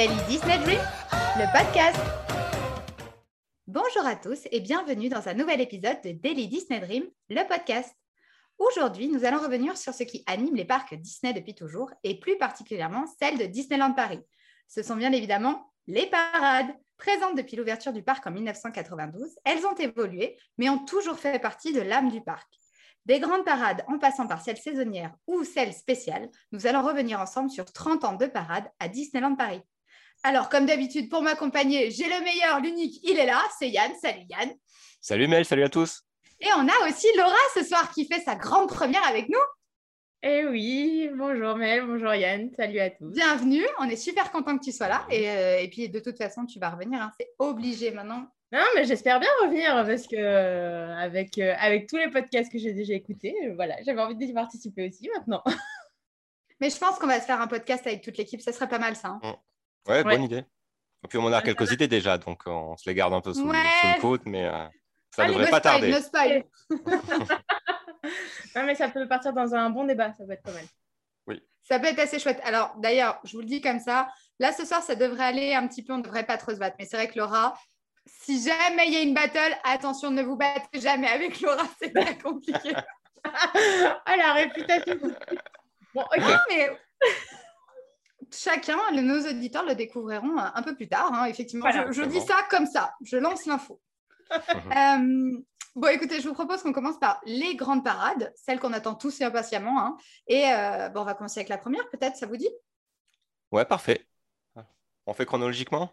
Daily 0.00 0.16
Disney 0.26 0.58
Dream, 0.60 0.80
le 1.36 1.52
podcast. 1.52 2.00
Bonjour 3.66 4.06
à 4.06 4.16
tous 4.16 4.48
et 4.50 4.60
bienvenue 4.60 5.10
dans 5.10 5.28
un 5.28 5.34
nouvel 5.34 5.60
épisode 5.60 6.00
de 6.02 6.12
Daily 6.12 6.48
Disney 6.48 6.80
Dream, 6.80 7.04
le 7.28 7.46
podcast. 7.46 7.94
Aujourd'hui, 8.56 9.08
nous 9.08 9.26
allons 9.26 9.40
revenir 9.40 9.76
sur 9.76 9.92
ce 9.92 10.04
qui 10.04 10.24
anime 10.26 10.56
les 10.56 10.64
parcs 10.64 10.94
Disney 10.94 11.34
depuis 11.34 11.54
toujours 11.54 11.90
et 12.02 12.18
plus 12.18 12.38
particulièrement 12.38 13.04
celle 13.20 13.36
de 13.36 13.44
Disneyland 13.44 13.92
Paris. 13.92 14.22
Ce 14.68 14.82
sont 14.82 14.96
bien 14.96 15.12
évidemment 15.12 15.70
les 15.86 16.06
parades. 16.06 16.74
Présentes 16.96 17.36
depuis 17.36 17.56
l'ouverture 17.56 17.92
du 17.92 18.02
parc 18.02 18.26
en 18.26 18.30
1992, 18.30 19.28
elles 19.44 19.66
ont 19.66 19.74
évolué 19.74 20.38
mais 20.56 20.70
ont 20.70 20.82
toujours 20.82 21.18
fait 21.18 21.38
partie 21.38 21.74
de 21.74 21.82
l'âme 21.82 22.08
du 22.08 22.22
parc. 22.22 22.48
Des 23.04 23.20
grandes 23.20 23.44
parades 23.44 23.84
en 23.86 23.98
passant 23.98 24.26
par 24.26 24.40
celles 24.40 24.56
saisonnières 24.56 25.14
ou 25.26 25.44
celles 25.44 25.74
spéciales, 25.74 26.30
nous 26.52 26.66
allons 26.66 26.82
revenir 26.82 27.20
ensemble 27.20 27.50
sur 27.50 27.70
30 27.70 28.04
ans 28.04 28.16
de 28.16 28.24
parades 28.24 28.70
à 28.78 28.88
Disneyland 28.88 29.36
Paris. 29.36 29.60
Alors, 30.22 30.48
comme 30.48 30.66
d'habitude, 30.66 31.08
pour 31.08 31.22
m'accompagner, 31.22 31.90
j'ai 31.90 32.04
le 32.04 32.22
meilleur, 32.22 32.60
l'unique, 32.60 33.00
il 33.04 33.18
est 33.18 33.26
là, 33.26 33.40
c'est 33.58 33.70
Yann. 33.70 33.92
Salut 34.00 34.24
Yann. 34.28 34.50
Salut 35.00 35.28
Mel, 35.28 35.44
salut 35.46 35.62
à 35.64 35.68
tous. 35.70 36.02
Et 36.40 36.48
on 36.56 36.68
a 36.68 36.88
aussi 36.88 37.06
Laura 37.16 37.34
ce 37.54 37.64
soir 37.64 37.90
qui 37.92 38.06
fait 38.06 38.20
sa 38.20 38.34
grande 38.34 38.68
première 38.68 39.06
avec 39.06 39.28
nous. 39.30 39.38
Eh 40.22 40.44
oui, 40.44 41.08
bonjour 41.16 41.56
Mel, 41.56 41.86
bonjour 41.86 42.14
Yann, 42.14 42.50
salut 42.54 42.78
à 42.80 42.90
tous. 42.90 43.10
Bienvenue, 43.10 43.64
on 43.78 43.84
est 43.88 43.96
super 43.96 44.30
content 44.30 44.58
que 44.58 44.64
tu 44.64 44.72
sois 44.72 44.88
là. 44.88 45.06
Et, 45.10 45.30
euh, 45.30 45.60
et 45.60 45.68
puis, 45.68 45.88
de 45.88 45.98
toute 46.00 46.18
façon, 46.18 46.44
tu 46.44 46.58
vas 46.58 46.68
revenir, 46.70 47.00
hein. 47.00 47.10
c'est 47.18 47.30
obligé 47.38 47.90
maintenant. 47.90 48.26
Non, 48.52 48.60
mais 48.74 48.84
j'espère 48.84 49.20
bien 49.20 49.30
revenir 49.42 49.72
parce 49.86 50.06
que 50.06 50.16
euh, 50.16 50.94
avec, 50.96 51.38
euh, 51.38 51.54
avec 51.58 51.88
tous 51.88 51.96
les 51.96 52.10
podcasts 52.10 52.52
que 52.52 52.58
j'ai 52.58 52.74
déjà 52.74 52.92
écoutés, 52.92 53.34
euh, 53.46 53.54
voilà, 53.54 53.76
j'avais 53.86 54.02
envie 54.02 54.16
d'y 54.16 54.32
participer 54.34 54.88
aussi 54.88 55.08
maintenant. 55.16 55.42
Mais 56.60 56.68
je 56.68 56.76
pense 56.76 56.98
qu'on 56.98 57.06
va 57.06 57.20
se 57.20 57.24
faire 57.26 57.40
un 57.40 57.46
podcast 57.46 57.86
avec 57.86 58.02
toute 58.02 58.18
l'équipe, 58.18 58.40
ça 58.42 58.52
serait 58.52 58.68
pas 58.68 58.78
mal 58.78 58.94
ça. 58.96 59.18
hein. 59.22 59.36
Ouais, 59.88 59.96
Ouais. 59.96 60.04
bonne 60.04 60.22
idée. 60.24 60.44
Et 61.04 61.08
puis 61.08 61.18
on 61.18 61.24
en 61.24 61.32
a 61.32 61.40
quelques 61.42 61.70
idées 61.72 61.88
déjà, 61.88 62.18
donc 62.18 62.42
euh, 62.46 62.50
on 62.50 62.76
se 62.76 62.88
les 62.88 62.94
garde 62.94 63.14
un 63.14 63.20
peu 63.20 63.32
sous, 63.32 63.48
Ouais. 63.48 63.56
sous 63.80 63.86
le 63.96 64.00
coude, 64.00 64.22
mais 64.26 64.44
euh, 64.46 64.66
ça 65.10 65.22
Allez, 65.22 65.32
devrait 65.32 65.46
no 65.46 65.50
pas 65.50 65.60
tarder. 65.60 65.90
no 65.90 66.00
spoil. 66.00 66.44
non, 68.56 68.62
mais 68.64 68.74
ça 68.74 68.88
peut 68.88 69.06
partir 69.08 69.32
dans 69.32 69.54
un 69.54 69.70
bon 69.70 69.84
débat, 69.84 70.12
ça 70.18 70.24
peut 70.24 70.32
être 70.32 70.42
pas 70.42 70.52
mal. 70.52 70.64
Ça 71.62 71.78
peut 71.78 71.86
être 71.86 72.00
assez 72.00 72.18
chouette. 72.18 72.40
Alors, 72.42 72.74
d'ailleurs, 72.78 73.20
je 73.22 73.32
vous 73.34 73.40
le 73.42 73.46
dis 73.46 73.60
comme 73.60 73.78
ça, 73.78 74.08
là, 74.40 74.50
ce 74.52 74.64
soir, 74.64 74.82
ça 74.82 74.96
devrait 74.96 75.24
aller 75.24 75.54
un 75.54 75.68
petit 75.68 75.84
peu, 75.84 75.92
on 75.92 75.98
ne 75.98 76.02
devrait 76.02 76.26
pas 76.26 76.36
trop 76.36 76.50
se 76.52 76.56
battre. 76.56 76.74
Mais 76.80 76.84
c'est 76.84 76.96
vrai 76.96 77.06
que 77.08 77.16
Laura, 77.16 77.56
si 78.06 78.42
jamais 78.42 78.88
il 78.88 78.92
y 78.92 78.96
a 78.96 79.02
une 79.02 79.14
battle, 79.14 79.54
attention, 79.62 80.10
ne 80.10 80.22
vous 80.22 80.34
battez 80.36 80.80
jamais 80.80 81.06
avec 81.06 81.40
Laura, 81.40 81.62
c'est 81.80 81.92
très 81.94 82.18
compliqué. 82.18 82.72
ah, 83.24 84.16
la 84.16 84.32
réputation. 84.32 84.98
Bon, 85.94 86.02
ok. 86.02 86.24
Mais 86.48 86.70
chacun, 88.32 88.78
nos 88.92 89.20
auditeurs 89.28 89.64
le 89.64 89.74
découvriront 89.74 90.38
euh, 90.38 90.42
un 90.54 90.62
peu 90.62 90.74
plus 90.74 90.88
tard. 90.88 91.12
hein, 91.12 91.24
effectivement, 91.26 91.66
Voilà. 91.70 91.90
je, 91.92 92.02
dis 92.02 92.18
bon. 92.18 92.26
ça 92.26 92.36
comme 92.50 92.66
ça. 92.66 92.94
Je 93.02 93.16
lance 93.16 93.46
l'info. 93.46 93.80
Euh, 94.32 95.38
bon, 95.74 95.88
écoutez, 95.88 96.20
je 96.20 96.28
vous 96.28 96.34
propose 96.34 96.62
qu'on 96.62 96.72
commence 96.72 96.98
par 97.00 97.20
les 97.24 97.56
grandes 97.56 97.82
parades, 97.84 98.32
celles 98.36 98.60
qu'on 98.60 98.72
attend 98.72 98.94
tous 98.94 99.20
et 99.20 99.24
impatiemment. 99.24 99.80
hein. 99.80 99.96
Et 100.28 100.44
euh, 100.52 100.88
bon, 100.88 101.00
on 101.00 101.04
va 101.04 101.14
commencer 101.14 101.40
avec 101.40 101.48
la 101.48 101.58
première, 101.58 101.88
peut-être, 101.90 102.16
ça 102.16 102.26
vous 102.26 102.36
dit? 102.36 102.48
Ouais, 103.50 103.64
parfait. 103.64 104.06
On 105.06 105.14
fait 105.14 105.26
chronologiquement? 105.26 105.92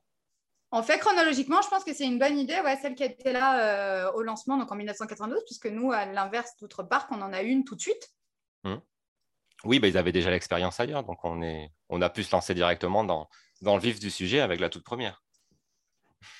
On 0.72 0.83
fait 0.83 0.99
chronologiquement, 0.99 1.61
je 1.63 1.69
pense 1.69 1.83
que 1.83 1.94
c'est 1.94 2.05
une 2.05 2.19
bonne 2.19 2.38
idée, 2.38 2.59
ouais, 2.59 2.75
celle 2.81 2.94
qui 2.94 3.03
était 3.03 3.31
là 3.33 3.59
euh, 4.05 4.11
au 4.11 4.22
lancement, 4.22 4.57
donc 4.57 4.72
en 4.72 4.75
1992, 4.75 5.44
puisque 5.45 5.67
nous, 5.67 5.91
à 5.91 6.05
l'inverse 6.05 6.51
d'autres 6.59 6.83
parcs, 6.83 7.09
on 7.11 7.22
en 7.22 7.33
a 7.33 7.41
une 7.41 7.63
tout 7.63 7.75
de 7.75 7.81
suite. 7.81 8.09
Oui, 9.63 9.80
bah, 9.80 9.88
ils 9.88 9.97
avaient 9.97 10.11
déjà 10.11 10.30
l'expérience 10.30 10.80
ailleurs, 10.80 11.03
donc 11.03 11.23
on, 11.25 11.41
est... 11.41 11.72
on 11.89 12.02
a 12.02 12.09
pu 12.09 12.23
se 12.23 12.31
lancer 12.31 12.53
directement 12.53 13.03
dans, 13.03 13.27
dans 13.61 13.75
le 13.75 13.81
vif 13.81 14.00
du 14.00 14.09
sujet 14.09 14.39
avec 14.39 14.59
la 14.59 14.69
toute 14.69 14.83
première. 14.83 15.23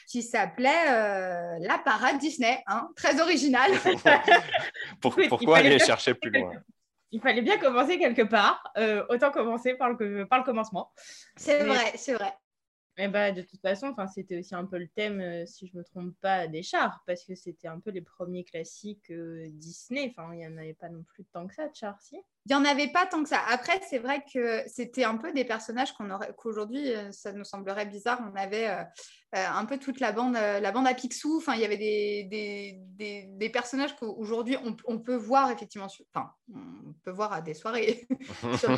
qui 0.08 0.22
s'appelait 0.24 0.90
euh, 0.90 1.58
La 1.62 1.78
Parade 1.80 2.20
Disney, 2.20 2.62
hein, 2.68 2.90
très 2.96 3.20
original. 3.22 3.72
Pour- 5.02 5.16
pourquoi 5.30 5.58
fallait 5.58 5.70
aller 5.70 5.78
bien- 5.78 5.86
chercher 5.86 6.14
plus 6.14 6.30
loin? 6.32 6.54
Il 7.12 7.22
fallait 7.22 7.42
bien 7.42 7.58
commencer 7.58 7.98
quelque 7.98 8.24
part, 8.24 8.62
euh, 8.78 9.06
autant 9.10 9.32
commencer 9.32 9.76
par 9.76 9.90
le, 9.92 10.26
par 10.28 10.40
le 10.40 10.44
commencement. 10.46 10.92
c'est 11.38 11.60
Mais- 11.64 11.66
vrai, 11.74 11.94
c'est 11.96 12.14
vrai. 12.14 12.34
Et 13.00 13.08
bah, 13.08 13.32
de 13.32 13.44
toute 13.44 13.62
façon, 13.62 13.88
enfin, 13.90 14.08
c'était 14.08 14.40
aussi 14.40 14.56
un 14.56 14.66
peu 14.66 14.78
le 14.80 14.88
thème, 14.88 15.22
euh, 15.22 15.46
si 15.46 15.68
je 15.68 15.74
ne 15.76 15.80
me 15.80 15.84
trompe 15.86 16.16
pas, 16.20 16.48
des 16.48 16.64
chars, 16.64 17.00
parce 17.06 17.24
que 17.24 17.36
c'était 17.36 17.68
un 17.68 17.80
peu 17.80 17.92
les 17.92 18.02
premiers 18.02 18.44
classiques 18.44 19.12
euh, 19.12 19.46
Disney. 19.52 20.12
Enfin, 20.18 20.34
il 20.34 20.40
n'y 20.40 20.48
en 20.48 20.58
avait 20.58 20.74
pas 20.74 20.90
non 20.90 21.04
plus 21.04 21.24
tant 21.26 21.46
que 21.48 21.54
ça 21.54 21.68
de 21.68 21.76
chars, 21.76 22.02
si? 22.02 22.18
Il 22.50 22.56
n'y 22.56 22.62
en 22.62 22.64
avait 22.64 22.88
pas 22.88 23.06
tant 23.06 23.24
que 23.24 23.28
ça. 23.28 23.42
Après, 23.50 23.82
c'est 23.90 23.98
vrai 23.98 24.24
que 24.34 24.64
c'était 24.68 25.04
un 25.04 25.18
peu 25.18 25.34
des 25.34 25.44
personnages 25.44 25.92
qu'on 25.92 26.10
aurait, 26.10 26.32
qu'aujourd'hui, 26.38 26.94
euh, 26.94 27.12
ça 27.12 27.34
nous 27.34 27.44
semblerait 27.44 27.86
bizarre. 27.86 28.22
On 28.32 28.36
avait 28.38 28.70
euh, 28.70 28.84
euh, 29.36 29.48
un 29.54 29.66
peu 29.66 29.78
toute 29.78 30.00
la 30.00 30.14
bande, 30.14 30.36
la 30.36 30.72
bande 30.72 30.88
à 30.88 30.94
Picsou. 30.94 31.36
Enfin, 31.38 31.56
il 31.56 31.60
y 31.62 31.66
avait 31.66 31.76
des, 31.76 33.50
personnages 33.52 33.98
qu'aujourd'hui, 33.98 34.56
on, 34.86 35.00
peut 35.00 35.18
voir 35.18 35.52
effectivement. 35.52 35.90
Sur, 35.90 36.06
enfin, 36.14 36.32
on 36.56 36.94
peut 37.04 37.12
voir 37.12 37.34
à 37.34 37.42
des 37.42 37.54
soirées 37.54 38.08
sur. 38.60 38.70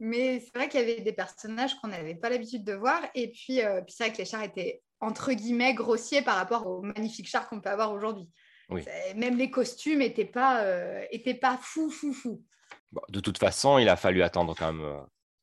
Mais, 0.00 0.40
c'est 0.40 0.56
vrai 0.56 0.68
qu'il 0.68 0.80
y 0.80 0.82
avait 0.82 1.02
des 1.02 1.12
personnages 1.12 1.76
qu'on 1.76 1.88
n'avait 1.88 2.16
pas 2.16 2.30
l'habitude 2.30 2.64
de 2.64 2.72
voir. 2.72 3.00
Et 3.14 3.30
puis 3.30 3.60
c'est 3.86 4.04
vrai 4.04 4.12
que 4.12 4.18
les 4.18 4.24
chars 4.24 4.42
étaient 4.42 4.82
entre 5.00 5.32
guillemets 5.32 5.74
grossiers 5.74 6.22
par 6.22 6.34
rapport 6.34 6.66
aux 6.66 6.82
magnifiques 6.82 7.28
chars 7.28 7.48
qu'on 7.48 7.60
peut 7.60 7.70
avoir 7.70 7.92
aujourd'hui. 7.92 8.28
Oui. 8.70 8.84
Même 9.16 9.36
les 9.36 9.50
costumes 9.50 10.00
n'étaient 10.00 10.24
pas, 10.24 10.62
euh, 10.62 11.04
étaient 11.10 11.34
pas 11.34 11.58
fou, 11.60 11.90
fou, 11.90 12.12
fou. 12.12 12.44
Bon, 12.92 13.02
de 13.08 13.20
toute 13.20 13.38
façon, 13.38 13.78
il 13.78 13.88
a 13.88 13.96
fallu 13.96 14.22
attendre 14.22 14.54
quand 14.56 14.72
même 14.72 14.84
euh, 14.84 15.00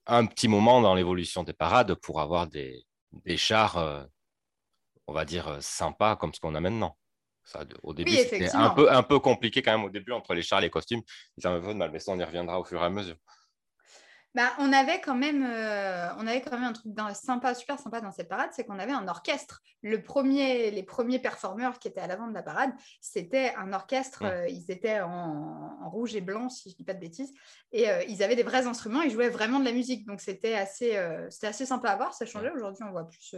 un 0.08 0.25
petit 0.25 0.47
moment 0.47 0.81
dans 0.81 0.96
l'évolution 0.96 1.44
des 1.44 1.53
parades 1.53 1.96
pour 1.96 2.22
avoir 2.22 2.47
des, 2.47 2.85
des 3.24 3.38
chars, 3.38 3.78
euh, 3.78 4.03
on 5.08 5.14
va 5.14 5.25
dire, 5.25 5.47
euh, 5.47 5.58
sympas 5.62 6.16
comme 6.16 6.34
ce 6.34 6.40
qu'on 6.40 6.56
a 6.56 6.59
maintenant. 6.59 6.97
Ça, 7.44 7.64
au 7.84 7.94
début, 7.94 8.12
Oui, 8.12 8.18
c'était 8.28 8.50
un 8.56 8.72
peu, 8.72 8.91
un 8.91 9.03
peu 9.03 9.19
compliqué 9.19 9.62
quand 9.62 9.72
même 9.72 9.85
au 9.85 9.91
début 9.91 10.12
entre 10.12 10.34
les 10.34 10.41
chars 10.41 10.59
et 10.59 10.64
les 10.64 10.69
costumes. 10.72 11.02
Ils 11.38 11.46
avaient 11.46 11.58
un 11.58 11.62
peu 11.62 11.74
de 11.74 11.78
mal, 11.78 11.91
mais 11.91 12.00
ça, 12.00 12.12
on 12.12 12.19
y 12.19 12.24
reviendra 12.24 12.59
au 12.59 12.64
fur 12.64 12.81
et 12.81 12.85
à 12.85 12.90
mesure. 12.90 13.18
Bah, 14.35 14.51
on, 14.59 14.73
avait 14.73 15.00
quand 15.00 15.16
même, 15.16 15.46
euh, 15.50 16.09
on 16.18 16.28
avait 16.28 16.41
quand 16.41 16.51
même 16.51 16.66
un 16.66 16.73
truc 16.73 16.91
sympa, 17.13 17.56
super 17.56 17.79
sympa 17.79 18.01
dans 18.01 18.12
cette 18.12 18.28
parade, 18.28 18.50
c'est 18.51 18.66
qu'on 18.66 18.79
avait 18.79 18.91
un 18.91 19.07
orchestre. 19.07 19.62
Le 19.81 20.03
premier, 20.03 20.72
les 20.72 20.84
premiers 20.84 21.19
performeurs 21.19 21.79
qui 21.79 21.88
étaient 21.88 22.01
à 22.01 22.07
l'avant 22.07 22.28
de 22.28 22.34
la 22.34 22.44
parade, 22.44 22.72
c'était 23.00 23.53
un 23.56 23.72
orchestre. 23.72 24.25
Euh, 24.25 24.46
ils 24.50 24.69
étaient 24.69 25.00
en, 25.00 25.78
en 25.81 25.90
rouge 25.90 26.18
et 26.18 26.22
blanc, 26.22 26.50
si 26.50 26.69
je 26.69 26.75
ne 26.75 26.78
dis 26.79 26.84
pas 26.84 26.94
de 26.94 27.00
bêtises. 27.00 27.31
Et 27.72 27.90
euh, 27.90 28.03
ils 28.09 28.23
avaient 28.23 28.35
des 28.35 28.44
vrais 28.44 28.68
instruments, 28.68 29.03
ils 29.03 29.12
jouaient 29.12 29.29
vraiment 29.29 29.62
de 29.62 29.66
la 29.66 29.72
musique. 29.72 30.06
Donc 30.06 30.19
c'était 30.19 30.56
assez, 30.56 31.02
c'était 31.29 31.47
assez 31.47 31.66
sympa 31.66 31.90
à 31.90 31.96
voir. 31.96 32.13
Ça 32.13 32.25
changeait. 32.25 32.52
Aujourd'hui, 32.52 32.84
on 32.85 32.91
voit 32.91 33.07
plus 33.07 33.35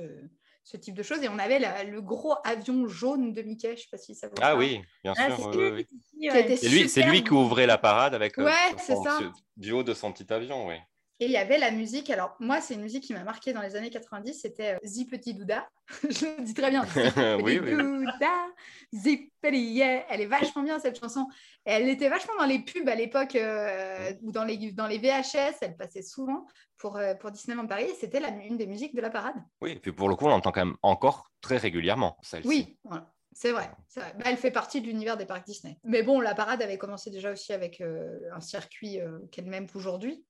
ce, 0.71 0.77
type 0.77 0.95
de 0.95 1.03
choses. 1.03 1.23
Et 1.23 1.29
on 1.29 1.39
avait 1.39 1.59
la- 1.59 1.83
le 1.83 2.01
gros 2.01 2.35
avion 2.43 2.87
jaune 2.87 3.33
de 3.33 3.41
Mickey. 3.41 3.69
Je 3.69 3.73
ne 3.73 3.77
sais 3.77 3.87
pas 3.91 3.97
si 3.97 4.15
ça 4.15 4.27
vous 4.27 4.35
Ah 4.41 4.55
oui, 4.55 4.81
bien 5.03 5.13
Ah, 5.17 5.27
sûr. 5.35 5.37
c'est 5.51 5.57
oui, 5.57 5.69
oui, 5.71 5.87
lui, 6.21 6.59
c'est 6.59 6.87
super 6.87 7.09
lui 7.11 7.23
qui 7.23 7.31
ouvrait 7.31 7.65
la 7.67 7.77
parade 7.77 8.13
avec 8.13 8.37
euh, 8.37 8.45
Ouais, 8.45 8.51
son- 8.71 8.77
c'est 8.79 8.95
ça. 9.09 9.17
ce- 9.19 9.41
du 9.55 9.71
haut 9.71 9.83
de 9.83 9.93
son 9.93 10.11
petit 10.11 10.31
avion, 10.31 10.67
oui. 10.67 10.75
Et 11.19 11.25
il 11.25 11.31
y 11.31 11.37
avait 11.37 11.57
la 11.57 11.71
musique. 11.71 12.09
Alors, 12.09 12.35
moi, 12.39 12.61
c'est 12.61 12.75
une 12.75 12.81
musique 12.81 13.03
qui 13.03 13.13
m'a 13.13 13.23
marqué 13.23 13.53
dans 13.53 13.61
les 13.61 13.75
années 13.75 13.89
90. 13.89 14.33
C'était 14.33 14.75
euh, 14.75 14.77
Zi 14.83 15.07
Petit 15.07 15.33
Douda. 15.33 15.67
Je 16.03 16.25
le 16.37 16.43
dis 16.43 16.53
très 16.53 16.69
bien. 16.69 16.83
Petit 16.85 17.43
Oui, 17.43 17.59
oui, 17.59 17.73
oui. 17.73 17.75
Douda, 17.75 18.47
Zi 18.93 19.31
Petit 19.41 19.73
Yeah. 19.73 20.05
Elle 20.09 20.21
est 20.21 20.27
vachement 20.27 20.63
bien, 20.63 20.79
cette 20.79 20.99
chanson. 20.99 21.27
Et 21.65 21.71
elle 21.71 21.89
était 21.89 22.09
vachement 22.09 22.35
dans 22.37 22.45
les 22.45 22.59
pubs 22.59 22.87
à 22.87 22.95
l'époque 22.95 23.35
euh, 23.35 24.13
ou 24.21 24.31
dans 24.31 24.43
les, 24.43 24.71
dans 24.71 24.87
les 24.87 24.99
VHS. 24.99 25.57
Elle 25.61 25.75
passait 25.75 26.03
souvent 26.03 26.45
pour, 26.77 26.97
euh, 26.97 27.15
pour 27.15 27.31
Disneyland 27.31 27.67
Paris. 27.67 27.89
C'était 27.99 28.21
une 28.47 28.57
des 28.57 28.67
musiques 28.67 28.95
de 28.95 29.01
la 29.01 29.09
parade. 29.09 29.35
Oui, 29.61 29.71
et 29.71 29.79
puis 29.79 29.91
pour 29.91 30.09
le 30.09 30.15
coup, 30.15 30.25
on 30.25 30.29
l'entend 30.29 30.51
quand 30.51 30.65
même 30.65 30.77
encore 30.83 31.31
très 31.41 31.57
régulièrement, 31.57 32.17
celle-ci. 32.21 32.47
Oui, 32.47 32.77
voilà. 32.83 33.11
C'est 33.39 33.51
vrai. 33.51 33.69
Bah, 33.95 34.03
elle 34.25 34.37
fait 34.37 34.49
partie 34.49 34.81
de 34.81 34.87
l'univers 34.87 35.15
des 35.15 35.27
parcs 35.27 35.45
Disney. 35.45 35.77
Mais 35.83 36.01
bon, 36.01 36.19
la 36.19 36.33
parade 36.33 36.59
avait 36.63 36.79
commencé 36.79 37.11
déjà 37.11 37.31
aussi 37.31 37.53
avec 37.53 37.81
euh, 37.81 38.17
un 38.33 38.39
circuit 38.39 38.99
euh, 38.99 39.19
qui 39.31 39.41
est 39.41 39.43
le 39.43 39.51
même 39.51 39.69
qu'aujourd'hui. 39.69 40.25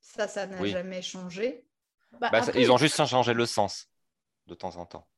Ça, 0.00 0.28
ça 0.28 0.46
n'a 0.46 0.60
Oui. 0.60 0.72
jamais 0.72 1.02
changé. 1.02 1.64
Bah, 2.12 2.28
Bah, 2.30 2.38
après, 2.38 2.52
ils 2.62 2.70
ont 2.72 2.76
juste 2.76 3.04
changé 3.06 3.34
le 3.34 3.46
sens 3.46 3.88
de 4.46 4.54
temps 4.54 4.76
en 4.76 4.86
temps. 4.86 5.08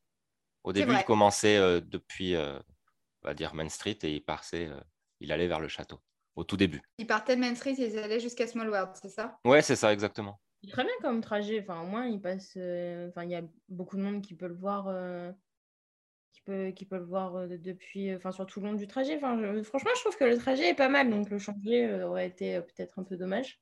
Au 0.65 0.73
début, 0.73 0.95
il 0.95 1.05
commençait 1.05 1.57
euh, 1.57 1.81
depuis, 1.81 2.37
euh, 2.37 2.59
on 3.23 3.29
va 3.29 3.35
dire, 3.35 3.55
Main 3.55 3.69
Street 3.69 3.99
et 4.03 4.17
il, 4.17 4.25
euh, 4.55 4.81
il 5.21 5.33
allait 5.33 5.49
vers 5.49 5.61
le 5.61 5.69
château, 5.69 6.01
au 6.37 6.45
tout 6.45 6.57
début. 6.57 6.83
Ils 6.97 7.07
partaient 7.07 7.37
de 7.37 7.41
Main 7.43 7.55
Street 7.55 7.75
et 7.79 7.89
ils 7.89 7.99
allaient 7.99 8.19
jusqu'à 8.19 8.47
Small 8.47 8.71
World, 8.71 8.93
c'est 8.95 9.11
ça? 9.11 9.39
Ouais, 9.45 9.63
c'est 9.63 9.77
ça, 9.77 9.93
exactement. 9.93 10.41
c'est 10.63 10.71
très 10.71 10.85
bien 10.85 10.93
comme 11.03 11.21
trajet. 11.21 11.61
Enfin, 11.61 11.83
au 11.83 11.87
moins, 11.87 12.07
il 12.07 12.21
passe. 12.21 12.55
euh, 12.57 13.09
Enfin, 13.09 13.25
il 13.25 13.31
y 13.31 13.35
a 13.35 13.43
beaucoup 13.69 13.97
de 13.97 14.03
monde 14.03 14.23
qui 14.23 14.35
peut 14.35 14.49
le 14.49 14.55
voir. 14.55 14.89
euh, 14.89 15.33
Qui 16.33 16.41
peut, 16.43 16.71
qui 16.73 16.87
peut 16.87 16.97
le 16.97 17.05
voir 17.05 17.47
depuis, 17.49 18.15
enfin, 18.15 18.33
sur 18.33 18.47
tout 18.47 18.61
le 18.61 18.69
long 18.69 18.75
du 18.75 18.87
trajet. 18.87 19.17
Enfin, 19.17 19.39
je- 19.39 19.63
franchement, 19.63 19.91
je 19.95 20.01
trouve 20.01 20.17
que 20.17 20.25
le 20.25 20.39
trajet 20.39 20.71
est 20.71 20.75
pas 20.75 20.89
mal, 20.89 21.11
donc 21.11 21.29
le 21.31 21.39
changer 21.39 21.85
euh, 21.87 22.09
aurait 22.09 22.27
été 22.27 22.57
euh, 22.57 22.63
peut-être 22.63 22.99
un 22.99 23.05
peu 23.05 23.17
dommage. 23.17 23.61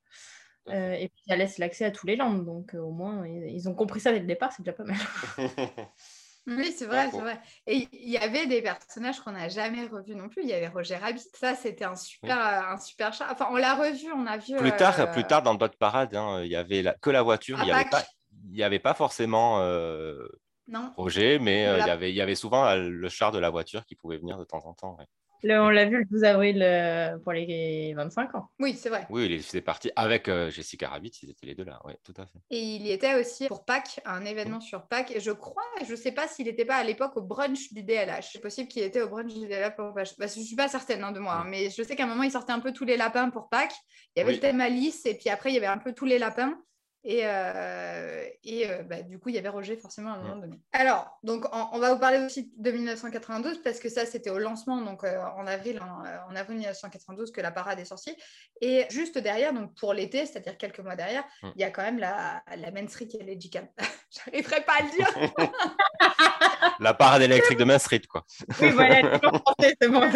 Euh, 0.69 0.93
et 0.93 1.09
puis, 1.09 1.23
ça 1.27 1.37
laisse 1.37 1.59
l'accès 1.59 1.85
à 1.85 1.91
tous 1.91 2.07
les 2.07 2.17
landes, 2.17 2.45
donc 2.45 2.75
euh, 2.75 2.79
au 2.79 2.93
moins, 2.93 3.27
ils, 3.27 3.51
ils 3.55 3.69
ont 3.69 3.75
compris 3.75 4.01
ça 4.01 4.13
dès 4.13 4.21
le 4.21 4.27
départ, 4.27 4.53
c'est 4.53 4.63
déjà 4.63 4.73
pas 4.73 4.85
mal. 4.85 4.97
Oui, 6.47 6.73
c'est 6.77 6.87
vrai, 6.87 7.09
c'est 7.11 7.21
vrai. 7.21 7.39
Et 7.67 7.87
il 7.93 8.09
y 8.09 8.17
avait 8.17 8.47
des 8.47 8.63
personnages 8.63 9.21
qu'on 9.21 9.33
n'a 9.33 9.49
jamais 9.49 9.87
revus 9.87 10.15
non 10.15 10.29
plus. 10.29 10.43
Il 10.43 10.49
y 10.49 10.55
avait 10.55 10.69
Roger 10.69 10.97
Rabbit. 10.97 11.23
Ça, 11.35 11.55
c'était 11.55 11.85
un 11.85 11.97
super, 11.97 12.39
un 12.39 12.79
super 12.79 13.13
chat. 13.13 13.29
Enfin, 13.31 13.49
on 13.51 13.57
l'a 13.57 13.75
revu, 13.75 14.11
on 14.13 14.27
a 14.27 14.39
vu. 14.39 14.57
Plus 14.57 14.73
tard, 14.73 15.13
plus 15.13 15.25
tard 15.25 15.43
dans 15.43 15.53
le 15.53 15.59
parade, 15.69 16.15
hein, 16.17 16.41
il 16.43 16.51
y 16.51 16.57
avait 16.57 16.83
que 17.03 17.11
la 17.11 17.23
voiture. 17.23 17.59
il 17.61 17.67
n'y 17.67 17.73
avait, 17.73 17.89
pas, 17.89 18.03
avait 18.65 18.79
pas 18.79 18.95
forcément 18.95 19.59
Roger, 20.97 21.39
mais 21.39 21.65
il, 21.79 21.87
y 21.87 21.91
avait, 21.91 22.11
il 22.11 22.17
y 22.17 22.23
avait 22.23 22.35
souvent 22.35 22.75
le 22.75 23.09
char 23.09 23.33
de 23.33 23.39
la 23.39 23.51
voiture 23.51 23.85
qui 23.85 23.95
pouvait 23.95 24.19
venir 24.19 24.39
de 24.39 24.45
temps 24.45 24.65
en 24.65 24.73
temps 24.73 24.97
on 25.45 25.71
l'a 25.71 25.85
vu 25.87 25.99
le 25.99 26.05
12 26.05 26.25
avril 26.25 26.63
euh, 26.63 27.19
pour 27.19 27.33
les 27.33 27.95
25 27.95 28.35
ans. 28.35 28.51
Oui, 28.59 28.75
c'est 28.75 28.89
vrai. 28.89 29.07
Oui, 29.11 29.27
il 29.31 29.43
faisait 29.43 29.61
partie 29.61 29.91
avec 29.97 30.29
euh, 30.29 30.51
Jessica 30.51 30.89
Rabbit, 30.89 31.13
ils 31.23 31.31
étaient 31.31 31.47
les 31.47 31.55
deux 31.55 31.65
là, 31.65 31.81
oui, 31.85 31.95
tout 32.05 32.15
à 32.17 32.27
fait. 32.27 32.39
Et 32.51 32.61
il 32.61 32.83
y 32.83 32.91
était 32.91 33.15
aussi 33.15 33.49
pour 33.49 33.65
Pâques, 33.65 34.01
un 34.05 34.25
événement 34.25 34.61
sur 34.61 34.87
Pâques. 34.87 35.13
Et 35.13 35.21
je 35.21 35.31
crois, 35.31 35.63
je 35.85 35.91
ne 35.91 35.97
sais 35.97 36.13
pas 36.13 36.29
s'il 36.29 36.47
n'était 36.47 36.65
pas 36.65 36.77
à 36.77 36.85
l'époque 36.85 37.17
au 37.17 37.23
brunch 37.23 37.73
du 37.73 37.83
DLH. 37.83 38.31
C'est 38.33 38.41
possible 38.41 38.69
qu'il 38.69 38.83
était 38.83 39.03
au 39.03 39.09
brunch 39.09 39.33
du 39.33 39.47
DLH 39.47 39.77
pour 39.77 39.95
Pâques. 39.95 40.15
Bah, 40.19 40.27
je 40.27 40.39
ne 40.39 40.45
suis 40.45 40.57
pas 40.57 40.69
certaine 40.69 41.03
hein, 41.05 41.13
de 41.13 41.21
moi, 41.21 41.35
hein, 41.35 41.45
mais 41.47 41.71
je 41.71 41.83
sais 41.83 41.97
qu'à 41.97 42.05
un 42.05 42.09
moment, 42.09 42.23
il 42.23 42.31
sortait 42.31 42.53
un 42.53 42.61
peu 42.61 42.73
tous 42.73 42.85
les 42.85 42.97
lapins 42.97 43.31
pour 43.31 43.49
Pâques. 43.49 43.75
Il 44.17 44.21
y 44.21 44.23
avait 44.23 44.33
le 44.33 44.41
thème 44.41 44.61
Alice, 44.61 45.07
et 45.07 45.15
puis 45.15 45.31
après, 45.31 45.51
il 45.51 45.55
y 45.55 45.59
avait 45.59 45.67
un 45.67 45.79
peu 45.79 45.93
tous 45.93 46.07
les 46.07 46.19
lapins. 46.19 46.59
Et, 47.03 47.23
euh, 47.25 48.25
et 48.45 48.71
euh, 48.71 48.83
bah, 48.83 49.01
du 49.03 49.19
coup, 49.19 49.31
il 49.31 49.35
y 49.35 49.39
avait 49.39 49.49
Roger 49.49 49.77
forcément 49.77 50.13
à 50.13 50.17
un 50.17 50.23
moment 50.23 50.37
donné. 50.37 50.61
Alors, 50.73 51.19
donc, 51.23 51.47
on, 51.53 51.79
va 51.79 51.95
vous 51.95 52.01
parler 52.01 52.19
aussi 52.19 52.53
de 52.57 52.71
1992 52.71 53.63
parce 53.63 53.79
que 53.79 53.89
ça, 53.89 54.05
c'était 54.05 54.29
au 54.29 54.39
lancement, 54.39 54.83
donc 54.83 55.05
euh, 55.05 55.19
en, 55.37 55.47
avril, 55.47 55.81
en, 55.81 56.37
avril 56.37 56.59
1992, 56.59 57.33
que 57.33 57.41
la 57.41 57.53
parade 57.53 57.81
est 57.81 57.87
sortie. 57.87 58.15
Et 58.61 58.85
juste 58.91 59.17
derrière, 59.17 59.55
donc 59.55 59.75
pour 59.77 59.95
l'été, 59.95 60.27
c'est-à-dire 60.27 60.59
quelques 60.59 60.81
mois 60.81 60.95
derrière, 60.95 61.25
mm. 61.43 61.49
il 61.55 61.61
y 61.61 61.65
a 61.65 61.71
quand 61.71 61.83
même 61.83 61.99
la, 61.99 62.43
la 62.55 62.71
Main 62.71 62.87
Street 62.87 63.09
Electrical. 63.19 63.71
J'arriverai 64.11 64.61
pas 64.63 64.75
à 64.79 64.83
le 64.83 64.91
dire. 64.91 65.51
la 66.81 66.93
parade 66.93 67.23
électrique 67.23 67.59
de 67.59 67.65
Main 67.65 67.79
Street, 67.79 68.03
quoi. 68.09 68.27
oui, 68.61 68.71
voilà, 68.71 69.19
c'est 69.59 69.89
bon, 69.89 70.11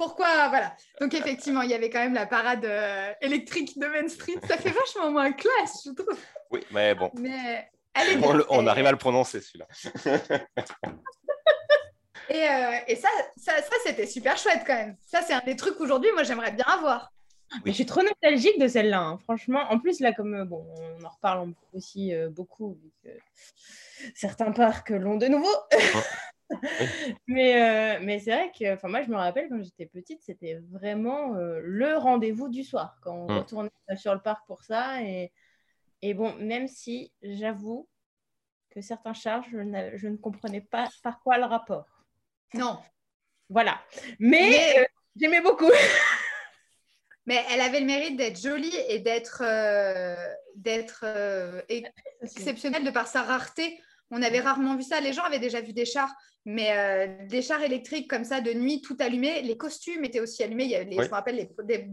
pourquoi 0.00 0.48
Voilà. 0.48 0.74
Donc, 0.98 1.12
effectivement, 1.12 1.60
il 1.60 1.68
y 1.68 1.74
avait 1.74 1.90
quand 1.90 1.98
même 1.98 2.14
la 2.14 2.24
parade 2.24 2.64
euh, 2.64 3.12
électrique 3.20 3.78
de 3.78 3.86
Main 3.86 4.08
Street. 4.08 4.38
Ça 4.48 4.56
fait 4.56 4.70
vachement 4.70 5.10
moins 5.10 5.30
classe, 5.30 5.82
je 5.84 5.90
trouve. 5.90 6.18
Oui, 6.50 6.64
mais 6.70 6.94
bon. 6.94 7.10
Mais 7.16 7.70
on, 8.48 8.66
arrive 8.66 8.86
à 8.86 8.92
le 8.92 8.96
prononcer, 8.96 9.40
celui-là. 9.40 9.66
Euh, 12.32 12.78
et, 12.86 12.94
ça, 12.94 13.08
ça, 13.36 13.52
c'était 13.84 14.06
super 14.06 14.36
chouette 14.36 14.62
quand 14.64 14.76
même. 14.76 14.96
Ça, 15.04 15.20
c'est 15.20 15.32
un 15.32 15.42
des 15.44 15.56
trucs 15.56 15.80
aujourd'hui, 15.80 16.12
moi, 16.12 16.22
j'aimerais 16.22 16.52
bien 16.52 16.64
avoir. 16.64 17.12
Je 17.66 17.72
suis 17.72 17.86
trop 17.86 18.02
nostalgique 18.04 18.56
de 18.60 18.68
celle-là, 18.68 19.00
hein. 19.00 19.18
franchement. 19.24 19.62
En 19.68 19.80
plus, 19.80 19.98
là, 19.98 20.12
comme 20.12 20.34
euh, 20.34 20.44
bon, 20.44 20.64
on 20.78 21.04
en 21.04 21.08
reparle 21.08 21.52
aussi 21.74 22.12
beaucoup, 22.30 22.78
certains 24.14 24.52
parcs 24.52 24.90
l'ont 24.90 25.16
de 25.16 25.26
nouveau. 25.26 25.50
mais 27.26 27.62
euh, 27.62 28.00
mais 28.02 28.18
c'est 28.18 28.30
vrai 28.32 28.52
que 28.58 28.86
moi, 28.86 29.02
je 29.02 29.10
me 29.10 29.16
rappelle 29.16 29.48
quand 29.48 29.62
j'étais 29.62 29.86
petite, 29.86 30.22
c'était 30.22 30.60
vraiment 30.70 31.36
euh, 31.36 31.60
le 31.62 31.96
rendez-vous 31.96 32.48
du 32.48 32.64
soir 32.64 32.98
quand 33.02 33.14
on 33.14 33.32
mmh. 33.32 33.38
retournait 33.38 33.70
sur 33.96 34.14
le 34.14 34.20
parc 34.20 34.46
pour 34.46 34.62
ça. 34.64 35.02
Et, 35.02 35.32
et 36.02 36.14
bon, 36.14 36.34
même 36.36 36.66
si 36.66 37.12
j'avoue 37.22 37.88
que 38.70 38.80
certains 38.80 39.14
charges, 39.14 39.46
je, 39.50 39.58
je, 39.96 40.08
ne 40.08 40.16
comprenais 40.16 40.60
pas 40.60 40.88
par 41.02 41.20
quoi 41.22 41.38
le 41.38 41.44
rapport. 41.44 42.04
Non. 42.54 42.78
Voilà. 43.48 43.80
Mais, 44.18 44.78
euh, 44.78 44.84
j'aimais 45.16 45.40
beaucoup. 45.40 45.70
Mais 47.26 47.44
elle 47.50 47.60
avait 47.60 47.80
le 47.80 47.86
mérite 47.86 48.16
d'être 48.16 48.40
jolie 48.40 48.74
et 48.88 48.98
d'être 48.98 49.42
d'être 50.56 51.04
exceptionnelle 52.22 52.82
de 52.82 52.90
par 52.90 53.06
sa 53.06 53.22
rareté. 53.22 53.78
On 54.10 54.22
avait 54.22 54.40
rarement 54.40 54.76
vu 54.76 54.82
ça. 54.82 55.00
Les 55.00 55.12
gens 55.12 55.22
avaient 55.22 55.38
déjà 55.38 55.60
vu 55.60 55.72
des 55.72 55.84
chars, 55.84 56.12
mais 56.44 56.72
euh, 56.72 57.26
des 57.28 57.42
chars 57.42 57.62
électriques 57.62 58.08
comme 58.08 58.24
ça 58.24 58.40
de 58.40 58.52
nuit, 58.52 58.82
tout 58.82 58.96
allumé. 58.98 59.42
Les 59.42 59.56
costumes 59.56 60.04
étaient 60.04 60.20
aussi 60.20 60.42
allumés. 60.42 60.64
Il 60.64 60.70
y 60.70 60.76
avait, 60.76 60.90
Je 60.90 60.98
me 61.00 61.08
rappelle, 61.08 61.36
les, 61.36 61.88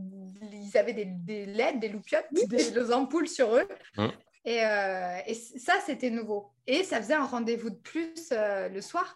ils 0.51 0.77
avaient 0.77 0.93
des, 0.93 1.05
des, 1.05 1.45
LED, 1.45 1.79
des 1.79 1.89
loupiottes, 1.89 2.27
des, 2.31 2.91
ampoules 2.91 3.27
sur 3.27 3.55
eux. 3.55 3.67
Euh, 3.99 5.17
et, 5.27 5.33
ça, 5.33 5.73
c'était 5.85 6.09
nouveau. 6.09 6.51
Et 6.65 6.83
ça 6.83 7.01
faisait 7.01 7.13
un 7.13 7.25
rendez-vous 7.25 7.69
de 7.69 7.75
plus 7.75 8.29
euh, 8.31 8.69
le 8.69 8.81
soir. 8.81 9.15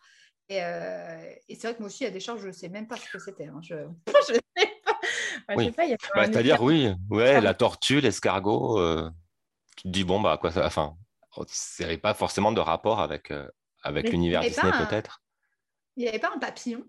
Et, 0.49 0.59
c'est 0.59 1.63
vrai 1.63 1.73
que 1.73 1.79
moi 1.79 1.87
aussi, 1.87 2.03
il 2.03 2.07
y 2.07 2.09
a 2.09 2.11
des 2.11 2.19
chars, 2.19 2.37
je 2.37 2.47
ne 2.47 2.51
sais 2.51 2.69
même 2.69 2.87
pas 2.87 2.97
ce 2.97 3.09
que 3.09 3.19
c'était. 3.19 3.47
Hein. 3.47 3.61
Je... 3.63 3.75
je 4.27 4.33
sais 4.33 4.41
pas. 4.85 5.55
oui. 5.55 5.71
Bah, 6.15 6.25
c'est-à-dire, 6.25 6.61
oui, 6.61 6.91
ouais, 7.09 7.41
la 7.41 7.53
tortue, 7.55 7.99
l'escargot. 7.99 8.77
tu 9.77 9.83
te 9.83 9.87
dis, 9.87 10.03
bon, 10.03 10.19
bah, 10.19 10.37
quoi 10.39 10.51
ça. 10.51 10.67
Enfin, 10.67 10.95
c'est 11.47 11.97
pas 11.97 12.13
forcément 12.13 12.51
de 12.51 12.59
rapport 12.59 12.99
avec, 12.99 13.33
avec 13.83 14.09
l'univers 14.09 14.41
Disney, 14.41 14.71
peut-être? 14.71 15.23
Il 15.95 16.03
n'y 16.03 16.09
avait 16.09 16.19
pas 16.19 16.31
un 16.33 16.39
papillon? 16.39 16.85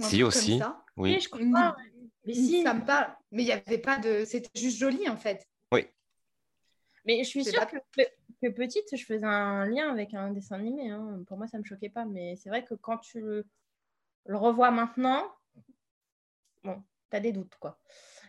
Si, 0.00 0.22
aussi. 0.22 0.60
Oui, 0.96 1.20
je 1.20 1.28
crois. 1.28 1.76
Mais 2.24 2.34
si. 2.34 2.62
Ça 2.62 2.74
me 2.74 2.84
parle. 2.84 3.14
Mais 3.30 3.42
il 3.42 3.46
n'y 3.46 3.52
avait 3.52 3.78
pas 3.78 3.98
de. 3.98 4.24
C'était 4.24 4.50
juste 4.60 4.78
joli, 4.78 5.08
en 5.08 5.16
fait. 5.16 5.46
Oui. 5.72 5.86
Mais 7.04 7.22
je 7.24 7.28
suis 7.28 7.44
sûre 7.44 7.66
que, 7.66 7.76
que, 8.40 8.48
petite, 8.48 8.96
je 8.96 9.04
faisais 9.04 9.26
un 9.26 9.66
lien 9.66 9.90
avec 9.90 10.14
un 10.14 10.30
dessin 10.30 10.56
animé. 10.56 10.90
Hein. 10.90 11.22
Pour 11.26 11.36
moi, 11.36 11.46
ça 11.46 11.58
ne 11.58 11.62
me 11.62 11.66
choquait 11.66 11.88
pas. 11.88 12.04
Mais 12.04 12.36
c'est 12.36 12.48
vrai 12.48 12.64
que 12.64 12.74
quand 12.74 12.98
tu 12.98 13.20
le, 13.20 13.46
le 14.26 14.36
revois 14.36 14.70
maintenant, 14.70 15.32
bon, 16.62 16.82
tu 17.10 17.16
as 17.16 17.20
des 17.20 17.32
doutes, 17.32 17.56
quoi. 17.58 17.78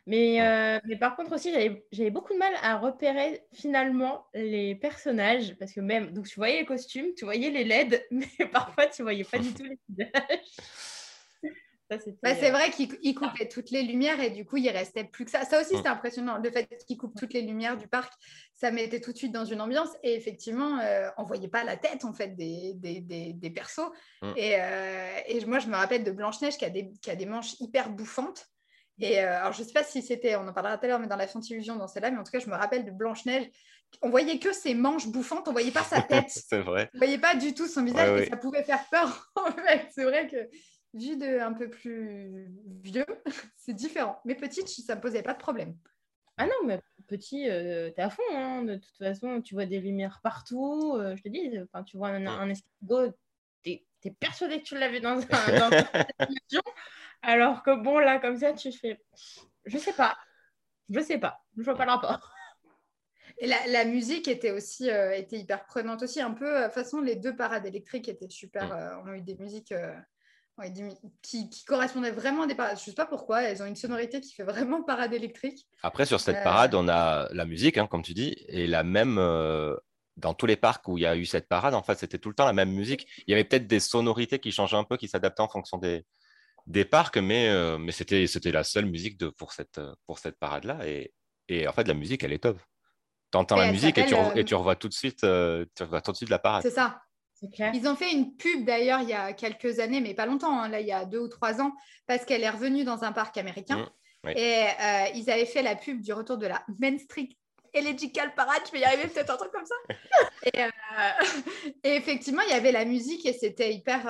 Mais, 0.06 0.42
euh, 0.42 0.80
mais 0.86 0.98
par 0.98 1.16
contre 1.16 1.34
aussi, 1.34 1.54
j'avais 1.92 2.10
beaucoup 2.10 2.34
de 2.34 2.38
mal 2.38 2.54
à 2.62 2.78
repérer 2.78 3.46
finalement 3.54 4.28
les 4.34 4.76
personnages 4.76 5.56
parce 5.58 5.72
que 5.72 5.80
même, 5.80 6.12
donc 6.12 6.28
tu 6.28 6.36
voyais 6.36 6.60
les 6.60 6.66
costumes, 6.66 7.14
tu 7.16 7.24
voyais 7.24 7.50
les 7.50 7.64
LED, 7.64 8.06
mais 8.12 8.48
parfois 8.52 8.88
tu 8.88 9.02
voyais 9.02 9.24
pas 9.24 9.40
du 9.40 9.54
tout 9.54 9.64
les 9.64 9.80
visages. 9.90 10.12
Bah, 12.24 12.34
c'est 12.34 12.50
euh, 12.50 12.52
vrai 12.52 12.72
qu'il 12.72 13.14
coupait 13.14 13.48
toutes 13.48 13.70
les 13.70 13.84
lumières 13.84 14.20
et 14.20 14.32
du 14.32 14.46
coup, 14.46 14.58
il 14.58 14.68
restait 14.70 15.04
plus 15.04 15.26
que 15.26 15.32
ça. 15.32 15.46
Ça 15.46 15.62
aussi, 15.62 15.76
c'était 15.76 15.90
impressionnant. 15.90 16.40
Le 16.40 16.50
fait 16.50 16.66
qu'il 16.88 16.98
coupe 16.98 17.14
toutes 17.16 17.34
les 17.34 17.44
lumières 17.44 17.78
du 17.78 17.88
parc, 17.88 18.12
ça 18.56 18.72
mettait 18.72 19.00
tout 19.00 19.12
de 19.12 19.18
suite 19.18 19.32
dans 19.32 19.46
une 19.46 19.62
ambiance. 19.62 19.90
Et 20.02 20.16
effectivement, 20.16 20.80
euh, 20.80 21.10
on 21.18 21.24
ne 21.24 21.28
voyait 21.28 21.50
pas 21.50 21.64
la 21.64 21.78
tête 21.78 22.04
en 22.04 22.14
fait 22.14 22.30
des, 22.30 22.74
des, 22.76 23.02
des, 23.34 23.50
persos. 23.52 23.92
Et, 24.36 24.56
et, 25.28 25.46
moi, 25.46 25.60
je 25.60 25.68
me 25.68 25.76
rappelle 25.76 26.04
de 26.04 26.12
Blanche-Neige 26.12 26.58
qui, 26.58 26.66
a 26.66 26.72
des, 26.72 26.92
qui 27.00 27.12
a 27.12 27.16
des 27.16 27.28
manches 27.28 27.60
hyper 27.60 27.92
bouffantes. 27.92 28.53
Et 29.00 29.20
euh, 29.20 29.40
alors, 29.40 29.54
je 29.54 29.62
ne 29.62 29.68
sais 29.68 29.74
pas 29.74 29.84
si 29.84 30.02
c'était, 30.02 30.36
on 30.36 30.48
en 30.48 30.54
parlera 30.54 30.78
tout 30.78 30.86
à 30.86 30.88
l'heure, 30.88 31.00
mais 31.00 31.08
dans 31.08 31.16
la 31.16 31.26
Illusion, 31.26 31.76
dans 31.76 31.88
celle-là, 31.88 32.12
mais 32.12 32.18
en 32.18 32.24
tout 32.24 32.32
cas, 32.32 32.40
je 32.40 32.50
me 32.50 32.56
rappelle 32.56 32.86
de 32.86 32.92
Blanche-Neige. 32.92 33.50
On 34.02 34.10
voyait 34.10 34.40
que 34.40 34.54
ses 34.54 34.74
manches 34.74 35.08
bouffantes, 35.08 35.48
on 35.48 35.52
voyait 35.52 35.72
pas 35.72 35.84
sa 35.84 36.02
tête. 36.02 36.30
c'est 36.30 36.62
vrai. 36.62 36.90
On 36.94 37.00
voyait 37.00 37.18
pas 37.18 37.36
du 37.36 37.54
tout 37.54 37.68
son 37.68 37.84
visage 37.84 38.22
et 38.22 38.30
ça 38.30 38.38
pouvait 38.38 38.64
faire 38.64 38.84
peur. 38.90 39.32
en 39.36 39.52
fait, 39.52 39.88
c'est 39.92 40.04
vrai 40.04 40.28
que 40.28 40.50
vu 40.94 41.18
de 41.18 41.40
un 41.40 41.54
peu 41.54 41.70
plus 41.70 42.52
vieux, 42.84 43.06
c'est 43.58 43.74
différent. 43.74 44.20
Mais 44.26 44.36
petite, 44.36 44.68
ça 44.68 44.96
me 44.96 45.02
posait 45.02 45.24
pas 45.24 45.34
de 45.34 45.40
problème. 45.40 45.76
Ah 46.38 46.46
non, 46.46 46.66
mais 46.66 46.82
petit, 47.08 47.48
euh, 47.50 47.92
tu 47.92 48.02
es 48.02 48.04
à 48.04 48.10
fond. 48.10 48.24
Hein. 48.32 48.64
De 48.64 48.76
toute 48.76 48.98
façon, 48.98 49.42
tu 49.42 49.54
vois 49.54 49.66
des 49.66 49.80
lumières 49.80 50.20
partout. 50.24 50.96
Euh, 50.98 51.16
je 51.16 51.22
te 51.22 51.30
dis, 51.30 51.52
tu 51.86 51.98
vois 51.98 52.10
un, 52.10 52.26
un 52.26 52.50
escargot, 52.50 53.14
tu 53.64 53.72
es, 53.72 54.12
persuadé 54.20 54.60
que 54.60 54.66
tu 54.66 54.78
l'as 54.78 54.90
vu 54.90 55.00
dans, 55.00 55.20
un, 55.20 55.70
dans 55.70 55.70
une 56.30 56.62
alors 57.24 57.64
que 57.64 57.74
bon, 57.76 58.00
là, 58.00 58.20
comme 58.20 58.38
ça, 58.38 58.54
tu 58.54 58.72
fais. 58.72 59.02
Je 59.66 59.78
sais 59.78 59.94
pas. 59.94 60.18
Je 60.90 61.00
sais 61.00 61.18
pas. 61.18 61.42
Je 61.58 61.64
vois 61.64 61.76
pas 61.76 61.86
le 61.86 61.92
rapport. 61.92 62.30
Et 63.40 63.48
la, 63.48 63.86
musique 63.86 64.28
était 64.28 64.52
aussi 64.52 64.92
euh, 64.92 65.16
était 65.16 65.40
hyper 65.40 65.66
prenante 65.66 66.04
aussi. 66.04 66.22
Un 66.22 66.32
peu, 66.32 66.60
de 66.60 66.64
toute 66.66 66.74
façon, 66.74 67.02
les 67.02 67.16
deux 67.16 67.36
parades 67.36 67.66
électriques 67.66 68.08
étaient 68.08 68.30
super. 68.30 68.72
Euh, 68.72 68.96
ont 69.04 69.14
eu 69.14 69.22
des 69.22 69.36
musiques 69.36 69.72
euh, 69.72 69.96
qui, 71.22 71.50
correspondaient 71.66 72.12
vraiment 72.12 72.44
à 72.44 72.48
des 72.48 72.56
parades. 72.56 72.78
Je 72.78 72.84
sais 72.84 72.94
pas 72.94 73.08
pourquoi. 73.08 73.42
Elles 73.42 73.64
ont 73.64 73.66
une 73.66 73.76
sonorité 73.76 74.22
qui 74.22 74.34
fait 74.34 74.44
vraiment 74.44 74.84
parade 74.84 75.14
électrique. 75.14 75.66
Après, 75.82 76.06
sur 76.06 76.20
cette 76.20 76.44
parade, 76.44 76.76
on 76.76 76.88
a 76.88 77.28
la 77.32 77.46
musique, 77.46 77.78
hein, 77.78 77.88
comme 77.88 78.04
tu 78.04 78.14
dis, 78.14 78.36
et 78.48 78.68
la 78.68 78.84
même 78.84 79.16
dans 80.18 80.36
tous 80.36 80.46
les 80.46 80.56
parcs 80.56 80.88
où 80.88 81.00
il 81.00 81.02
y 81.02 81.08
a 81.08 81.16
eu 81.16 81.26
cette 81.26 81.48
parade, 81.48 81.74
en 81.74 81.82
fait, 81.82 81.98
c'était 81.98 82.20
tout 82.20 82.30
le 82.30 82.36
temps 82.36 82.46
la 82.46 82.54
même 82.54 82.72
musique. 82.72 83.08
Il 83.26 83.32
y 83.32 83.34
avait 83.34 83.44
peut-être 83.44 83.66
des 83.66 83.80
sonorités 83.80 84.38
qui 84.38 84.52
changeaient 84.52 84.78
un 84.78 84.84
peu, 84.84 84.96
qui 84.96 85.08
s'adaptaient 85.08 85.42
en 85.42 85.50
fonction 85.50 85.80
des, 85.80 86.06
des 86.66 86.86
parcs, 86.86 87.18
mais, 87.18 87.50
euh, 87.50 87.78
mais 87.78 87.92
c'était, 87.92 88.28
c'était 88.28 88.52
la 88.52 88.64
seule 88.64 88.86
musique 88.86 89.18
de, 89.18 89.30
pour 89.30 89.52
cette, 89.52 89.82
pour 90.06 90.20
cette 90.20 90.38
parade-là. 90.40 90.88
Et, 90.88 91.14
et, 91.50 91.68
en 91.68 91.74
fait, 91.74 91.88
la 91.88 91.94
musique, 91.94 92.24
elle 92.24 92.34
est 92.34 92.44
top. 92.44 92.60
Tu 93.32 93.38
entends 93.38 93.56
la 93.56 93.72
musique 93.72 93.98
et 93.98 94.06
tu, 94.06 94.16
et 94.36 94.46
tu, 94.46 94.56
revois 94.56 94.76
tout 94.76 94.88
de 94.88 94.94
suite, 94.94 95.24
euh, 95.24 95.66
tu 95.76 95.84
revois 95.84 96.02
tout 96.02 96.12
de 96.12 96.18
suite 96.18 96.30
la 96.30 96.40
parade. 96.40 96.62
C'est 96.62 96.72
ça. 96.72 97.02
Ils 97.74 97.88
ont 97.88 97.96
fait 97.96 98.12
une 98.12 98.38
pub 98.38 98.64
d'ailleurs 98.64 99.02
il 99.02 99.10
y 99.10 99.14
a 99.14 99.34
quelques 99.34 99.80
années, 99.80 100.00
mais 100.00 100.14
pas 100.14 100.26
longtemps, 100.26 100.58
hein, 100.58 100.70
là 100.70 100.80
il 100.80 100.88
y 100.88 100.94
a 100.94 101.04
deux 101.04 101.20
ou 101.20 101.28
trois 101.28 101.60
ans, 101.62 101.74
parce 102.08 102.24
qu'elle 102.24 102.44
est 102.44 102.50
revenue 102.50 102.86
dans 102.86 103.04
un 103.04 103.12
parc 103.12 103.38
américain. 103.38 103.90
Mmh, 104.24 104.30
et 104.30 104.64
euh, 104.64 105.06
ils 105.16 105.30
avaient 105.30 105.46
fait 105.46 105.62
la 105.62 105.76
pub 105.76 106.00
du 106.00 106.14
retour 106.14 106.38
de 106.38 106.48
la 106.48 106.64
Main 106.80 106.98
Street 106.98 107.30
Electrical 107.74 108.34
Parade, 108.36 108.62
je 108.68 108.72
vais 108.72 108.80
y 108.80 108.84
arriver 108.86 109.08
peut-être 109.08 109.34
un 109.34 109.38
truc 109.38 109.52
comme 109.52 109.66
ça. 109.66 109.76
et, 110.54 110.60
et, 111.84 111.96
effectivement, 111.96 112.44
il 112.44 112.52
y 112.52 112.56
avait 112.56 112.72
la 112.72 112.86
musique 112.86 113.26
et 113.26 113.34
c'était 113.34 113.74
hyper, 113.74 114.08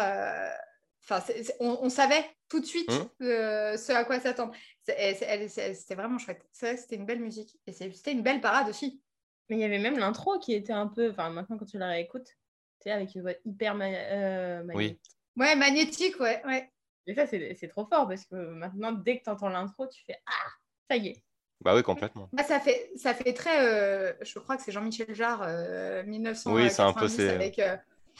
Enfin, 1.04 1.22
on, 1.60 1.90
savait 1.90 2.24
tout 2.48 2.62
de 2.62 2.66
suite 2.66 2.90
mmh. 2.90 3.24
euh, 3.24 3.78
ce 3.78 3.92
à 3.92 4.06
quoi 4.06 4.20
s'attendre. 4.20 4.54
C'était 4.84 5.96
vraiment 5.96 6.18
chouette. 6.18 6.48
C'est 6.54 6.68
vrai 6.68 6.76
que 6.76 6.82
c'était 6.82 6.96
une 6.96 7.06
belle 7.06 7.20
musique. 7.20 7.60
Et 7.68 7.74
c'était 7.74 8.14
une 8.14 8.24
belle 8.24 8.40
parade 8.40 8.70
aussi. 8.70 9.02
Mais 9.50 9.58
il 9.58 9.60
y 9.60 9.66
avait 9.66 9.80
même 9.80 10.00
l'intro 10.00 10.40
qui 10.40 10.54
était 10.54 10.74
un 10.74 10.88
peu. 10.88 11.12
Enfin, 11.12 11.30
maintenant, 11.30 11.58
quand 11.58 11.66
tu 11.66 11.78
la 11.78 11.88
réécoutes, 11.88 12.28
tu 12.28 12.36
sais, 12.84 12.92
avec 12.92 13.14
une 13.16 13.22
voix 13.22 13.34
hyper 13.44 13.76
ma- 13.76 13.88
euh, 13.88 14.64
magnétique. 14.64 15.02
Ouais, 15.36 15.56
magnétique, 15.56 16.20
ouais. 16.22 16.42
ouais. 16.46 16.72
Et 17.06 17.16
ça, 17.16 17.28
c'est 17.28 17.68
trop 17.68 17.86
fort 17.86 18.08
parce 18.08 18.24
que 18.24 18.36
maintenant, 18.36 18.94
dès 18.94 19.20
que 19.20 19.24
tu 19.26 19.30
entends 19.30 19.50
l'intro, 19.50 19.88
tu 19.88 20.06
fais 20.06 20.16
Ah, 20.26 20.50
ça 20.90 20.96
y 20.96 21.10
est. 21.10 21.24
Bah 21.60 21.76
oui, 21.76 21.84
complètement. 21.84 22.30
Bah, 22.32 22.44
ça, 22.44 22.60
fait, 22.60 22.92
ça 22.96 23.14
fait 23.14 23.34
très. 23.34 23.66
euh, 23.66 24.14
je 24.22 24.40
crois 24.40 24.58
que 24.58 24.64
c'est 24.64 24.72
Jean-Michel 24.72 25.14
Jarre, 25.14 25.44
euh, 25.46 26.04
1990. 26.04 26.64
Oui, 26.64 26.70
c'est 26.70 26.82
un 26.82 26.94
peu 26.94 27.30
Avec, 27.30 27.60
euh, 27.60 27.78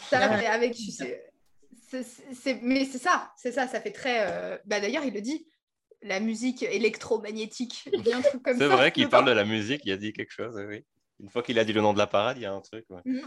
ça, 0.10 0.20
avec 0.20 0.74
tu 0.74 0.92
sais, 0.92 1.33
c'est- 1.90 2.04
c'est- 2.34 2.60
mais 2.62 2.86
c'est 2.86 2.98
ça, 3.00 3.32
c'est 3.38 3.52
ça, 3.52 3.68
ça 3.68 3.82
fait 3.82 3.92
très. 3.92 4.28
euh, 4.30 4.58
Bah, 4.66 4.80
D'ailleurs, 4.80 5.04
il 5.06 5.14
le 5.14 5.22
dit, 5.22 5.48
la 6.02 6.20
musique 6.20 6.64
électromagnétique. 6.64 7.86
Il 7.94 8.06
y 8.08 8.12
a 8.14 8.18
un 8.18 8.22
truc 8.22 8.42
comme 8.44 8.58
C'est 8.58 8.68
ça 8.70 8.76
vrai 8.76 8.92
qu'il 8.92 9.10
parle 9.10 9.26
de 9.26 9.32
la 9.32 9.46
musique, 9.46 9.82
il 9.86 9.92
a 9.92 9.98
dit 9.98 10.12
quelque 10.14 10.32
chose, 10.32 10.56
oui. 10.68 10.86
Une 11.20 11.30
fois 11.30 11.44
qu'il 11.44 11.58
a 11.60 11.64
dit 11.64 11.74
le 11.74 11.82
nom 11.82 11.94
de 11.94 11.98
la 11.98 12.08
parade, 12.08 12.38
il 12.38 12.44
y 12.44 12.46
a 12.46 12.52
un 12.54 12.62
truc. 12.62 12.86
ouais. 12.90 13.02
Mhm. 13.06 13.22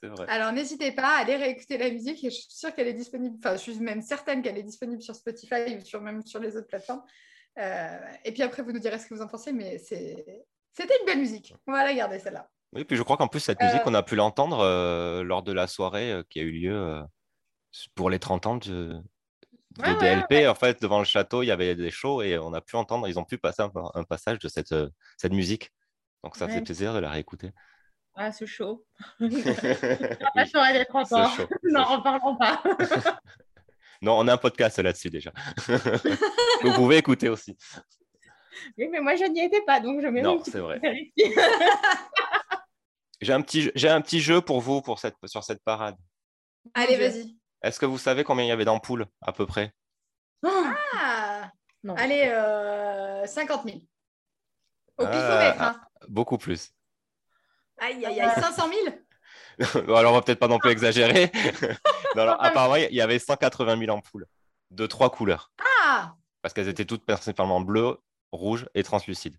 C'est 0.00 0.06
vrai. 0.06 0.26
Alors 0.28 0.52
n'hésitez 0.52 0.92
pas 0.92 1.16
à 1.16 1.20
aller 1.22 1.34
réécouter 1.34 1.76
la 1.76 1.90
musique 1.90 2.22
et 2.22 2.30
je 2.30 2.36
suis 2.36 2.46
sûre 2.50 2.72
qu'elle 2.72 2.86
est 2.86 2.92
disponible, 2.94 3.34
enfin 3.42 3.56
je 3.56 3.62
suis 3.62 3.80
même 3.80 4.00
certaine 4.00 4.42
qu'elle 4.42 4.56
est 4.56 4.62
disponible 4.62 5.02
sur 5.02 5.16
Spotify 5.16 5.76
ou 5.76 5.80
sur, 5.84 6.00
même 6.00 6.22
sur 6.24 6.38
les 6.38 6.56
autres 6.56 6.68
plateformes. 6.68 7.02
Euh, 7.58 7.98
et 8.24 8.30
puis 8.30 8.42
après 8.42 8.62
vous 8.62 8.70
nous 8.70 8.78
direz 8.78 9.00
ce 9.00 9.08
que 9.08 9.14
vous 9.14 9.22
en 9.22 9.26
pensez, 9.26 9.52
mais 9.52 9.78
c'est- 9.78 10.24
c'était 10.72 10.94
une 11.00 11.06
belle 11.06 11.18
musique. 11.18 11.52
On 11.66 11.72
va 11.72 11.82
la 11.84 11.92
garder 11.94 12.20
celle-là. 12.20 12.48
Oui, 12.74 12.84
puis 12.84 12.96
je 12.96 13.02
crois 13.02 13.16
qu'en 13.16 13.26
plus, 13.26 13.40
cette 13.40 13.60
Euh, 13.60 13.64
musique, 13.64 13.80
on 13.86 13.94
a 13.94 14.04
pu 14.04 14.14
l'entendre 14.14 14.60
euh, 14.60 15.24
lors 15.24 15.42
de 15.42 15.52
la 15.52 15.66
soirée 15.66 16.12
euh, 16.12 16.22
qui 16.30 16.38
a 16.38 16.42
eu 16.42 16.52
lieu 16.52 16.76
euh, 16.76 17.02
pour 17.94 18.10
les 18.10 18.18
30 18.18 18.46
ans 18.46 18.56
de, 18.56 18.68
de 18.68 19.02
Ouais, 19.82 19.94
ouais, 19.96 20.24
DLP. 20.28 20.48
En 20.48 20.54
fait, 20.54 20.80
devant 20.82 20.98
le 20.98 21.04
château, 21.04 21.42
il 21.42 21.46
y 21.46 21.50
avait 21.50 21.74
des 21.76 21.90
shows 21.90 22.22
et 22.22 22.38
on 22.38 22.52
a 22.52 22.60
pu 22.60 22.76
entendre, 22.76 23.06
ils 23.08 23.18
ont 23.18 23.24
pu 23.24 23.38
passer 23.38 23.62
un, 23.62 23.70
un 23.94 24.04
passage 24.04 24.38
de 24.40 24.48
cette, 24.48 24.72
euh, 24.72 24.88
cette 25.16 25.32
musique. 25.32 25.70
Donc 26.24 26.36
ça 26.36 26.46
Ouais. 26.46 26.60
plaisir 26.62 26.92
de 26.94 26.98
la 26.98 27.10
réécouter. 27.10 27.52
Ah, 28.16 28.32
c'est 28.32 28.46
chaud. 28.46 28.84
Oui, 29.20 29.44
La 30.34 30.46
soirée 30.46 30.72
des 30.76 30.84
30 30.86 31.06
c'est 31.06 31.14
ans. 31.14 31.28
chaud, 31.28 31.46
Non, 31.62 31.82
en 31.82 32.02
parlons 32.02 32.36
pas. 32.36 32.62
Non, 34.00 34.16
on 34.18 34.28
a 34.28 34.34
un 34.34 34.36
podcast 34.36 34.78
là-dessus 34.78 35.10
déjà. 35.10 35.32
Vous 36.62 36.72
pouvez 36.74 36.98
écouter 36.98 37.28
aussi. 37.28 37.56
Oui, 38.76 38.88
mais 38.90 39.00
moi, 39.00 39.16
je 39.16 39.24
n'y 39.24 39.40
étais 39.44 39.62
pas, 39.62 39.80
donc 39.80 40.00
je 40.00 40.06
mets 40.06 40.22
Non, 40.22 40.40
c'est 40.44 40.58
vrai. 40.60 40.80
J'ai 43.20 43.32
un, 43.32 43.42
petit, 43.42 43.70
j'ai 43.74 43.88
un 43.88 44.00
petit 44.00 44.20
jeu 44.20 44.40
pour 44.40 44.60
vous 44.60 44.80
pour 44.82 45.00
cette, 45.00 45.16
sur 45.26 45.42
cette 45.42 45.62
parade. 45.64 45.96
Allez, 46.74 46.96
vas-y. 46.96 47.36
Est-ce 47.62 47.80
que 47.80 47.86
vous 47.86 47.98
savez 47.98 48.24
combien 48.24 48.44
il 48.44 48.48
y 48.48 48.52
avait 48.52 48.64
d'ampoules 48.64 49.06
à 49.20 49.32
peu 49.32 49.46
près? 49.46 49.72
Ah 50.44 51.50
Non. 51.82 51.94
Allez, 51.96 52.22
euh, 52.32 53.26
50 53.26 53.64
000. 53.64 53.78
Au 54.98 55.04
Ah, 55.04 55.08
pifomètre. 55.10 55.62
hein? 55.62 55.80
Beaucoup 56.08 56.38
plus. 56.38 56.72
Aïe, 57.78 58.04
aïe, 58.04 58.20
aïe, 58.20 58.40
500 58.40 58.68
000 58.68 58.96
Bon, 59.86 59.94
alors, 59.96 60.12
on 60.12 60.16
va 60.16 60.22
peut-être 60.22 60.38
pas 60.38 60.48
non 60.48 60.58
plus 60.58 60.70
exagérer. 60.70 61.30
Non, 62.14 62.22
alors, 62.22 62.42
apparemment, 62.42 62.76
il 62.76 62.94
y 62.94 63.02
avait 63.02 63.18
180 63.18 63.78
000 63.78 63.90
ampoules 63.94 64.26
de 64.70 64.86
trois 64.86 65.10
couleurs 65.10 65.52
Ah 65.84 66.14
parce 66.40 66.54
qu'elles 66.54 66.68
étaient 66.68 66.86
toutes 66.86 67.04
principalement 67.04 67.60
bleues, 67.60 67.98
rouges 68.32 68.66
et 68.74 68.82
translucides. 68.82 69.36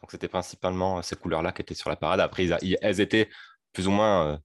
Donc, 0.00 0.10
c'était 0.10 0.28
principalement 0.28 0.98
euh, 0.98 1.02
ces 1.02 1.14
couleurs-là 1.16 1.52
qui 1.52 1.60
étaient 1.60 1.74
sur 1.74 1.90
la 1.90 1.96
parade. 1.96 2.20
Après, 2.20 2.44
ils 2.44 2.52
a- 2.54 2.58
ils- 2.62 2.78
elles 2.80 3.00
étaient 3.00 3.28
plus 3.74 3.86
ou 3.86 3.90
moins. 3.90 4.40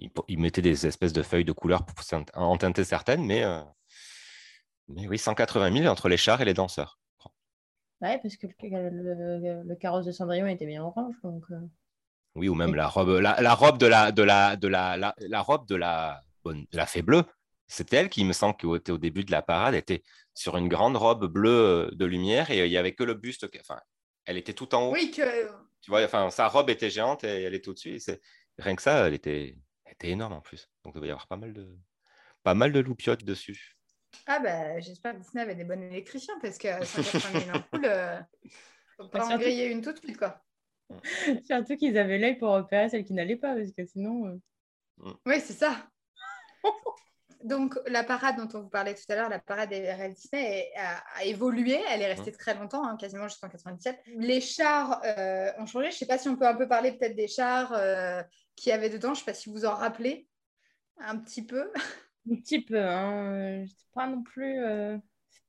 Euh, 0.00 0.04
ils, 0.04 0.10
ils 0.28 0.38
mettaient 0.38 0.62
des 0.62 0.86
espèces 0.86 1.12
de 1.12 1.22
feuilles 1.22 1.44
de 1.44 1.52
couleurs 1.52 1.84
pour 1.86 1.96
en 2.34 2.56
teinter 2.56 2.84
certaines, 2.84 3.24
mais, 3.24 3.44
euh, 3.44 3.60
mais 4.88 5.06
oui, 5.08 5.18
180 5.18 5.72
000 5.72 5.86
entre 5.86 6.08
les 6.08 6.16
chars 6.16 6.40
et 6.40 6.44
les 6.44 6.54
danseurs. 6.54 6.98
Ouais, 8.00 8.18
parce 8.22 8.36
que 8.36 8.46
le, 8.62 8.90
le- 8.90 9.62
le 9.66 9.76
carrosse 9.76 10.04
de 10.04 10.12
Cendrillon 10.12 10.46
était 10.46 10.66
bien 10.66 10.82
orange, 10.84 11.14
donc... 11.22 11.44
euh, 11.50 11.60
Oui, 12.34 12.48
ou 12.48 12.54
même 12.54 12.74
la 12.74 12.86
robe, 12.88 13.18
la, 13.20 13.40
la 13.40 13.54
robe 13.54 13.78
de 13.78 13.86
la, 13.86 14.12
de 14.12 14.22
la, 14.22 14.56
de 14.56 14.68
la, 14.68 14.96
la, 14.96 15.14
la 15.18 15.40
robe 15.40 15.66
de 15.68 15.76
la, 15.76 16.20
bonne, 16.42 16.66
de 16.70 16.76
la 16.76 16.86
fée 16.86 17.02
bleue. 17.02 17.24
C'était 17.66 17.96
elle 17.96 18.10
qui, 18.10 18.20
il 18.20 18.26
me 18.26 18.34
semble, 18.34 18.56
qui 18.56 18.66
était 18.74 18.92
au 18.92 18.98
début 18.98 19.24
de 19.24 19.30
la 19.30 19.40
parade, 19.40 19.74
était 19.74 20.02
sur 20.34 20.56
une 20.58 20.68
grande 20.68 20.96
robe 20.96 21.26
bleue 21.26 21.50
euh, 21.50 21.90
de 21.92 22.04
lumière 22.04 22.50
et 22.50 22.66
il 22.66 22.68
n'y 22.70 22.76
avait 22.76 22.94
que 22.94 23.04
le 23.04 23.14
buste. 23.14 23.48
Enfin, 23.60 23.80
elle 24.26 24.36
était 24.36 24.52
tout 24.52 24.74
en 24.74 24.88
haut. 24.88 24.92
Oui, 24.92 25.10
que... 25.10 25.22
Tu 25.80 25.90
vois, 25.90 26.04
enfin, 26.04 26.28
sa 26.30 26.48
robe 26.48 26.68
était 26.68 26.90
géante 26.90 27.24
et 27.24 27.42
elle 27.44 27.54
était 27.54 27.68
au-dessus. 27.68 27.94
et 27.94 27.98
c'est- 28.00 28.20
Rien 28.58 28.76
que 28.76 28.82
ça, 28.82 29.06
elle 29.06 29.14
était, 29.14 29.56
était 29.94 30.10
énorme 30.10 30.34
en 30.34 30.40
plus. 30.40 30.70
Donc, 30.84 30.94
il 30.94 30.96
devait 30.96 31.08
y 31.08 31.10
avoir 31.10 31.26
pas 31.26 31.36
mal 31.36 31.52
de, 31.52 31.76
pas 32.42 32.54
mal 32.54 32.72
de 32.72 32.80
loupiottes 32.80 33.24
dessus. 33.24 33.76
Ah 34.26 34.38
bah, 34.38 34.80
j'espère 34.80 35.14
que 35.14 35.18
Disney 35.18 35.42
avait 35.42 35.54
des 35.54 35.64
bons 35.64 35.80
électriciens 35.82 36.38
parce 36.40 36.58
que 36.58 36.68
180 36.84 37.40
000 37.40 37.56
ampoules, 37.56 37.84
euh, 37.84 38.20
faut 38.96 39.08
pas 39.08 39.26
en 39.26 39.38
griller 39.38 39.66
une 39.66 39.82
tout 39.82 39.92
de 39.92 39.98
suite, 39.98 40.16
quoi. 40.16 40.42
Surtout 41.46 41.76
qu'ils 41.76 41.98
avaient 41.98 42.18
l'œil 42.18 42.38
pour 42.38 42.50
repérer 42.50 42.88
celles 42.88 43.04
qui 43.04 43.12
n'allaient 43.12 43.36
pas, 43.36 43.54
parce 43.54 43.72
que 43.72 43.84
sinon... 43.84 44.40
euh, 45.04 45.12
Oui, 45.26 45.40
c'est 45.40 45.54
ça. 45.54 45.88
Donc, 47.44 47.78
la 47.86 48.02
parade 48.02 48.36
dont 48.36 48.48
on 48.58 48.62
vous 48.62 48.68
parlait 48.70 48.94
tout 48.94 49.04
à 49.10 49.14
l'heure, 49.14 49.28
la 49.28 49.38
parade 49.38 49.68
des 49.68 49.92
rêves 49.92 50.14
Disney, 50.14 50.72
a, 50.76 51.02
a 51.18 51.24
évolué. 51.24 51.78
Elle 51.90 52.02
est 52.02 52.12
restée 52.12 52.32
très 52.32 52.54
longtemps, 52.54 52.84
hein, 52.84 52.96
quasiment 52.96 53.28
jusqu'en 53.28 53.48
97. 53.48 54.00
Les 54.16 54.40
chars 54.40 55.00
euh, 55.04 55.52
ont 55.58 55.66
changé. 55.66 55.90
Je 55.90 55.94
ne 55.94 55.98
sais 55.98 56.06
pas 56.06 56.18
si 56.18 56.28
on 56.28 56.36
peut 56.36 56.46
un 56.48 56.54
peu 56.56 56.66
parler 56.66 56.92
peut-être 56.92 57.14
des 57.14 57.28
chars 57.28 57.72
euh, 57.74 58.22
qu'il 58.56 58.70
y 58.70 58.72
avait 58.72 58.88
dedans. 58.90 59.08
Je 59.14 59.20
ne 59.20 59.24
sais 59.26 59.30
pas 59.30 59.34
si 59.34 59.50
vous 59.50 59.64
en 59.66 59.74
rappelez 59.74 60.26
un 60.98 61.18
petit 61.18 61.44
peu. 61.44 61.70
Un 62.30 62.36
petit 62.36 62.62
peu, 62.62 62.80
hein. 62.80 63.34
euh, 63.34 63.66
C'est 63.68 63.92
pas 63.94 64.06
non 64.06 64.22
plus... 64.22 64.58
euh, 64.64 64.96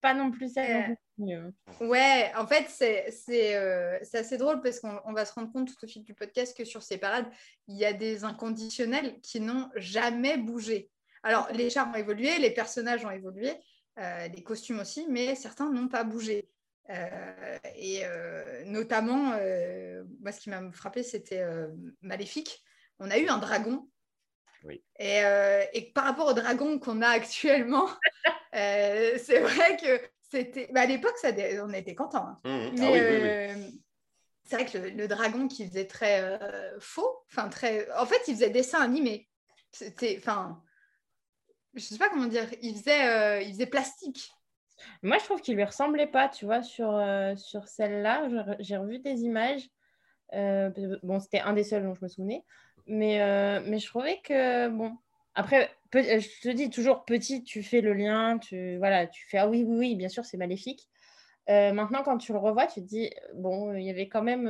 pas 0.02 0.14
non 0.14 0.30
plus 0.30 0.54
ça. 0.54 0.62
Euh, 0.62 0.96
euh. 1.22 1.52
Ouais, 1.80 2.32
en 2.36 2.46
fait, 2.46 2.66
c'est 2.70 3.10
c'est, 3.10 3.56
euh, 3.56 3.98
c'est 4.04 4.20
assez 4.20 4.38
drôle 4.38 4.62
parce 4.62 4.80
qu'on 4.80 5.00
on 5.06 5.14
va 5.14 5.25
se 5.25 5.34
rendre 5.34 5.52
compte 5.52 5.68
tout 5.70 5.86
au 5.86 5.88
fil 5.88 6.04
du 6.04 6.14
podcast 6.14 6.56
que 6.56 6.66
sur 6.66 6.84
ces 6.84 6.98
parades, 6.98 7.25
il 7.68 7.78
y 7.78 7.86
a 7.86 7.94
des 7.94 8.24
inconditionnels 8.24 9.20
qui 9.22 9.40
n'ont 9.40 9.70
jamais 9.75 10.38
bougé. 10.38 10.92
Alors, 11.25 11.50
les 11.53 11.72
chars 11.72 11.89
ont 11.89 11.96
évolué, 11.96 12.38
les 12.38 12.51
personnages 12.51 13.03
ont 13.03 13.10
évolué, 13.10 13.51
euh, 14.00 14.27
les 14.27 14.44
costumes 14.44 14.79
aussi, 14.79 15.08
mais 15.10 15.34
certains 15.34 15.72
n'ont 15.72 15.88
pas 15.88 16.03
bougé. 16.03 16.48
Euh, 16.91 17.58
et 17.75 18.05
euh, 18.05 18.63
notamment, 18.65 19.32
moi, 20.22 20.32
ce 20.32 20.39
qui 20.39 20.51
m'a 20.51 20.72
frappé, 20.72 21.01
c'était 21.01 21.44
Maléfique. 22.01 22.63
On 23.00 23.10
a 23.10 23.17
eu 23.17 23.27
un 23.27 23.39
dragon. 23.39 23.89
Oui. 24.63 24.84
Et, 25.00 25.22
et 25.74 25.91
par 25.96 26.03
rapport 26.03 26.27
au 26.27 26.34
dragon 26.34 26.77
qu'on 26.77 27.01
a 27.01 27.10
actuellement, 27.10 27.89
c'est 28.53 29.39
vrai 29.39 29.77
que 29.77 30.00
c'était. 30.29 30.70
bah, 30.72 30.82
à 30.82 30.86
l'époque, 30.86 31.17
ça 31.17 31.29
on 31.63 31.74
était 31.74 31.96
contents. 31.96 32.27
hein. 32.27 32.39
Mhm. 32.46 32.72
Mais 32.77 32.86
Ah 32.86 32.91
oui, 32.91 33.00
oui, 33.00 33.63
oui. 33.63 33.82
c'est 34.44 34.55
vrai 34.58 34.65
que 34.67 34.77
le, 34.77 34.89
le 34.91 35.08
dragon 35.08 35.48
qui 35.48 35.67
faisait 35.67 35.88
très 35.88 36.22
euh, 36.22 36.79
faux, 36.79 37.25
enfin 37.32 37.50
très. 37.50 37.91
En 37.98 38.05
fait, 38.05 38.22
il 38.27 38.36
faisait 38.36 38.51
dessin 38.51 38.82
animé. 38.82 39.27
C'était, 39.72 40.17
enfin, 40.20 40.62
je 41.75 41.82
sais 41.82 41.98
pas 41.98 42.10
comment 42.10 42.27
dire. 42.27 42.48
Il 42.62 42.75
faisait, 42.75 43.08
euh, 43.08 43.41
il 43.41 43.51
faisait 43.53 43.65
plastique. 43.67 44.32
Moi, 45.03 45.17
je 45.20 45.25
trouve 45.25 45.41
qu'il 45.41 45.55
lui 45.55 45.63
ressemblait 45.63 46.08
pas, 46.08 46.29
tu 46.29 46.46
vois, 46.46 46.63
sur, 46.63 46.91
euh, 46.96 47.36
sur 47.36 47.67
celle-là. 47.67 48.29
J'ai 48.29 48.38
re- 48.38 48.55
J'ai 48.60 48.77
revu 48.77 49.00
des 49.00 49.22
images. 49.24 49.70
Euh, 50.34 50.72
bon, 51.03 51.20
c'était 51.20 51.41
un 51.41 51.53
des 51.53 51.63
seuls 51.63 51.84
dont 51.84 51.96
je 51.96 52.03
me 52.03 52.10
souvenais. 52.10 52.44
Mais, 52.88 53.20
mais 53.65 53.79
je 53.79 53.88
trouvais 53.88 54.22
que, 54.24 54.70
bon, 54.70 54.98
après, 55.36 55.72
je 55.94 56.41
te 56.41 56.50
dis 56.50 56.70
toujours 56.70 57.05
petit, 57.05 57.44
tu 57.44 57.63
fais 57.63 57.82
le 57.82 57.94
lien, 57.94 58.38
tu, 58.39 58.77
voilà, 58.77 59.08
tu 59.08 59.25
fais, 59.29 59.38
ah 59.39 59.48
oui, 59.50 59.63
oui, 59.67 59.77
oui, 59.77 59.96
bien 59.96 60.10
sûr, 60.10 60.25
c'est 60.25 60.38
maléfique. 60.38 60.89
Maintenant, 61.48 62.03
quand 62.03 62.17
tu 62.17 62.34
le 62.34 62.39
revois, 62.39 62.67
tu 62.67 62.82
te 62.82 62.88
dis, 62.88 63.12
bon, 63.36 63.74
il 63.75 63.84
y 63.84 63.89
avait 63.91 64.08
quand 64.10 64.24
même 64.24 64.48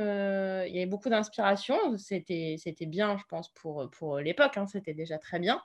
il 0.66 0.74
y 0.74 0.78
avait 0.78 0.86
beaucoup 0.86 1.08
d'inspiration. 1.10 1.76
C'était, 1.98 2.56
c'était 2.58 2.86
bien, 2.86 3.16
je 3.18 3.24
pense, 3.28 3.52
pour, 3.54 3.90
pour 3.90 4.18
l'époque. 4.20 4.56
hein, 4.56 4.66
c'était 4.66 4.94
déjà 4.94 5.18
très 5.18 5.38
bien. 5.38 5.60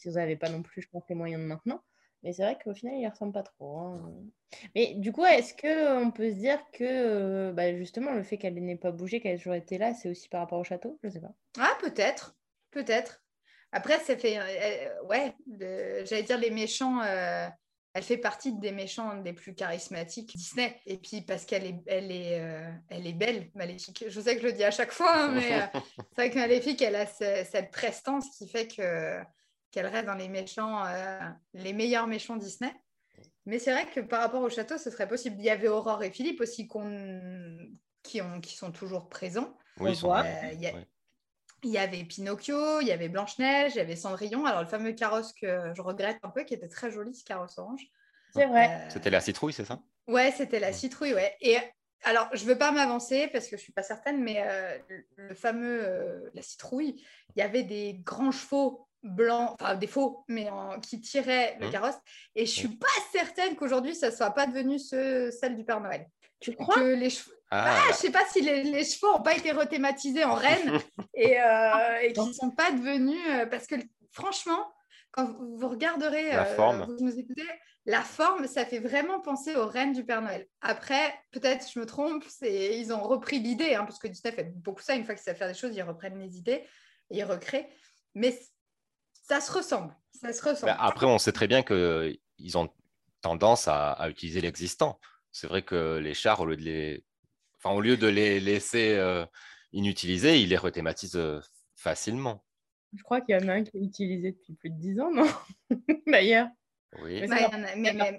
Si 0.00 0.08
vous 0.08 0.14
n'avez 0.14 0.36
pas 0.36 0.48
non 0.48 0.62
plus, 0.62 0.82
je 0.82 0.88
pense, 0.88 1.04
les 1.08 1.14
moyens 1.14 1.42
de 1.42 1.46
maintenant. 1.46 1.82
Mais 2.22 2.32
c'est 2.32 2.42
vrai 2.42 2.58
qu'au 2.62 2.74
final, 2.74 2.94
il 2.96 3.02
ne 3.04 3.10
ressemble 3.10 3.32
pas 3.32 3.42
trop. 3.42 3.78
hein. 3.78 4.12
Mais 4.74 4.94
du 4.94 5.12
coup, 5.12 5.24
est-ce 5.24 5.54
qu'on 5.54 6.10
peut 6.10 6.30
se 6.30 6.36
dire 6.36 6.58
que 6.72 6.84
euh, 6.84 7.52
bah, 7.52 7.74
justement, 7.76 8.12
le 8.12 8.22
fait 8.22 8.36
qu'elle 8.38 8.54
n'ait 8.54 8.76
pas 8.76 8.92
bougé, 8.92 9.20
qu'elle 9.20 9.34
ait 9.34 9.38
toujours 9.38 9.54
été 9.54 9.78
là, 9.78 9.94
c'est 9.94 10.10
aussi 10.10 10.28
par 10.28 10.40
rapport 10.40 10.58
au 10.58 10.64
château? 10.64 10.98
Je 11.02 11.08
ne 11.08 11.12
sais 11.12 11.20
pas. 11.20 11.32
Ah, 11.58 11.76
peut-être, 11.80 12.36
peut-être. 12.70 13.24
Après, 13.72 13.98
ça 14.00 14.16
fait, 14.16 14.38
euh, 14.38 14.42
euh, 15.02 15.06
ouais, 15.06 15.34
le- 15.46 16.04
j'allais 16.04 16.24
dire 16.24 16.38
les 16.38 16.50
méchants. 16.50 17.00
euh, 17.02 17.48
elle 17.92 18.02
fait 18.04 18.18
partie 18.18 18.52
des 18.56 18.70
méchants 18.70 19.14
les 19.22 19.32
plus 19.32 19.54
charismatiques 19.54 20.36
Disney. 20.36 20.76
Et 20.86 20.96
puis 20.98 21.22
parce 21.22 21.44
qu'elle 21.44 21.64
est, 21.66 21.80
elle 21.86 22.12
est, 22.12 22.40
euh, 22.40 22.70
elle 22.88 23.06
est 23.06 23.12
belle, 23.12 23.50
Maléfique. 23.54 24.04
Je 24.08 24.20
sais 24.20 24.36
que 24.36 24.42
je 24.42 24.46
le 24.46 24.52
dis 24.52 24.62
à 24.64 24.70
chaque 24.70 24.92
fois, 24.92 25.12
hein, 25.24 25.32
mais 25.32 25.54
euh, 25.56 25.66
c'est 26.12 26.16
vrai 26.16 26.30
que 26.30 26.38
Maléfique, 26.38 26.80
elle 26.82 26.94
a 26.96 27.06
ce- 27.06 27.44
cette 27.50 27.70
prestance 27.72 28.26
qui 28.36 28.48
fait 28.48 28.68
que 28.68 29.20
qu'elle 29.70 29.86
reste 29.86 30.06
dans 30.06 30.14
les 30.14 30.28
méchants, 30.28 30.84
euh, 30.86 31.18
les 31.54 31.72
meilleurs 31.72 32.06
méchants 32.06 32.36
Disney. 32.36 32.72
Mais 33.46 33.58
c'est 33.58 33.72
vrai 33.72 33.86
que 33.86 34.00
par 34.00 34.20
rapport 34.20 34.42
au 34.42 34.50
château, 34.50 34.78
ce 34.78 34.90
serait 34.90 35.08
possible. 35.08 35.36
Il 35.38 35.44
y 35.44 35.50
avait 35.50 35.68
Aurore 35.68 36.02
et 36.02 36.10
Philippe 36.10 36.40
aussi 36.40 36.68
qui, 36.68 38.20
ont, 38.20 38.40
qui 38.40 38.56
sont 38.56 38.72
toujours 38.72 39.08
présents. 39.08 39.56
Oui, 39.78 39.92
ils 39.92 39.96
sont. 39.96 40.12
Euh, 40.14 40.22
y 40.58 40.66
a- 40.66 40.74
Ouais. 40.74 40.86
Il 41.62 41.68
y 41.70 41.76
avait 41.76 42.04
Pinocchio, 42.04 42.80
il 42.80 42.86
y 42.86 42.90
avait 42.92 43.10
Blanche-Neige, 43.10 43.72
il 43.74 43.78
y 43.78 43.80
avait 43.82 43.94
Cendrillon. 43.96 44.46
Alors, 44.46 44.62
le 44.62 44.66
fameux 44.66 44.92
carrosse 44.92 45.34
que 45.34 45.72
je 45.74 45.82
regrette 45.82 46.16
un 46.22 46.30
peu, 46.30 46.44
qui 46.44 46.54
était 46.54 46.68
très 46.68 46.90
joli, 46.90 47.14
ce 47.14 47.22
carrosse 47.22 47.58
orange. 47.58 47.82
C'est 48.32 48.46
vrai. 48.46 48.70
Euh, 48.70 48.88
C'était 48.88 49.10
la 49.10 49.20
citrouille, 49.20 49.52
c'est 49.52 49.66
ça? 49.66 49.82
Ouais, 50.06 50.30
c'était 50.30 50.58
la 50.58 50.72
citrouille, 50.72 51.12
ouais. 51.12 51.36
Et 51.42 51.58
alors, 52.02 52.30
je 52.32 52.44
ne 52.44 52.48
veux 52.48 52.56
pas 52.56 52.72
m'avancer 52.72 53.28
parce 53.28 53.44
que 53.44 53.50
je 53.50 53.56
ne 53.56 53.64
suis 53.64 53.72
pas 53.74 53.82
certaine, 53.82 54.22
mais 54.22 54.42
euh, 54.42 54.78
le 55.16 55.34
fameux, 55.34 56.30
la 56.32 56.40
citrouille, 56.40 57.04
il 57.36 57.40
y 57.40 57.42
avait 57.42 57.62
des 57.64 57.92
grands 58.02 58.32
chevaux 58.32 58.88
blancs, 59.02 59.56
enfin 59.60 59.74
des 59.74 59.86
faux, 59.86 60.24
mais 60.28 60.48
qui 60.82 61.00
tiraient 61.00 61.56
le 61.60 61.68
mmh. 61.68 61.70
carrosse. 61.70 61.94
Et 62.34 62.46
je 62.46 62.50
ne 62.50 62.68
suis 62.68 62.76
pas 62.76 62.86
certaine 63.12 63.56
qu'aujourd'hui, 63.56 63.94
ça 63.94 64.10
ne 64.10 64.14
soit 64.14 64.30
pas 64.30 64.46
devenu 64.46 64.78
ce, 64.78 65.30
celle 65.30 65.56
du 65.56 65.64
Père 65.64 65.80
Noël. 65.80 66.06
Tu 66.40 66.54
crois 66.54 66.76
que 66.76 66.94
les 66.94 67.10
chevaux... 67.10 67.32
Ah. 67.52 67.78
ah, 67.78 67.92
je 67.92 67.96
sais 67.96 68.12
pas 68.12 68.24
si 68.30 68.40
les, 68.42 68.84
chevaux 68.84 69.12
n'ont 69.12 69.22
pas 69.22 69.36
été 69.36 69.50
rethématisés 69.50 70.24
en 70.24 70.34
reine 70.34 70.78
et, 71.14 71.36
et 72.02 72.12
qu'ils 72.12 72.28
ne 72.28 72.32
sont 72.32 72.50
pas 72.50 72.70
devenus... 72.70 73.18
parce 73.50 73.66
que 73.66 73.76
franchement, 74.12 74.72
quand 75.12 75.26
vous 75.38 75.68
regarderez, 75.68 76.30
la 76.30 76.44
forme. 76.44 76.84
vous 76.84 77.04
nous 77.04 77.18
écoutez, 77.18 77.46
la 77.86 78.02
forme, 78.02 78.46
ça 78.46 78.64
fait 78.64 78.78
vraiment 78.78 79.20
penser 79.20 79.56
aux 79.56 79.66
reines 79.66 79.92
du 79.92 80.04
Père 80.04 80.22
Noël. 80.22 80.46
Après, 80.60 81.12
peut-être 81.32 81.66
je 81.72 81.80
me 81.80 81.86
trompe, 81.86 82.24
ils 82.42 82.92
ont 82.92 83.02
repris 83.02 83.40
l'idée, 83.40 83.74
hein, 83.74 83.84
parce 83.84 83.98
que 83.98 84.06
Disney 84.06 84.32
fait 84.32 84.52
beaucoup 84.54 84.82
ça, 84.82 84.94
une 84.94 85.04
fois 85.04 85.14
qu'ils 85.14 85.24
savent 85.24 85.36
faire 85.36 85.48
des 85.48 85.54
choses, 85.54 85.74
ils 85.74 85.82
reprennent 85.82 86.18
les 86.18 86.36
idées 86.36 86.64
et 87.10 87.18
ils 87.18 87.24
recréent. 87.24 87.68
Mais 88.14 88.38
ça 89.22 89.40
se 89.40 89.52
ressemble. 89.52 89.94
Ça 90.12 90.32
se 90.32 90.42
ressemble. 90.42 90.74
après, 90.78 91.06
on 91.06 91.18
sait 91.18 91.32
très 91.32 91.46
bien 91.46 91.62
qu'ils 91.62 92.58
ont 92.58 92.68
tendance 93.20 93.68
à, 93.68 94.08
utiliser 94.08 94.40
l'existant. 94.40 94.98
C'est 95.32 95.46
vrai 95.46 95.62
que 95.62 95.98
les 95.98 96.14
chars, 96.14 96.40
au 96.40 96.46
lieu 96.46 96.56
de 96.56 96.62
les, 96.62 97.04
enfin, 97.58 97.74
au 97.74 97.80
lieu 97.80 97.96
de 97.96 98.06
les 98.06 98.40
laisser 98.40 98.96
euh, 98.96 99.24
inutilisés, 99.72 100.40
ils 100.40 100.48
les 100.48 100.56
rethématisent 100.56 101.16
euh, 101.16 101.40
facilement. 101.76 102.44
Je 102.96 103.02
crois 103.02 103.20
qu'il 103.20 103.38
y 103.38 103.44
en 103.44 103.48
a 103.48 103.52
un 103.52 103.62
qui 103.62 103.76
est 103.76 103.82
utilisé 103.82 104.32
depuis 104.32 104.54
plus 104.54 104.70
de 104.70 104.80
10 104.80 105.00
ans, 105.00 105.12
non? 105.12 105.28
D'ailleurs. 106.06 106.48
Oui. 107.02 107.22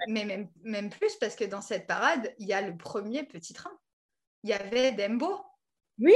Mais, 0.07 0.49
même, 0.63 0.89
plus, 0.89 1.15
parce 1.19 1.35
que 1.35 1.43
dans 1.43 1.61
cette 1.61 1.87
parade, 1.87 2.33
il 2.37 2.47
y 2.47 2.53
a 2.53 2.61
le 2.61 2.77
premier 2.77 3.23
petit 3.23 3.53
train. 3.53 3.77
Il 4.43 4.49
y 4.49 4.53
avait 4.53 4.93
Dembo. 4.93 5.41
Oui, 5.99 6.13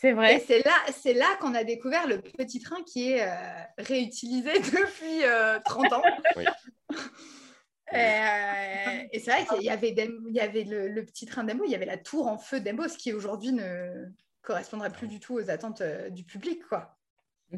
c'est 0.00 0.12
vrai. 0.12 0.36
Et 0.36 0.40
c'est 0.40 0.64
là, 0.64 0.74
c'est 0.92 1.14
là 1.14 1.36
qu'on 1.40 1.54
a 1.54 1.64
découvert 1.64 2.06
le 2.06 2.20
petit 2.20 2.60
train 2.60 2.82
qui 2.82 3.12
est 3.12 3.26
euh, 3.26 3.62
réutilisé 3.78 4.52
depuis 4.60 5.22
30 5.64 5.92
euh, 5.92 5.96
ans. 5.96 6.02
Oui. 6.36 6.44
Euh, 7.94 9.02
et, 9.12 9.18
c'est 9.18 9.30
vrai 9.30 9.44
qu'il 9.44 9.66
y 9.66 9.68
avait, 9.68 9.90
il 9.90 10.34
y 10.34 10.40
avait 10.40 10.64
le, 10.64 11.04
petit 11.04 11.26
train 11.26 11.44
Dembo, 11.44 11.64
il 11.66 11.70
y 11.70 11.74
avait 11.74 11.84
la 11.84 11.98
tour 11.98 12.26
en 12.26 12.38
feu 12.38 12.58
Dembo, 12.58 12.88
ce 12.88 12.96
qui 12.96 13.12
aujourd'hui 13.12 13.52
ne 13.52 14.06
correspondrait 14.40 14.88
plus 14.88 15.08
du 15.08 15.20
tout 15.20 15.34
aux 15.34 15.50
attentes 15.50 15.82
du 16.08 16.24
public. 16.24 16.66
quoi. 16.66 16.96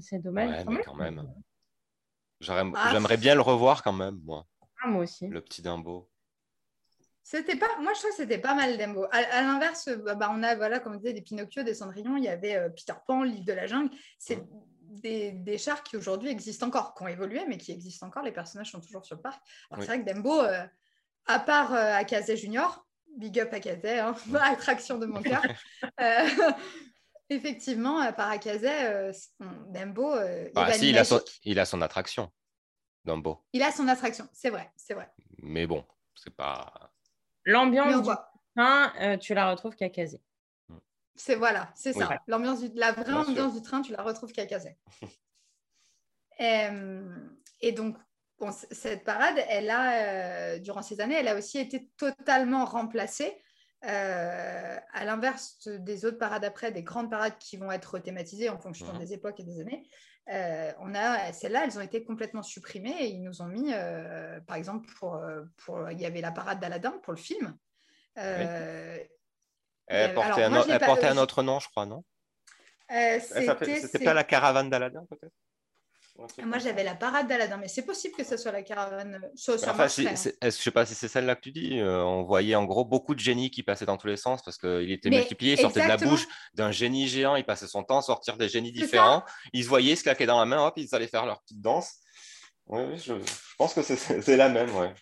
C'est 0.01 0.19
dommage. 0.19 0.65
mais 0.67 0.83
quand 0.83 0.97
même. 0.97 1.23
Ah. 2.49 2.91
J'aimerais 2.91 3.17
bien 3.17 3.37
le 3.37 3.43
revoir 3.43 3.85
quand 3.85 3.93
même, 3.93 4.21
moi. 4.25 4.45
Ah, 4.83 4.89
moi 4.89 5.05
aussi. 5.05 5.29
Le 5.29 5.41
petit 5.41 5.63
Dumbo. 5.63 6.11
C'était 7.25 7.57
pas, 7.57 7.79
moi 7.81 7.95
je 7.95 8.01
trouve 8.01 8.11
que 8.11 8.17
c'était 8.19 8.39
pas 8.39 8.55
mal 8.55 8.77
Dumbo. 8.77 9.07
À, 9.11 9.41
l'inverse, 9.41 9.89
bah, 9.89 10.15
bah, 10.15 10.31
on 10.31 10.43
a, 10.43 10.55
voilà, 10.57 10.79
comme 10.79 10.93
on 10.93 10.97
disait, 10.97 11.15
des 11.15 11.23
Pinocchio, 11.23 11.63
des 11.63 11.73
Cendrillon, 11.73 12.19
il 12.19 12.25
y 12.25 12.29
avait 12.29 12.55
euh, 12.55 12.69
Peter 12.69 12.93
Pan, 13.07 13.23
l'île 13.23 13.47
de 13.47 13.53
la 13.55 13.67
jungle. 13.67 13.91
C'est 14.19 14.47
des, 15.03 15.33
des, 15.33 15.57
chars 15.57 15.83
qui 15.83 15.97
aujourd'hui 15.97 16.29
existent 16.29 16.67
encore, 16.67 16.95
qui 16.95 17.03
ont 17.03 17.09
évolué, 17.09 17.47
mais 17.49 17.57
qui 17.57 17.73
existent 17.73 18.07
encore. 18.07 18.23
Les 18.23 18.31
personnages 18.31 18.71
sont 18.71 18.81
toujours 18.81 19.07
sur 19.07 19.17
le 19.17 19.23
parc. 19.23 19.43
c'est 19.79 19.87
vrai 19.87 20.05
que 20.05 20.13
Dumbo, 20.13 20.39
euh, 20.39 20.67
à 21.25 21.39
part 21.39 21.73
euh, 21.73 21.95
Akazé 21.95 22.37
Junior, 22.37 22.87
big 23.17 23.41
up 23.41 23.55
Akazé, 23.55 24.01
hein, 24.01 24.15
attraction 24.43 24.99
de 24.99 25.07
mon 25.07 25.23
cœur. 25.23 25.43
Effectivement, 27.31 28.01
à 28.01 28.13
Paracazet, 28.13 29.13
Dumbo. 29.71 30.15
Bah, 30.55 30.75
si, 30.75 30.91
il, 30.91 30.99
a 30.99 31.05
son, 31.05 31.23
il 31.43 31.59
a 31.59 31.65
son 31.65 31.81
attraction, 31.81 32.31
Dumbo. 33.03 33.43
Il 33.55 33.63
a 33.63 33.73
son 33.73 33.89
attraction, 33.89 34.29
c'est 34.35 34.51
vrai, 34.51 34.71
c'est 34.77 34.93
vrai. 34.93 35.11
Mais 35.39 35.67
bon, 35.67 35.87
c'est 36.15 36.37
pas. 36.37 36.94
L'ambiance 37.45 38.03
du 38.03 38.15
train, 38.57 38.93
euh, 39.01 39.17
tu 39.17 39.35
la 39.35 39.51
retrouves 39.51 39.75
qu'à 39.75 39.89
Kazé. 39.89 40.21
C'est 41.17 41.37
voilà, 41.37 41.71
c'est 41.75 41.93
ça. 41.93 42.19
L'ambiance 42.27 42.61
la 42.75 42.93
vraie 42.93 43.13
ambiance 43.13 43.55
du 43.55 43.63
train, 43.63 43.83
tu 43.83 43.93
la 43.93 44.03
retrouves 44.03 44.33
qu'à 44.33 44.47
Kazé. 44.47 44.77
et, 46.39 47.73
donc, 47.73 47.97
cette 48.71 49.05
parade, 49.05 49.37
elle 49.49 49.71
a, 49.71 49.93
euh, 49.93 50.59
durant 50.59 50.83
ces 50.83 51.01
années, 51.01 51.15
elle 51.15 51.29
a 51.29 51.37
aussi 51.37 51.59
été 51.59 51.89
totalement 51.97 52.65
remplacée 52.65 53.41
euh, 53.87 54.79
à 54.93 55.05
l'inverse 55.05 55.69
des 55.69 56.05
autres 56.05 56.19
parades 56.19 56.45
après, 56.45 56.73
des 56.73 56.83
grandes 56.83 57.11
parades 57.11 57.37
qui 57.39 57.57
vont 57.57 57.71
être 57.71 57.99
thématisées 57.99 58.49
en 58.49 58.59
fonction 58.59 58.93
mhm. 58.93 58.99
des 58.99 59.13
époques 59.13 59.41
et 59.41 59.45
des 59.45 59.61
années, 59.61 59.89
euh, 60.31 60.73
on 60.81 60.95
a 60.95 61.33
celles-là, 61.33 61.65
elles 61.65 61.79
ont 61.79 61.83
été 61.83 62.03
complètement 62.03 62.43
supprimées 62.43 62.97
et 63.01 63.09
ils 63.09 63.23
nous 63.23 63.43
ont 63.43 63.47
mis, 63.47 63.73
euh, 63.73 64.41
par 64.47 64.57
exemple, 64.57 64.89
pour, 64.99 65.23
pour, 65.59 65.91
il 65.91 66.01
y 66.01 66.07
avait 66.07 66.23
la 66.23 66.33
parade 66.33 66.61
d'Aladin 66.61 66.93
pour 67.03 67.13
le 67.13 67.19
film. 67.19 67.57
Elle 68.15 69.07
portait, 70.15 70.45
un, 70.45 71.17
autre 71.19 71.43
nom, 71.43 71.61
je 71.61 71.69
crois, 71.69 71.85
non? 71.85 72.05
C'était 73.81 74.05
pas 74.05 74.15
la 74.15 74.25
caravane 74.25 74.71
d'Aladin, 74.71 75.05
peut-être? 75.11 75.35
Moi, 76.17 76.59
j'avais 76.59 76.85
la 76.85 76.95
parade 76.95 77.27
d'Aladin, 77.27 77.57
mais 77.57 77.67
c'est 77.67 77.85
possible 77.85 78.15
que 78.15 78.23
ce 78.23 78.37
soit 78.37 78.53
la 78.53 78.63
caravane. 78.63 79.21
Ça, 79.35 79.55
enfin, 79.67 79.87
est, 79.87 79.99
est, 79.99 80.41
je 80.41 80.47
ne 80.47 80.51
sais 80.51 80.71
pas 80.71 80.87
si 80.87 80.95
c'est 80.95 81.09
celle-là 81.09 81.35
que 81.35 81.41
tu 81.41 81.51
dis. 81.51 81.81
Euh, 81.81 82.05
on 82.05 82.23
voyait 82.23 82.55
en 82.55 82.65
gros 82.65 82.85
beaucoup 82.85 83.17
de 83.17 83.21
génies 83.21 83.51
qui 83.51 83.65
passaient 83.65 83.85
dans 83.85 83.97
tous 83.97 84.07
les 84.07 84.17
sens 84.17 84.41
parce 84.43 84.57
qu'il 84.57 84.93
était 84.93 85.11
multiplié, 85.11 85.55
il 85.55 85.59
sortait 85.59 85.83
de 85.83 85.89
la 85.89 85.97
bouche 85.97 86.27
d'un 86.55 86.71
génie 86.71 87.09
géant, 87.09 87.35
il 87.35 87.45
passait 87.45 87.67
son 87.67 87.83
temps 87.83 87.99
à 87.99 88.03
sortir 88.03 88.37
des 88.37 88.49
génies 88.49 88.71
différents. 88.71 89.25
Ils 89.53 89.65
se 89.65 89.69
voyaient, 89.69 89.97
se 89.97 90.05
claquaient 90.05 90.27
dans 90.27 90.39
la 90.39 90.47
main, 90.47 90.65
hop, 90.65 90.75
ils 90.77 90.95
allaient 90.95 91.09
faire 91.09 91.27
leur 91.27 91.43
petite 91.43 91.61
danse. 91.61 91.95
Oui, 92.67 92.97
je, 92.97 93.15
pense 93.59 93.75
que 93.75 93.83
c'est 93.83 94.37
la 94.37 94.49
même, 94.49 94.75
ouais. 94.77 94.95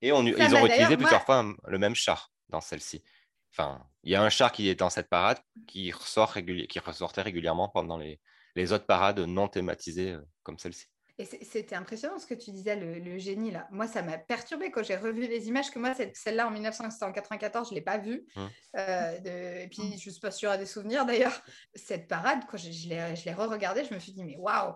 Et 0.00 0.12
on, 0.12 0.24
ils 0.24 0.54
ont 0.54 0.64
utilisé 0.64 0.96
plusieurs 0.96 1.24
fois 1.24 1.44
le 1.66 1.78
même 1.78 1.96
char 1.96 2.30
dans 2.48 2.60
celle-ci. 2.60 3.02
Enfin, 3.50 3.84
il 4.04 4.12
y 4.12 4.14
a 4.14 4.22
un 4.22 4.30
char 4.30 4.52
qui 4.52 4.68
est 4.68 4.76
dans 4.76 4.90
cette 4.90 5.08
parade 5.08 5.38
qui, 5.66 5.90
ressort 5.90 6.34
qui 6.68 6.78
ressortait 6.78 7.22
régulièrement 7.22 7.68
pendant 7.68 7.98
les, 7.98 8.20
les 8.54 8.72
autres 8.72 8.86
parades 8.86 9.20
non 9.20 9.48
thématisées 9.48 10.12
euh, 10.12 10.22
comme 10.42 10.58
celle-ci. 10.58 10.86
Et 11.18 11.24
c'était 11.24 11.76
impressionnant 11.76 12.18
ce 12.18 12.26
que 12.26 12.34
tu 12.34 12.50
disais, 12.50 12.74
le, 12.74 13.18
génie 13.18 13.50
là. 13.50 13.68
Moi, 13.70 13.86
ça 13.86 14.02
m'a 14.02 14.16
perturbé 14.16 14.70
quand 14.70 14.82
j'ai 14.82 14.96
revu 14.96 15.26
les 15.26 15.46
images, 15.46 15.70
que 15.70 15.78
moi, 15.78 15.92
celle-là 16.14 16.48
en 16.48 16.50
1994, 16.50 17.68
je 17.68 17.74
ne 17.74 17.78
l'ai 17.78 17.84
pas 17.84 17.98
vue. 17.98 18.26
Hum. 18.34 18.50
Euh, 18.76 19.60
et 19.60 19.68
puis, 19.68 19.82
je 19.98 20.08
ne 20.08 20.12
suis 20.12 20.20
pas 20.20 20.30
sûre 20.30 20.50
à 20.50 20.56
des 20.56 20.66
souvenirs 20.66 21.04
d'ailleurs. 21.04 21.38
Cette 21.74 22.08
parade, 22.08 22.40
quand 22.50 22.56
je, 22.56 22.72
je 22.72 22.88
l'ai 22.88 23.34
re-regardée, 23.34 23.84
je 23.84 23.94
me 23.94 24.00
suis 24.00 24.12
dit, 24.12 24.24
mais 24.24 24.36
waouh 24.38 24.74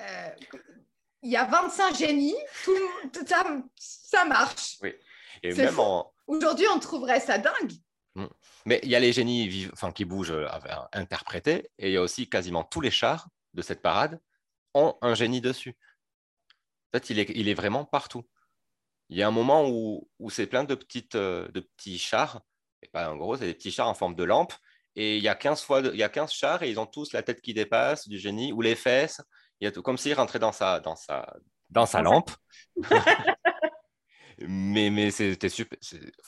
euh, 0.00 0.28
Il 1.22 1.30
y 1.30 1.36
a 1.36 1.44
25 1.44 1.94
génies, 1.94 2.36
tout, 2.64 3.26
ça, 3.26 3.44
ça 3.76 4.24
marche. 4.24 4.78
Oui. 4.80 4.94
Et 5.42 5.52
même 5.54 5.78
en... 5.78 6.10
Aujourd'hui, 6.26 6.66
on 6.74 6.80
trouverait 6.80 7.20
ça 7.20 7.36
dingue. 7.38 7.72
Hum. 8.16 8.30
Mais 8.64 8.80
il 8.82 8.88
y 8.88 8.96
a 8.96 9.00
les 9.00 9.12
génies 9.12 9.68
enfin, 9.72 9.92
qui 9.92 10.04
bougent 10.04 10.32
euh, 10.32 10.48
interprétés, 10.92 11.70
et 11.78 11.88
il 11.88 11.92
y 11.92 11.96
a 11.96 12.02
aussi 12.02 12.28
quasiment 12.28 12.64
tous 12.64 12.80
les 12.80 12.90
chars 12.90 13.28
de 13.54 13.62
cette 13.62 13.82
parade 13.82 14.20
ont 14.74 14.96
un 15.02 15.14
génie 15.14 15.40
dessus. 15.40 15.76
En 16.92 16.98
fait, 16.98 17.10
il 17.10 17.18
est, 17.18 17.30
il 17.34 17.48
est 17.48 17.54
vraiment 17.54 17.84
partout. 17.84 18.26
Il 19.10 19.18
y 19.18 19.22
a 19.22 19.28
un 19.28 19.32
moment 19.32 19.68
où, 19.68 20.08
où 20.18 20.30
c'est 20.30 20.46
plein 20.46 20.64
de, 20.64 20.74
petites, 20.74 21.14
euh, 21.14 21.48
de 21.48 21.60
petits 21.60 21.98
chars, 21.98 22.40
et 22.82 22.88
pas 22.88 23.10
en 23.10 23.16
gros, 23.16 23.36
c'est 23.36 23.46
des 23.46 23.54
petits 23.54 23.70
chars 23.70 23.88
en 23.88 23.94
forme 23.94 24.14
de 24.14 24.24
lampe, 24.24 24.54
et 24.96 25.18
il 25.18 25.22
y, 25.22 25.28
a 25.28 25.34
15 25.34 25.62
fois 25.62 25.80
il 25.80 25.96
y 25.96 26.02
a 26.02 26.08
15 26.08 26.32
chars, 26.32 26.62
et 26.62 26.70
ils 26.70 26.80
ont 26.80 26.86
tous 26.86 27.12
la 27.12 27.22
tête 27.22 27.42
qui 27.42 27.52
dépasse 27.52 28.08
du 28.08 28.18
génie, 28.18 28.52
ou 28.52 28.62
les 28.62 28.74
fesses, 28.74 29.20
il 29.60 29.66
y 29.66 29.68
a 29.68 29.72
tout, 29.72 29.82
comme 29.82 29.98
s'ils 29.98 30.14
rentraient 30.14 30.38
dans 30.38 30.52
sa, 30.52 30.80
dans 30.80 30.96
sa, 30.96 31.36
dans 31.68 31.86
sa 31.86 32.00
lampe. 32.00 32.30
mais 34.40 34.90
mais 34.90 35.10
c'était 35.10 35.48
super. 35.48 35.78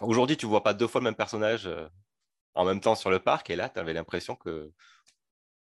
Aujourd'hui, 0.00 0.36
tu 0.36 0.46
vois 0.46 0.62
pas 0.62 0.74
deux 0.74 0.86
fois 0.86 1.00
le 1.00 1.04
même 1.04 1.14
personnage 1.14 1.66
euh, 1.66 1.88
en 2.54 2.64
même 2.64 2.80
temps 2.80 2.94
sur 2.94 3.10
le 3.10 3.18
parc. 3.18 3.50
Et 3.50 3.56
là, 3.56 3.68
tu 3.68 3.78
avais 3.78 3.92
l'impression 3.92 4.34
que 4.34 4.72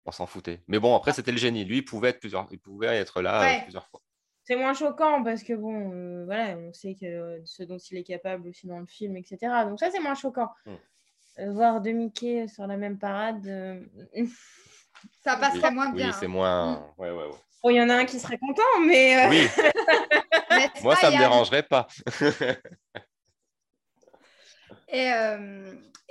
on 0.04 0.12
s'en 0.12 0.26
foutait. 0.26 0.62
Mais 0.68 0.78
bon, 0.78 0.96
après, 0.96 1.12
c'était 1.12 1.32
le 1.32 1.38
génie. 1.38 1.64
Lui, 1.64 1.78
il 1.78 1.84
pouvait 1.84 2.10
être, 2.10 2.20
plusieurs... 2.20 2.46
il 2.50 2.58
pouvait 2.58 2.88
être 2.88 3.22
là 3.22 3.42
euh, 3.42 3.62
plusieurs 3.62 3.86
fois. 3.86 4.00
C'est 4.44 4.56
moins 4.56 4.74
choquant 4.74 5.22
parce 5.22 5.44
que, 5.44 5.52
bon, 5.52 5.92
euh, 5.92 6.24
voilà, 6.24 6.56
on 6.58 6.72
sait 6.72 6.96
que 7.00 7.40
ce 7.44 7.62
dont 7.62 7.78
il 7.78 7.98
est 7.98 8.02
capable 8.02 8.48
aussi 8.48 8.66
dans 8.66 8.80
le 8.80 8.86
film, 8.86 9.16
etc. 9.16 9.38
Donc, 9.68 9.78
ça, 9.78 9.90
c'est 9.90 10.00
moins 10.00 10.14
choquant. 10.14 10.50
Hmm. 10.66 10.74
Euh, 11.38 11.52
voir 11.52 11.80
deux 11.80 11.92
Mickey 11.92 12.48
sur 12.48 12.66
la 12.66 12.76
même 12.76 12.98
parade. 12.98 13.44
Ça 15.24 15.36
passerait 15.36 15.72
moins 15.72 15.90
bien. 15.90 16.08
Oui, 16.08 16.14
c'est 16.18 16.28
moins. 16.28 16.74
Hmm. 16.76 17.00
Ouais, 17.00 17.10
ouais, 17.10 17.24
ouais. 17.24 17.38
Bon, 17.62 17.70
il 17.70 17.76
y 17.76 17.80
en 17.80 17.88
a 17.88 17.94
un 17.94 18.04
qui 18.04 18.18
serait 18.18 18.38
content, 18.38 18.80
mais. 18.86 19.28
Oui. 19.28 19.48
Moi, 20.82 20.96
ça 20.96 21.10
ne 21.10 21.14
me 21.14 21.20
dérangerait 21.20 21.62
pas. 21.62 21.86
Et 24.94 25.10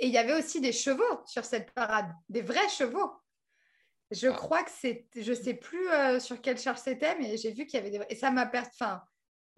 et 0.02 0.06
il 0.06 0.12
y 0.12 0.18
avait 0.18 0.34
aussi 0.34 0.60
des 0.60 0.72
chevaux 0.72 1.22
sur 1.26 1.44
cette 1.44 1.70
parade, 1.70 2.12
des 2.28 2.42
vrais 2.42 2.68
chevaux. 2.68 3.12
Je 4.10 4.26
ah. 4.26 4.32
crois 4.32 4.64
que 4.64 4.70
c'est, 4.72 5.06
je 5.14 5.32
sais 5.32 5.54
plus 5.54 5.88
euh, 5.90 6.18
sur 6.18 6.40
quel 6.40 6.58
char 6.58 6.76
c'était, 6.76 7.16
mais 7.20 7.36
j'ai 7.36 7.52
vu 7.52 7.66
qu'il 7.66 7.78
y 7.78 7.82
avait 7.82 7.90
des. 7.90 8.04
Et 8.10 8.16
ça 8.16 8.32
m'a 8.32 8.46
perdu. 8.46 8.68
Enfin, 8.72 9.00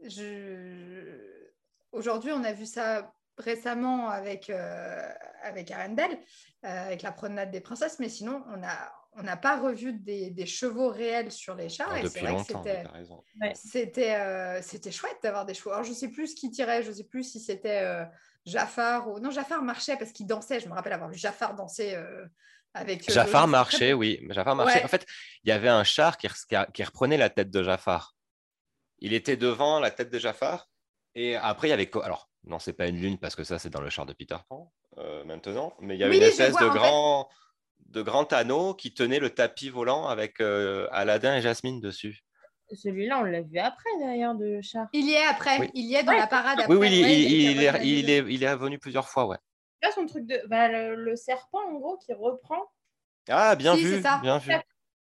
je... 0.03 1.49
aujourd'hui, 1.93 2.31
on 2.33 2.45
a 2.45 2.53
vu 2.53 2.67
ça 2.67 3.11
récemment 3.39 4.11
avec, 4.11 4.51
euh, 4.51 5.09
avec 5.43 5.71
Arendelle, 5.71 6.19
euh, 6.67 6.87
avec 6.87 7.01
la 7.01 7.11
promenade 7.11 7.51
des 7.51 7.63
princesses, 7.63 7.99
mais 7.99 8.11
sinon, 8.11 8.45
on 8.49 8.63
a, 8.63 8.93
on 9.17 9.23
n'a 9.23 9.37
pas 9.37 9.59
revu 9.61 9.93
des, 9.93 10.31
des, 10.31 10.47
chevaux 10.47 10.89
réels 10.89 11.31
sur 11.31 11.55
les 11.55 11.69
chars. 11.69 11.97
Et 11.97 12.07
c'est 12.09 12.21
vrai 12.21 12.35
que 12.37 12.43
c'était, 13.55 14.91
chouette 14.91 15.19
d'avoir 15.23 15.45
des 15.47 15.55
chevaux. 15.55 15.71
Alors, 15.71 15.85
je 15.85 15.91
ne 15.91 15.95
sais 15.95 16.09
plus 16.09 16.29
ce 16.29 16.35
qui 16.37 16.51
tirait, 16.51 16.83
je 16.83 16.89
ne 16.91 16.95
sais 16.95 17.05
plus 17.05 17.23
si 17.23 17.41
c'était 17.41 18.07
Jafar. 18.47 19.09
Ou... 19.09 19.19
Non, 19.21 19.31
Jafar 19.31 19.63
marchait 19.63 19.97
parce 19.97 20.13
qu'il 20.13 20.27
dansait. 20.27 20.61
Je 20.61 20.69
me 20.69 20.75
rappelle 20.75 20.93
avoir 20.93 21.11
vu 21.11 21.19
Jafar 21.19 21.55
danser 21.55 21.95
euh, 21.95 22.27
avec. 22.75 23.09
euh, 23.09 23.13
Jafar 23.13 23.49
marchait, 23.49 23.93
oui. 23.93 24.21
Jafar 24.31 24.55
marchait. 24.57 24.79
Ouais. 24.79 24.85
En 24.85 24.89
fait, 24.89 25.07
il 25.45 25.49
y 25.49 25.53
avait 25.53 25.69
un 25.69 25.85
char 25.85 26.17
qui, 26.19 26.29
qui- 26.29 26.57
qui 26.73 26.85
reprenait 26.85 27.17
la 27.17 27.31
tête 27.31 27.51
de 27.51 27.63
Jafar. 27.63 28.15
Il 28.99 29.13
était 29.13 29.37
devant 29.37 29.81
la 29.81 29.91
tête 29.91 30.11
de 30.11 30.19
Jafar. 30.19 30.69
Et 31.15 31.37
après, 31.37 31.69
il 31.69 31.71
y 31.71 31.75
avait. 31.75 31.91
Alors, 32.03 32.29
non, 32.45 32.59
c'est 32.59 32.73
pas 32.73 32.87
une 32.87 33.01
lune 33.01 33.19
parce 33.19 33.35
que 33.37 33.45
ça, 33.45 33.59
c'est 33.59 33.71
dans 33.71 33.81
le 33.81 33.91
char 33.91 34.07
de 34.07 34.13
Peter 34.13 34.37
Pan 34.49 34.73
euh, 34.99 35.25
maintenant. 35.25 35.75
Mais 35.81 35.95
il 35.95 36.01
y 36.01 36.05
avait 36.05 36.13
Oui, 36.13 36.19
une 36.19 36.29
espèce 36.29 36.51
vois, 36.53 36.69
de 36.69 36.71
fait. 36.71 36.79
De 37.87 38.03
grand 38.03 38.33
anneau 38.33 38.75
qui 38.75 38.93
tenait 38.95 39.19
le 39.21 39.31
tapis 39.31 39.69
volant 39.71 40.07
avec 40.09 40.41
euh, 40.41 40.89
Aladdin 40.93 41.37
et 41.37 41.43
Jasmine 41.43 41.81
dessus. 41.81 42.21
Celui-là, 42.73 43.19
on 43.21 43.25
l'a 43.25 43.43
vu 43.43 43.59
après 43.59 43.91
d'ailleurs 44.01 44.35
de 44.35 44.61
Char. 44.63 44.89
Il 44.93 45.07
y 45.07 45.13
est 45.13 45.25
après. 45.27 45.59
Oui. 45.61 45.71
Il 45.75 45.85
y 45.87 45.95
est 45.95 46.03
dans 46.03 46.13
Ouais. 46.13 46.19
la 46.19 46.27
parade 46.27 46.59
après. 46.61 46.73
Oui, 46.75 46.79
oui, 46.81 46.89
il, 46.99 47.03
Ouais, 47.05 47.13
il- 47.15 47.31
il 47.31 47.51
il 47.51 47.63
était 47.63 47.77
est, 47.77 47.87
il, 47.87 48.11
est, 48.11 48.25
il 48.35 48.43
est 48.43 48.53
revenu 48.53 48.79
plusieurs 48.79 49.09
fois, 49.09 49.27
ouais. 49.27 49.37
Là, 49.83 49.91
son 49.93 50.07
truc 50.07 50.27
de. 50.27 50.41
Bah, 50.49 50.69
le, 50.69 50.95
le 50.95 51.15
serpent, 51.15 51.61
en 51.69 51.75
gros, 51.75 51.99
qui 51.99 52.13
reprend. 52.15 52.59
Ah, 53.29 53.55
bien 53.55 53.77
Si, 53.77 53.85
vu, 53.85 53.91
c'est 53.97 54.03
ça. 54.03 54.19
bien 54.23 54.39
vu. 54.39 54.53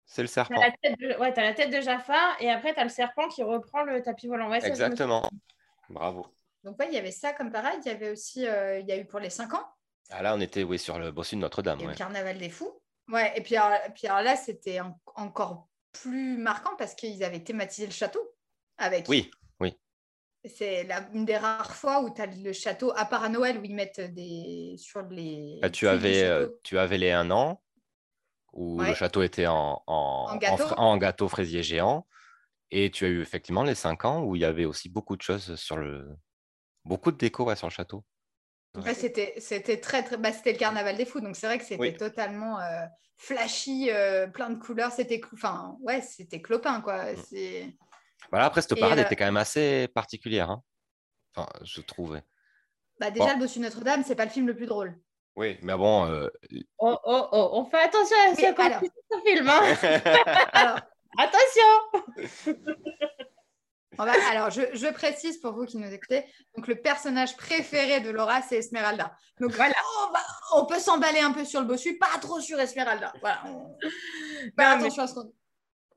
C'est 0.07 0.23
le 0.23 0.29
T'as 0.29 0.33
serpent. 0.35 0.61
la, 0.61 0.71
tête 0.71 0.99
de... 1.01 1.17
ouais, 1.19 1.33
t'as 1.35 1.43
la 1.43 1.53
tête 1.53 1.71
de 1.71 1.81
Jafar 1.81 2.37
et 2.41 2.49
après, 2.51 2.73
t'as 2.75 2.85
le 2.85 2.89
serpent 2.89 3.29
qui 3.29 3.43
reprend 3.43 3.83
le 3.83 4.03
tapis 4.03 4.29
volant. 4.29 4.49
Ouais, 4.49 4.61
ça, 4.61 4.69
je 4.69 4.71
me 4.71 4.75
souviens. 4.77 4.87
Exactement. 4.87 5.29
Bravo. 5.91 6.27
Donc, 6.65 6.79
ouais, 6.79 6.87
il 6.89 6.95
y 6.95 6.99
avait 6.99 7.11
ça 7.11 7.33
comme 7.33 7.51
parade. 7.53 7.81
Il 7.85 7.89
y 7.89 7.95
avait 7.95 8.11
aussi, 8.11 8.47
euh, 8.47 8.79
il 8.79 8.87
y 8.87 8.93
a 8.93 8.97
eu 8.99 9.05
pour 9.05 9.19
les 9.21 9.31
5 9.31 9.53
ans, 9.55 9.67
Ah, 10.11 10.23
là, 10.23 10.35
on 10.35 10.41
était 10.41 10.63
oui, 10.63 10.79
sur 10.79 10.99
le 10.99 11.11
bossu 11.11 11.37
de 11.37 11.41
Notre-Dame. 11.41 11.81
ouais. 11.81 11.87
le 11.89 11.95
carnaval 11.95 12.39
des 12.39 12.51
fous. 12.51 12.81
Ouais, 13.09 13.33
et 13.37 13.43
puis, 13.43 13.57
alors, 13.57 13.79
et 13.87 13.91
puis 13.91 14.07
alors 14.07 14.23
là, 14.23 14.37
c'était 14.37 14.81
en- 14.81 14.99
encore 15.17 15.69
plus 15.93 16.37
marquant 16.39 16.77
parce 16.77 16.95
qu'ils 16.95 17.23
avaient 17.25 17.43
thématisé 17.43 17.87
le 17.87 17.93
château 17.93 18.21
avec. 18.79 19.09
Oui, 19.09 19.31
C'est 20.45 20.85
la- 20.85 21.09
une 21.13 21.25
des 21.25 21.37
rares 21.37 21.75
fois 21.75 22.01
où 22.01 22.15
tu 22.15 22.23
as 22.23 22.27
le 22.27 22.53
château, 22.53 22.93
à 22.97 23.05
part 23.05 23.25
à 23.25 23.29
Noël, 23.29 23.59
où 23.59 23.65
ils 23.65 23.75
mettent 23.75 24.01
des. 24.01 24.77
sur 24.79 25.03
les. 25.03 25.59
Bah, 25.61 25.69
tu, 25.69 25.89
avais, 25.89 26.23
euh, 26.23 26.49
tu 26.63 26.79
avais 26.79 26.97
les 26.97 27.11
un 27.11 27.31
an 27.33 27.61
où 28.53 28.79
Ouais. 28.81 28.91
le 28.91 28.95
château 28.95 29.23
était 29.23 29.49
en, 29.49 29.83
en, 29.89 30.27
En 30.31 30.37
gâteau. 30.37 30.69
fra- 30.69 30.79
en 30.79 30.97
gâteau 30.97 31.29
fraisier 31.29 31.63
géant. 31.65 32.07
Et 32.71 32.91
tu 32.93 33.05
as 33.05 33.09
eu 33.09 33.21
effectivement 33.21 33.65
les 33.65 33.75
5 33.75 34.05
ans 34.05 34.23
où 34.23 34.37
il 34.37 34.43
y 34.43 34.45
avait 34.45 34.65
aussi 34.65 34.89
beaucoup 34.89 35.17
de 35.17 35.23
choses 35.23 35.57
sur 35.57 35.77
le. 35.77 36.09
Beaucoup 36.85 37.11
de 37.11 37.17
déco 37.17 37.45
ouais, 37.45 37.57
sur 37.57 37.67
le 37.67 37.73
château. 37.73 38.05
Ouais, 38.77 38.95
c'était, 38.95 39.35
c'était 39.39 39.81
très, 39.81 40.03
très. 40.05 40.17
Bah, 40.19 40.33
c'était 40.33 40.53
le 40.53 40.59
carnaval 40.59 40.97
des 40.97 41.05
fous, 41.05 41.21
donc 41.21 41.37
c'est 41.37 41.47
vrai 41.47 41.59
que 41.59 41.65
c'était 41.65 41.81
Oui. 41.81 41.97
totalement 41.97 42.61
euh, 42.61 42.85
flashy, 43.17 43.91
euh, 43.91 44.27
plein 44.29 44.51
de 44.51 44.59
couleurs. 44.63 44.93
C'était. 44.93 45.21
Enfin, 45.33 45.77
ouais, 45.81 46.01
c'était 46.01 46.41
clopin, 46.41 46.81
quoi. 46.81 47.13
Mm. 47.13 47.17
C'est... 47.29 47.77
Voilà, 48.31 48.47
après, 48.47 48.63
cette 48.63 48.73
Et, 48.77 48.81
parade 48.81 48.99
euh, 48.99 49.03
était 49.05 49.17
quand 49.17 49.25
même 49.25 49.37
assez 49.37 49.89
particulière. 49.89 50.51
hein. 50.51 50.63
Enfin, 51.35 51.49
je 51.65 51.81
trouvais. 51.81 52.23
Bah, 53.01 53.11
déjà, 53.11 53.27
Bon. 53.27 53.33
le 53.35 53.39
Bossu 53.41 53.61
Notre-Dame, 53.61 54.05
c'est 54.07 54.15
pas 54.17 54.25
le 54.25 54.31
film 54.31 54.47
le 54.47 54.55
plus 54.57 54.67
drôle. 54.67 54.99
Oui, 55.37 55.57
mais 55.63 55.75
bon. 55.77 56.07
euh, 56.07 56.29
Oh, 56.79 56.99
oh, 57.05 57.29
oh, 57.33 57.51
on 57.53 57.65
fait 57.65 57.79
attention 57.83 58.17
à 58.27 58.53
qu'on 58.53 58.63
alors. 58.65 58.81
ce 58.81 59.21
film. 59.25 59.49
hein. 59.49 59.61
Alors, 60.53 60.81
Attention 61.17 62.55
on 63.99 64.05
va- 64.05 64.13
alors 64.31 64.51
je, 64.51 64.63
je 64.75 64.87
précise 64.93 65.39
pour 65.39 65.53
vous 65.55 65.65
qui 65.65 65.79
nous 65.79 65.91
écoutez, 65.93 66.25
donc 66.57 66.67
le 66.67 66.75
personnage 66.77 67.37
préféré 67.37 68.01
de 68.01 68.11
Laura, 68.11 68.43
c'est 68.43 68.57
Esmeralda. 68.57 69.17
Donc 69.41 69.53
Voilà. 69.53 69.75
on, 70.09 70.13
va- 70.13 70.61
on 70.63 70.67
peut 70.67 70.79
s'emballer 70.79 71.21
un 71.21 71.33
peu 71.33 71.45
sur 71.45 71.61
le 71.61 71.67
Bossu, 71.67 71.97
pas 71.99 72.19
trop 72.21 72.41
sur 72.41 72.59
Esmeralda. 72.61 73.13
Voilà. 73.21 73.43
on- 73.47 73.77
attention 74.59 75.03
à 75.05 75.07
ce 75.07 75.15
qu'on 75.15 75.33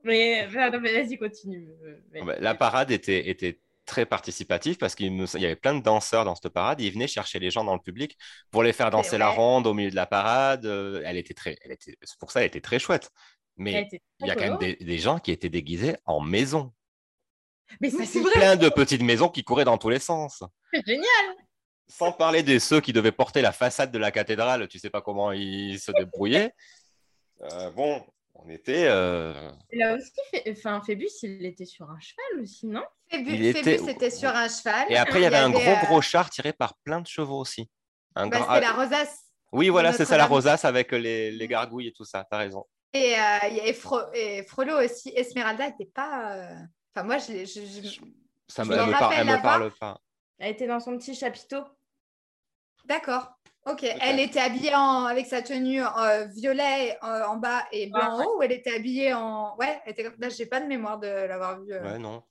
Mais, 0.04 0.48
vas-y, 0.48 1.18
continue. 1.18 1.68
Mais- 2.12 2.22
la 2.40 2.56
parade 2.56 2.92
était, 2.92 3.30
était 3.30 3.60
très 3.86 4.06
participative 4.06 4.78
parce 4.78 4.96
qu'il 4.96 5.12
y 5.18 5.46
avait 5.46 5.56
plein 5.56 5.76
de 5.76 5.82
danseurs 5.84 6.24
dans 6.24 6.36
cette 6.36 6.50
parade. 6.54 6.80
Ils 6.80 6.94
venaient 6.94 7.08
chercher 7.08 7.40
les 7.40 7.52
gens 7.52 7.64
dans 7.64 7.74
le 7.74 7.82
public 7.82 8.18
pour 8.52 8.64
les 8.64 8.74
faire 8.74 8.90
danser 8.90 9.18
la 9.18 9.30
ronde 9.30 9.68
au 9.68 9.74
milieu 9.74 9.90
de 9.92 9.96
la 9.96 10.06
parade. 10.06 10.66
Euh, 10.66 11.02
Elle 11.04 11.18
était 11.18 11.34
très, 11.34 11.58
elle 11.64 11.72
était, 11.74 11.98
c'est 12.02 12.18
pour 12.20 12.32
ça, 12.32 12.40
elle 12.42 12.48
était 12.48 12.62
très 12.62 12.80
chouette. 12.80 13.10
Mais 13.58 13.90
il 14.22 14.28
y 14.28 14.32
a 14.32 14.36
quand 14.36 14.44
même 14.44 14.58
des, 14.60 14.76
des 14.76 14.98
gens 14.98 15.20
qui 15.20 15.32
étaient 15.32 15.50
déguisés 15.50 15.98
en 16.06 16.22
maison. 16.22 16.72
Mais 17.80 17.90
ça, 17.90 18.06
c'est 18.06 18.20
vrai. 18.20 18.32
Plein 18.34 18.56
de 18.56 18.70
petites 18.70 19.02
maisons 19.04 19.30
qui 19.30 19.44
couraient 19.44 19.66
dans 19.66 19.78
tous 19.78 19.90
les 19.90 20.00
sens. 20.00 20.44
c'est 20.74 20.86
génial. 20.86 21.36
Sans 21.88 22.12
parler 22.12 22.42
de 22.44 22.58
ceux 22.60 22.80
qui 22.82 22.94
devaient 22.94 23.12
porter 23.12 23.42
la 23.42 23.52
façade 23.52 23.92
de 23.92 23.98
la 23.98 24.12
cathédrale, 24.12 24.68
tu 24.68 24.80
sais 24.80 24.90
pas 24.90 25.02
comment 25.02 25.32
ils 25.32 25.80
se 25.80 25.92
débrouillaient. 25.92 26.54
Euh, 27.44 27.72
bon, 27.72 28.06
on 28.36 28.48
était. 28.52 28.86
euh, 28.86 29.34
Là 29.74 29.96
aussi, 29.96 30.12
enfin, 30.52 30.80
Phébus, 30.86 31.10
il 31.24 31.44
était 31.44 31.66
sur 31.66 31.90
un 31.90 31.98
cheval 32.00 32.44
aussi, 32.44 32.68
non? 32.68 32.84
Phébus, 33.10 33.32
Il 33.34 33.46
était- 33.48 33.64
Phébus 33.64 33.90
était 33.90 34.12
sur 34.12 34.30
un 34.30 34.48
cheval. 34.48 34.86
Et 34.92 34.96
après, 34.96 35.18
il 35.22 35.24
y 35.24 35.26
avait 35.26 35.38
un 35.38 35.50
gros, 35.50 35.60
euh, 35.60 35.86
gros 35.88 36.02
char 36.04 36.30
tiré 36.30 36.54
par 36.54 36.76
plein 36.84 37.02
de 37.02 37.08
chevaux 37.08 37.40
aussi. 37.40 37.68
Un 38.16 38.28
bah, 38.28 38.38
grand- 38.42 38.54
C'était 38.54 38.68
la 38.68 38.74
rosace. 38.74 39.18
Oui, 39.52 39.70
voilà, 39.70 39.92
c'est 39.92 40.06
ça, 40.06 40.18
la 40.18 40.28
rosace 40.28 40.66
avec 40.66 40.92
les, 40.92 41.32
les 41.32 41.48
gargouilles 41.48 41.88
et 41.88 41.94
tout 41.94 42.06
ça, 42.06 42.28
t'as 42.30 42.38
raison. 42.38 42.64
Et, 42.94 43.16
euh, 43.16 43.38
il 43.50 43.58
y 43.58 43.60
avait 43.62 43.72
Fro- 43.74 44.14
et 44.14 44.44
Frollo 44.44 44.80
aussi. 44.86 45.12
Esmeralda 45.16 45.68
n'était 45.72 45.90
pas. 45.92 46.48
Enfin, 46.96 47.06
moi, 47.06 47.18
je, 47.18 47.32
l'ai- 47.32 47.46
je- 47.46 47.62
je- 47.62 48.00
Ça 48.48 48.64
Je 48.64 48.70
me, 48.70 48.76
me 48.76 48.82
elle 48.82 48.88
me, 48.88 48.92
par- 48.92 49.02
rappelle 49.04 49.20
elle 49.28 49.36
me 49.38 49.42
parle 49.42 49.72
pas. 49.80 50.02
Elle 50.40 50.52
était 50.52 50.68
dans 50.68 50.80
son 50.80 50.98
petit 50.98 51.16
chapiteau. 51.16 51.64
D'accord. 52.86 53.32
Ok. 53.66 53.84
Elle 53.84 54.20
était 54.20 54.40
habillée 54.40 54.74
en... 54.76 55.06
avec 55.06 55.28
sa 55.28 55.42
tenue 55.42 55.84
euh, 55.86 56.26
violet 56.26 56.98
euh, 57.04 57.26
en 57.28 57.38
bas 57.38 57.64
et 57.72 57.88
blanc 57.88 58.02
Ah, 58.04 58.16
en 58.16 58.24
haut 58.26 58.38
ou 58.40 58.42
elle 58.44 58.52
était 58.52 58.74
habillée 58.76 59.14
en. 59.14 59.56
Ouais, 59.58 59.80
elle 59.86 59.92
était. 59.94 60.12
Là, 60.18 60.30
j'ai 60.30 60.48
pas 60.48 60.60
de 60.60 60.66
mémoire 60.66 61.00
de 61.00 61.08
l'avoir 61.08 61.62
vue. 61.62 61.72
euh. 61.74 61.84
Ouais, 61.84 62.00
non. 62.00 62.24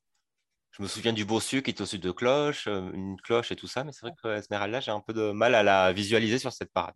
Je 0.73 0.83
me 0.83 0.89
souviens 0.89 1.13
du 1.13 1.25
bossu 1.25 1.63
qui 1.63 1.71
était 1.71 1.81
au-dessus 1.83 1.99
de 1.99 2.11
cloche, 2.11 2.67
une 2.67 3.17
cloche 3.23 3.51
et 3.53 3.57
tout 3.57 3.67
ça, 3.67 3.83
mais 3.85 3.93
c'est 3.93 4.03
vrai 4.07 4.13
que 4.23 4.29
Esmeralda, 4.29 4.81
j'ai 4.81 4.93
un 4.93 5.01
peu 5.01 5.13
de 5.13 5.31
mal 5.33 5.55
à 5.55 5.63
la 5.65 5.93
visualiser 5.93 6.39
sur 6.39 6.53
cette 6.53 6.73
parade. 6.73 6.95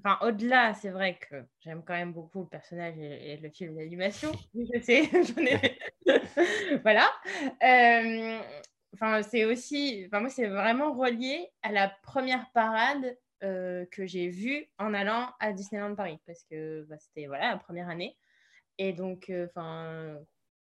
Enfin, 0.00 0.18
au-delà, 0.26 0.74
c'est 0.74 0.90
vrai 0.90 1.18
que 1.18 1.44
j'aime 1.60 1.82
quand 1.84 1.94
même 1.94 2.12
beaucoup 2.12 2.42
le 2.42 2.48
personnage 2.48 2.96
et, 2.98 3.32
et 3.32 3.36
le 3.36 3.50
film 3.50 3.76
d'animation. 3.76 4.30
Je 4.54 4.80
sais, 4.80 5.04
j'en 5.12 5.42
ai. 5.44 5.78
voilà. 6.82 7.10
Euh, 7.62 8.40
Enfin, 8.94 9.22
c'est 9.22 9.44
aussi. 9.44 10.04
Enfin, 10.06 10.20
moi, 10.20 10.30
c'est 10.30 10.46
vraiment 10.46 10.94
relié 10.94 11.50
à 11.62 11.72
la 11.72 11.88
première 12.02 12.50
parade 12.52 13.18
euh, 13.44 13.84
que 13.92 14.06
j'ai 14.06 14.28
vue 14.28 14.66
en 14.78 14.94
allant 14.94 15.30
à 15.40 15.52
Disneyland 15.52 15.94
Paris 15.94 16.18
parce 16.26 16.42
que 16.44 16.84
bah, 16.88 16.96
c'était 16.98 17.26
voilà 17.26 17.50
la 17.50 17.58
première 17.58 17.90
année. 17.90 18.16
Et 18.78 18.94
donc, 18.94 19.28
euh, 19.28 19.46
enfin, 19.50 20.18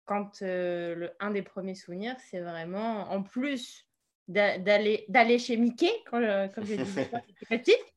quand 0.05 0.43
le 0.43 1.11
un 1.19 1.31
des 1.31 1.43
premiers 1.43 1.75
souvenirs, 1.75 2.17
c'est 2.21 2.41
vraiment 2.41 3.11
en 3.11 3.23
plus 3.23 3.89
d'a- 4.29 4.59
d'aller 4.59 5.39
chez 5.39 5.57
Mickey 5.57 5.91
quand 6.11 6.21
comme 6.55 6.67
je 6.67 6.75
disais 6.75 7.09
quand 7.11 7.23
j'étais 7.27 7.47
petite. 7.59 7.95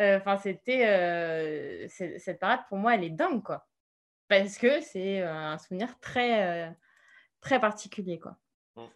Euh, 0.00 0.16
Enfin, 0.18 0.38
c'était 0.38 0.86
euh, 0.86 1.86
cette 1.88 2.38
parade 2.40 2.60
pour 2.68 2.78
moi, 2.78 2.94
elle 2.94 3.04
est 3.04 3.10
dingue 3.10 3.42
quoi, 3.42 3.68
parce 4.28 4.56
que 4.58 4.80
c'est 4.80 5.20
euh, 5.20 5.32
un 5.32 5.58
souvenir 5.58 5.98
très 6.00 6.42
euh, 6.42 6.70
très 7.40 7.60
particulier 7.60 8.18
quoi. 8.18 8.36
Mm. 8.76 8.86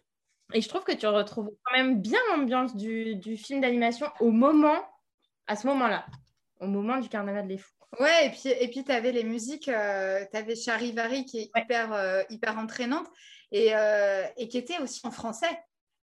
Et 0.53 0.61
je 0.61 0.69
trouve 0.69 0.83
que 0.83 0.93
tu 0.93 1.05
retrouves 1.07 1.51
quand 1.63 1.77
même 1.77 2.01
bien 2.01 2.19
l'ambiance 2.31 2.75
du, 2.75 3.15
du 3.15 3.37
film 3.37 3.61
d'animation 3.61 4.07
au 4.19 4.31
moment, 4.31 4.79
à 5.47 5.55
ce 5.55 5.67
moment-là, 5.67 6.05
au 6.59 6.67
moment 6.67 6.97
du 6.97 7.07
Carnaval 7.09 7.47
des 7.47 7.57
Fous. 7.57 7.71
Ouais, 7.99 8.27
et 8.27 8.29
puis 8.31 8.49
et 8.49 8.67
puis 8.69 8.83
tu 8.83 8.91
avais 8.91 9.11
les 9.11 9.23
musiques, 9.23 9.65
tu 9.65 9.71
avais 10.37 10.55
Charivari 10.55 11.25
qui 11.25 11.37
est 11.39 11.51
Ouais. 11.55 11.61
hyper, 11.61 11.93
euh, 11.93 12.23
hyper 12.29 12.57
entraînante 12.57 13.07
et, 13.51 13.75
euh, 13.75 14.25
et 14.37 14.47
qui 14.47 14.57
était 14.57 14.79
aussi 14.79 14.99
en 15.05 15.11
français, 15.11 15.63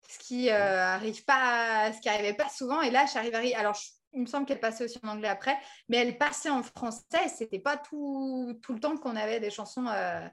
ce 0.08 0.18
qui 0.18 0.50
euh, 0.50 0.84
arrive 0.84 1.24
pas, 1.24 1.90
ce 1.92 2.00
qui 2.00 2.08
arrivait 2.08 2.34
pas 2.34 2.48
souvent. 2.48 2.80
Et 2.82 2.90
là, 2.90 3.06
Charivari, 3.06 3.54
alors 3.54 3.74
je- 3.74 3.88
il 4.12 4.22
me 4.22 4.26
semble 4.26 4.46
qu'elle 4.46 4.60
passait 4.60 4.84
aussi 4.84 4.98
en 5.02 5.08
anglais 5.08 5.28
après, 5.28 5.56
mais 5.88 5.98
elle 5.98 6.18
passait 6.18 6.50
en 6.50 6.62
français. 6.62 7.28
C'était 7.28 7.58
pas 7.58 7.76
tout, 7.76 8.58
tout 8.62 8.72
le 8.72 8.80
temps 8.80 8.96
qu'on 8.96 9.16
avait 9.16 9.40
des 9.40 9.50
chansons 9.50 9.86
euh, 9.86 10.26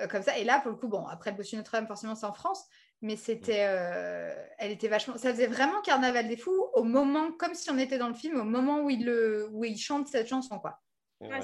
euh, 0.00 0.06
comme 0.06 0.22
ça. 0.22 0.38
Et 0.38 0.44
là, 0.44 0.60
pour 0.60 0.70
le 0.70 0.76
coup, 0.76 0.88
bon, 0.88 1.06
après 1.06 1.30
le 1.30 1.36
Bossu 1.36 1.56
Notre-Dame, 1.56 1.86
forcément, 1.86 2.14
c'est 2.14 2.26
en 2.26 2.32
France, 2.32 2.64
mais 3.00 3.16
c'était, 3.16 3.66
euh, 3.66 4.34
elle 4.58 4.70
était 4.70 4.88
vachement, 4.88 5.16
ça 5.16 5.32
faisait 5.32 5.46
vraiment 5.46 5.80
Carnaval 5.82 6.28
des 6.28 6.36
Fous 6.36 6.68
au 6.74 6.84
moment, 6.84 7.32
comme 7.32 7.54
si 7.54 7.70
on 7.70 7.78
était 7.78 7.98
dans 7.98 8.08
le 8.08 8.14
film, 8.14 8.40
au 8.40 8.44
moment 8.44 8.80
où 8.80 8.90
il 8.90 9.04
le, 9.04 9.48
où 9.50 9.64
il 9.64 9.76
chante 9.76 10.08
cette 10.08 10.28
chanson, 10.28 10.58
quoi. 10.58 10.80
Ouais. 11.20 11.40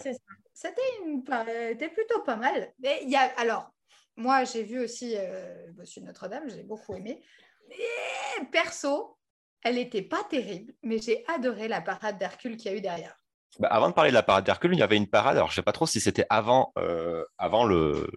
C'était 0.53 1.89
plutôt 1.89 2.23
pas 2.23 2.37
mal. 2.37 2.73
Mais 2.81 3.01
il 3.03 3.11
y 3.11 3.17
a, 3.17 3.33
alors, 3.39 3.73
moi, 4.17 4.45
j'ai 4.45 4.65
vu 4.65 4.81
aussi 4.81 5.15
euh, 5.17 5.71
Bossu 5.73 6.01
Notre-Dame, 6.01 6.49
j'ai 6.49 6.65
beaucoup 6.65 6.95
aimé. 6.95 7.23
Et 7.71 8.45
perso, 8.47 9.18
elle 9.63 9.77
n'était 9.77 10.03
pas 10.03 10.23
terrible, 10.25 10.73
mais 10.83 10.99
j'ai 10.99 11.25
adoré 11.29 11.69
la 11.69 11.81
parade 11.81 12.19
d'Hercule 12.19 12.57
qu'il 12.57 12.71
y 12.71 12.75
a 12.75 12.77
eu 12.77 12.81
derrière. 12.81 13.17
Bah, 13.59 13.69
avant 13.69 13.89
de 13.89 13.95
parler 13.95 14.11
de 14.11 14.15
la 14.15 14.23
parade 14.23 14.45
d'Hercule, 14.45 14.75
il 14.75 14.79
y 14.79 14.83
avait 14.83 14.97
une 14.97 15.09
parade, 15.09 15.37
alors 15.37 15.51
je 15.51 15.57
sais 15.57 15.63
pas 15.63 15.73
trop 15.73 15.87
si 15.87 16.01
c'était 16.01 16.27
avant, 16.31 16.73
euh, 16.79 17.25
avant 17.39 17.65
le, 17.65 18.09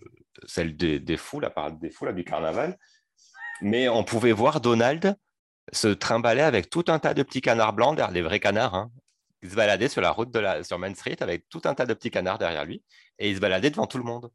celle 0.46 0.76
des, 0.76 1.00
des 1.00 1.18
fous, 1.18 1.40
la 1.40 1.50
parade 1.50 1.80
des 1.80 1.90
fous 1.90 2.06
là, 2.06 2.14
du 2.14 2.24
carnaval, 2.24 2.78
mais 3.62 3.90
on 3.90 4.04
pouvait 4.04 4.34
voir 4.34 4.62
Donald 4.62 5.16
se 5.72 5.88
trimballer 5.88 6.42
avec 6.42 6.70
tout 6.70 6.86
un 6.88 7.00
tas 7.00 7.14
de 7.14 7.24
petits 7.24 7.42
canards 7.42 7.74
blancs, 7.74 7.96
derrière 7.96 8.14
les 8.14 8.22
vrais 8.22 8.40
canards, 8.40 8.76
hein. 8.76 8.92
Il 9.44 9.50
se 9.50 9.56
baladait 9.56 9.88
sur 9.88 10.02
la 10.02 10.12
route 10.12 10.30
de 10.30 10.38
la, 10.38 10.64
sur 10.64 10.78
Main 10.78 10.94
Street 10.94 11.18
avec 11.22 11.50
tout 11.50 11.62
un 11.66 11.74
tas 11.74 11.88
de 11.88 11.96
petits 11.96 12.12
canards 12.12 12.38
derrière 12.38 12.64
lui, 12.64 12.84
et 13.18 13.30
il 13.30 13.36
se 13.36 13.42
baladait 13.42 13.72
devant 13.72 13.88
tout 13.88 13.98
le 13.98 14.04
monde. 14.04 14.30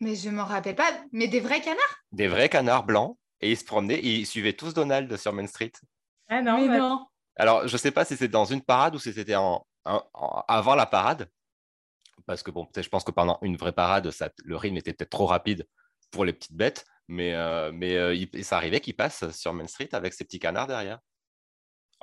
Mais 0.00 0.14
je 0.14 0.28
m'en 0.28 0.44
rappelle 0.44 0.74
pas. 0.74 0.90
Mais 1.12 1.28
des 1.28 1.40
vrais 1.40 1.62
canards? 1.62 2.04
Des 2.12 2.28
vrais 2.28 2.50
canards 2.50 2.84
blancs, 2.84 3.16
et 3.40 3.50
ils 3.50 3.56
se 3.56 3.64
promenaient, 3.64 4.00
ils 4.02 4.26
suivaient 4.26 4.52
tous 4.52 4.74
Donald 4.74 5.16
sur 5.16 5.32
Main 5.32 5.46
Street. 5.46 5.72
Ah 6.30 6.42
non, 6.42 6.58
Mais 6.58 6.68
bah, 6.68 6.78
non. 6.78 7.06
Alors, 7.36 7.66
je 7.66 7.72
ne 7.74 7.78
sais 7.78 7.90
pas 7.90 8.04
si 8.04 8.16
c'était 8.16 8.28
dans 8.28 8.44
une 8.44 8.62
parade 8.62 8.94
ou 8.94 8.98
si 8.98 9.12
c'était 9.12 9.34
en, 9.34 9.66
avant 9.84 10.74
la 10.74 10.86
parade. 10.86 11.28
Parce 12.26 12.42
que 12.42 12.50
bon, 12.50 12.68
je 12.74 12.88
pense 12.88 13.02
que 13.02 13.10
pendant 13.10 13.38
une 13.42 13.56
vraie 13.56 13.72
parade, 13.72 14.10
ça, 14.10 14.30
le 14.44 14.56
rythme 14.56 14.76
était 14.76 14.92
peut-être 14.92 15.10
trop 15.10 15.26
rapide 15.26 15.66
pour 16.10 16.24
les 16.24 16.32
petites 16.32 16.56
bêtes. 16.56 16.86
Mais, 17.08 17.34
euh, 17.34 17.72
mais 17.72 17.96
euh, 17.96 18.14
ça 18.42 18.56
arrivait 18.56 18.80
qu'il 18.80 18.94
passe 18.94 19.30
sur 19.32 19.52
Main 19.52 19.66
Street 19.66 19.88
avec 19.92 20.14
ses 20.14 20.24
petits 20.24 20.38
canards 20.38 20.68
derrière. 20.68 21.00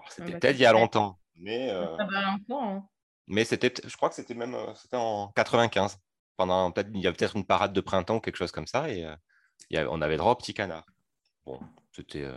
c'était 0.10 0.34
bah, 0.34 0.40
peut-être 0.40 0.58
il 0.58 0.62
y 0.62 0.66
a 0.66 0.74
longtemps. 0.74 1.18
Mais, 1.38 1.70
euh, 1.72 1.96
hein. 2.50 2.84
mais 3.28 3.46
c'était, 3.46 3.74
je 3.88 3.96
crois 3.96 4.10
que 4.10 4.16
c'était 4.16 4.34
même 4.34 4.58
c'était 4.76 4.98
en 4.98 5.30
95. 5.30 5.98
Pendant, 6.36 6.72
peut 6.72 6.86
il 6.94 7.00
y 7.00 7.08
avait 7.08 7.16
peut-être 7.16 7.38
une 7.38 7.46
parade 7.46 7.72
de 7.72 7.82
printemps 7.82 8.18
ou 8.18 8.20
quelque 8.20 8.36
chose 8.36 8.52
comme 8.52 8.68
ça. 8.68 8.90
Et 8.90 9.08
on 9.72 10.02
avait 10.02 10.18
droit 10.18 10.34
aux 10.34 10.36
petits 10.36 10.54
canards. 10.54 10.86
Bon, 11.46 11.60
c'était. 11.94 12.30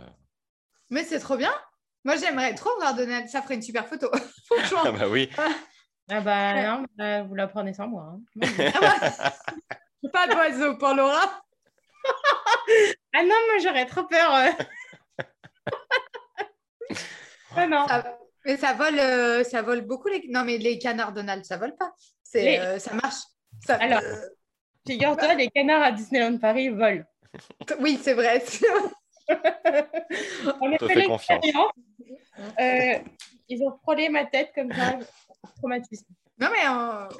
Mais 0.89 1.03
c'est 1.03 1.19
trop 1.19 1.35
bien. 1.35 1.53
Moi, 2.03 2.15
j'aimerais 2.17 2.55
trop 2.55 2.71
voir 2.77 2.95
Donald. 2.95 3.27
Ça 3.29 3.41
ferait 3.41 3.55
une 3.55 3.61
super 3.61 3.87
photo. 3.87 4.09
Franchement. 4.45 4.81
ah 4.85 4.91
bah 4.91 5.07
oui. 5.07 5.29
Ah 6.09 6.19
bah 6.19 6.61
non, 6.61 6.85
bah, 6.97 7.23
vous 7.23 7.35
la 7.35 7.47
prenez 7.47 7.73
sans 7.73 7.87
moi. 7.87 8.13
Hein. 8.13 8.47
ah 8.75 8.79
bah, 8.81 10.09
pas 10.11 10.27
d'oiseau 10.27 10.77
pour 10.77 10.93
Laura. 10.93 11.43
ah 13.13 13.21
non, 13.21 13.27
moi 13.27 13.59
j'aurais 13.63 13.85
trop 13.85 14.03
peur. 14.03 14.35
Euh. 14.35 14.49
ah 17.55 17.67
non. 17.67 17.85
mais 18.43 18.57
ça 18.57 18.73
vole, 18.73 18.99
euh, 18.99 19.43
ça 19.43 19.61
vole 19.61 19.81
beaucoup 19.81 20.09
les. 20.09 20.25
Non, 20.29 20.43
mais 20.43 20.57
les 20.57 20.79
canards 20.79 21.13
Donald, 21.13 21.45
ça 21.45 21.57
vole 21.57 21.75
pas. 21.77 21.93
C'est, 22.23 22.59
euh, 22.59 22.79
ça 22.79 22.93
marche. 22.93 23.21
Ça... 23.65 23.75
Alors, 23.75 24.01
figure-toi, 24.85 25.35
les 25.35 25.49
canards 25.49 25.83
à 25.83 25.91
Disneyland 25.91 26.37
Paris 26.39 26.69
volent. 26.69 27.03
Oui, 27.79 27.99
c'est 28.01 28.15
vrai. 28.15 28.43
On 30.61 30.73
a 30.73 30.77
fait, 30.77 31.05
confiance. 31.05 31.45
ils 33.49 33.63
ont 33.63 33.77
frôlé 33.81 34.09
ma 34.09 34.25
tête 34.25 34.51
comme 34.55 34.71
ça. 34.71 34.99
Traumatisme. 35.57 36.05
Non, 36.39 36.47
mais 36.51 36.67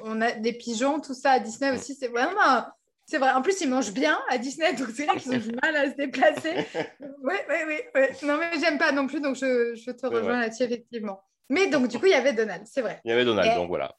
on 0.04 0.20
a 0.20 0.32
des 0.32 0.52
pigeons, 0.52 1.00
tout 1.00 1.14
ça 1.14 1.32
à 1.32 1.38
Disney 1.38 1.70
aussi. 1.70 1.94
C'est 1.94 2.08
vraiment. 2.08 2.66
C'est 3.06 3.18
vrai. 3.18 3.30
En 3.32 3.42
plus, 3.42 3.60
ils 3.60 3.68
mangent 3.68 3.92
bien 3.92 4.18
à 4.30 4.38
Disney, 4.38 4.72
donc 4.74 4.88
c'est 4.94 5.06
vrai 5.06 5.18
qu'ils 5.18 5.34
ont 5.34 5.38
du 5.38 5.52
mal 5.62 5.76
à 5.76 5.90
se 5.90 5.96
déplacer. 5.96 6.54
Oui, 7.00 7.34
oui, 7.48 7.56
oui. 7.94 8.02
Non, 8.22 8.38
mais 8.38 8.58
j'aime 8.60 8.78
pas 8.78 8.92
non 8.92 9.06
plus, 9.06 9.20
donc 9.20 9.36
je, 9.36 9.74
je 9.74 9.90
te 9.90 10.06
rejoins 10.06 10.40
là-dessus, 10.40 10.62
effectivement. 10.62 11.22
Mais 11.48 11.66
donc, 11.68 11.88
du 11.88 11.98
coup, 11.98 12.06
il 12.06 12.12
y 12.12 12.14
avait 12.14 12.32
Donald, 12.32 12.62
c'est 12.66 12.80
vrai. 12.80 13.00
Il 13.04 13.10
y 13.10 13.12
avait 13.12 13.24
Donald, 13.24 13.54
donc 13.56 13.68
voilà. 13.68 13.96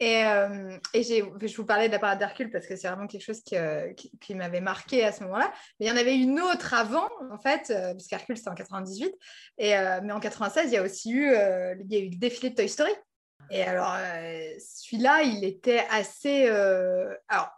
Et, 0.00 0.24
euh, 0.24 0.78
et 0.94 1.02
je 1.02 1.56
vous 1.56 1.64
parlais 1.64 1.88
de 1.88 1.92
la 1.92 1.98
parade 1.98 2.20
d'Hercule 2.20 2.50
parce 2.50 2.66
que 2.66 2.76
c'est 2.76 2.86
vraiment 2.86 3.08
quelque 3.08 3.24
chose 3.24 3.40
qui, 3.40 3.56
euh, 3.56 3.92
qui, 3.94 4.34
m'avait 4.36 4.60
marqué 4.60 5.04
à 5.04 5.10
ce 5.10 5.24
moment-là. 5.24 5.52
Mais 5.78 5.86
il 5.86 5.88
y 5.88 5.92
en 5.92 5.96
avait 5.96 6.16
une 6.16 6.40
autre 6.40 6.74
avant, 6.74 7.08
en 7.30 7.38
fait, 7.38 7.70
euh, 7.70 7.92
parce 7.92 8.06
qu'Hercule, 8.06 8.36
c'était 8.36 8.50
en 8.50 8.54
98. 8.54 9.12
Et, 9.58 9.74
mais 10.02 10.12
en 10.12 10.20
96, 10.20 10.70
il 10.70 10.74
y 10.74 10.76
a 10.76 10.82
aussi 10.82 11.10
eu, 11.10 11.26
il 11.26 11.92
y 11.92 11.96
a 11.96 12.00
eu 12.00 12.10
le 12.10 12.16
défilé 12.16 12.50
de 12.50 12.54
Toy 12.54 12.68
Story. 12.68 12.92
Et 13.50 13.62
alors, 13.62 13.96
celui-là, 14.58 15.22
il 15.22 15.44
était 15.44 15.84
assez. 15.90 16.46
alors, 16.46 17.50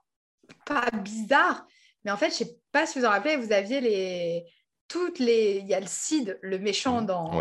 pas 0.64 0.88
bizarre, 1.03 1.66
mais 2.05 2.11
en 2.11 2.16
fait, 2.16 2.31
je 2.31 2.37
sais 2.37 2.57
pas 2.72 2.87
si 2.87 2.98
vous 2.98 3.05
en 3.05 3.11
rappelez, 3.11 3.37
vous 3.37 3.53
aviez 3.53 3.81
les 3.81 4.44
toutes 4.88 5.20
les 5.20 5.59
il 5.59 5.68
y 5.68 5.74
a 5.74 5.81
le 5.81 5.87
Cid, 5.87 6.38
le 6.42 6.59
méchant 6.59 7.03
mmh. 7.03 7.07
dans 7.07 7.40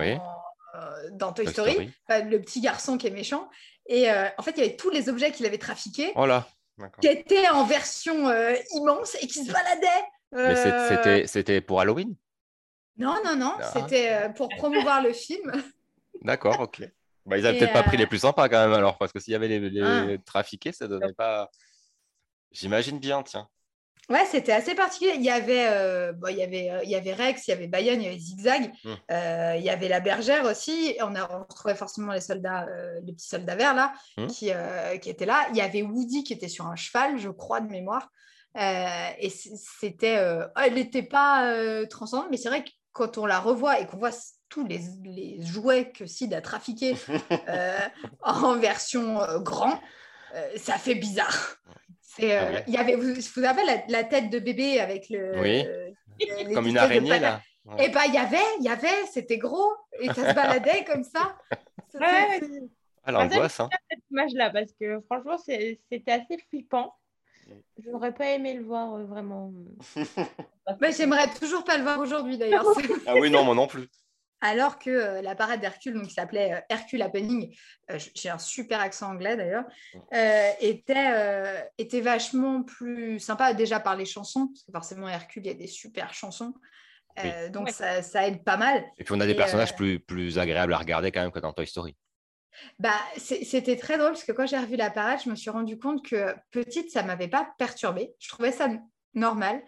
euh, 0.76 1.10
dans 1.12 1.34
Toy, 1.34 1.48
Story, 1.48 1.92
le 2.10 2.38
petit 2.38 2.62
garçon 2.62 2.98
qui 2.98 3.08
est 3.08 3.12
méchant, 3.12 3.50
et 3.90 4.10
euh, 4.10 4.30
en 4.38 4.44
fait, 4.44 4.52
il 4.52 4.58
y 4.60 4.62
avait 4.68 4.76
tous 4.76 4.92
les 4.92 5.10
objets 5.10 5.32
qu'il 5.32 5.46
avait 5.46 5.58
trafiqués, 5.58 6.14
oh 6.16 6.26
qui 7.02 7.08
étaient 7.08 7.50
en 7.50 7.66
version 7.66 8.30
euh, 8.30 8.56
immense 8.74 9.18
et 9.22 9.28
qui 9.28 9.44
se 9.44 9.52
baladaient. 9.52 10.06
Mais 10.32 10.56
c'était 10.56 11.28
c'était 11.28 11.60
pour 11.60 11.82
Halloween? 11.82 12.16
Non, 12.98 13.16
non, 13.26 13.36
non, 13.36 13.56
ah. 13.60 13.72
c'était 13.74 14.30
pour 14.36 14.48
promouvoir 14.50 15.02
le 15.02 15.12
film. 15.12 15.52
D'accord, 16.22 16.60
ok. 16.60 16.88
Bah, 17.26 17.38
ils 17.38 17.44
n'avaient 17.44 17.58
peut-être 17.58 17.74
pas 17.74 17.84
pris 17.84 17.98
les 17.98 18.08
plus 18.08 18.20
sympas 18.20 18.48
quand 18.48 18.60
même 18.60 18.74
alors, 18.74 18.98
parce 18.98 19.12
que 19.12 19.20
s'il 19.20 19.34
y 19.34 19.36
avait 19.36 19.48
les, 19.48 19.60
les 19.70 19.82
ah. 19.82 20.06
trafiqués, 20.24 20.72
ça 20.72 20.86
ne 20.86 20.92
donnait 20.92 21.14
pas. 21.14 21.50
J'imagine 22.52 23.00
bien, 23.00 23.24
tiens. 23.24 23.50
Ouais, 24.10 24.26
c'était 24.26 24.54
assez 24.54 24.74
particulier. 24.74 25.14
Il 25.16 25.24
y 25.24 25.30
avait, 25.30 25.68
euh, 25.70 26.14
bon, 26.14 26.30
il 26.30 26.38
y 26.38 26.44
avait, 26.44 26.72
euh, 26.72 26.80
il 26.84 26.90
y 26.90 26.96
avait 26.96 27.14
Rex, 27.14 27.48
il 27.48 27.52
y 27.52 27.54
avait 27.54 27.68
Bayonne, 27.68 28.02
il 28.02 28.06
y 28.06 28.08
avait 28.08 28.18
Zigzag, 28.18 28.72
mmh. 28.84 28.90
euh, 29.12 29.56
il 29.58 29.64
y 29.64 29.70
avait 29.70 29.88
la 29.88 30.00
bergère 30.00 30.46
aussi. 30.46 30.96
On 31.02 31.14
a 31.14 31.26
retrouvé 31.26 31.76
forcément 31.76 32.14
les 32.14 32.22
soldats, 32.22 32.68
les 33.04 33.14
petits 33.14 33.28
soldats 33.28 33.56
verts 33.56 33.76
là, 33.76 33.94
mmh. 34.18 34.28
qui, 34.28 34.52
qui, 35.02 35.10
étaient 35.10 35.28
là. 35.28 35.48
Il 35.52 35.58
y 35.58 35.62
avait 35.62 35.84
Woody 35.84 36.24
qui 36.24 36.34
était 36.34 36.48
sur 36.48 36.66
un 36.66 36.76
cheval, 36.76 37.20
je 37.20 37.30
crois 37.30 37.62
de 37.62 37.70
mémoire. 37.70 38.10
et 38.56 39.30
c'était, 39.30 40.20
elle 40.56 40.74
n'était 40.74 41.04
pas 41.04 41.54
transcendante, 41.88 42.30
mais 42.32 42.38
c'est 42.38 42.50
vrai 42.50 42.64
que 42.64 42.70
quand 42.94 43.20
on 43.20 43.28
la 43.28 43.40
revoit 43.40 43.80
et 43.80 43.86
qu'on 43.86 43.98
voit 43.98 44.12
tous 44.50 44.66
les, 44.66 44.82
les, 45.04 45.46
jouets 45.46 45.92
que 45.92 46.08
Sid 46.08 46.34
a 46.34 46.42
trafiqués 46.42 46.96
en 48.24 48.58
version 48.58 49.20
grand, 49.44 49.80
ça 50.58 50.80
fait 50.80 50.96
bizarre. 50.96 51.60
Euh, 52.22 52.56
ah 52.58 52.64
il 52.68 52.74
y 52.74 52.78
avait, 52.78 52.96
vous 52.96 53.14
vous 53.14 53.44
avez 53.44 53.62
la, 53.88 54.04
tête 54.04 54.30
de 54.30 54.40
bébé 54.40 54.80
avec 54.80 55.10
le. 55.10 55.40
Oui. 55.40 55.66
comme 56.54 56.68
une 56.68 56.78
araignée 56.78 57.20
là. 57.20 57.42
Et 57.78 57.84
eh 57.86 57.90
ben 57.90 58.02
il 58.08 58.14
y 58.14 58.18
avait, 58.18 58.38
il 58.60 58.66
y 58.66 58.70
avait, 58.70 59.06
c'était 59.12 59.38
gros 59.38 59.72
et 60.00 60.08
ça 60.08 60.30
se 60.30 60.36
baladait 60.36 60.84
comme 60.86 61.04
ça. 61.04 61.38
Ouais. 61.96 62.40
Ah, 63.04 63.12
l'angoisse. 63.12 63.60
Hein. 63.60 63.70
cette 63.90 64.04
image-là 64.12 64.52
parce 64.52 64.72
que 64.80 65.02
franchement 65.08 65.38
c'était 65.40 66.12
assez 66.12 66.38
flippant. 66.50 66.94
J'aurais 67.84 68.14
pas 68.14 68.28
aimé 68.28 68.54
le 68.54 68.64
voir 68.64 68.94
euh, 68.94 69.06
vraiment. 69.06 69.52
Mais 70.82 70.92
j'aimerais 70.92 71.28
toujours 71.40 71.64
pas 71.64 71.78
le 71.78 71.84
voir 71.84 72.00
aujourd'hui 72.00 72.38
d'ailleurs. 72.38 72.64
ah 73.08 73.16
oui 73.16 73.32
non 73.32 73.44
moi 73.44 73.56
non 73.56 73.66
plus 73.66 73.90
alors 74.42 74.80
que 74.80 74.90
euh, 74.90 75.22
la 75.22 75.36
parade 75.36 75.60
d'Hercule, 75.60 75.94
donc 75.94 76.08
qui 76.08 76.14
s'appelait 76.14 76.54
euh, 76.54 76.62
Hercule 76.70 77.02
Happening, 77.02 77.56
euh, 77.92 78.00
j'ai 78.16 78.30
un 78.30 78.38
super 78.38 78.80
accent 78.80 79.12
anglais 79.12 79.36
d'ailleurs, 79.36 79.66
était, 80.62 81.70
était 81.78 82.02
vachement 82.02 82.64
plus 82.64 83.20
sympa 83.20 83.54
déjà 83.54 83.80
par 83.80 83.96
les 83.96 84.06
chansons, 84.06 84.48
parce 84.48 84.64
que 84.64 84.72
forcément 84.72 85.10
Hercule, 85.10 85.44
il 85.46 85.48
y 85.48 85.52
a 85.52 85.58
des 85.58 85.68
super 85.68 86.14
chansons. 86.14 86.54
donc 87.52 87.70
ça, 87.70 88.02
ça, 88.02 88.28
aide 88.28 88.44
pas 88.44 88.58
mal. 88.58 88.84
Et 88.98 89.04
puis 89.04 89.14
on 89.14 89.20
a 89.20 89.26
des 89.26 89.36
personnages 89.36 89.76
plus, 89.76 90.00
plus 90.00 90.40
agréables 90.40 90.74
à 90.74 90.78
regarder 90.78 91.12
quand 91.12 91.22
même 91.22 91.32
que 91.32 91.40
dans 91.40 91.54
Toy 91.54 91.68
Story. 91.68 91.96
Bah, 92.78 93.00
c'était 93.18 93.78
très 93.78 93.98
drôle 93.98 94.12
parce 94.12 94.24
que 94.24 94.32
quand 94.32 94.46
j'ai 94.46 94.58
revu 94.58 94.76
la 94.76 94.90
parade, 94.90 95.20
je 95.24 95.30
me 95.30 95.36
suis 95.36 95.50
rendu 95.50 95.78
compte 95.78 96.06
que 96.06 96.36
petite, 96.52 96.92
ça 96.92 97.04
m'avait 97.04 97.28
pas 97.28 97.54
perturbée. 97.58 98.14
Je 98.20 98.30
trouvais 98.30 98.52
ça 98.52 98.70
normal. 99.14 99.62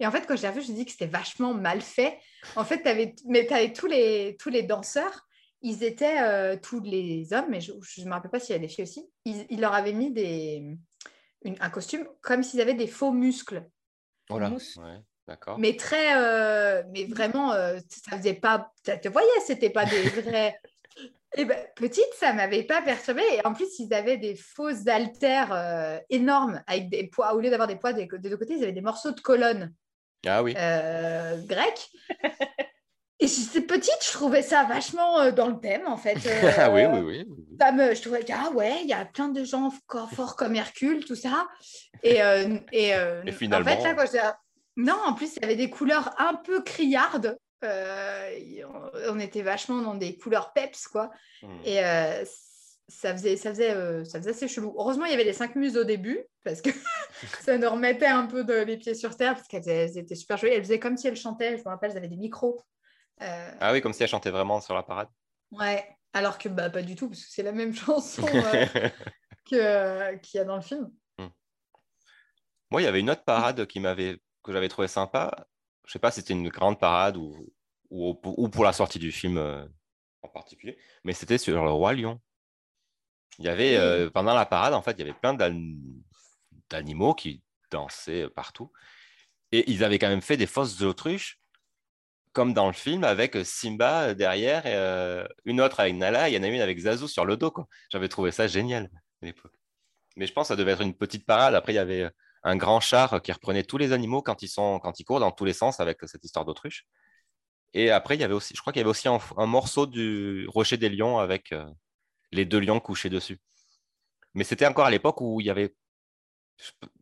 Et 0.00 0.06
en 0.06 0.10
fait, 0.10 0.26
quand 0.26 0.36
je 0.36 0.42
l'ai 0.42 0.48
revu, 0.48 0.60
je 0.60 0.68
me 0.68 0.74
suis 0.74 0.74
dit 0.74 0.84
que 0.84 0.92
c'était 0.92 1.06
vachement 1.06 1.54
mal 1.54 1.80
fait. 1.80 2.18
En 2.56 2.64
fait, 2.64 2.82
tu 2.82 2.88
avais, 2.88 3.14
mais 3.26 3.50
avais 3.52 3.72
tous, 3.72 3.86
les, 3.86 4.36
tous 4.38 4.48
les 4.48 4.62
danseurs, 4.62 5.28
ils 5.62 5.82
étaient 5.82 6.20
euh, 6.22 6.56
tous 6.60 6.80
les 6.80 7.32
hommes, 7.32 7.46
mais 7.50 7.60
je 7.60 7.72
ne 7.72 8.04
me 8.04 8.12
rappelle 8.12 8.30
pas 8.30 8.40
s'il 8.40 8.54
y 8.54 8.58
a 8.58 8.60
des 8.60 8.68
filles 8.68 8.84
aussi, 8.84 9.10
ils, 9.24 9.60
leur 9.60 9.74
avaient 9.74 9.92
mis 9.92 10.12
des, 10.12 10.76
un 11.44 11.70
costume 11.70 12.06
comme 12.20 12.42
s'ils 12.42 12.60
avaient 12.60 12.74
des 12.74 12.86
faux 12.86 13.12
muscles. 13.12 13.68
Oh 14.30 14.38
là, 14.38 14.50
ouais, 14.50 15.00
d'accord. 15.26 15.58
Mais 15.58 15.76
très, 15.76 16.16
euh, 16.16 16.82
mais 16.92 17.04
vraiment, 17.04 17.52
euh, 17.52 17.78
ça 17.88 18.16
faisait 18.16 18.34
pas, 18.34 18.72
tu 18.84 19.00
te 19.00 19.08
voyais, 19.08 19.28
c'était 19.46 19.70
pas 19.70 19.84
des 19.84 20.02
vrais. 20.20 20.60
Et 21.36 21.42
eh 21.42 21.44
ben, 21.44 21.58
petite, 21.76 22.08
ça 22.16 22.32
m'avait 22.32 22.62
pas 22.62 22.80
perturbée. 22.80 23.22
Et 23.34 23.46
en 23.46 23.52
plus, 23.52 23.78
ils 23.78 23.92
avaient 23.92 24.16
des 24.16 24.34
fausses 24.34 24.86
haltères 24.86 26.00
énormes 26.08 26.62
avec 26.66 26.88
des 26.88 27.06
poids. 27.06 27.34
Au 27.34 27.40
lieu 27.40 27.50
d'avoir 27.50 27.68
des 27.68 27.76
poids 27.76 27.92
des, 27.92 28.06
deux 28.06 28.36
côtés, 28.36 28.54
ils 28.54 28.62
avaient 28.62 28.72
des 28.72 28.80
morceaux 28.80 29.12
de 29.12 29.20
colonne. 29.20 29.74
Ah 30.26 30.42
oui. 30.42 30.54
Euh, 30.56 31.40
grec. 31.46 31.90
Et 33.20 33.26
si 33.26 33.42
c'était 33.42 33.66
petite, 33.66 33.98
je 34.04 34.12
trouvais 34.12 34.42
ça 34.42 34.64
vachement 34.64 35.18
euh, 35.20 35.32
dans 35.32 35.48
le 35.48 35.58
thème, 35.58 35.86
en 35.86 35.96
fait. 35.96 36.18
ah 36.58 36.70
oui, 36.70 36.84
oui, 36.86 37.00
oui. 37.00 37.28
Ça 37.60 37.72
me, 37.72 37.94
je 37.94 38.00
trouvais 38.00 38.24
que, 38.24 38.32
ah 38.32 38.50
ouais, 38.52 38.80
il 38.82 38.88
y 38.88 38.92
a 38.92 39.04
plein 39.04 39.28
de 39.28 39.44
gens 39.44 39.72
forts 39.88 40.36
comme 40.36 40.54
Hercule, 40.54 41.04
tout 41.04 41.16
ça. 41.16 41.48
Et, 42.02 42.22
euh, 42.22 42.58
et, 42.72 42.92
finalement... 43.32 43.70
En 43.70 43.76
fait, 43.76 43.82
là, 43.82 43.94
quand 43.94 44.06
je... 44.06 44.18
Non, 44.80 44.96
en 45.06 45.14
plus, 45.14 45.36
il 45.36 45.42
y 45.42 45.44
avait 45.44 45.56
des 45.56 45.70
couleurs 45.70 46.14
un 46.18 46.34
peu 46.34 46.62
criardes. 46.62 47.36
on 47.62 49.18
était 49.18 49.42
vachement 49.42 49.82
dans 49.82 49.96
des 49.96 50.16
couleurs 50.16 50.52
peps, 50.52 50.86
quoi. 50.86 51.10
Hmm. 51.42 51.60
Et 51.64 51.80
ça 52.88 53.12
faisait, 53.12 53.36
ça, 53.36 53.50
faisait, 53.50 53.74
euh, 53.74 54.04
ça 54.04 54.18
faisait 54.18 54.30
assez 54.30 54.48
chelou. 54.48 54.74
Heureusement, 54.78 55.04
il 55.04 55.10
y 55.10 55.14
avait 55.14 55.24
les 55.24 55.34
cinq 55.34 55.56
muses 55.56 55.76
au 55.76 55.84
début, 55.84 56.24
parce 56.42 56.62
que 56.62 56.70
ça 57.42 57.58
nous 57.58 57.68
remettait 57.68 58.06
un 58.06 58.26
peu 58.26 58.44
de, 58.44 58.54
les 58.54 58.78
pieds 58.78 58.94
sur 58.94 59.16
terre, 59.16 59.34
parce 59.34 59.46
qu'elles 59.46 59.98
étaient 59.98 60.14
super 60.14 60.38
jolies. 60.38 60.54
Elles 60.54 60.62
faisaient 60.62 60.78
comme 60.78 60.96
si 60.96 61.06
elles 61.06 61.16
chantaient, 61.16 61.58
je 61.58 61.64
me 61.64 61.68
rappelle, 61.68 61.90
elles 61.90 61.98
avaient 61.98 62.08
des 62.08 62.16
micros. 62.16 62.62
Euh, 63.20 63.50
ah 63.60 63.72
oui, 63.72 63.82
comme 63.82 63.92
si 63.92 64.02
elles 64.02 64.08
chantaient 64.08 64.30
vraiment 64.30 64.60
sur 64.60 64.74
la 64.74 64.82
parade. 64.82 65.08
Ouais, 65.50 65.84
alors 66.14 66.38
que 66.38 66.48
bah, 66.48 66.70
pas 66.70 66.82
du 66.82 66.96
tout, 66.96 67.08
parce 67.08 67.22
que 67.22 67.30
c'est 67.30 67.42
la 67.42 67.52
même 67.52 67.74
chanson 67.74 68.26
euh, 68.26 68.66
qu'il 69.44 69.58
y 69.58 70.38
a 70.38 70.44
dans 70.44 70.56
le 70.56 70.62
film. 70.62 70.90
Hmm. 71.18 71.28
Moi, 72.70 72.80
il 72.80 72.84
y 72.84 72.88
avait 72.88 73.00
une 73.00 73.10
autre 73.10 73.24
parade 73.24 73.66
qui 73.66 73.80
m'avait, 73.80 74.18
que 74.42 74.52
j'avais 74.52 74.68
trouvé 74.68 74.88
sympa. 74.88 75.46
Je 75.84 75.92
sais 75.92 75.98
pas 75.98 76.10
si 76.10 76.20
c'était 76.20 76.34
une 76.34 76.48
grande 76.48 76.78
parade 76.78 77.18
ou, 77.18 77.52
ou, 77.90 78.18
ou, 78.24 78.48
pour 78.48 78.64
la 78.64 78.72
sortie 78.72 78.98
du 78.98 79.12
film 79.12 79.38
en 80.22 80.28
particulier, 80.28 80.78
mais 81.04 81.12
c'était 81.12 81.38
sur 81.38 81.64
le 81.64 81.70
Roi 81.70 81.94
Lion. 81.94 82.20
Il 83.38 83.44
y 83.44 83.48
avait, 83.48 83.76
euh, 83.76 84.10
pendant 84.10 84.34
la 84.34 84.46
parade, 84.46 84.74
en 84.74 84.82
fait, 84.82 84.92
il 84.92 85.00
y 85.00 85.02
avait 85.02 85.12
plein 85.12 85.36
d'animaux 86.70 87.14
qui 87.14 87.42
dansaient 87.70 88.28
partout. 88.30 88.72
Et 89.52 89.70
ils 89.70 89.84
avaient 89.84 89.98
quand 89.98 90.08
même 90.08 90.22
fait 90.22 90.36
des 90.36 90.46
fosses 90.46 90.82
autruches 90.82 91.38
comme 92.32 92.54
dans 92.54 92.68
le 92.68 92.72
film, 92.72 93.02
avec 93.02 93.36
Simba 93.44 94.14
derrière, 94.14 94.64
et, 94.64 94.74
euh, 94.74 95.26
une 95.44 95.60
autre 95.60 95.80
avec 95.80 95.96
Nala, 95.96 96.28
il 96.28 96.36
y 96.36 96.38
en 96.38 96.42
a 96.44 96.46
une 96.46 96.60
avec 96.60 96.78
Zazu 96.78 97.08
sur 97.08 97.24
le 97.24 97.36
dos. 97.36 97.52
J'avais 97.90 98.08
trouvé 98.08 98.30
ça 98.30 98.46
génial 98.46 98.90
à 99.22 99.26
l'époque. 99.26 99.52
Mais 100.16 100.26
je 100.26 100.32
pense 100.32 100.44
que 100.44 100.48
ça 100.48 100.56
devait 100.56 100.72
être 100.72 100.82
une 100.82 100.94
petite 100.94 101.26
parade. 101.26 101.56
Après, 101.56 101.72
il 101.72 101.76
y 101.76 101.80
avait 101.80 102.08
un 102.44 102.56
grand 102.56 102.78
char 102.78 103.20
qui 103.22 103.32
reprenait 103.32 103.64
tous 103.64 103.78
les 103.78 103.92
animaux 103.92 104.22
quand 104.22 104.42
ils, 104.42 104.48
sont, 104.48 104.78
quand 104.78 105.00
ils 105.00 105.04
courent 105.04 105.18
dans 105.18 105.32
tous 105.32 105.44
les 105.44 105.52
sens 105.52 105.80
avec 105.80 105.98
cette 106.06 106.24
histoire 106.24 106.44
d'autruche. 106.44 106.86
Et 107.74 107.90
après, 107.90 108.14
il 108.14 108.20
y 108.20 108.24
avait 108.24 108.34
aussi, 108.34 108.54
je 108.54 108.60
crois 108.60 108.72
qu'il 108.72 108.80
y 108.80 108.82
avait 108.82 108.90
aussi 108.90 109.08
un, 109.08 109.46
morceau 109.46 109.86
du 109.86 110.46
Rocher 110.48 110.76
des 110.76 110.88
Lions 110.88 111.18
avec 111.18 111.52
euh, 111.52 111.66
les 112.32 112.44
deux 112.44 112.60
lions 112.60 112.80
couchés 112.80 113.10
dessus. 113.10 113.38
Mais 114.34 114.44
c'était 114.44 114.66
encore 114.66 114.86
à 114.86 114.90
l'époque 114.90 115.20
où 115.20 115.40
il 115.40 115.46
y 115.46 115.50
avait. 115.50 115.74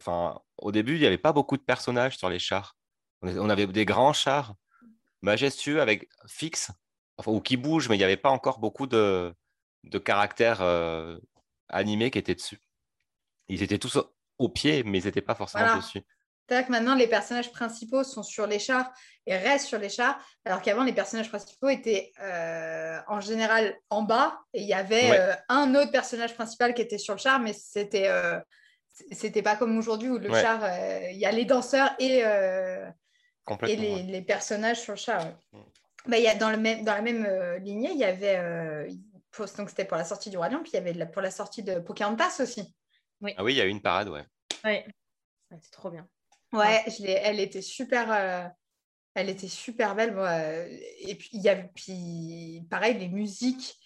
Enfin, 0.00 0.40
au 0.58 0.70
début, 0.72 0.94
il 0.94 1.00
n'y 1.00 1.06
avait 1.06 1.18
pas 1.18 1.32
beaucoup 1.32 1.56
de 1.56 1.62
personnages 1.62 2.16
sur 2.18 2.28
les 2.28 2.38
chars. 2.38 2.76
On 3.22 3.48
avait 3.48 3.66
des 3.66 3.84
grands 3.84 4.12
chars 4.12 4.54
majestueux 5.22 5.80
avec 5.80 6.08
fixe, 6.28 6.70
enfin, 7.16 7.32
ou 7.32 7.40
qui 7.40 7.56
bougent, 7.56 7.88
mais 7.88 7.96
il 7.96 7.98
n'y 7.98 8.04
avait 8.04 8.16
pas 8.18 8.30
encore 8.30 8.58
beaucoup 8.58 8.86
de, 8.86 9.34
de 9.84 9.98
caractères 9.98 10.60
euh, 10.60 11.18
animés 11.68 12.10
qui 12.10 12.18
étaient 12.18 12.34
dessus. 12.34 12.60
Ils 13.48 13.62
étaient 13.62 13.78
tous 13.78 13.96
au, 13.96 14.14
au 14.38 14.48
pied, 14.48 14.82
mais 14.84 14.98
ils 15.00 15.04
n'étaient 15.06 15.22
pas 15.22 15.34
forcément 15.34 15.64
Voilà. 15.64 15.80
dessus. 15.80 16.02
C'est 16.48 16.54
vrai 16.54 16.64
que 16.64 16.70
maintenant, 16.70 16.94
les 16.94 17.08
personnages 17.08 17.50
principaux 17.50 18.04
sont 18.04 18.22
sur 18.22 18.46
les 18.46 18.60
chars 18.60 18.92
et 19.26 19.36
restent 19.36 19.66
sur 19.66 19.78
les 19.80 19.88
chars, 19.88 20.16
alors 20.44 20.62
qu'avant, 20.62 20.84
les 20.84 20.92
personnages 20.92 21.28
principaux 21.28 21.68
étaient 21.68 22.12
euh, 22.20 23.00
en 23.08 23.20
général 23.20 23.76
en 23.90 24.02
bas 24.02 24.38
et 24.52 24.62
il 24.62 24.68
y 24.68 24.72
avait 24.74 25.10
Ouais. 25.10 25.18
euh, 25.18 25.34
un 25.48 25.74
autre 25.74 25.90
personnage 25.90 26.34
principal 26.34 26.72
qui 26.74 26.82
était 26.82 26.98
sur 26.98 27.14
le 27.14 27.18
char, 27.18 27.40
mais 27.40 27.52
c'était 27.52 28.08
euh, 28.08 28.38
c'était 29.10 29.42
pas 29.42 29.56
comme 29.56 29.76
aujourd'hui 29.76 30.08
où 30.08 30.18
le 30.18 30.30
Ouais. 30.30 30.40
char, 30.40 30.60
euh, 30.62 31.10
il 31.10 31.18
y 31.18 31.26
a 31.26 31.32
les 31.32 31.44
danseurs 31.44 31.90
et, 31.98 32.24
euh, 32.24 32.88
les, 33.62 33.76
ouais. 33.76 34.02
les 34.04 34.22
personnages 34.22 34.80
sur 34.80 34.92
le 34.92 34.98
char. 34.98 35.24
ouais. 35.24 35.34
Mm. 35.52 35.62
Bah, 36.06 36.18
il 36.18 36.22
y 36.22 36.28
a 36.28 36.36
dans, 36.36 36.50
le 36.50 36.56
même, 36.56 36.84
dans 36.84 36.94
la 36.94 37.02
même 37.02 37.26
euh, 37.26 37.58
lignée, 37.58 37.90
il 37.90 37.98
y 37.98 38.04
avait, 38.04 38.36
euh, 38.38 38.88
pour- 39.32 39.46
donc 39.58 39.68
c'était 39.68 39.84
pour 39.84 39.96
la 39.96 40.04
sortie 40.04 40.30
du 40.30 40.36
Roi 40.36 40.48
Lion, 40.48 40.60
puis 40.62 40.70
il 40.72 40.76
y 40.76 40.78
avait 40.78 40.92
la- 40.92 41.06
pour 41.06 41.20
la 41.22 41.32
sortie 41.32 41.64
de 41.64 41.80
Pocahontas 41.80 42.36
aussi. 42.40 42.72
Ah 43.36 43.42
oui, 43.42 43.54
il 43.54 43.56
y 43.56 43.60
a 43.60 43.64
eu 43.64 43.70
une 43.70 43.82
parade, 43.82 44.08
ouais. 44.10 44.24
Ouais. 44.64 44.86
Ouais, 45.50 45.58
c'est 45.60 45.70
trop 45.72 45.90
bien. 45.90 46.08
Ouais, 46.52 46.82
je 46.86 47.04
elle 47.06 47.40
était 47.40 47.62
super, 47.62 48.10
euh, 48.12 48.48
elle 49.14 49.28
était 49.28 49.48
super 49.48 49.94
belle. 49.94 50.14
moi, 50.14 50.28
euh, 50.28 50.66
et 51.00 51.14
puis 51.16 51.30
il 51.32 51.42
y 51.42 51.48
avait, 51.48 51.70
puis 51.74 52.62
pareil, 52.70 52.98
les 52.98 53.08
musiques. 53.08 53.76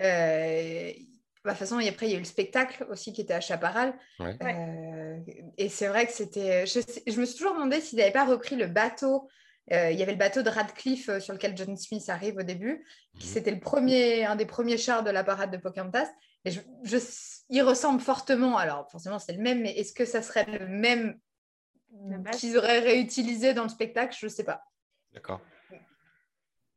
euh, 0.00 0.92
bah, 1.44 1.52
de 1.54 1.58
toute 1.58 1.66
façon, 1.66 1.80
et 1.80 1.88
après 1.88 2.06
il 2.06 2.10
y 2.12 2.14
a 2.14 2.16
eu 2.16 2.20
le 2.20 2.24
spectacle 2.24 2.86
aussi 2.88 3.12
qui 3.12 3.20
était 3.22 3.34
à 3.34 3.40
Chaparral. 3.40 3.94
Ouais. 4.20 4.36
Euh, 4.42 5.18
et 5.58 5.68
c'est 5.68 5.88
vrai 5.88 6.06
que 6.06 6.12
c'était. 6.12 6.66
Je, 6.66 7.18
me 7.20 7.24
suis 7.26 7.36
toujours 7.36 7.54
demandé 7.54 7.80
s'ils 7.80 7.98
n'avaient 7.98 8.12
pas 8.12 8.24
repris 8.24 8.54
le 8.56 8.66
bateau. 8.66 9.28
Euh, 9.72 9.90
il 9.90 9.98
y 9.98 10.02
avait 10.02 10.12
le 10.12 10.18
bateau 10.18 10.42
de 10.42 10.50
Radcliffe 10.50 11.08
euh, 11.08 11.20
sur 11.20 11.32
lequel 11.34 11.56
John 11.56 11.76
Smith 11.76 12.08
arrive 12.08 12.36
au 12.36 12.42
début. 12.42 12.84
qui 13.18 13.26
Mhm. 13.26 13.32
C'était 13.32 13.50
le 13.52 13.60
premier, 13.60 14.24
un 14.24 14.36
des 14.36 14.46
premiers 14.46 14.76
chars 14.76 15.02
de 15.04 15.10
la 15.10 15.24
parade 15.24 15.50
de 15.52 15.56
Pocahontas. 15.56 16.08
Et 16.44 16.50
je, 16.50 16.60
je- 16.84 16.98
il 17.48 17.62
ressemble 17.62 18.00
fortement. 18.00 18.56
Alors 18.56 18.88
forcément 18.90 19.18
c'est 19.18 19.32
le 19.34 19.42
même, 19.42 19.62
mais 19.62 19.72
est-ce 19.78 19.92
que 19.92 20.04
ça 20.04 20.22
serait 20.22 20.46
le 20.46 20.66
même. 20.68 21.18
Qu'ils 22.32 22.56
auraient 22.56 22.80
réutilisé 22.80 23.54
dans 23.54 23.64
le 23.64 23.68
spectacle 23.68 24.16
Je 24.18 24.26
ne 24.26 24.30
sais 24.30 24.44
pas. 24.44 24.62
D'accord. 25.12 25.40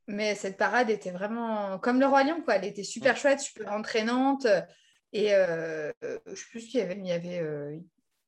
Mais 0.08 0.36
cette 0.36 0.58
parade 0.58 0.90
était 0.90 1.12
vraiment 1.12 1.80
comme 1.80 2.00
le 2.00 2.06
Roi 2.06 2.24
Lion, 2.24 2.42
quoi. 2.42 2.56
Elle 2.56 2.66
était 2.66 2.84
super 2.84 3.18
chouette, 3.18 3.40
super 3.40 3.72
entraînante. 3.72 4.46
Et 5.14 5.34
euh, 5.34 5.92
je 6.02 6.36
sais 6.36 6.50
plus 6.52 6.68
qu'il 6.68 6.80
y 6.80 6.84
avait, 6.84 6.96
mais 6.96 7.04
il 7.04 7.08
y 7.08 7.12
avait, 7.12 7.40
euh, 7.40 7.80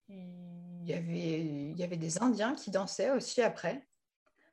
il 0.08 0.88
y 0.88 0.94
avait, 0.94 1.40
il 1.42 1.78
y 1.78 1.84
avait 1.84 1.98
des 1.98 2.22
Indiens 2.22 2.56
qui 2.56 2.72
dansaient 2.72 3.12
aussi 3.12 3.42
après. 3.42 3.86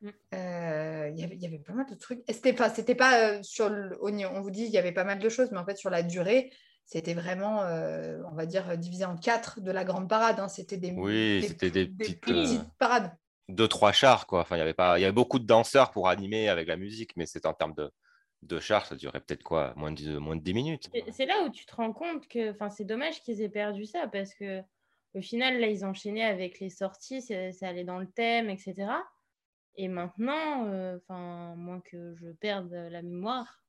Mm. 0.04 0.08
Euh, 0.34 1.10
il, 1.12 1.20
y 1.20 1.24
avait, 1.24 1.34
il 1.36 1.42
y 1.42 1.46
avait 1.46 1.58
pas 1.58 1.72
mal 1.72 1.86
de 1.86 1.94
trucs. 1.94 2.22
C'était 2.28 2.52
pas, 2.52 2.68
c'était 2.68 2.94
pas 2.94 3.20
euh, 3.20 3.42
sur 3.42 3.68
le, 3.70 3.96
on 4.02 4.40
vous 4.40 4.50
dit 4.50 4.64
il 4.64 4.70
y 4.70 4.78
avait 4.78 4.92
pas 4.92 5.04
mal 5.04 5.18
de 5.18 5.28
choses, 5.28 5.50
mais 5.50 5.58
en 5.58 5.64
fait 5.64 5.76
sur 5.76 5.90
la 5.90 6.02
durée, 6.02 6.52
c'était 6.84 7.14
vraiment, 7.14 7.62
euh, 7.62 8.22
on 8.30 8.34
va 8.34 8.46
dire, 8.46 8.76
divisé 8.78 9.04
en 9.04 9.16
quatre 9.16 9.60
de 9.60 9.70
la 9.70 9.84
grande 9.84 10.08
parade. 10.08 10.38
hein. 10.40 10.48
C'était 10.48 10.76
des, 10.76 10.92
Oui, 10.92 11.44
c'était 11.46 11.70
des 11.70 11.86
petites, 11.86 12.28
euh, 12.30 12.58
parades. 12.78 13.12
Deux, 13.48 13.68
trois 13.68 13.92
chars, 13.92 14.26
quoi. 14.26 14.40
Enfin, 14.40 14.56
il 14.56 14.58
y 14.58 14.62
avait 14.62 14.74
pas, 14.74 14.98
il 14.98 15.02
y 15.02 15.04
avait 15.04 15.12
beaucoup 15.12 15.38
de 15.38 15.46
danseurs 15.46 15.90
pour 15.90 16.08
animer 16.08 16.48
avec 16.48 16.66
la 16.68 16.76
musique, 16.76 17.16
mais 17.16 17.26
c'est 17.26 17.46
en 17.46 17.52
termes 17.54 17.74
de, 17.74 17.90
de 18.42 18.58
chars, 18.60 18.86
ça 18.86 18.96
durait 18.96 19.20
peut-être 19.20 19.42
quoi, 19.42 19.72
moins 19.76 19.92
de, 19.92 20.18
moins 20.18 20.36
de 20.36 20.42
10 20.42 20.54
minutes. 20.54 20.88
C'est- 20.92 21.12
C'est 21.12 21.26
là 21.26 21.42
où 21.44 21.50
tu 21.50 21.66
te 21.66 21.74
rends 21.74 21.92
compte 21.92 22.26
que 22.28 22.50
enfin, 22.52 22.70
c'est 22.70 22.84
dommage 22.84 23.20
qu'ils 23.22 23.40
aient 23.42 23.48
perdu 23.48 23.86
ça 23.86 24.06
parce 24.08 24.34
que 24.34 24.62
au 25.14 25.20
final, 25.22 25.60
là, 25.60 25.68
ils 25.68 25.84
enchaînaient 25.84 26.24
avec 26.24 26.58
les 26.60 26.70
sorties, 26.70 27.22
c'est- 27.22 27.52
ça 27.52 27.68
allait 27.68 27.84
dans 27.84 27.98
le 27.98 28.10
thème, 28.10 28.50
etc. 28.50 28.74
Et 29.76 29.88
maintenant, 29.88 30.66
euh, 30.66 30.98
enfin, 30.98 31.54
moins 31.56 31.80
que 31.80 32.14
je 32.16 32.28
perde 32.32 32.72
la 32.72 33.02
mémoire 33.02 33.63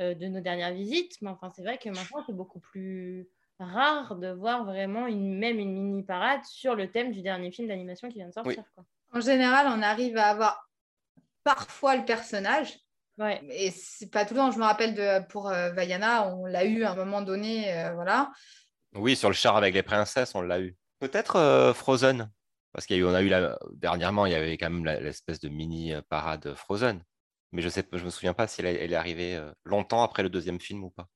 euh, 0.00 0.14
de 0.14 0.26
nos 0.26 0.40
dernières 0.40 0.72
visites, 0.72 1.20
mais 1.22 1.30
enfin, 1.30 1.50
c'est 1.54 1.62
vrai 1.62 1.78
que 1.78 1.88
maintenant, 1.88 2.22
c'est 2.26 2.32
beaucoup 2.34 2.60
plus 2.60 3.28
rare 3.60 4.16
de 4.16 4.32
voir 4.32 4.64
vraiment 4.64 5.06
une, 5.06 5.38
même 5.38 5.58
une 5.58 5.72
mini 5.72 6.02
parade 6.02 6.42
sur 6.44 6.74
le 6.74 6.90
thème 6.90 7.12
du 7.12 7.22
dernier 7.22 7.52
film 7.52 7.68
d'animation 7.68 8.08
qui 8.08 8.14
vient 8.14 8.28
de 8.28 8.32
sortir. 8.32 8.64
quoi. 8.74 8.84
En 9.12 9.20
général, 9.20 9.66
on 9.68 9.80
arrive 9.82 10.16
à 10.16 10.26
avoir 10.26 10.68
parfois 11.44 11.96
le 11.96 12.04
personnage, 12.04 12.78
Ouais. 13.16 13.40
et 13.48 13.70
c'est 13.70 14.10
pas 14.10 14.24
tout 14.24 14.34
le 14.34 14.40
temps. 14.40 14.50
Je 14.50 14.58
me 14.58 14.64
rappelle 14.64 14.94
de, 14.94 15.24
pour 15.28 15.48
euh, 15.48 15.70
Vaiana, 15.70 16.34
on 16.34 16.46
l'a 16.46 16.64
eu 16.64 16.82
à 16.82 16.92
un 16.92 16.96
moment 16.96 17.22
donné, 17.22 17.72
euh, 17.72 17.92
voilà. 17.94 18.32
Oui, 18.96 19.14
sur 19.14 19.28
le 19.28 19.34
char 19.34 19.56
avec 19.56 19.72
les 19.72 19.84
princesses, 19.84 20.34
on 20.34 20.42
l'a 20.42 20.60
eu. 20.60 20.76
Peut-être 20.98 21.36
euh, 21.36 21.72
Frozen, 21.72 22.28
parce 22.72 22.90
y 22.90 22.94
a 22.94 22.96
eu, 22.96 23.04
on 23.04 23.14
a 23.14 23.22
eu 23.22 23.28
la, 23.28 23.56
dernièrement, 23.74 24.26
il 24.26 24.32
y 24.32 24.34
avait 24.34 24.56
quand 24.56 24.68
même 24.70 24.84
l'espèce 24.84 25.38
de 25.38 25.48
mini 25.48 25.92
parade 26.08 26.54
Frozen. 26.56 27.04
Mais 27.54 27.62
je 27.62 27.68
sais, 27.70 27.84
je 27.92 28.04
me 28.04 28.10
souviens 28.10 28.34
pas 28.34 28.46
si 28.46 28.60
elle, 28.60 28.66
elle 28.66 28.92
est 28.92 28.96
arrivée 28.96 29.36
euh, 29.36 29.50
longtemps 29.64 30.02
après 30.02 30.22
le 30.22 30.28
deuxième 30.28 30.60
film 30.60 30.84
ou 30.84 30.90
pas. 30.90 31.08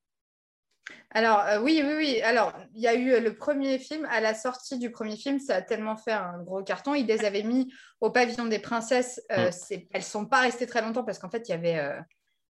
Alors, 1.10 1.40
euh, 1.40 1.60
oui, 1.60 1.82
oui, 1.84 1.94
oui. 1.96 2.20
Alors, 2.22 2.52
il 2.74 2.80
y 2.80 2.86
a 2.86 2.94
eu 2.94 3.12
euh, 3.12 3.20
le 3.20 3.34
premier 3.34 3.78
film. 3.78 4.06
À 4.10 4.20
la 4.20 4.34
sortie 4.34 4.78
du 4.78 4.90
premier 4.90 5.16
film, 5.16 5.38
ça 5.38 5.56
a 5.56 5.62
tellement 5.62 5.96
fait 5.96 6.12
un 6.12 6.42
gros 6.42 6.62
carton. 6.62 6.94
Ils 6.94 7.06
les 7.06 7.24
avaient 7.24 7.42
mis 7.42 7.72
au 8.00 8.10
pavillon 8.10 8.46
des 8.46 8.58
princesses. 8.58 9.20
Euh, 9.32 9.50
Mm. 9.50 9.74
Elles 9.92 10.00
ne 10.00 10.00
sont 10.00 10.26
pas 10.26 10.40
restées 10.40 10.66
très 10.66 10.82
longtemps 10.82 11.04
parce 11.04 11.18
qu'en 11.18 11.30
fait, 11.30 11.48
il 11.48 11.52
y 11.52 11.54
avait, 11.54 11.78
euh, 11.78 11.98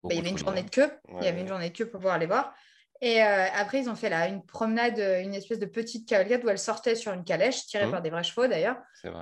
bah, 0.03 0.11
il 0.11 0.17
y 0.17 0.19
avait 0.19 0.31
une 0.31 0.39
journée 0.39 0.61
loin. 0.61 0.65
de 0.65 0.71
queue. 0.71 0.91
il 1.21 1.25
y 1.25 1.29
avait 1.29 1.41
une 1.41 1.49
journée 1.49 1.71
de 1.71 1.77
queue 1.77 1.89
pour 1.89 2.01
pouvoir 2.01 2.19
les 2.19 2.27
voir. 2.27 2.55
Et 3.05 3.21
euh, 3.23 3.47
après, 3.57 3.81
ils 3.81 3.91
ont 3.91 3.97
fait 3.97 4.09
là 4.09 4.29
une 4.29 4.47
promenade, 4.47 4.99
euh, 5.01 5.21
une 5.21 5.35
espèce 5.35 5.59
de 5.59 5.67
petite 5.67 6.09
cavalcade 6.09 6.45
où 6.45 6.49
elles 6.49 6.59
sortaient 6.59 6.95
sur 6.95 7.13
une 7.13 7.25
calèche, 7.25 7.67
tirée 7.67 7.87
Mm. 7.87 7.91
par 7.91 8.01
des 8.01 8.11
vrais 8.11 8.23
chevaux 8.23 8.47
d'ailleurs. 8.47 8.77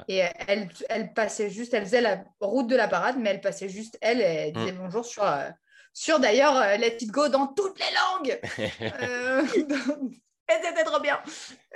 Et 0.06 0.22
elle, 0.48 0.68
elle 0.90 1.14
passait 1.14 1.48
juste, 1.48 1.72
elle 1.72 1.84
faisait 1.84 2.02
la 2.02 2.22
route 2.40 2.66
de 2.66 2.76
la 2.76 2.88
parade, 2.88 3.16
mais 3.18 3.30
elle 3.30 3.40
passait 3.40 3.70
juste 3.70 3.96
elle 4.02 4.20
et 4.20 4.24
elle 4.24 4.52
disait 4.52 4.72
bonjour 4.72 5.04
sur, 5.06 5.24
euh, 5.24 5.48
sur 5.94 6.20
d'ailleurs 6.20 6.56
euh, 6.58 6.76
Let 6.76 6.98
It 7.00 7.10
Go 7.10 7.28
dans 7.28 7.46
toutes 7.48 7.78
les 7.80 7.86
langues. 7.96 8.38
Euh, 9.02 9.42
et 10.50 10.62
c'était 10.62 10.84
trop 10.84 11.00
bien 11.00 11.18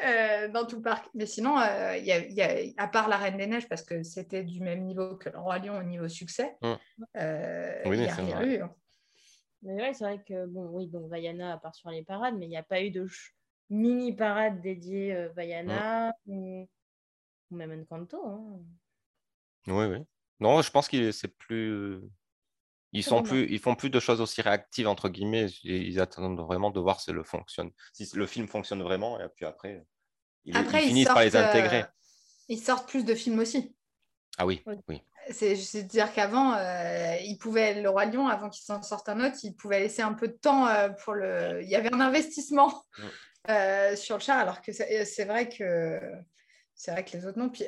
euh, 0.05 0.49
dans 0.49 0.67
tout 0.67 0.77
le 0.77 0.83
parc. 0.83 1.07
Mais 1.15 1.27
sinon, 1.27 1.59
euh, 1.59 1.97
il 1.97 2.05
y 2.05 2.13
a, 2.13 2.19
il 2.19 2.33
y 2.35 2.43
a- 2.43 2.83
à 2.83 2.89
part 2.89 3.09
la 3.09 3.17
Reine 3.17 3.37
des 3.39 3.47
Neiges, 3.47 3.69
parce 3.69 3.83
que 3.83 4.03
c'était 4.03 4.43
du 4.43 4.61
même 4.61 4.85
niveau 4.85 5.17
que 5.17 5.31
le 5.31 5.39
Roi 5.39 5.59
Lion 5.59 5.79
au 5.79 5.83
niveau 5.85 6.09
succès, 6.09 6.55
Mm. 6.61 6.73
euh, 7.17 7.83
Oui, 7.87 7.97
il 7.97 8.03
n'y 8.03 8.09
a 8.09 8.15
c'est 8.15 8.23
rien 8.23 8.37
vrai. 8.37 8.47
eu. 8.47 8.61
hein. 8.63 8.75
Mais 9.65 9.75
ouais, 9.75 9.95
c'est 9.95 10.05
vrai 10.05 10.23
que, 10.23 10.47
bon, 10.47 10.67
oui, 10.69 10.87
donc 10.89 11.11
Vaiana, 11.11 11.55
à 11.55 11.59
part 11.59 11.75
sur 11.75 11.91
les 11.91 12.05
parades, 12.05 12.37
mais 12.39 12.47
il 12.47 12.51
n'y 12.51 12.57
a 12.57 12.63
pas 12.63 12.83
eu 12.83 12.91
de 12.91 13.09
mini 13.71 14.15
parade 14.15 14.61
dédiée 14.61 15.15
euh, 15.15 15.29
Vaiana 15.31 16.13
ou... 16.27 16.69
ou 17.51 17.57
même 17.57 17.73
Encanto. 17.73 18.25
hein. 18.25 18.61
Oui, 19.67 19.87
oui. 19.87 19.99
Non, 20.41 20.61
je 20.61 20.71
pense 20.71 20.89
qu'ils 20.89 21.13
c'est 21.13 21.29
plus. 21.29 22.01
Ils 22.93 23.03
sont 23.03 23.23
plus, 23.23 23.51
ils 23.51 23.59
font 23.59 23.75
plus 23.75 23.91
de 23.91 23.99
choses 23.99 24.21
aussi 24.21 24.41
réactives 24.43 24.87
entre 24.87 25.09
guillemets. 25.09 25.47
Ils 25.65 25.89
ils 25.89 26.01
attendent 26.01 26.39
vraiment 26.39 26.71
de 26.71 26.79
voir 26.79 27.01
si 27.01 27.11
le 27.13 27.25
fonctionne, 27.25 27.71
si 27.93 28.09
le 28.15 28.27
film 28.27 28.47
fonctionne 28.47 28.83
vraiment, 28.83 29.19
et 29.19 29.29
puis 29.35 29.47
après, 29.47 29.85
ils, 30.45 30.57
Après, 30.57 30.83
ils 30.83 30.85
ils 30.85 30.89
finissent 30.89 31.09
par 31.09 31.21
les 31.23 31.31
sortent, 31.31 31.47
euh, 31.47 31.49
intégrer. 31.49 31.85
Ils 32.49 32.61
sortent 32.61 32.89
plus 32.89 33.05
de 33.05 33.15
films 33.15 33.39
aussi. 33.39 33.75
Ah 34.37 34.47
oui, 34.47 34.63
oui. 34.89 35.01
C'est 35.31 35.57
c'est 35.57 35.83
dire 35.83 36.13
qu'avant, 36.13 36.55
euh, 36.55 37.17
ils 37.23 37.39
pouvaient, 37.39 37.81
le 37.81 37.89
Roi 37.89 38.07
Lion, 38.07 38.29
avant 38.29 38.51
qu'ils 38.51 38.65
s'en 38.65 38.83
sortent 38.83 39.09
un 39.09 39.25
autre, 39.25 39.37
ils 39.43 39.55
pouvaient 39.55 39.81
laisser 39.81 40.03
un 40.03 40.13
peu 40.13 40.29
de 40.29 40.35
temps 40.35 40.67
euh, 40.67 40.91
pour 40.91 41.15
le. 41.15 41.63
Il 41.63 41.69
y 41.69 41.77
avait 41.77 41.93
un 41.93 42.01
investissement 42.01 42.85
euh, 43.51 43.97
sur 43.97 44.17
le 44.17 44.23
char, 44.23 44.39
alors 44.39 44.61
que 44.61 44.73
c'est 44.73 45.25
vrai 45.25 45.49
que 45.49 46.01
c'est 46.75 46.91
vrai 46.91 47.05
que 47.05 47.17
les 47.17 47.27
autres 47.27 47.39
non. 47.39 47.49
Puis 47.49 47.65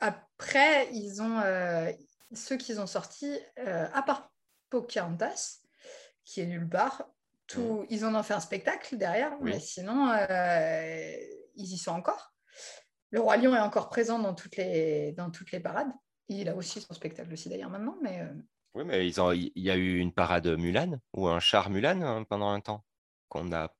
après, 0.00 0.88
ils 0.92 1.20
ont 1.20 1.42
ceux 2.32 2.56
qu'ils 2.56 2.80
ont 2.80 2.86
sortis, 2.86 3.38
à 3.56 4.02
part 4.02 4.30
Pocahontas, 4.70 5.58
qui 6.24 6.40
est 6.40 6.46
nulle 6.46 6.68
part, 6.68 7.10
tout, 7.46 7.84
ils 7.90 8.04
en 8.04 8.14
ont 8.14 8.22
fait 8.22 8.34
un 8.34 8.40
spectacle 8.40 8.96
derrière, 8.96 9.32
Oui. 9.40 9.52
mais 9.52 9.60
sinon, 9.60 10.14
ils 11.56 11.72
y 11.74 11.78
sont 11.78 11.92
encore. 11.92 12.32
Le 13.10 13.20
Roi 13.20 13.36
Lion 13.36 13.54
est 13.56 13.60
encore 13.60 13.88
présent 13.88 14.20
dans 14.20 14.34
toutes 14.34 14.56
les, 14.56 15.12
dans 15.12 15.30
toutes 15.30 15.50
les 15.50 15.60
parades. 15.60 15.90
Il 16.32 16.48
a 16.48 16.54
aussi 16.54 16.80
son 16.80 16.94
spectacle 16.94 17.32
aussi 17.32 17.48
d'ailleurs 17.48 17.70
maintenant, 17.70 17.96
mais 18.02 18.20
euh, 18.20 18.32
Oui, 18.74 18.84
mais 18.84 19.06
ils 19.06 19.20
ont, 19.20 19.32
il 19.32 19.50
y 19.56 19.70
a 19.70 19.76
eu 19.76 19.98
une 19.98 20.12
parade 20.12 20.46
Mulan 20.46 21.00
ou 21.12 21.26
un 21.26 21.40
char 21.40 21.70
Mulan 21.70 22.00
hein, 22.02 22.24
pendant 22.24 22.50
un 22.50 22.60
temps 22.60 22.84
qu'on 23.28 23.44
n'a 23.44 23.74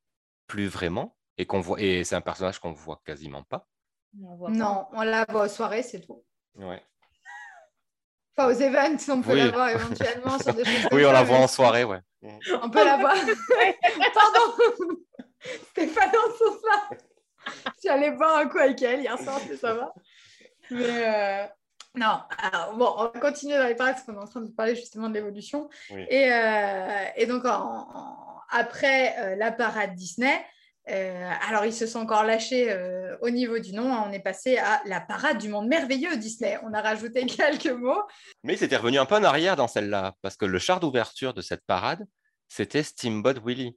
plus 0.48 0.66
vraiment 0.66 1.16
et 1.38 1.46
qu'on 1.46 1.60
voit 1.60 1.80
et 1.80 2.02
c'est 2.02 2.16
un 2.16 2.20
personnage 2.20 2.58
qu'on 2.58 2.72
voit 2.72 3.00
quasiment 3.04 3.44
pas. 3.44 3.68
On 4.20 4.34
voit 4.34 4.48
pas. 4.48 4.54
non, 4.54 4.86
on 4.92 5.02
la 5.02 5.24
voit 5.28 5.44
aux 5.44 5.48
soirées, 5.48 5.84
c'est 5.84 6.00
tout. 6.00 6.24
Ouais. 6.56 6.82
Enfin, 8.36 8.48
aux 8.48 8.60
events, 8.60 9.12
on 9.12 9.22
peut 9.22 9.32
Oui. 9.34 9.38
la 9.38 9.50
voir 9.52 9.68
éventuellement 9.68 10.38
sur 10.40 10.52
des 10.54 10.64
choses 10.64 10.88
Oui, 10.92 11.04
on 11.06 11.12
la 11.12 11.22
voit 11.22 11.38
mais 11.38 11.44
en 11.44 11.48
soirée, 11.48 11.84
ouais. 11.84 12.00
On 12.60 12.68
peut 12.68 12.84
la 12.84 12.96
voir. 12.96 13.14
Pardon. 14.14 14.96
Stéphane 15.70 16.10
en 16.10 16.36
sofa. 16.36 16.96
J'allais 17.82 18.10
boire 18.10 18.38
un 18.38 18.48
coup 18.48 18.58
avec 18.58 18.82
elle 18.82 19.00
hier 19.00 19.16
soir, 19.18 19.38
c'est 19.46 19.56
ça 19.56 19.74
va. 19.74 19.94
Mais 20.70 21.44
euh, 21.44 21.46
non, 21.96 22.20
alors 22.38 22.76
bon, 22.76 22.92
on 22.96 23.04
va 23.04 23.20
continuer 23.20 23.58
dans 23.58 23.66
les 23.66 23.74
parades 23.74 23.94
parce 23.94 24.06
qu'on 24.06 24.14
est 24.14 24.22
en 24.22 24.26
train 24.26 24.40
de 24.42 24.50
parler 24.52 24.76
justement 24.76 25.08
de 25.08 25.14
l'évolution. 25.14 25.68
Oui. 25.90 26.04
Et, 26.08 26.32
euh, 26.32 27.04
et 27.16 27.26
donc, 27.26 27.44
en- 27.44 27.88
en- 27.92 28.16
après 28.50 29.16
euh, 29.18 29.36
la 29.36 29.50
parade 29.52 29.94
Disney, 29.94 30.44
euh, 30.88 31.30
alors 31.48 31.64
ils 31.66 31.72
se 31.72 31.86
sont 31.86 32.00
encore 32.00 32.24
lâchés 32.24 32.74
au 33.20 33.30
niveau 33.30 33.58
du 33.58 33.72
nom. 33.72 33.92
hein, 33.92 34.04
on 34.08 34.12
est 34.12 34.18
passé 34.20 34.56
à 34.58 34.80
la 34.86 35.00
parade 35.00 35.38
du 35.38 35.48
monde 35.48 35.68
merveilleux 35.68 36.16
Disney. 36.16 36.58
On 36.64 36.72
a 36.72 36.80
rajouté 36.80 37.26
quelques 37.26 37.66
mots. 37.66 38.02
Mais 38.44 38.56
c'était 38.56 38.76
revenu 38.76 38.98
un 38.98 39.06
peu 39.06 39.16
en 39.16 39.24
arrière 39.24 39.56
dans 39.56 39.68
celle-là, 39.68 40.14
parce 40.22 40.36
que 40.36 40.46
le 40.46 40.58
char 40.58 40.80
d'ouverture 40.80 41.34
de 41.34 41.42
cette 41.42 41.64
parade, 41.66 42.06
c'était 42.48 42.82
Steamboat 42.82 43.34
Willie, 43.44 43.76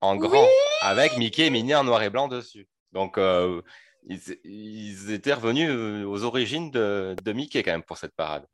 en 0.00 0.16
grand, 0.16 0.46
avec 0.82 1.16
Mickey 1.18 1.46
et 1.46 1.50
Minnie 1.50 1.74
en 1.74 1.84
noir 1.84 2.02
et 2.02 2.08
blanc 2.10 2.28
dessus. 2.28 2.68
Donc, 2.92 3.18
euh, 3.18 3.60
ils, 4.06 4.20
ils 4.44 5.10
étaient 5.10 5.32
revenus 5.32 5.68
euh, 5.70 6.04
aux 6.04 6.24
origines 6.24 6.70
de, 6.70 7.14
de 7.22 7.32
Mickey 7.32 7.62
quand 7.62 7.72
même 7.72 7.82
pour 7.82 7.98
cette 7.98 8.14
parade. 8.14 8.46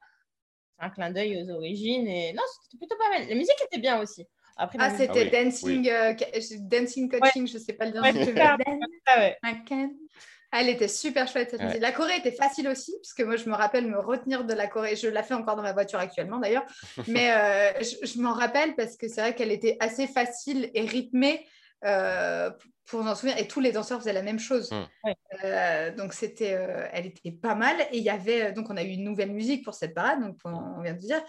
un 0.78 0.90
clin 0.90 1.10
d'œil 1.10 1.42
aux 1.42 1.50
origines. 1.50 2.06
Et 2.08 2.32
non, 2.32 2.42
c'était 2.62 2.78
plutôt 2.78 2.96
pas 2.96 3.08
mal. 3.10 3.28
La 3.28 3.34
musique 3.34 3.56
était 3.66 3.80
bien 3.80 4.00
aussi. 4.00 4.26
Après, 4.56 4.78
Ah, 4.80 4.90
c'était 4.90 5.24
oui, 5.24 5.30
Dancing, 5.30 5.88
euh, 5.88 6.14
ca- 6.18 6.58
Dancing 6.60 7.10
Coaching, 7.10 7.46
je 7.46 7.58
sais 7.58 7.72
pas 7.72 7.86
le 7.86 7.92
dire. 7.92 8.02
Ouais, 8.02 8.12
Ah 9.06 9.18
ouais. 9.18 9.36
Ah, 9.42 10.60
Elle 10.60 10.68
était 10.68 10.86
super 10.88 11.26
chouette 11.26 11.50
cette 11.50 11.60
Ouais. 11.60 11.66
musique. 11.66 11.82
La 11.82 11.90
Corée 11.92 12.16
était 12.18 12.30
facile 12.32 12.68
aussi, 12.68 12.94
parce 13.02 13.12
que 13.12 13.24
moi 13.24 13.34
je 13.36 13.48
me 13.48 13.54
rappelle 13.54 13.88
me 13.88 13.98
retenir 13.98 14.44
de 14.44 14.54
la 14.54 14.68
Corée. 14.68 14.94
Je 14.94 15.08
la 15.08 15.22
fais 15.24 15.34
encore 15.34 15.56
dans 15.56 15.62
ma 15.62 15.72
voiture 15.72 15.98
actuellement 15.98 16.38
d'ailleurs, 16.38 16.64
mais 17.08 17.32
euh, 17.32 17.82
je, 17.82 18.06
je 18.06 18.20
m'en 18.20 18.32
rappelle 18.34 18.76
parce 18.76 18.96
que 18.96 19.08
c'est 19.08 19.20
vrai 19.20 19.34
qu'elle 19.34 19.50
était 19.50 19.76
assez 19.80 20.06
facile 20.06 20.70
et 20.74 20.82
rythmée 20.82 21.44
euh, 21.84 22.50
pour 22.86 23.02
s'en 23.02 23.14
souvenir. 23.14 23.38
Et 23.38 23.48
tous 23.48 23.60
les 23.60 23.72
danseurs 23.72 23.98
faisaient 23.98 24.12
la 24.12 24.22
même 24.22 24.38
chose. 24.38 24.70
Ouais. 25.04 25.14
Euh, 25.44 25.94
donc 25.94 26.12
c'était, 26.12 26.54
euh, 26.54 26.86
elle 26.92 27.06
était 27.06 27.32
pas 27.32 27.54
mal. 27.54 27.76
Et 27.92 27.98
il 27.98 28.02
y 28.04 28.10
avait 28.10 28.52
donc 28.52 28.68
on 28.70 28.76
a 28.76 28.82
eu 28.82 28.88
une 28.88 29.04
nouvelle 29.04 29.32
musique 29.32 29.64
pour 29.64 29.74
cette 29.74 29.94
parade. 29.94 30.20
Donc 30.20 30.36
on 30.44 30.82
vient 30.82 30.94
de 30.94 30.98
dire, 30.98 31.22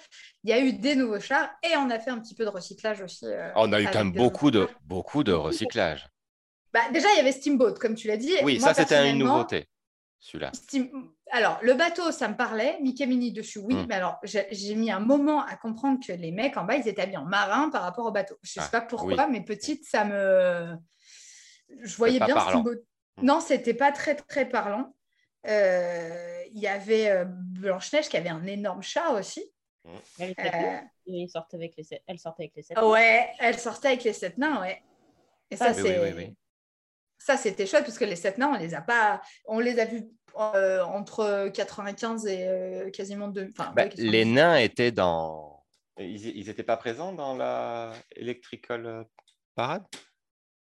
il 0.44 0.50
y 0.50 0.54
a 0.54 0.60
eu 0.60 0.74
des 0.74 0.96
nouveaux 0.96 1.20
chars 1.20 1.50
et 1.64 1.78
on 1.78 1.90
a 1.90 2.00
fait 2.00 2.12
un 2.12 2.20
petit 2.20 2.36
peu 2.36 2.44
de 2.46 2.50
recyclage 2.50 3.02
aussi. 3.02 3.26
euh, 3.26 3.50
On 3.56 3.72
a 3.74 3.82
eu 3.82 3.86
quand 3.86 4.00
même 4.00 4.12
beaucoup 4.12 4.52
de, 4.52 4.66
chars. 4.66 4.76
beaucoup 4.84 5.24
de 5.24 5.32
recyclage. 5.34 6.08
Bah, 6.74 6.82
déjà 6.92 7.08
il 7.14 7.18
y 7.18 7.20
avait 7.22 7.32
Steamboat 7.32 7.76
comme 7.76 7.96
tu 7.96 8.08
l'as 8.08 8.18
dit. 8.18 8.34
Oui, 8.44 8.60
Moi, 8.60 8.74
ça 8.74 8.82
c'était 8.84 9.10
une 9.10 9.20
nouveauté, 9.20 9.66
celui-là. 10.20 10.52
Steam- 10.54 10.92
Alors, 11.32 11.58
le 11.62 11.74
bateau, 11.74 12.12
ça 12.12 12.28
me 12.28 12.36
parlait. 12.36 12.78
Mickey 12.82 13.06
Minnie 13.06 13.32
dessus, 13.32 13.60
oui. 13.60 13.76
Mm. 13.76 13.86
Mais 13.88 13.96
alors, 13.96 14.18
j'ai 14.24 14.46
j'ai 14.52 14.76
mis 14.76 14.92
un 14.92 15.00
moment 15.00 15.42
à 15.46 15.56
comprendre 15.56 16.00
que 16.06 16.12
les 16.12 16.32
mecs 16.32 16.58
en 16.58 16.66
bas, 16.66 16.76
ils 16.76 16.88
étaient 16.88 17.02
habillés 17.02 17.18
en 17.18 17.26
marin 17.26 17.70
par 17.70 17.82
rapport 17.84 18.06
au 18.06 18.12
bateau. 18.12 18.36
Je 18.44 18.60
ne 18.60 18.64
sais 18.64 18.70
Ah, 18.74 18.80
pas 18.80 18.86
pourquoi, 18.86 19.26
oui. 19.26 19.32
mais 19.32 19.42
petite, 19.42 19.86
ça 19.86 20.04
me. 20.04 20.76
Je 21.82 21.96
voyais 21.98 22.20
pas 22.20 22.26
bien 22.26 22.36
parlant. 22.36 22.62
Steamboat. 22.62 22.82
Mm. 23.18 23.26
Non, 23.26 23.40
c'était 23.40 23.74
pas 23.74 23.92
très, 23.92 24.16
très 24.16 24.48
parlant. 24.48 24.96
Euh, 25.48 26.44
Il 26.52 26.60
y 26.60 26.68
avait 26.68 27.10
euh, 27.10 27.26
Blanche-Neige 27.26 28.10
qui 28.10 28.18
avait 28.18 28.30
un 28.30 28.46
énorme 28.46 28.82
chat 28.82 29.10
aussi. 29.12 29.44
Elle, 30.20 30.32
était 30.32 30.52
Euh, 31.08 31.28
sortait 31.28 31.58
avec 31.58 31.76
les 31.78 31.84
sept- 31.84 32.02
elle 32.08 32.18
sortait 32.20 32.44
avec 32.44 32.56
les 32.56 32.64
sept. 32.64 32.80
Ouais, 32.80 33.30
elle 33.40 33.60
sortait 33.60 33.90
avec 33.90 34.04
les 34.04 34.14
sept 34.14 34.38
nains, 34.38 34.62
ouais. 34.62 34.82
Et 35.52 35.58
ça, 35.58 35.68
Ah, 35.70 35.74
oui, 35.76 35.82
c'est. 35.84 36.00
oui, 36.00 36.10
oui, 36.10 36.14
oui. 36.16 36.36
Ça, 37.18 37.38
c'était 37.38 37.66
chouette 37.66 37.86
parce 37.86 37.98
que 37.98 38.06
les 38.06 38.16
sept 38.16 38.38
nains, 38.38 38.54
on 38.54 38.58
les 38.58 38.74
a 38.74 38.82
pas. 38.82 39.22
On 39.46 39.60
les 39.60 39.80
a 39.80 39.86
vus 39.86 40.04
euh, 40.38 40.82
entre 40.84 41.50
95 41.54 42.26
et 42.28 42.48
euh, 42.48 42.90
quasiment 42.92 43.28
deux. 43.28 43.50
enfin, 43.52 43.72
Bah, 43.76 43.84
ouais, 43.84 43.90
quasiment 43.90 44.12
les 44.12 44.26
nains 44.26 44.58
étaient 44.58 44.92
dans. 44.92 45.64
Ils 45.98 46.46
n'étaient 46.46 46.64
pas 46.64 46.78
présents 46.78 47.14
dans 47.14 47.36
la 47.36 47.94
Electrical 48.16 49.06
Parade? 49.56 49.86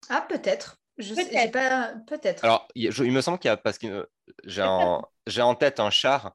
Ah, 0.08 0.24
peut-être. 0.28 0.79
Je 1.00 1.14
sais, 1.14 1.24
Peut-être. 1.24 1.42
j'ai 1.42 1.50
pas. 1.50 1.94
Peut-être. 2.06 2.44
Alors, 2.44 2.68
il, 2.74 2.90
je- 2.92 3.04
me 3.04 3.20
semble 3.20 3.38
qu'il 3.38 3.48
y 3.48 3.52
a. 3.52 3.56
Parce 3.56 3.78
que 3.78 3.86
euh, 3.86 4.06
j'ai 4.44 4.62
en, 4.62 5.02
j'ai 5.26 5.42
en 5.42 5.54
tête 5.54 5.80
un 5.80 5.90
char, 5.90 6.34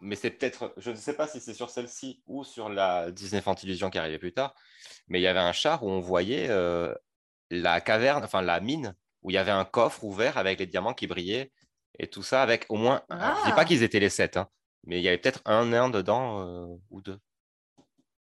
mais 0.00 0.16
c'est 0.16 0.30
peut-être. 0.30 0.74
Je 0.76 0.90
ne 0.90 0.96
sais 0.96 1.14
pas 1.14 1.26
si 1.26 1.40
c'est 1.40 1.54
sur 1.54 1.70
celle-ci 1.70 2.22
ou 2.26 2.44
sur 2.44 2.68
la 2.68 3.10
Disney 3.10 3.40
Fantillusion 3.42 3.90
qui 3.90 3.98
arrivait 3.98 4.18
plus 4.18 4.32
tard, 4.34 4.54
mais 5.08 5.20
il 5.20 5.22
y 5.22 5.26
avait 5.26 5.38
un 5.40 5.52
char 5.52 5.82
où 5.84 5.90
on 5.90 6.00
voyait 6.00 6.48
euh, 6.50 6.94
la 7.50 7.80
caverne, 7.80 8.24
enfin 8.24 8.42
la 8.42 8.60
mine, 8.60 8.94
où 9.22 9.30
il 9.30 9.34
y 9.34 9.38
avait 9.38 9.50
un 9.52 9.64
coffre 9.64 10.04
ouvert 10.04 10.36
avec 10.38 10.58
les 10.58 10.66
diamants 10.66 10.94
qui 10.94 11.06
brillaient 11.06 11.52
et 11.98 12.08
tout 12.08 12.22
ça, 12.22 12.42
avec 12.42 12.66
au 12.68 12.76
moins. 12.76 13.02
alors, 13.08 13.36
Je 13.36 13.40
ne 13.40 13.44
dis 13.46 13.50
Ah. 13.52 13.56
pas 13.56 13.64
qu'ils 13.64 13.82
étaient 13.82 14.00
les 14.00 14.10
sept, 14.10 14.36
hein, 14.36 14.48
mais 14.84 14.98
il 14.98 15.02
y 15.02 15.08
avait 15.08 15.18
peut-être 15.18 15.40
un 15.46 15.64
nain 15.66 15.88
dedans 15.88 16.40
euh, 16.46 16.66
ou 16.90 17.00
deux. 17.00 17.18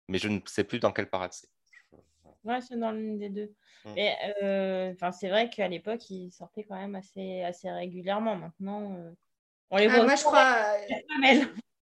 Mais 0.07 0.17
je 0.19 0.27
ne 0.29 0.39
sais 0.45 0.63
plus 0.63 0.79
dans 0.79 0.91
quelle 0.91 1.09
parade 1.09 1.33
c'est. 1.33 1.47
Ouais, 2.45 2.61
c'est 2.61 2.77
dans 2.79 2.91
l'une 2.91 3.17
des 3.17 3.29
deux. 3.29 3.51
Mm. 3.85 3.93
Mais 3.95 4.15
euh, 4.43 4.93
enfin, 4.93 5.11
c'est 5.11 5.29
vrai 5.29 5.49
qu'à 5.49 5.67
l'époque, 5.67 6.09
ils 6.09 6.31
sortaient 6.31 6.63
quand 6.63 6.75
même 6.79 6.95
assez, 6.95 7.41
assez 7.43 7.69
régulièrement. 7.69 8.35
Maintenant, 8.35 8.93
euh, 8.93 9.11
on 9.71 9.77
les 9.77 9.87
Ah, 9.87 9.95
voit 9.95 10.03
moi, 10.05 10.13
au 10.13 10.17
je 10.17 10.23
crois, 10.23 10.55
euh, 10.73 11.45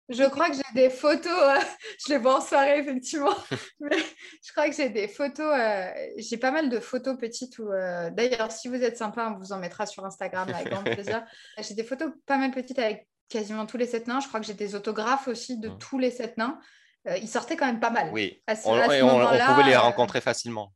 je 0.09 0.23
crois 0.25 0.49
que 0.49 0.55
j'ai 0.55 0.73
des 0.73 0.89
photos. 0.89 1.31
euh, 1.31 1.59
je 2.07 2.13
les 2.13 2.17
vois 2.17 2.37
en 2.37 2.41
soirée, 2.41 2.79
effectivement. 2.79 3.35
Mais 3.79 3.97
je 4.45 4.51
crois 4.51 4.67
que 4.69 4.75
j'ai 4.75 4.89
des 4.89 5.07
photos. 5.07 5.53
euh, 5.57 5.91
j'ai 6.17 6.37
pas 6.37 6.51
mal 6.51 6.69
de 6.69 6.79
photos 6.79 7.17
petites. 7.17 7.57
Où, 7.59 7.71
euh, 7.71 8.09
D'ailleurs, 8.11 8.51
si 8.51 8.67
vous 8.67 8.81
êtes 8.83 8.97
sympa, 8.97 9.31
on 9.33 9.39
vous 9.39 9.53
en 9.53 9.59
mettra 9.59 9.85
sur 9.85 10.05
Instagram 10.05 10.49
avec 10.53 10.69
grand 10.69 10.83
plaisir. 10.83 11.23
J'ai 11.59 11.75
des 11.75 11.83
photos 11.83 12.11
pas 12.25 12.37
mal 12.37 12.51
petites 12.51 12.79
avec 12.79 13.07
quasiment 13.29 13.65
tous 13.67 13.77
les 13.77 13.85
sept 13.85 14.07
nains. 14.07 14.19
Je 14.19 14.27
crois 14.27 14.39
que 14.39 14.45
j'ai 14.47 14.55
des 14.55 14.73
autographes 14.75 15.27
aussi 15.27 15.59
de 15.59 15.69
Mm. 15.69 15.77
tous 15.77 15.99
les 15.99 16.11
sept 16.11 16.37
nains. 16.37 16.59
Euh, 17.07 17.17
ils 17.17 17.27
sortaient 17.29 17.55
quand 17.55 17.65
même 17.65 17.79
pas 17.79 17.89
mal. 17.91 18.09
Oui, 18.11 18.41
À 18.47 18.55
ce- 18.55 18.67
on, 18.67 18.73
à 18.73 18.87
ce 18.89 18.93
et 18.93 19.01
on- 19.01 19.07
on 19.07 19.19
moment-là, 19.19 19.45
pouvait 19.47 19.63
les 19.63 19.73
euh, 19.75 19.79
rencontrer 19.79 20.21
facilement. 20.21 20.73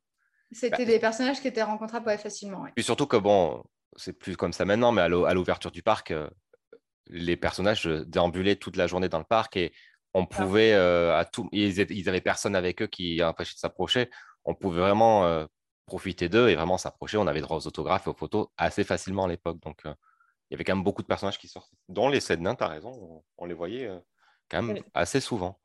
C'était 0.51 0.77
Bah, 0.77 0.85
des 0.85 0.99
personnages 0.99 1.41
qui 1.41 1.47
étaient 1.47 1.63
rencontrables 1.63 2.05
ouais, 2.07 2.17
facilement. 2.17 2.61
ouais. 2.61 2.71
Puis 2.75 2.83
surtout 2.85 3.07
que 3.07 3.17
bon, 3.17 3.63
c'est 3.97 4.13
plus 4.13 4.37
comme 4.37 4.53
ça 4.53 4.65
maintenant, 4.65 4.91
mais 4.91 5.01
à 5.01 5.07
l'ou- 5.09 5.25
à 5.25 5.33
l'ouverture 5.33 5.71
du 5.71 5.83
parc, 5.83 6.11
euh, 6.11 6.29
les 7.07 7.35
personnages 7.35 7.85
déambulaient 7.85 8.55
toute 8.55 8.77
la 8.77 8.87
journée 8.87 9.09
dans 9.09 9.17
le 9.17 9.25
parc 9.25 9.57
et 9.57 9.73
on 10.13 10.25
pouvait 10.25 10.73
euh, 10.73 11.17
à 11.17 11.25
tout, 11.25 11.49
ils, 11.51 11.79
étaient- 11.79 11.93
ils 11.95 12.07
avaient 12.07 12.21
personne 12.21 12.55
avec 12.55 12.81
eux 12.81 12.87
qui 12.87 13.21
empêchait 13.23 13.55
de 13.55 13.59
s'approcher. 13.59 14.09
On 14.45 14.53
pouvait 14.55 14.79
vraiment 14.81 15.25
euh, 15.25 15.45
profiter 15.87 16.29
d'eux 16.29 16.47
et 16.49 16.55
vraiment 16.55 16.77
s'approcher. 16.77 17.17
On 17.17 17.27
avait 17.27 17.41
droit 17.41 17.57
aux 17.57 17.67
autographes 17.67 18.07
et 18.07 18.11
aux 18.11 18.15
photos 18.15 18.47
assez 18.57 18.83
facilement 18.85 19.25
à 19.25 19.27
l'époque. 19.27 19.59
Donc 19.61 19.79
euh, 19.85 19.93
il 20.49 20.53
y 20.53 20.55
avait 20.55 20.63
quand 20.63 20.75
même 20.75 20.83
beaucoup 20.83 21.01
de 21.01 21.07
personnages 21.07 21.37
qui 21.39 21.47
sortaient, 21.49 21.75
dont 21.89 22.07
les 22.09 22.19
sept 22.21 22.39
nains. 22.39 22.55
T'as 22.55 22.67
raison, 22.67 22.91
on, 22.91 23.23
on 23.39 23.45
les 23.45 23.53
voyait 23.55 23.87
euh, 23.87 23.99
quand 24.49 24.61
même 24.61 24.77
Oui. 24.77 24.83
assez 24.93 25.19
souvent. 25.19 25.59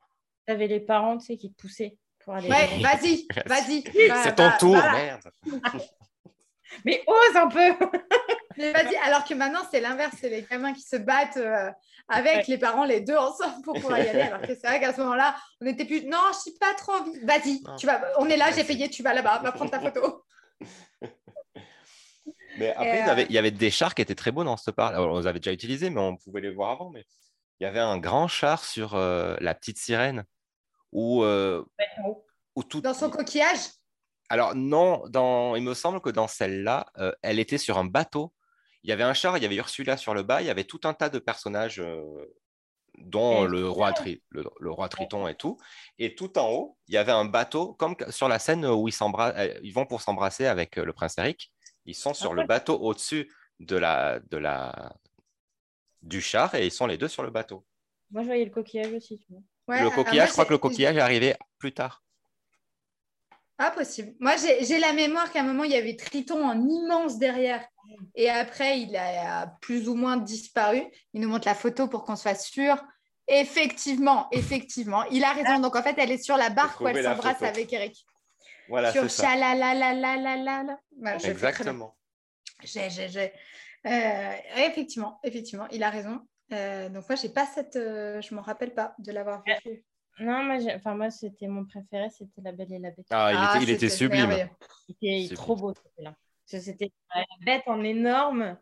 T'avais 0.49 0.65
les 0.65 0.79
parents, 0.79 1.15
tu 1.19 1.27
sais, 1.27 1.37
qui 1.37 1.51
te 1.53 1.61
poussaient 1.61 1.95
pour 2.25 2.33
aller. 2.33 2.49
Ouais, 2.49 2.67
vas-y, 2.81 3.27
vas-y. 3.45 4.07
va- 4.07 4.23
c'est 4.23 4.33
ton 4.33 4.49
va- 4.49 4.57
tour, 4.57 4.75
voilà. 4.75 4.93
merde. 4.93 5.31
Mais 6.85 7.03
ose 7.05 7.35
un 7.35 7.47
peu 7.49 7.87
Mais 8.57 8.71
vas-y, 8.71 8.95
alors 8.95 9.23
que 9.25 9.35
maintenant, 9.35 9.61
c'est 9.69 9.79
l'inverse, 9.79 10.15
c'est 10.19 10.29
les 10.29 10.41
gamins 10.41 10.73
qui 10.73 10.81
se 10.81 10.95
battent 10.95 11.37
euh, 11.37 11.69
avec 12.07 12.37
Ouais. 12.37 12.43
les 12.47 12.57
parents, 12.57 12.83
les 12.83 12.99
deux 13.01 13.15
ensemble 13.15 13.61
pour 13.63 13.75
pouvoir 13.75 13.99
y 13.99 14.09
aller. 14.09 14.21
Alors 14.21 14.41
que 14.41 14.55
c'est 14.55 14.65
vrai 14.67 14.79
qu'à 14.79 14.91
ce 14.91 14.99
moment-là, 15.01 15.35
on 15.61 15.65
n'était 15.65 15.85
plus, 15.85 16.03
non, 16.05 16.17
je 16.33 16.49
n'ai 16.49 16.57
pas 16.57 16.73
trop 16.73 16.93
envie. 16.93 17.19
Vas-y, 17.25 17.61
tu 17.77 17.85
vas, 17.85 18.01
on 18.17 18.27
est 18.27 18.37
là, 18.37 18.49
j'ai 18.51 18.63
payé, 18.63 18.89
tu 18.89 19.03
vas 19.03 19.13
là-bas, 19.13 19.41
va 19.43 19.51
prendre 19.51 19.69
ta 19.69 19.79
photo. 19.79 20.25
Mais 22.57 22.71
après, 22.71 22.99
il, 22.99 23.05
y 23.05 23.07
euh, 23.07 23.11
avait, 23.11 23.23
il 23.25 23.31
y 23.31 23.37
avait 23.37 23.51
des 23.51 23.69
chars 23.71 23.93
qui 23.95 24.01
étaient 24.01 24.15
très 24.15 24.31
beaux 24.31 24.43
dans 24.43 24.57
ce 24.57 24.71
parc. 24.71 24.95
Alors, 24.95 25.13
on 25.13 25.19
les 25.19 25.27
avait 25.27 25.39
déjà 25.39 25.53
utilisés, 25.53 25.89
mais 25.91 26.01
on 26.01 26.17
pouvait 26.17 26.41
les 26.41 26.51
voir 26.51 26.71
avant. 26.71 26.89
Mais 26.89 27.05
il 27.59 27.63
y 27.63 27.67
avait 27.67 27.79
un 27.79 27.97
grand 27.97 28.27
char 28.27 28.65
sur 28.65 28.95
euh, 28.95 29.35
la 29.39 29.53
petite 29.53 29.77
sirène 29.77 30.25
où, 30.91 31.23
euh, 31.23 31.63
où 32.55 32.63
tout. 32.63 32.81
Dans 32.81 32.93
son 32.93 33.09
coquillage, 33.09 33.59
Alors 34.29 34.55
non, 34.55 35.03
dans... 35.09 35.55
il 35.55 35.63
me 35.63 35.73
semble 35.73 36.01
que 36.01 36.09
dans 36.09 36.27
celle-là, 36.27 36.85
euh, 36.97 37.11
elle 37.21 37.39
était 37.39 37.57
sur 37.57 37.77
un 37.77 37.85
bateau. 37.85 38.33
Il 38.83 38.89
y 38.89 38.93
avait 38.93 39.03
un 39.03 39.13
char, 39.13 39.37
il 39.37 39.43
y 39.43 39.45
avait 39.45 39.55
Ursula 39.57 39.97
sur 39.97 40.13
le 40.13 40.23
bas, 40.23 40.41
il 40.41 40.47
y 40.47 40.49
avait 40.49 40.63
tout 40.63 40.81
un 40.83 40.93
tas 40.93 41.09
de 41.09 41.19
personnages, 41.19 41.79
euh, 41.79 42.25
dont 42.97 43.45
le 43.45 43.69
roi, 43.69 43.91
Tri- 43.93 44.23
le, 44.29 44.43
le 44.59 44.71
roi 44.71 44.89
Triton 44.89 45.27
et 45.27 45.35
tout. 45.35 45.57
Et 45.97 46.15
tout 46.15 46.37
en 46.37 46.49
haut, 46.49 46.77
il 46.87 46.93
y 46.93 46.97
avait 46.97 47.11
un 47.11 47.25
bateau, 47.25 47.73
comme 47.73 47.95
sur 48.09 48.27
la 48.27 48.39
scène 48.39 48.65
où 48.65 48.87
ils, 48.87 48.95
euh, 49.01 49.59
ils 49.63 49.73
vont 49.73 49.85
pour 49.85 50.01
s'embrasser 50.01 50.45
avec 50.45 50.75
le 50.75 50.93
prince 50.93 51.17
Eric. 51.17 51.51
Ils 51.85 51.95
sont 51.95 52.13
sur 52.13 52.33
le 52.33 52.41
ouais. 52.41 52.47
bateau 52.47 52.77
au-dessus 52.79 53.31
de 53.59 53.77
la, 53.77 54.19
de 54.19 54.37
la... 54.37 54.95
du 56.01 56.21
char 56.21 56.55
et 56.55 56.65
ils 56.65 56.71
sont 56.71 56.87
les 56.87 56.97
deux 56.97 57.07
sur 57.07 57.23
le 57.23 57.31
bateau. 57.31 57.65
Moi, 58.11 58.23
je 58.23 58.27
voyais 58.27 58.45
le 58.45 58.51
coquillage 58.51 58.93
aussi, 58.93 59.19
tu 59.19 59.31
vois. 59.31 59.41
Ouais, 59.69 59.83
le 59.83 59.89
coquillage, 59.91 60.15
moi, 60.15 60.25
je 60.25 60.31
crois 60.31 60.45
que 60.45 60.53
le 60.53 60.57
coquillage 60.57 60.97
est 60.97 61.01
arrivé 61.01 61.35
plus 61.59 61.73
tard. 61.73 62.03
Ah, 63.59 63.71
possible. 63.71 64.15
Moi, 64.19 64.35
j'ai 64.37 64.79
la 64.79 64.93
mémoire 64.93 65.31
qu'à 65.31 65.41
un 65.41 65.43
moment, 65.43 65.63
il 65.63 65.71
y 65.71 65.75
avait 65.75 65.95
Triton 65.95 66.43
en 66.43 66.59
immense 66.67 67.19
derrière. 67.19 67.63
Et 68.15 68.29
après, 68.29 68.79
il 68.81 68.95
a 68.95 69.47
plus 69.61 69.89
ou 69.89 69.95
moins 69.95 70.17
disparu. 70.17 70.83
Il 71.13 71.21
nous 71.21 71.29
montre 71.29 71.47
la 71.47 71.55
photo 71.55 71.87
pour 71.87 72.03
qu'on 72.03 72.15
soit 72.15 72.35
sûr. 72.35 72.81
Effectivement, 73.27 74.27
effectivement. 74.31 75.03
Il 75.11 75.23
a 75.23 75.33
raison. 75.33 75.59
Donc, 75.59 75.75
en 75.75 75.83
fait, 75.83 75.95
elle 75.97 76.11
est 76.11 76.23
sur 76.23 76.37
la 76.37 76.49
barque 76.49 76.79
où 76.81 76.87
elle 76.87 77.03
s'embrasse 77.03 77.43
avec 77.43 77.71
Eric. 77.73 78.05
Voilà, 78.69 78.91
sur 78.91 79.11
ça. 79.11 79.23
Exactement. 81.29 81.95
J'ai, 82.63 82.89
j'ai, 82.89 83.09
j'ai. 83.09 83.33
Euh, 83.85 84.33
effectivement, 84.57 85.19
effectivement, 85.23 85.67
il 85.71 85.83
a 85.83 85.89
raison. 85.89 86.21
Euh, 86.51 86.89
donc 86.89 87.07
moi, 87.07 87.15
j'ai 87.15 87.29
pas 87.29 87.45
cette, 87.45 87.75
euh, 87.75 88.21
je 88.21 88.33
m'en 88.33 88.41
rappelle 88.41 88.73
pas 88.73 88.95
de 88.99 89.11
l'avoir 89.11 89.43
vu. 89.65 89.83
Non, 90.19 90.43
moi, 90.43 90.59
j'ai- 90.59 90.73
enfin, 90.75 90.95
moi 90.95 91.09
c'était 91.11 91.47
mon 91.47 91.65
préféré, 91.65 92.09
c'était 92.09 92.41
La 92.41 92.51
Belle 92.51 92.73
et 92.73 92.79
la 92.79 92.91
Bête. 92.91 93.05
Ah, 93.11 93.31
il 93.31 93.37
Ah, 93.37 93.53
était, 93.55 93.63
il 93.63 93.69
était 93.69 93.79
c'était 93.89 93.97
sublime. 93.97 94.49
Il 94.87 94.95
était 95.27 95.35
trop 95.35 95.55
beau 95.55 95.73
C'était 96.45 96.91
la 97.15 97.23
bête 97.41 97.63
en 97.67 97.83
énorme. 97.83 98.57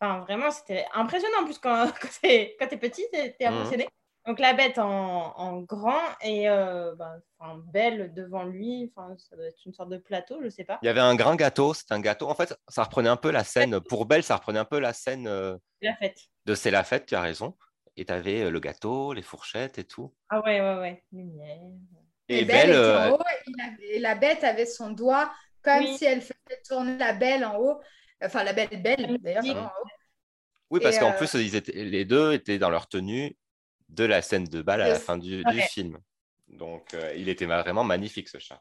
Enfin, 0.00 0.20
vraiment, 0.20 0.50
c'était 0.50 0.86
impressionnant. 0.94 1.42
En 1.42 1.44
plus, 1.44 1.58
quand, 1.58 1.86
quand 2.00 2.68
t'es 2.68 2.76
petit, 2.78 3.04
t'es 3.12 3.34
t'es 3.38 3.50
Mhm. 3.50 3.84
Donc, 4.26 4.38
la 4.38 4.52
bête 4.52 4.78
en, 4.78 5.36
en 5.36 5.60
grand 5.62 6.00
et 6.22 6.48
euh, 6.48 6.94
ben, 6.94 7.20
enfin, 7.38 7.60
belle 7.72 8.14
devant 8.14 8.44
lui. 8.44 8.92
Enfin, 8.94 9.16
ça 9.18 9.34
doit 9.36 9.46
être 9.46 9.58
une 9.66 9.72
sorte 9.74 9.88
de 9.90 9.98
plateau, 9.98 10.40
je 10.44 10.48
sais 10.48 10.62
pas. 10.64 10.78
Il 10.82 10.86
y 10.86 10.88
avait 10.88 11.00
un 11.00 11.16
grand 11.16 11.34
gâteau, 11.34 11.74
c'était 11.74 11.94
un 11.94 12.00
gâteau. 12.00 12.28
En 12.28 12.34
fait, 12.34 12.54
ça 12.68 12.84
reprenait 12.84 13.08
un 13.08 13.16
peu 13.16 13.30
la 13.32 13.42
scène, 13.42 13.80
pour 13.80 14.06
Belle, 14.06 14.22
ça 14.22 14.36
reprenait 14.36 14.60
un 14.60 14.64
peu 14.64 14.78
la 14.78 14.92
scène 14.92 15.26
euh, 15.26 15.56
La 15.80 15.96
fête. 15.96 16.20
de 16.46 16.54
C'est 16.54 16.70
la 16.70 16.84
fête, 16.84 17.06
tu 17.06 17.16
as 17.16 17.20
raison. 17.20 17.56
Et 17.96 18.04
tu 18.04 18.12
avais 18.12 18.48
le 18.48 18.60
gâteau, 18.60 19.12
les 19.12 19.22
fourchettes 19.22 19.78
et 19.78 19.84
tout. 19.84 20.14
Ah 20.30 20.40
ouais, 20.44 20.60
ouais, 20.60 20.76
ouais. 20.78 21.04
Lumière. 21.12 21.58
Et, 22.28 22.38
Et, 22.38 22.44
Belle, 22.44 22.68
Belle, 22.68 22.70
était 22.70 22.78
euh, 22.78 23.10
en 23.10 23.14
haut 23.16 23.22
et, 23.82 23.98
la 23.98 24.14
bête 24.14 24.44
avait 24.44 24.66
son 24.66 24.90
doigt 24.92 25.30
comme 25.62 25.80
Oui. 25.80 25.98
si 25.98 26.04
elle 26.04 26.22
faisait 26.22 26.62
tourner 26.66 26.96
la 26.96 27.12
belle 27.12 27.44
en 27.44 27.58
haut. 27.58 27.80
Enfin, 28.24 28.44
la 28.44 28.52
belle 28.52 28.80
belle, 28.82 29.18
d'ailleurs, 29.20 29.42
Oui. 29.42 29.52
pardon, 29.52 29.66
en 29.68 29.80
haut. 29.82 29.86
oui, 30.70 30.80
parce 30.80 30.98
qu'en 30.98 31.10
euh, 31.10 31.16
plus, 31.16 31.34
ils 31.34 31.56
étaient, 31.56 31.72
les 31.72 32.04
deux 32.04 32.32
étaient 32.32 32.58
dans 32.58 32.70
leur 32.70 32.86
tenue 32.88 33.36
de 33.92 34.04
la 34.04 34.22
scène 34.22 34.44
de 34.44 34.62
bal 34.62 34.80
à 34.80 34.88
la 34.88 34.98
fin 34.98 35.18
du, 35.18 35.44
film. 35.70 35.98
Donc, 36.48 36.94
euh, 36.94 37.12
il 37.16 37.28
était 37.28 37.46
vraiment 37.46 37.84
magnifique, 37.84 38.28
ce 38.28 38.38
chat. 38.38 38.60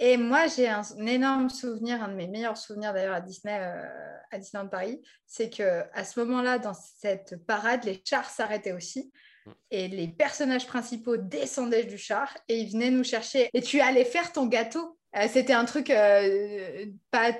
Et 0.00 0.16
moi, 0.16 0.48
j'ai 0.48 0.68
un, 0.68 0.82
un 0.98 1.06
énorme 1.06 1.48
souvenir, 1.48 2.02
un 2.02 2.08
de 2.08 2.14
mes 2.14 2.26
meilleurs 2.26 2.56
souvenirs 2.56 2.92
d'ailleurs 2.92 3.14
à 3.14 3.20
Disney, 3.20 3.56
euh, 3.56 3.86
à 4.32 4.38
Disneyland 4.38 4.68
Paris, 4.68 5.00
c'est 5.26 5.50
que 5.50 5.84
à 5.92 6.04
ce 6.04 6.18
moment-là, 6.20 6.58
dans 6.58 6.74
cette 6.74 7.36
parade, 7.46 7.84
les 7.84 8.02
chars 8.04 8.28
s'arrêtaient 8.28 8.72
aussi. 8.72 9.12
Mm. 9.46 9.50
Et 9.70 9.88
les 9.88 10.08
personnages 10.08 10.66
principaux 10.66 11.16
descendaient 11.16 11.84
du 11.84 11.98
char 11.98 12.36
et 12.48 12.58
ils 12.58 12.72
venaient 12.72 12.90
nous 12.90 13.04
chercher. 13.04 13.48
Et 13.54 13.62
tu 13.62 13.80
allais 13.80 14.04
faire 14.04 14.32
ton 14.32 14.46
gâteau. 14.46 14.98
Euh, 15.16 15.28
C'était 15.28 15.52
un 15.52 15.64
truc 15.64 15.86
pas, 15.86 17.32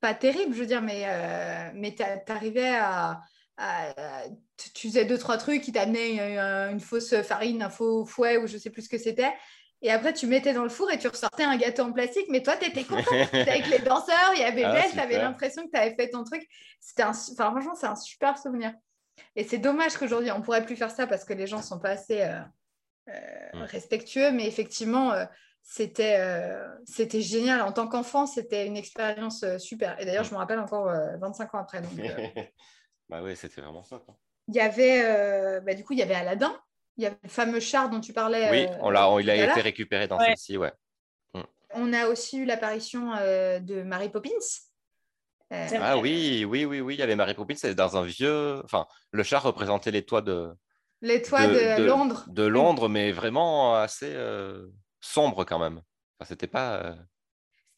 pas 0.00 0.14
terrible, 0.14 0.54
je 0.54 0.60
veux 0.60 0.66
dire, 0.66 0.82
mais, 0.82 1.04
mais 1.74 1.96
tu 1.96 2.04
arrivais 2.32 2.76
à, 2.76 3.20
à- 3.56 4.24
tu- 4.74 4.88
faisais 4.88 5.04
deux, 5.04 5.18
trois 5.18 5.36
trucs, 5.38 5.66
ils 5.68 5.72
t'amenaient 5.72 6.12
une, 6.14 6.72
une 6.72 6.80
fausse 6.80 7.14
farine, 7.22 7.62
un 7.62 7.70
faux 7.70 8.04
fouet 8.04 8.36
ou 8.38 8.46
je 8.46 8.58
sais 8.58 8.70
plus 8.70 8.82
ce 8.82 8.88
que 8.88 8.98
c'était. 8.98 9.32
Et 9.82 9.90
après, 9.90 10.12
tu 10.12 10.26
mettais 10.26 10.52
dans 10.52 10.62
le 10.62 10.68
four 10.68 10.90
et 10.90 10.98
tu 10.98 11.08
ressortais 11.08 11.44
un 11.44 11.56
gâteau 11.56 11.84
en 11.84 11.92
plastique, 11.92 12.26
mais 12.28 12.42
toi, 12.42 12.54
tu 12.56 12.68
étais 12.68 12.84
content. 12.84 13.10
T'étais 13.30 13.50
avec 13.50 13.66
les 13.68 13.78
danseurs, 13.78 14.32
il 14.34 14.40
y 14.40 14.44
avait 14.44 14.64
Ah, 14.64 14.82
tu 14.92 14.98
avais 15.00 15.14
l'impression 15.22 15.64
que 15.66 15.70
tu 15.70 15.78
avais 15.78 15.94
fait 15.94 16.10
ton 16.10 16.22
truc. 16.24 16.46
C'était 16.80 17.02
un, 17.02 17.10
enfin, 17.10 17.50
franchement, 17.50 17.74
c'est 17.74 17.86
un 17.86 17.96
super 17.96 18.36
souvenir. 18.36 18.74
Et 19.36 19.44
c'est 19.44 19.58
dommage 19.58 19.96
qu'aujourd'hui, 19.96 20.30
on 20.32 20.38
ne 20.38 20.42
pourrait 20.42 20.64
plus 20.66 20.76
faire 20.76 20.90
ça 20.90 21.06
parce 21.06 21.24
que 21.24 21.32
les 21.32 21.46
gens 21.46 21.58
ne 21.58 21.62
sont 21.62 21.78
pas 21.78 21.90
assez 21.90 22.20
euh, 22.22 22.40
euh, 23.08 23.64
respectueux. 23.64 24.30
Mais 24.32 24.46
effectivement, 24.46 25.12
euh, 25.12 25.24
c'était 25.62 26.16
euh, 26.18 26.66
c'était 26.84 27.20
génial. 27.22 27.62
En 27.62 27.72
tant 27.72 27.86
qu'enfant, 27.88 28.26
c'était 28.26 28.66
une 28.66 28.76
expérience 28.76 29.42
euh, 29.44 29.58
super. 29.58 29.98
Et 30.00 30.04
d'ailleurs, 30.04 30.24
je 30.24 30.32
me 30.32 30.36
rappelle 30.38 30.58
encore 30.58 30.88
euh, 30.88 31.16
25 31.18 31.54
ans 31.54 31.58
après. 31.58 31.80
Donc, 31.80 31.98
euh, 31.98 32.42
bah 33.08 33.22
oui, 33.22 33.34
c'était 33.36 33.60
vraiment 33.62 33.82
ça. 33.84 33.98
quoi. 34.04 34.16
Il 34.50 34.56
y 34.56 34.60
avait, 34.60 35.02
euh, 35.04 35.60
bah, 35.60 35.74
du 35.74 35.84
coup, 35.84 35.92
il 35.92 35.98
y 35.98 36.02
avait 36.02 36.14
Aladdin. 36.14 36.54
Il 36.96 37.04
y 37.04 37.06
avait 37.06 37.16
le 37.22 37.28
fameux 37.28 37.60
char 37.60 37.88
dont 37.88 38.00
tu 38.00 38.12
parlais. 38.12 38.50
Oui, 38.50 38.66
euh, 38.68 38.76
on 38.82 38.90
l'a, 38.90 39.08
il 39.20 39.30
a 39.30 39.36
été 39.36 39.60
récupéré 39.60 40.06
dans 40.08 40.18
Ouais. 40.18 40.26
celle-ci, 40.26 40.58
ouais. 40.58 40.72
On 41.72 41.92
a 41.92 42.08
aussi 42.08 42.38
eu 42.38 42.44
l'apparition 42.44 43.12
euh, 43.16 43.60
de 43.60 43.82
Mary 43.82 44.08
Poppins. 44.08 44.30
Euh. 45.52 45.66
Ah 45.80 45.98
oui, 45.98 46.44
oui, 46.44 46.64
oui, 46.64 46.80
oui, 46.80 46.94
il 46.96 46.98
y 46.98 47.02
avait 47.02 47.14
Mary 47.14 47.34
Poppins, 47.34 47.54
c'est 47.56 47.74
dans 47.76 47.96
un 47.96 48.02
vieux... 48.02 48.60
Enfin, 48.64 48.86
le 49.12 49.22
chat 49.22 49.38
représentait 49.38 49.92
les 49.92 50.04
toits 50.04 50.20
de, 50.20 50.52
les 51.00 51.22
toits 51.22 51.46
de, 51.46 51.52
de- 51.52 51.82
de- 51.82 51.86
Londres. 51.86 52.24
de 52.28 52.42
Londres, 52.42 52.88
mais 52.88 53.12
vraiment 53.12 53.76
assez 53.76 54.12
euh, 54.12 54.66
sombre 55.00 55.44
quand 55.44 55.60
même. 55.60 55.80
Enfin, 56.18 56.28
c'était 56.28 56.48
pas... 56.48 56.74
euh, 56.82 56.94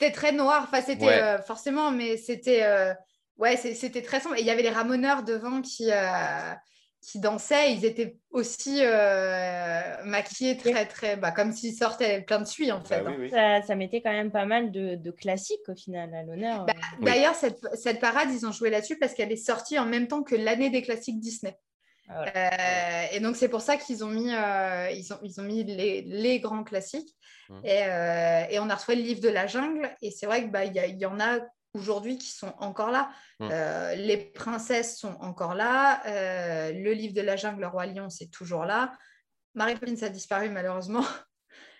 C'était 0.00 0.12
très 0.12 0.32
noir. 0.32 0.64
Enfin, 0.64 0.80
c'était 0.80 1.04
Ouais. 1.04 1.22
euh, 1.22 1.42
forcément, 1.42 1.90
mais 1.90 2.16
c'était 2.16 2.62
euh, 2.64 2.94
ouais, 3.42 3.56
c'était 3.56 4.02
très 4.02 4.20
sombre. 4.20 4.36
Et 4.36 4.40
il 4.40 4.46
y 4.46 4.50
avait 4.50 4.62
les 4.62 4.70
ramoneurs 4.70 5.22
devant 5.22 5.60
qui 5.60 5.90
euh, 5.92 6.54
qui 7.00 7.18
dansaient. 7.18 7.72
Ils 7.74 7.84
étaient 7.84 8.16
aussi 8.30 8.80
euh, 8.82 10.04
maquillés 10.04 10.56
très 10.56 10.86
très 10.86 11.16
bah, 11.16 11.32
comme 11.32 11.52
s'ils 11.52 11.74
sortaient 11.74 12.22
plein 12.22 12.38
de 12.40 12.46
suie 12.46 12.70
en 12.72 12.78
bah 12.78 12.84
fait. 12.84 13.02
oui, 13.02 13.08
hein. 13.12 13.16
oui. 13.18 13.30
Ça, 13.30 13.62
ça 13.62 13.74
mettait 13.74 14.00
quand 14.00 14.12
même 14.12 14.30
pas 14.30 14.44
mal 14.46 14.70
de, 14.70 14.94
de 14.94 15.10
classiques 15.10 15.68
au 15.68 15.74
final 15.74 16.14
à 16.14 16.22
l'honneur. 16.22 16.64
Bah, 16.66 16.72
Oui. 16.98 17.04
D'ailleurs, 17.06 17.34
cette, 17.34 17.58
cette 17.76 18.00
parade, 18.00 18.28
ils 18.32 18.46
ont 18.46 18.52
joué 18.52 18.70
là-dessus 18.70 18.98
parce 18.98 19.14
qu'elle 19.14 19.32
est 19.32 19.36
sortie 19.36 19.78
en 19.78 19.86
même 19.86 20.06
temps 20.08 20.22
que 20.22 20.36
l'année 20.36 20.70
des 20.70 20.82
classiques 20.82 21.18
Disney. 21.20 21.56
Ah 22.08 22.22
ouais. 22.22 22.32
Euh, 22.36 23.16
et 23.16 23.20
donc, 23.20 23.36
c'est 23.36 23.48
pour 23.48 23.60
ça 23.62 23.76
qu'ils 23.76 24.04
ont 24.04 24.08
mis, 24.08 24.32
euh, 24.32 24.90
ils 24.90 25.12
ont, 25.12 25.18
ils 25.22 25.40
ont 25.40 25.44
mis 25.44 25.64
les, 25.64 26.02
les 26.02 26.40
grands 26.40 26.64
classiques. 26.64 27.10
Mhm. 27.48 27.60
Et, 27.64 27.82
euh, 27.84 28.44
et 28.50 28.58
on 28.60 28.68
a 28.70 28.74
retrouvé 28.74 28.96
le 28.98 29.02
livre 29.04 29.20
de 29.20 29.28
la 29.28 29.46
jungle. 29.46 29.90
Et 30.02 30.10
c'est 30.10 30.26
vrai 30.26 30.42
qu'il 30.42 30.50
bah, 30.50 30.64
y, 30.64 30.78
a- 30.78 30.86
y 30.86 31.06
en 31.06 31.18
a 31.20 31.38
aujourd'hui 31.74 32.18
qui 32.18 32.28
sont 32.30 32.54
encore 32.58 32.90
là. 32.90 33.10
Mhm. 33.40 33.48
Euh, 33.52 33.94
les 33.94 34.16
princesses 34.16 34.98
sont 34.98 35.16
encore 35.20 35.54
là. 35.54 36.02
Euh, 36.06 36.72
le 36.72 36.92
livre 36.92 37.14
de 37.14 37.20
la 37.22 37.36
jungle, 37.36 37.60
le 37.60 37.66
roi 37.68 37.86
lion, 37.86 38.08
c'est 38.10 38.28
toujours 38.30 38.64
là. 38.64 38.92
Marie 39.54 39.76
Poppins 39.76 40.02
a 40.02 40.08
disparu 40.08 40.48
malheureusement. 40.50 41.04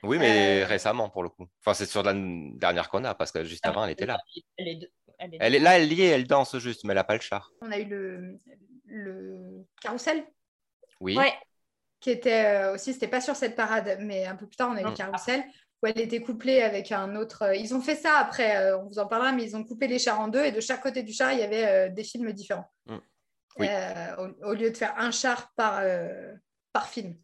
Oui, 0.05 0.19
mais 0.19 0.63
Euh, 0.63 0.67
récemment 0.67 1.09
pour 1.11 1.23
le 1.23 1.29
coup. 1.29 1.47
Enfin, 1.61 1.75
c'est 1.75 1.87
sur 1.87 2.03
la 2.03 2.13
dernière 2.13 2.91
qu'on 2.91 3.05
a, 3.05 3.15
parce 3.15 3.31
que 3.31 3.45
juste 3.45 3.65
avant, 3.65 3.85
elle 3.85 3.93
était 3.93 4.05
là. 4.05 4.19
Elle 4.57 4.67
est, 4.69 4.91
elle 5.19 5.35
est 5.35 5.39
Elle 5.41 5.55
est 5.55 5.59
là, 5.61 5.79
elle 5.79 5.93
y 5.93 6.03
est, 6.03 6.07
elle 6.09 6.27
danse 6.27 6.59
juste, 6.59 6.83
mais 6.83 6.91
elle 6.91 6.97
n'a 6.97 7.05
pas 7.05 7.15
le 7.15 7.21
char. 7.21 7.53
On 7.61 7.71
a 7.71 7.79
eu 7.79 7.85
le, 7.85 8.41
le 8.87 9.65
carrousel 9.81 10.25
Oui. 11.01 11.17
Ouais. 11.17 11.33
qui 12.01 12.11
était 12.11 12.67
aussi, 12.75 12.93
c'était 12.95 13.07
pas 13.07 13.21
sur 13.21 13.37
cette 13.37 13.55
parade, 13.55 13.97
mais 14.01 14.27
un 14.27 14.35
peu 14.35 14.47
plus 14.49 14.57
tard, 14.57 14.71
on 14.73 14.77
a 14.77 14.81
eu 14.81 14.85
le 14.85 14.91
Mm. 14.91 14.95
carrousel 14.95 15.45
où 15.83 15.87
elle 15.87 15.99
était 16.01 16.21
couplée 16.21 16.63
avec 16.63 16.93
un 16.93 17.17
autre. 17.17 17.43
euh, 17.43 17.57
Ils 17.57 17.75
ont 17.75 17.81
fait 17.81 17.97
ça 17.97 18.17
après, 18.19 18.57
euh, 18.57 18.79
on 18.79 18.87
vous 18.89 18.99
en 18.99 19.07
parlera, 19.07 19.33
mais 19.33 19.43
ils 19.45 19.57
ont 19.57 19.65
coupé 19.65 19.87
les 19.89 19.99
chars 19.99 20.21
en 20.21 20.29
deux 20.29 20.45
et 20.45 20.53
de 20.53 20.61
chaque 20.61 20.83
côté 20.83 21.03
du 21.03 21.13
char, 21.13 21.33
il 21.33 21.41
y 21.41 21.43
avait 21.43 21.67
euh, 21.67 21.89
des 21.89 22.05
films 22.05 22.33
différents. 22.33 22.71
Mm. 22.87 22.97
Oui. 23.59 23.67
Au, 24.19 24.49
au 24.51 24.55
lieu 24.55 24.71
de 24.71 24.77
faire 24.77 24.95
un 24.97 25.11
char 25.11 25.53
par, 25.57 25.83
par 26.73 26.89
film. 26.89 27.17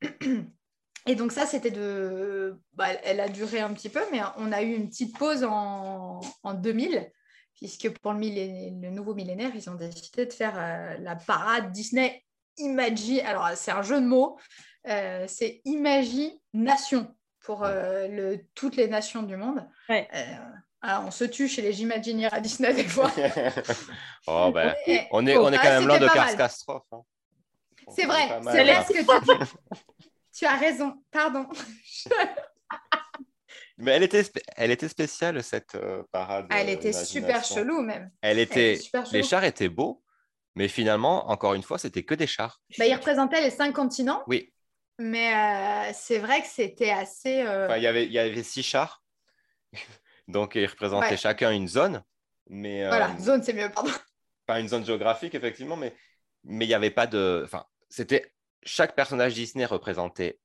Et 1.06 1.16
donc 1.16 1.32
ça, 1.32 1.46
c'était 1.46 1.72
de... 1.72 2.56
bah, 2.74 2.86
elle 3.02 3.18
a 3.18 3.28
duré 3.28 3.58
un 3.58 3.72
petit 3.74 3.88
peu, 3.88 4.00
mais 4.12 4.20
on 4.36 4.52
a 4.52 4.62
eu 4.62 4.72
une 4.72 4.88
petite 4.88 5.18
pause 5.18 5.42
en, 5.42 6.20
en 6.44 6.54
2000, 6.54 7.10
puisque 7.56 7.90
pour 7.98 8.12
le, 8.12 8.20
millé- 8.20 8.72
le 8.80 8.90
nouveau 8.90 9.12
millénaire, 9.14 9.50
ils 9.54 9.68
ont 9.68 9.74
décidé 9.74 10.26
de 10.26 10.32
faire 10.32 10.54
euh, 10.56 10.96
la 11.00 11.16
parade 11.16 11.72
Disney 11.72 12.22
Imagi. 12.58 13.20
Alors, 13.20 13.48
c'est 13.56 13.72
un 13.72 13.82
jeu 13.82 14.00
de 14.00 14.06
mots. 14.06 14.38
Euh, 14.88 15.24
c'est 15.26 15.60
Imagi 15.64 16.40
Nation 16.52 17.12
pour 17.42 17.64
euh, 17.64 18.08
le, 18.08 18.44
toutes 18.54 18.76
les 18.76 18.88
nations 18.88 19.22
du 19.22 19.36
monde. 19.36 19.66
Ouais. 19.88 20.08
Euh, 20.14 20.36
alors, 20.80 21.04
on 21.06 21.10
se 21.10 21.24
tue 21.24 21.48
chez 21.48 21.62
les 21.62 21.82
Imagineers 21.82 22.32
à 22.32 22.40
Disney 22.40 22.74
des 22.74 22.84
fois. 22.84 23.10
oh, 24.26 24.50
ben, 24.52 24.74
on 25.12 25.26
est, 25.26 25.36
on 25.36 25.52
est 25.52 25.56
ah, 25.56 25.62
quand 25.62 25.70
même 25.70 25.86
loin 25.86 25.98
de. 25.98 26.08
Catastrophe. 26.08 26.82
hein. 26.92 27.02
C'est 27.94 28.06
vrai, 28.06 28.28
c'est 28.28 28.50
vrai 28.50 28.64
là. 28.64 28.84
ce 28.84 28.92
que 28.92 28.98
tu 28.98 29.24
dis. 29.24 29.78
tu 30.38 30.46
as 30.46 30.56
raison, 30.56 30.94
pardon. 31.10 31.46
Mais 33.78 33.92
elle 33.92 34.02
était, 34.02 34.24
elle 34.56 34.70
était 34.70 34.88
spéciale, 34.88 35.42
cette 35.42 35.74
euh, 35.74 36.02
parade. 36.12 36.46
Ah, 36.50 36.60
elle 36.60 36.68
euh, 36.68 36.72
était 36.72 36.92
super 36.92 37.28
imagination. 37.30 37.56
chelou 37.56 37.80
même. 37.80 38.10
Elle 38.20 38.38
Elle 38.38 38.44
était... 38.44 38.76
super 38.76 39.04
Les 39.12 39.22
chars 39.22 39.44
étaient 39.44 39.68
beaux, 39.68 40.02
mais 40.54 40.68
finalement, 40.68 41.30
encore 41.30 41.54
une 41.54 41.62
fois, 41.62 41.78
c'était 41.78 42.02
que 42.02 42.14
des 42.14 42.26
chars. 42.26 42.60
Bah, 42.78 42.86
il 42.86 42.94
représentait 42.94 43.40
les 43.40 43.50
cinq 43.50 43.72
continents, 43.72 44.22
Oui, 44.26 44.51
mais 45.02 45.88
euh, 45.88 45.92
c'est 45.94 46.18
vrai 46.18 46.40
que 46.42 46.48
c'était 46.48 46.90
assez. 46.90 47.42
euh, 47.42 47.66
Enfin, 47.66 47.76
il 47.76 47.82
y 47.82 47.86
avait, 47.86 48.06
il 48.06 48.12
y 48.12 48.18
avait 48.18 48.42
six 48.42 48.62
chars. 48.62 49.02
Donc, 50.28 50.54
ils 50.54 50.66
représentaient 50.66 51.10
Ouais. 51.10 51.16
chacun 51.16 51.50
une 51.50 51.68
zone. 51.68 52.02
Mais, 52.48 52.84
euh, 52.84 52.88
Voilà, 52.88 53.16
zone, 53.18 53.42
c'est 53.42 53.52
mieux, 53.52 53.70
pardon. 53.70 53.90
Pas 54.46 54.60
une 54.60 54.68
zone 54.68 54.84
géographique, 54.84 55.34
effectivement, 55.34 55.76
mais 55.76 55.94
mais 56.44 56.64
il 56.64 56.68
n'y 56.68 56.74
avait 56.74 56.90
pas 56.90 57.06
de. 57.06 57.42
Enfin, 57.44 57.64
c'était. 57.88 58.32
Chaque 58.64 58.94
personnage 58.94 59.34
Disney 59.34 59.64
représentait 59.64 60.38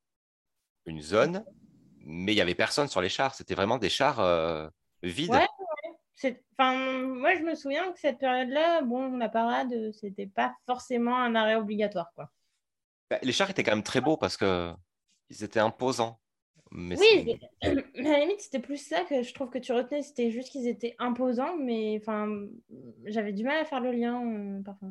une 0.86 1.00
zone, 1.02 1.44
mais 2.04 2.32
il 2.32 2.34
n'y 2.36 2.40
avait 2.40 2.54
personne 2.54 2.88
sur 2.88 3.00
les 3.00 3.08
chars. 3.08 3.34
C'était 3.34 3.54
vraiment 3.54 3.78
des 3.78 3.88
chars 3.88 4.20
euh, 4.20 4.68
vides. 5.02 5.32
Ouais. 5.32 5.46
Enfin, 6.58 6.76
moi, 7.04 7.36
je 7.36 7.42
me 7.42 7.54
souviens 7.54 7.92
que 7.92 7.98
cette 8.00 8.18
période-là, 8.18 8.82
bon, 8.82 9.16
la 9.18 9.28
parade, 9.28 9.72
c'était 9.92 10.26
pas 10.26 10.52
forcément 10.66 11.16
un 11.16 11.34
arrêt 11.36 11.54
obligatoire, 11.54 12.10
quoi. 12.14 12.30
Bah, 13.10 13.18
les 13.22 13.32
chars 13.32 13.50
étaient 13.50 13.62
quand 13.62 13.72
même 13.72 13.82
très 13.82 14.00
beaux 14.00 14.16
parce 14.16 14.36
que 14.36 14.72
ils 15.30 15.42
étaient 15.44 15.60
imposants. 15.60 16.20
Mais 16.70 16.96
Oui, 16.98 17.38
à 17.62 17.68
la 17.72 18.18
limite, 18.20 18.40
c'était 18.40 18.58
plus 18.58 18.76
ça 18.76 19.04
que 19.04 19.22
je 19.22 19.32
trouve 19.32 19.48
que 19.50 19.58
tu 19.58 19.72
retenais. 19.72 20.02
C'était 20.02 20.30
juste 20.30 20.50
qu'ils 20.50 20.68
étaient 20.68 20.94
imposants, 20.98 21.56
mais 21.58 21.98
enfin, 22.02 22.28
j'avais 23.06 23.32
du 23.32 23.44
mal 23.44 23.58
à 23.58 23.64
faire 23.64 23.80
le 23.80 23.92
lien 23.92 24.22
euh, 24.22 24.62
parfois. 24.62 24.88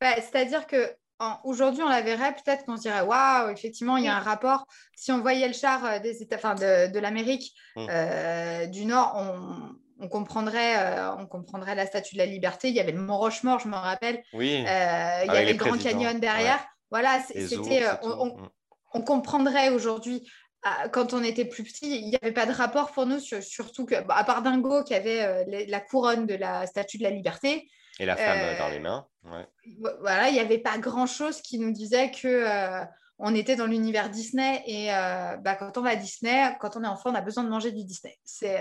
Bah, 0.00 0.14
C'est-à-dire 0.16 0.66
que 0.66 0.94
en- 1.18 1.38
aujourd'hui, 1.44 1.82
on 1.82 1.88
la 1.88 2.02
verrait, 2.02 2.34
peut-être 2.34 2.64
qu'on 2.64 2.76
se 2.76 2.82
dirait 2.82 3.00
waouh, 3.00 3.50
effectivement, 3.50 3.96
il 3.96 4.04
y 4.04 4.08
a 4.08 4.16
un 4.16 4.20
rapport. 4.20 4.66
Si 4.94 5.10
on 5.10 5.20
voyait 5.20 5.48
le 5.48 5.54
char 5.54 5.84
euh, 5.84 5.98
des 5.98 6.22
États, 6.22 6.36
enfin, 6.36 6.54
de, 6.54 6.92
de 6.92 6.98
l'Amérique 6.98 7.54
Mm. 7.74 7.86
euh, 7.90 8.66
du 8.66 8.84
Nord, 8.84 9.14
on, 9.16 10.04
on 10.04 10.08
comprendrait, 10.08 10.76
euh, 10.78 11.14
on 11.16 11.26
comprendrait 11.26 11.74
la 11.74 11.86
Statue 11.86 12.14
de 12.14 12.18
la 12.18 12.26
Liberté. 12.26 12.68
Il 12.68 12.74
y 12.74 12.80
avait 12.80 12.92
le 12.92 13.00
Mont 13.00 13.18
Rochemort, 13.18 13.58
je 13.60 13.68
me 13.68 13.74
rappelle. 13.74 14.22
Oui, 14.32 14.64
Euh, 14.66 15.20
il 15.24 15.26
y 15.26 15.30
avait 15.30 15.52
le 15.52 15.58
Grand 15.58 15.70
présidents, 15.70 15.90
Canyon 15.90 16.20
derrière. 16.20 16.64
Voilà, 16.90 17.20
c'était. 17.20 17.84
euh, 17.84 17.94
on, 18.02 18.30
tout. 18.30 18.36
on- 18.42 18.50
on 18.94 19.02
comprendrait 19.02 19.68
aujourd'hui, 19.68 20.30
euh, 20.66 20.88
quand 20.88 21.12
on 21.12 21.22
était 21.22 21.44
plus 21.44 21.62
petit, 21.62 22.00
il 22.00 22.08
n'y 22.08 22.16
avait 22.22 22.32
pas 22.32 22.46
de 22.46 22.52
rapport 22.52 22.92
pour 22.92 23.04
nous, 23.06 23.20
sur- 23.20 23.42
surtout 23.42 23.84
que, 23.84 24.00
bah, 24.02 24.14
à 24.16 24.24
part 24.24 24.42
Dingo 24.42 24.82
qui 24.84 24.94
avait 24.94 25.22
euh, 25.22 25.64
la 25.68 25.80
couronne 25.80 26.26
de 26.26 26.34
la 26.34 26.66
Statue 26.66 26.96
de 26.98 27.02
la 27.02 27.10
Liberté, 27.10 27.68
Et 28.00 28.06
la 28.06 28.16
femme 28.16 28.38
Euh, 28.40 28.58
dans 28.58 28.68
les 28.68 28.78
mains. 28.78 29.06
ouais. 29.24 29.46
vo- 29.80 29.90
voilà, 30.00 30.28
il 30.28 30.32
n'y 30.34 30.40
avait 30.40 30.58
pas 30.58 30.78
grand-chose 30.78 31.42
qui 31.42 31.58
nous 31.58 31.72
disait 31.72 32.10
que 32.10 32.28
euh, 32.28 32.84
on 33.18 33.34
était 33.34 33.56
dans 33.56 33.66
l'univers 33.66 34.08
Disney. 34.08 34.62
Et 34.66 34.94
euh, 34.94 35.36
bah, 35.38 35.56
quand 35.56 35.76
on 35.76 35.82
va 35.82 35.90
à 35.90 35.96
Disney, 35.96 36.56
quand 36.60 36.76
on 36.76 36.84
est 36.84 36.86
enfant, 36.86 37.10
on 37.10 37.14
a 37.14 37.20
besoin 37.20 37.44
de 37.44 37.50
manger 37.50 37.72
du 37.72 37.84
Disney. 37.84 38.16
C'est 38.24 38.60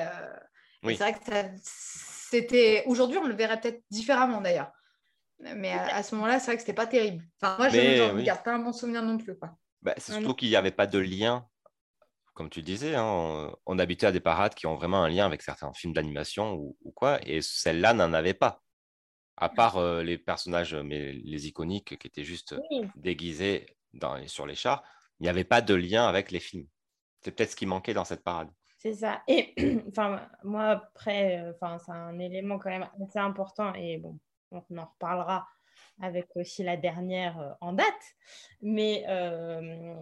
Oui. 0.83 0.95
vrai 0.95 1.13
que 1.13 1.19
c'était. 1.63 2.83
Aujourd'hui, 2.87 3.17
on 3.17 3.27
le 3.27 3.35
verrait 3.35 3.59
peut-être 3.61 3.81
différemment 3.89 4.41
d'ailleurs. 4.41 4.71
Mais 5.39 5.71
à, 5.71 5.95
à 5.97 6.03
ce 6.03 6.15
moment-là, 6.15 6.39
c'est 6.39 6.47
vrai 6.47 6.55
que 6.55 6.61
c'était 6.61 6.73
pas 6.73 6.87
terrible. 6.87 7.25
Enfin, 7.41 7.57
moi, 7.57 7.69
je 7.69 7.81
ne 7.81 8.15
oui. 8.15 8.23
garde 8.23 8.43
pas 8.43 8.53
un 8.55 8.59
bon 8.59 8.73
souvenir 8.73 9.03
non 9.03 9.17
plus. 9.17 9.37
Quoi. 9.37 9.57
Bah, 9.81 9.93
c'est 9.97 10.11
Ah 10.11 10.13
surtout 10.13 10.33
qu'il 10.35 10.49
n'y 10.49 10.55
avait 10.55 10.71
pas 10.71 10.87
de 10.87 10.97
lien, 10.99 11.47
comme 12.35 12.49
tu 12.49 12.59
le 12.61 12.65
disais. 12.65 12.95
hein, 12.95 13.03
on, 13.05 13.55
on 13.67 13.79
habitait 13.79 14.07
à 14.07 14.13
des 14.13 14.19
parades 14.21 14.55
qui 14.55 14.67
ont 14.67 14.75
vraiment 14.75 15.03
un 15.03 15.09
lien 15.09 15.25
avec 15.25 15.41
certains 15.41 15.73
films 15.73 15.93
d'animation 15.93 16.53
ou, 16.55 16.77
ou 16.83 16.91
quoi, 16.91 17.19
et 17.27 17.41
celle-là 17.41 17.93
n'en 17.93 18.13
avait 18.13 18.33
pas. 18.35 18.63
À 19.37 19.49
part 19.49 19.77
euh, 19.77 20.03
les 20.03 20.17
personnages, 20.19 20.75
mais 20.75 21.13
les 21.13 21.47
iconiques 21.47 21.97
qui 21.99 22.07
étaient 22.07 22.23
juste 22.25 22.55
Oui. 22.55 22.91
déguisés 22.95 23.77
dans, 23.93 24.25
sur 24.27 24.47
les 24.47 24.55
chars, 24.55 24.83
il 25.19 25.23
n'y 25.23 25.29
avait 25.29 25.45
pas 25.45 25.61
de 25.61 25.75
lien 25.75 26.07
avec 26.07 26.31
les 26.31 26.39
films. 26.41 26.67
C'est 27.21 27.31
peut-être 27.31 27.51
ce 27.51 27.57
qui 27.57 27.65
manquait 27.67 27.93
dans 27.95 28.05
cette 28.05 28.23
parade. 28.23 28.49
C'est 28.77 28.93
ça. 28.93 29.23
Et 29.27 29.53
enfin, 29.89 30.29
moi, 30.43 30.69
après, 30.69 31.39
euh, 31.41 31.51
enfin, 31.55 31.77
c'est 31.79 31.91
un 31.91 32.19
élément 32.19 32.59
quand 32.59 32.69
même 32.69 32.89
assez 33.03 33.19
important. 33.19 33.73
Et 33.73 33.97
bon, 33.97 34.19
on 34.51 34.77
en 34.77 34.85
reparlera 34.85 35.47
avec 36.01 36.27
aussi 36.35 36.63
la 36.63 36.77
dernière 36.77 37.39
euh, 37.39 37.51
en 37.61 37.73
date. 37.73 37.85
Mais 38.61 39.05
euh, 39.07 39.95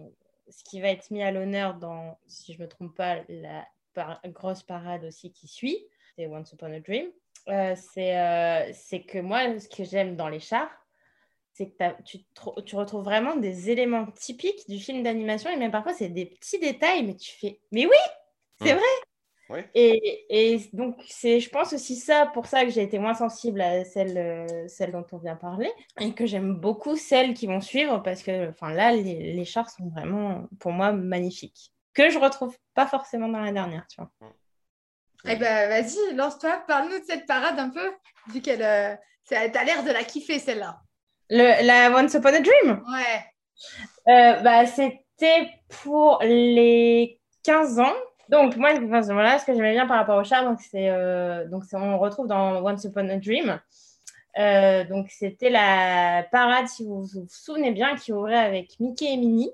ce 0.48 0.64
qui 0.64 0.80
va 0.80 0.88
être 0.88 1.10
mis 1.10 1.22
à 1.22 1.30
l'honneur 1.30 1.74
dans, 1.74 2.18
si 2.26 2.52
je 2.52 2.58
ne 2.58 2.64
me 2.64 2.68
trompe 2.68 2.96
pas, 2.96 3.22
la 3.28 3.66
par- 3.94 4.20
grosse 4.26 4.62
parade 4.62 5.04
aussi 5.04 5.32
qui 5.32 5.48
suit, 5.48 5.86
c'est 6.16 6.26
Once 6.26 6.52
Upon 6.52 6.72
a 6.72 6.80
Dream. 6.80 7.10
Euh, 7.48 7.74
c'est 7.76 8.18
euh, 8.18 8.72
que 9.06 9.20
moi, 9.20 9.58
ce 9.60 9.68
que 9.68 9.84
j'aime 9.84 10.16
dans 10.16 10.28
les 10.28 10.40
chars, 10.40 10.70
c'est 11.52 11.70
que 11.70 12.02
tu, 12.02 12.18
tr- 12.34 12.62
tu 12.64 12.76
retrouves 12.76 13.04
vraiment 13.04 13.36
des 13.36 13.70
éléments 13.70 14.06
typiques 14.10 14.68
du 14.68 14.78
film 14.78 15.02
d'animation 15.02 15.48
et 15.48 15.56
même 15.56 15.70
parfois 15.70 15.94
c'est 15.94 16.10
des 16.10 16.26
petits 16.26 16.58
détails, 16.58 17.04
mais 17.04 17.16
tu 17.16 17.32
fais, 17.32 17.60
mais 17.72 17.86
oui, 17.86 17.96
c'est 18.60 18.74
vrai. 18.74 18.82
Oui. 19.48 19.60
Et, 19.74 20.26
et 20.28 20.60
donc 20.72 20.96
c'est, 21.08 21.38
je 21.40 21.48
pense 21.50 21.72
aussi 21.72 21.96
ça 21.96 22.26
pour 22.34 22.46
ça 22.46 22.64
que 22.64 22.70
j'ai 22.70 22.82
été 22.82 22.98
moins 22.98 23.14
sensible 23.14 23.60
à 23.60 23.84
celle, 23.84 24.18
euh, 24.18 24.66
celle 24.68 24.90
dont 24.92 25.06
on 25.12 25.18
vient 25.18 25.36
parler 25.36 25.70
et 26.00 26.12
que 26.12 26.26
j'aime 26.26 26.54
beaucoup 26.54 26.96
celles 26.96 27.32
qui 27.34 27.46
vont 27.46 27.60
suivre 27.60 28.02
parce 28.02 28.22
que, 28.22 28.50
enfin 28.50 28.72
là, 28.72 28.92
les, 28.92 29.32
les 29.34 29.44
chars 29.44 29.70
sont 29.70 29.88
vraiment 29.90 30.48
pour 30.58 30.72
moi 30.72 30.92
magnifiques 30.92 31.72
que 31.94 32.10
je 32.10 32.18
retrouve 32.18 32.56
pas 32.74 32.86
forcément 32.86 33.28
dans 33.28 33.40
la 33.40 33.52
dernière, 33.52 33.86
tu 33.88 34.00
vois. 34.00 34.10
Eh 35.28 35.36
ben, 35.36 35.68
vas-y, 35.68 36.14
lance-toi, 36.14 36.62
parle-nous 36.68 36.98
de 37.00 37.04
cette 37.04 37.26
parade 37.26 37.58
un 37.58 37.70
peu, 37.70 37.92
vu 38.32 38.40
qu'elle 38.40 38.62
euh, 38.62 38.94
ça- 39.24 39.48
t'as 39.48 39.64
l'air 39.64 39.82
de 39.82 39.90
la 39.90 40.04
kiffer 40.04 40.38
celle-là. 40.38 40.80
Le, 41.30 41.64
la 41.66 41.90
Once 41.96 42.14
Upon 42.14 42.28
a 42.28 42.40
Dream? 42.40 42.84
Ouais. 42.92 43.24
Euh, 44.08 44.40
bah, 44.42 44.66
c'était 44.66 45.48
pour 45.82 46.18
les 46.22 47.20
15 47.42 47.80
ans. 47.80 47.94
Donc, 48.28 48.56
moi, 48.56 48.74
voilà 48.74 49.38
ce 49.38 49.44
que 49.46 49.54
j'aimais 49.54 49.72
bien 49.72 49.86
par 49.86 49.98
rapport 49.98 50.18
au 50.18 50.24
char. 50.24 50.44
Donc, 50.44 50.60
c'est, 50.60 50.90
euh, 50.90 51.46
donc 51.48 51.62
on 51.72 51.98
retrouve 51.98 52.26
dans 52.26 52.64
Once 52.64 52.84
Upon 52.84 53.08
a 53.08 53.16
Dream. 53.16 53.60
Euh, 54.38 54.84
donc, 54.84 55.08
c'était 55.10 55.50
la 55.50 56.26
parade, 56.30 56.66
si 56.68 56.84
vous 56.84 57.04
vous 57.04 57.26
souvenez 57.28 57.72
bien, 57.72 57.96
qui 57.96 58.12
ouvrait 58.12 58.38
avec 58.38 58.78
Mickey 58.80 59.12
et 59.12 59.16
Minnie. 59.16 59.50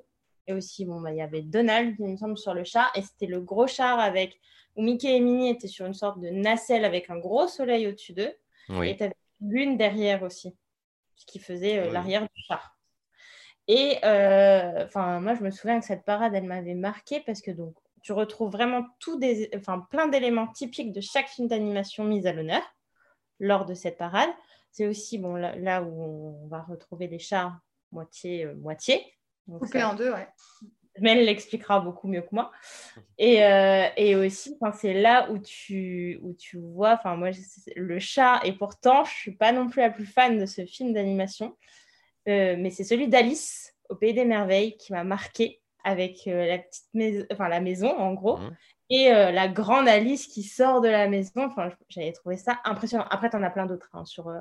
Et 0.48 0.52
aussi, 0.54 0.84
bon, 0.84 1.00
bah, 1.00 1.12
il 1.12 1.18
y 1.18 1.22
avait 1.22 1.42
Donald, 1.42 1.94
il 1.98 2.08
me 2.08 2.16
semble, 2.16 2.36
sur 2.36 2.54
le 2.54 2.64
char. 2.64 2.90
Et 2.96 3.02
c'était 3.02 3.26
le 3.26 3.40
gros 3.40 3.66
char 3.66 4.00
avec 4.00 4.40
où 4.74 4.82
Mickey 4.82 5.16
et 5.16 5.20
Minnie 5.20 5.50
étaient 5.50 5.68
sur 5.68 5.86
une 5.86 5.94
sorte 5.94 6.18
de 6.20 6.30
nacelle 6.30 6.84
avec 6.84 7.10
un 7.10 7.18
gros 7.18 7.46
soleil 7.46 7.86
au-dessus 7.86 8.12
d'eux. 8.14 8.22
Et 8.22 8.36
Oui. 8.70 8.96
tu 8.96 9.04
avais 9.04 9.14
une 9.40 9.50
lune 9.50 9.76
derrière 9.76 10.22
aussi, 10.22 10.56
ce 11.16 11.26
qui 11.26 11.38
faisait 11.38 11.78
euh, 11.78 11.86
Oui. 11.86 11.92
l'arrière 11.92 12.22
du 12.22 12.42
char. 12.48 12.76
Et 13.68 13.98
euh, 14.04 14.84
enfin, 14.84 15.20
moi, 15.20 15.34
je 15.34 15.42
me 15.42 15.50
souviens 15.50 15.78
que 15.78 15.86
cette 15.86 16.04
parade, 16.04 16.34
elle 16.34 16.44
m'avait 16.44 16.74
marqué 16.74 17.20
parce 17.20 17.40
que 17.40 17.50
donc, 17.52 17.74
tu 18.02 18.12
retrouves 18.12 18.50
vraiment 18.50 18.86
tout 18.98 19.18
des, 19.18 19.50
enfin, 19.56 19.86
plein 19.90 20.08
d'éléments 20.08 20.48
typiques 20.48 20.92
de 20.92 21.00
chaque 21.00 21.28
film 21.28 21.48
d'animation 21.48 22.04
mis 22.04 22.26
à 22.26 22.32
l'honneur 22.32 22.62
lors 23.38 23.64
de 23.64 23.74
cette 23.74 23.98
parade. 23.98 24.30
C'est 24.70 24.86
aussi 24.86 25.18
bon, 25.18 25.34
là, 25.34 25.54
là 25.56 25.82
où 25.82 26.44
on 26.44 26.48
va 26.48 26.62
retrouver 26.62 27.06
les 27.06 27.18
chars 27.18 27.58
moitié 27.92 28.44
euh, 28.46 28.54
moitié. 28.56 29.04
Coupé 29.46 29.80
ça- 29.80 29.90
en 29.90 29.94
deux, 29.94 30.12
ouais. 30.12 30.28
Mel 31.00 31.24
l'expliquera 31.24 31.80
beaucoup 31.80 32.06
mieux 32.06 32.20
que 32.22 32.28
moi. 32.32 32.50
Et, 33.18 33.44
euh, 33.44 33.88
et 33.96 34.16
aussi, 34.16 34.56
enfin, 34.60 34.76
c'est 34.76 34.94
là 34.94 35.30
où 35.30 35.38
tu, 35.38 36.18
où 36.22 36.34
tu 36.34 36.58
vois, 36.58 36.94
enfin, 36.94 37.16
moi, 37.16 37.30
le 37.76 37.98
chat, 37.98 38.40
et 38.44 38.52
pourtant, 38.52 39.04
je 39.04 39.12
suis 39.14 39.32
pas 39.36 39.52
non 39.52 39.68
plus 39.68 39.80
la 39.80 39.90
plus 39.90 40.06
fan 40.06 40.38
de 40.38 40.44
ce 40.46 40.66
film 40.66 40.92
d'animation, 40.92 41.56
euh, 42.28 42.56
mais 42.58 42.70
c'est 42.70 42.84
celui 42.84 43.08
d'Alice 43.08 43.74
au 43.88 43.94
Pays 43.94 44.12
des 44.12 44.24
Merveilles 44.24 44.76
qui 44.76 44.92
m'a 44.92 45.04
marqué 45.04 45.61
avec 45.84 46.26
euh, 46.26 46.46
la 46.46 46.58
petite 46.58 46.88
maison, 46.94 47.26
enfin, 47.32 47.48
la 47.48 47.60
maison, 47.60 47.90
en 47.98 48.14
gros, 48.14 48.36
Mhm. 48.38 48.56
et 48.90 49.12
euh, 49.12 49.30
la 49.30 49.48
grande 49.48 49.88
Alice 49.88 50.26
qui 50.26 50.42
sort 50.42 50.80
de 50.80 50.88
la 50.88 51.08
maison. 51.08 51.44
Enfin, 51.46 51.70
j'avais 51.88 52.12
trouvé 52.12 52.36
ça 52.36 52.60
impressionnant. 52.64 53.06
Après, 53.10 53.30
tu 53.30 53.36
en 53.36 53.42
as 53.42 53.50
plein 53.50 53.66
d'autres 53.66 53.90
hein, 53.94 54.04
sur, 54.04 54.28
euh, 54.28 54.40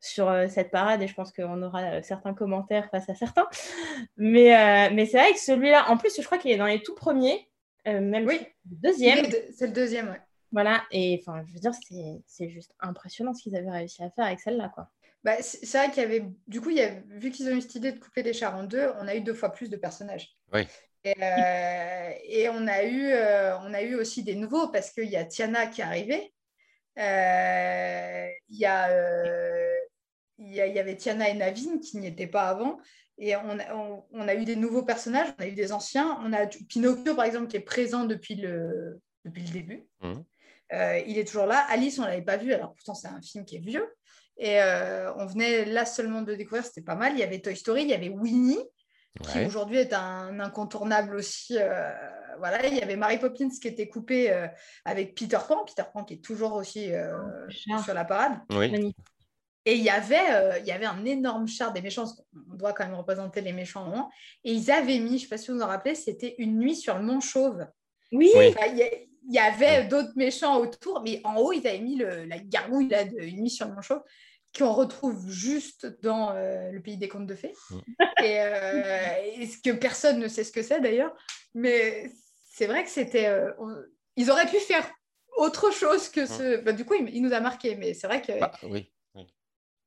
sur 0.00 0.28
euh, 0.28 0.46
cette 0.48 0.70
parade 0.70 1.02
et 1.02 1.06
je 1.08 1.14
pense 1.14 1.32
qu'on 1.32 1.62
aura 1.62 1.82
euh, 1.82 2.00
certains 2.02 2.32
commentaires 2.34 2.88
face 2.90 3.08
à 3.10 3.14
certains. 3.14 3.46
Mais, 4.16 4.54
euh, 4.56 4.90
mais 4.94 5.06
c'est 5.06 5.18
vrai 5.18 5.32
que 5.32 5.38
celui-là, 5.40 5.90
en 5.90 5.96
plus, 5.96 6.16
je 6.16 6.24
crois 6.24 6.38
qu'il 6.38 6.50
est 6.50 6.56
dans 6.56 6.66
les 6.66 6.82
tout 6.82 6.94
premiers, 6.94 7.48
euh, 7.88 8.00
même 8.00 8.26
Oui. 8.26 8.38
le 8.70 8.76
deuxième. 8.76 9.24
C'est 9.54 9.66
le 9.66 9.72
deuxième, 9.72 10.08
ouais. 10.08 10.20
Voilà, 10.52 10.82
et 10.90 11.20
enfin, 11.22 11.42
je 11.46 11.52
veux 11.52 11.60
dire, 11.60 11.70
c'est 11.74 12.22
c'est 12.26 12.48
juste 12.48 12.74
impressionnant 12.80 13.32
ce 13.34 13.42
qu'ils 13.44 13.54
avaient 13.54 13.70
réussi 13.70 14.02
à 14.02 14.10
faire 14.10 14.24
avec 14.26 14.40
celle-là, 14.40 14.68
quoi. 14.74 14.88
Bah, 15.22 15.36
c'est 15.40 15.76
vrai 15.76 15.90
qu'il 15.90 16.02
y 16.02 16.06
avait, 16.06 16.24
du 16.46 16.60
coup, 16.60 16.70
il 16.70 16.76
y 16.76 16.82
a, 16.82 16.94
vu 17.08 17.30
qu'ils 17.30 17.48
ont 17.48 17.56
eu 17.56 17.60
cette 17.60 17.74
idée 17.74 17.92
de 17.92 17.98
couper 17.98 18.22
les 18.22 18.32
chars 18.32 18.56
en 18.56 18.64
deux, 18.64 18.90
on 19.00 19.06
a 19.06 19.14
eu 19.14 19.20
deux 19.20 19.34
fois 19.34 19.52
plus 19.52 19.68
de 19.68 19.76
personnages. 19.76 20.34
Oui. 20.52 20.66
Et, 21.04 21.14
euh, 21.22 22.12
et 22.24 22.48
on, 22.48 22.66
a 22.66 22.84
eu, 22.84 23.10
euh, 23.12 23.58
on 23.58 23.74
a 23.74 23.82
eu 23.82 23.94
aussi 23.94 24.22
des 24.22 24.34
nouveaux 24.34 24.68
parce 24.68 24.90
qu'il 24.90 25.10
y 25.10 25.16
a 25.16 25.24
Tiana 25.24 25.66
qui 25.66 25.80
est 25.80 25.84
arrivée. 25.84 26.32
Euh, 26.98 28.28
Il 28.48 28.58
y, 28.58 28.66
euh, 28.66 29.74
y, 30.38 30.58
il 30.58 30.74
y 30.74 30.78
avait 30.78 30.96
Tiana 30.96 31.28
et 31.28 31.34
Navin 31.34 31.78
qui 31.78 31.98
n'y 31.98 32.06
étaient 32.06 32.26
pas 32.26 32.48
avant. 32.48 32.78
Et 33.18 33.36
on 33.36 33.58
a, 33.58 33.74
on, 33.74 34.04
on 34.12 34.28
a 34.28 34.34
eu 34.34 34.44
des 34.44 34.56
nouveaux 34.56 34.82
personnages, 34.82 35.28
on 35.38 35.42
a 35.42 35.46
eu 35.46 35.52
des 35.52 35.72
anciens. 35.72 36.18
On 36.22 36.32
a 36.32 36.46
Pinocchio, 36.46 37.14
par 37.14 37.26
exemple, 37.26 37.48
qui 37.48 37.58
est 37.58 37.60
présent 37.60 38.04
depuis 38.04 38.34
le, 38.34 39.00
depuis 39.24 39.42
le 39.42 39.50
début. 39.50 39.86
Euh, 40.72 40.98
il 41.06 41.18
est 41.18 41.26
toujours 41.26 41.46
là. 41.46 41.66
Alice, 41.68 41.98
on 41.98 42.02
ne 42.02 42.08
l'avait 42.08 42.22
pas 42.22 42.36
vu, 42.36 42.52
alors 42.54 42.74
pourtant 42.74 42.94
c'est 42.94 43.08
un 43.08 43.20
film 43.20 43.44
qui 43.44 43.56
est 43.56 43.60
vieux. 43.60 43.86
Et 44.42 44.60
euh, 44.62 45.12
on 45.16 45.26
venait 45.26 45.66
là 45.66 45.84
seulement 45.84 46.22
de 46.22 46.34
découvrir, 46.34 46.64
c'était 46.64 46.80
pas 46.80 46.94
mal. 46.94 47.12
Il 47.12 47.18
y 47.18 47.22
avait 47.22 47.40
Toy 47.40 47.54
Story, 47.54 47.82
il 47.82 47.88
y 47.90 47.94
avait 47.94 48.08
Winnie, 48.08 48.58
qui 49.22 49.44
aujourd'hui 49.44 49.76
est 49.78 49.92
un 49.92 50.40
incontournable 50.40 51.14
aussi. 51.14 51.58
euh, 51.58 51.90
voilà, 52.38 52.66
il 52.66 52.74
y 52.74 52.80
avait 52.82 52.96
Mary 52.96 53.18
Poppins 53.18 53.50
qui 53.60 53.68
était 53.68 53.86
coupée 53.86 54.32
euh, 54.32 54.46
avec 54.86 55.14
Peter 55.14 55.36
Pan, 55.46 55.62
Peter 55.66 55.82
Pan 55.92 56.04
qui 56.04 56.14
est 56.14 56.24
toujours 56.24 56.54
aussi 56.54 56.90
euh, 56.90 57.18
Char. 57.50 57.84
sur 57.84 57.92
la 57.92 58.06
parade. 58.06 58.38
Oui. 58.50 58.94
Et 59.66 59.74
il 59.74 59.82
y 59.82 59.90
avait, 59.90 60.16
euh, 60.30 60.58
il 60.60 60.64
y 60.66 60.72
avait 60.72 60.86
un 60.86 61.04
énorme 61.04 61.46
char 61.46 61.70
des 61.74 61.82
méchants, 61.82 62.04
parce 62.04 62.14
qu'on 62.16 62.56
doit 62.56 62.72
quand 62.72 62.86
même 62.86 62.94
représenter 62.94 63.42
les 63.42 63.52
méchants 63.52 63.82
un 63.84 63.90
moment. 63.90 64.10
Et 64.42 64.52
ils 64.54 64.70
avaient 64.70 64.98
mis, 65.00 65.10
je 65.10 65.14
ne 65.14 65.18
sais 65.18 65.28
pas 65.28 65.36
si 65.36 65.50
vous 65.50 65.58
vous 65.58 65.62
en 65.62 65.66
rappelez, 65.66 65.94
c'était 65.94 66.34
une 66.38 66.58
nuit 66.58 66.74
sur 66.76 66.96
le 66.96 67.02
Mont 67.04 67.20
Chauve. 67.20 67.66
Oui, 68.10 68.30
Oui. 68.34 68.54
Enfin, 68.56 68.68
Il 68.72 68.78
y, 68.78 68.82
a- 68.84 68.94
il 69.28 69.34
y 69.34 69.38
avait 69.38 69.84
d'autres 69.84 70.12
méchants 70.16 70.56
autour, 70.58 71.02
mais 71.04 71.20
en 71.24 71.36
haut, 71.36 71.52
ils 71.52 71.66
avaient 71.66 71.78
mis 71.78 71.96
le- 71.96 72.24
la 72.24 72.38
gargouille 72.38 72.88
là, 72.88 73.04
de 73.04 73.20
Une 73.20 73.42
nuit 73.42 73.50
sur 73.50 73.68
le 73.68 73.74
Mont 73.74 73.82
Chauve, 73.82 74.02
qu'on 74.56 74.72
retrouve 74.72 75.28
juste 75.30 75.86
dans 76.02 76.32
euh, 76.32 76.70
le 76.72 76.80
pays 76.82 76.96
des 76.96 77.08
contes 77.08 77.26
de 77.26 77.34
fées. 77.34 77.54
Mm. 77.70 77.78
Et, 78.22 78.40
euh, 78.40 79.14
et 79.40 79.46
ce 79.46 79.56
que 79.62 79.70
personne 79.70 80.18
ne 80.18 80.28
sait 80.28 80.44
ce 80.44 80.52
que 80.52 80.62
c'est 80.62 80.80
d'ailleurs. 80.82 81.14
Mais 81.54 82.10
c'est 82.52 82.66
vrai 82.66 82.84
que 82.84 82.90
c'était. 82.90 83.26
euh, 83.28 83.50
on- 83.58 83.82
ils 84.16 84.30
auraient 84.30 84.46
pu 84.46 84.58
faire 84.58 84.86
autre 85.38 85.72
chose 85.72 86.10
que 86.10 86.26
ce. 86.26 86.58
Bah, 86.62 86.72
du 86.72 86.84
coup, 86.84 86.94
il, 86.94 87.08
il 87.14 87.22
nous 87.22 87.32
a 87.32 87.40
marqué, 87.40 87.76
mais 87.76 87.94
c'est 87.94 88.06
vrai 88.08 88.20
que. 88.20 88.38
Bah, 88.38 88.52
oui. 88.64 88.92
oui. 89.14 89.26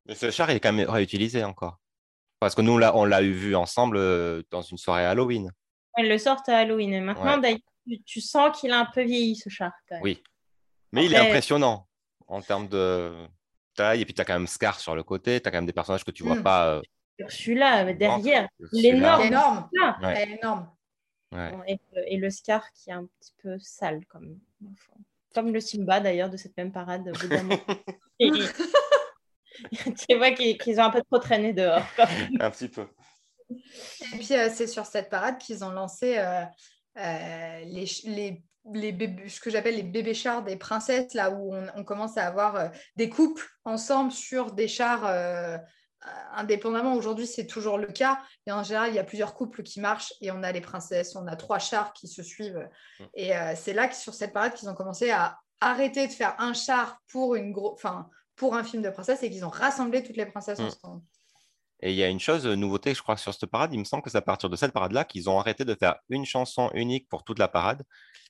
Mais 0.06 0.16
ce 0.16 0.30
char, 0.32 0.50
il 0.50 0.56
est 0.56 0.60
quand 0.60 0.72
même 0.72 0.88
réutilisé 0.90 1.44
encore. 1.44 1.78
Parce 2.40 2.56
que 2.56 2.60
nous, 2.62 2.76
là, 2.76 2.96
on 2.96 3.04
l'a 3.04 3.22
eu 3.22 3.30
vu 3.32 3.54
ensemble 3.54 3.98
dans 4.50 4.62
une 4.62 4.78
soirée 4.78 5.06
Halloween. 5.06 5.50
ils 5.98 6.08
le 6.08 6.18
sortent 6.18 6.48
à 6.48 6.58
Halloween. 6.58 6.92
Et 6.92 7.00
maintenant, 7.00 7.36
Ouais. 7.36 7.40
d'ailleurs, 7.40 7.58
tu, 7.86 8.02
tu 8.02 8.20
sens 8.20 8.58
qu'il 8.58 8.72
a 8.72 8.80
un 8.80 8.86
peu 8.92 9.02
vieilli, 9.02 9.36
ce 9.36 9.48
quand 9.58 9.70
même. 9.92 10.00
Oui. 10.02 10.20
Mais 10.92 11.06
il 11.06 11.14
est 11.14 11.18
impressionnant 11.18 11.86
en 12.26 12.42
termes 12.42 12.66
de 12.68 13.14
taille. 13.74 14.00
Et 14.00 14.04
puis, 14.04 14.14
tu 14.14 14.20
as 14.20 14.24
quand 14.24 14.34
même 14.34 14.46
Scar 14.46 14.78
sur 14.80 14.94
le 14.94 15.02
côté. 15.02 15.40
Tu 15.40 15.48
as 15.48 15.50
quand 15.50 15.58
même 15.58 15.66
des 15.66 15.72
personnages 15.72 16.04
que 16.04 16.10
tu 16.10 16.22
vois 16.22 16.36
Mm. 16.36 16.42
pas. 16.42 16.66
euh, 16.76 16.82
Celui-là, 17.28 17.92
derrière, 17.92 18.48
l'énorme. 18.72 19.22
Énorme. 19.24 19.68
là. 19.72 19.98
Ouais. 20.02 20.14
Elle 20.16 20.30
est 20.30 20.36
énorme. 20.38 20.70
Ouais. 21.32 21.52
Et, 21.68 21.78
et 22.14 22.16
le 22.16 22.30
Scar 22.30 22.64
qui 22.72 22.90
est 22.90 22.94
un 22.94 23.06
petit 23.20 23.32
peu 23.42 23.58
sale, 23.58 24.04
comme, 24.06 24.38
comme 25.34 25.52
le 25.52 25.60
Simba 25.60 26.00
d'ailleurs 26.00 26.30
de 26.30 26.36
cette 26.36 26.56
même 26.56 26.70
parade. 26.72 27.10
Et- 28.20 28.30
tu 30.08 30.16
vois 30.16 30.32
qu'ils 30.32 30.80
ont 30.80 30.84
un 30.84 30.90
peu 30.90 31.02
trop 31.02 31.18
traîné 31.18 31.52
dehors. 31.52 31.82
Un 32.40 32.50
petit 32.50 32.68
peu. 32.68 32.86
Et 33.50 34.16
puis, 34.18 34.28
euh, 34.32 34.48
c'est 34.52 34.66
sur 34.66 34.86
cette 34.86 35.10
parade 35.10 35.38
qu'ils 35.38 35.64
ont 35.64 35.70
lancé 35.70 36.16
euh, 36.18 36.42
euh, 36.98 37.60
les, 37.64 37.84
les, 38.04 38.42
les 38.72 38.92
bébés, 38.92 39.28
ce 39.28 39.40
que 39.40 39.50
j'appelle 39.50 39.76
les 39.76 39.82
bébés 39.82 40.14
chars 40.14 40.42
des 40.42 40.56
princesses, 40.56 41.14
là 41.14 41.30
où 41.30 41.54
on, 41.54 41.66
on 41.76 41.84
commence 41.84 42.16
à 42.16 42.26
avoir 42.26 42.56
euh, 42.56 42.68
des 42.96 43.10
couples 43.10 43.46
ensemble 43.64 44.12
sur 44.12 44.52
des 44.52 44.68
chars 44.68 45.04
euh, 45.06 45.58
indépendamment. 46.32 46.94
Aujourd'hui, 46.94 47.26
c'est 47.26 47.46
toujours 47.46 47.78
le 47.78 47.86
cas. 47.86 48.20
Et 48.46 48.52
en 48.52 48.62
général, 48.62 48.90
il 48.90 48.94
y 48.94 48.98
a 48.98 49.04
plusieurs 49.04 49.34
couples 49.34 49.62
qui 49.62 49.80
marchent 49.80 50.12
et 50.20 50.30
on 50.30 50.42
a 50.42 50.52
les 50.52 50.60
princesses, 50.60 51.14
on 51.16 51.26
a 51.26 51.36
trois 51.36 51.58
chars 51.58 51.92
qui 51.92 52.08
se 52.08 52.22
suivent. 52.22 52.68
Mm. 53.00 53.04
Et 53.14 53.36
euh, 53.36 53.52
c'est 53.56 53.72
là 53.72 53.88
que 53.88 53.94
sur 53.94 54.14
cette 54.14 54.32
parade 54.32 54.54
qu'ils 54.54 54.68
ont 54.68 54.74
commencé 54.74 55.10
à 55.10 55.38
arrêter 55.60 56.06
de 56.06 56.12
faire 56.12 56.34
un 56.38 56.52
char 56.52 56.98
pour, 57.08 57.34
une 57.34 57.52
gros, 57.52 57.78
pour 58.36 58.54
un 58.54 58.64
film 58.64 58.82
de 58.82 58.90
princesse 58.90 59.22
et 59.22 59.30
qu'ils 59.30 59.44
ont 59.44 59.50
rassemblé 59.50 60.02
toutes 60.02 60.16
les 60.16 60.26
princesses 60.26 60.58
Mm. 60.58 60.66
ensemble. 60.66 61.02
Et 61.84 61.90
il 61.92 61.96
y 61.96 62.02
a 62.04 62.08
une 62.08 62.20
chose, 62.20 62.46
euh, 62.46 62.56
nouveauté, 62.56 62.94
je 62.94 63.02
crois, 63.02 63.16
sur 63.18 63.34
cette 63.34 63.46
parade, 63.50 63.74
il 63.74 63.78
me 63.78 63.84
semble 63.84 64.02
que 64.02 64.10
c'est 64.10 64.18
à 64.18 64.22
partir 64.22 64.50
de 64.50 64.56
cette 64.56 64.72
parade-là 64.72 65.04
qu'ils 65.04 65.28
ont 65.30 65.38
arrêté 65.38 65.64
de 65.66 65.74
faire 65.74 65.96
une 66.08 66.24
chanson 66.24 66.70
unique 66.74 67.08
pour 67.10 67.24
toute 67.24 67.38
la 67.38 67.48
parade 67.48 67.84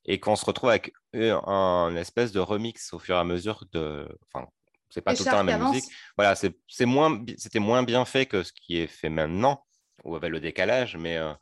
et 0.06 0.20
qu'on 0.20 0.36
se 0.36 0.44
retrouve 0.44 0.70
avec 0.70 0.92
un 1.14 1.94
espèce 1.96 2.32
de 2.32 2.40
remix 2.40 2.92
au 2.92 2.98
fur 2.98 3.16
et 3.16 3.18
à 3.18 3.24
mesure 3.24 3.64
de. 3.72 4.08
Enfin, 4.32 4.48
c'est 4.90 5.02
pas 5.02 5.14
tout 5.14 5.24
le 5.24 5.28
temps 5.28 5.36
la 5.38 5.44
même 5.44 5.60
musique. 5.72 5.84
Voilà, 6.16 6.34
c'est 6.34 6.86
moins, 6.86 7.22
c'était 7.38 7.60
moins 7.60 7.82
bien 7.84 8.04
fait 8.04 8.26
que 8.26 8.42
ce 8.42 8.52
qui 8.52 8.78
est 8.78 8.86
fait 8.88 9.08
maintenant, 9.10 9.64
ou 10.04 10.16
avec 10.16 10.30
le 10.30 10.40
décalage, 10.40 10.96
mais 10.96 11.16
euh, 11.18 11.32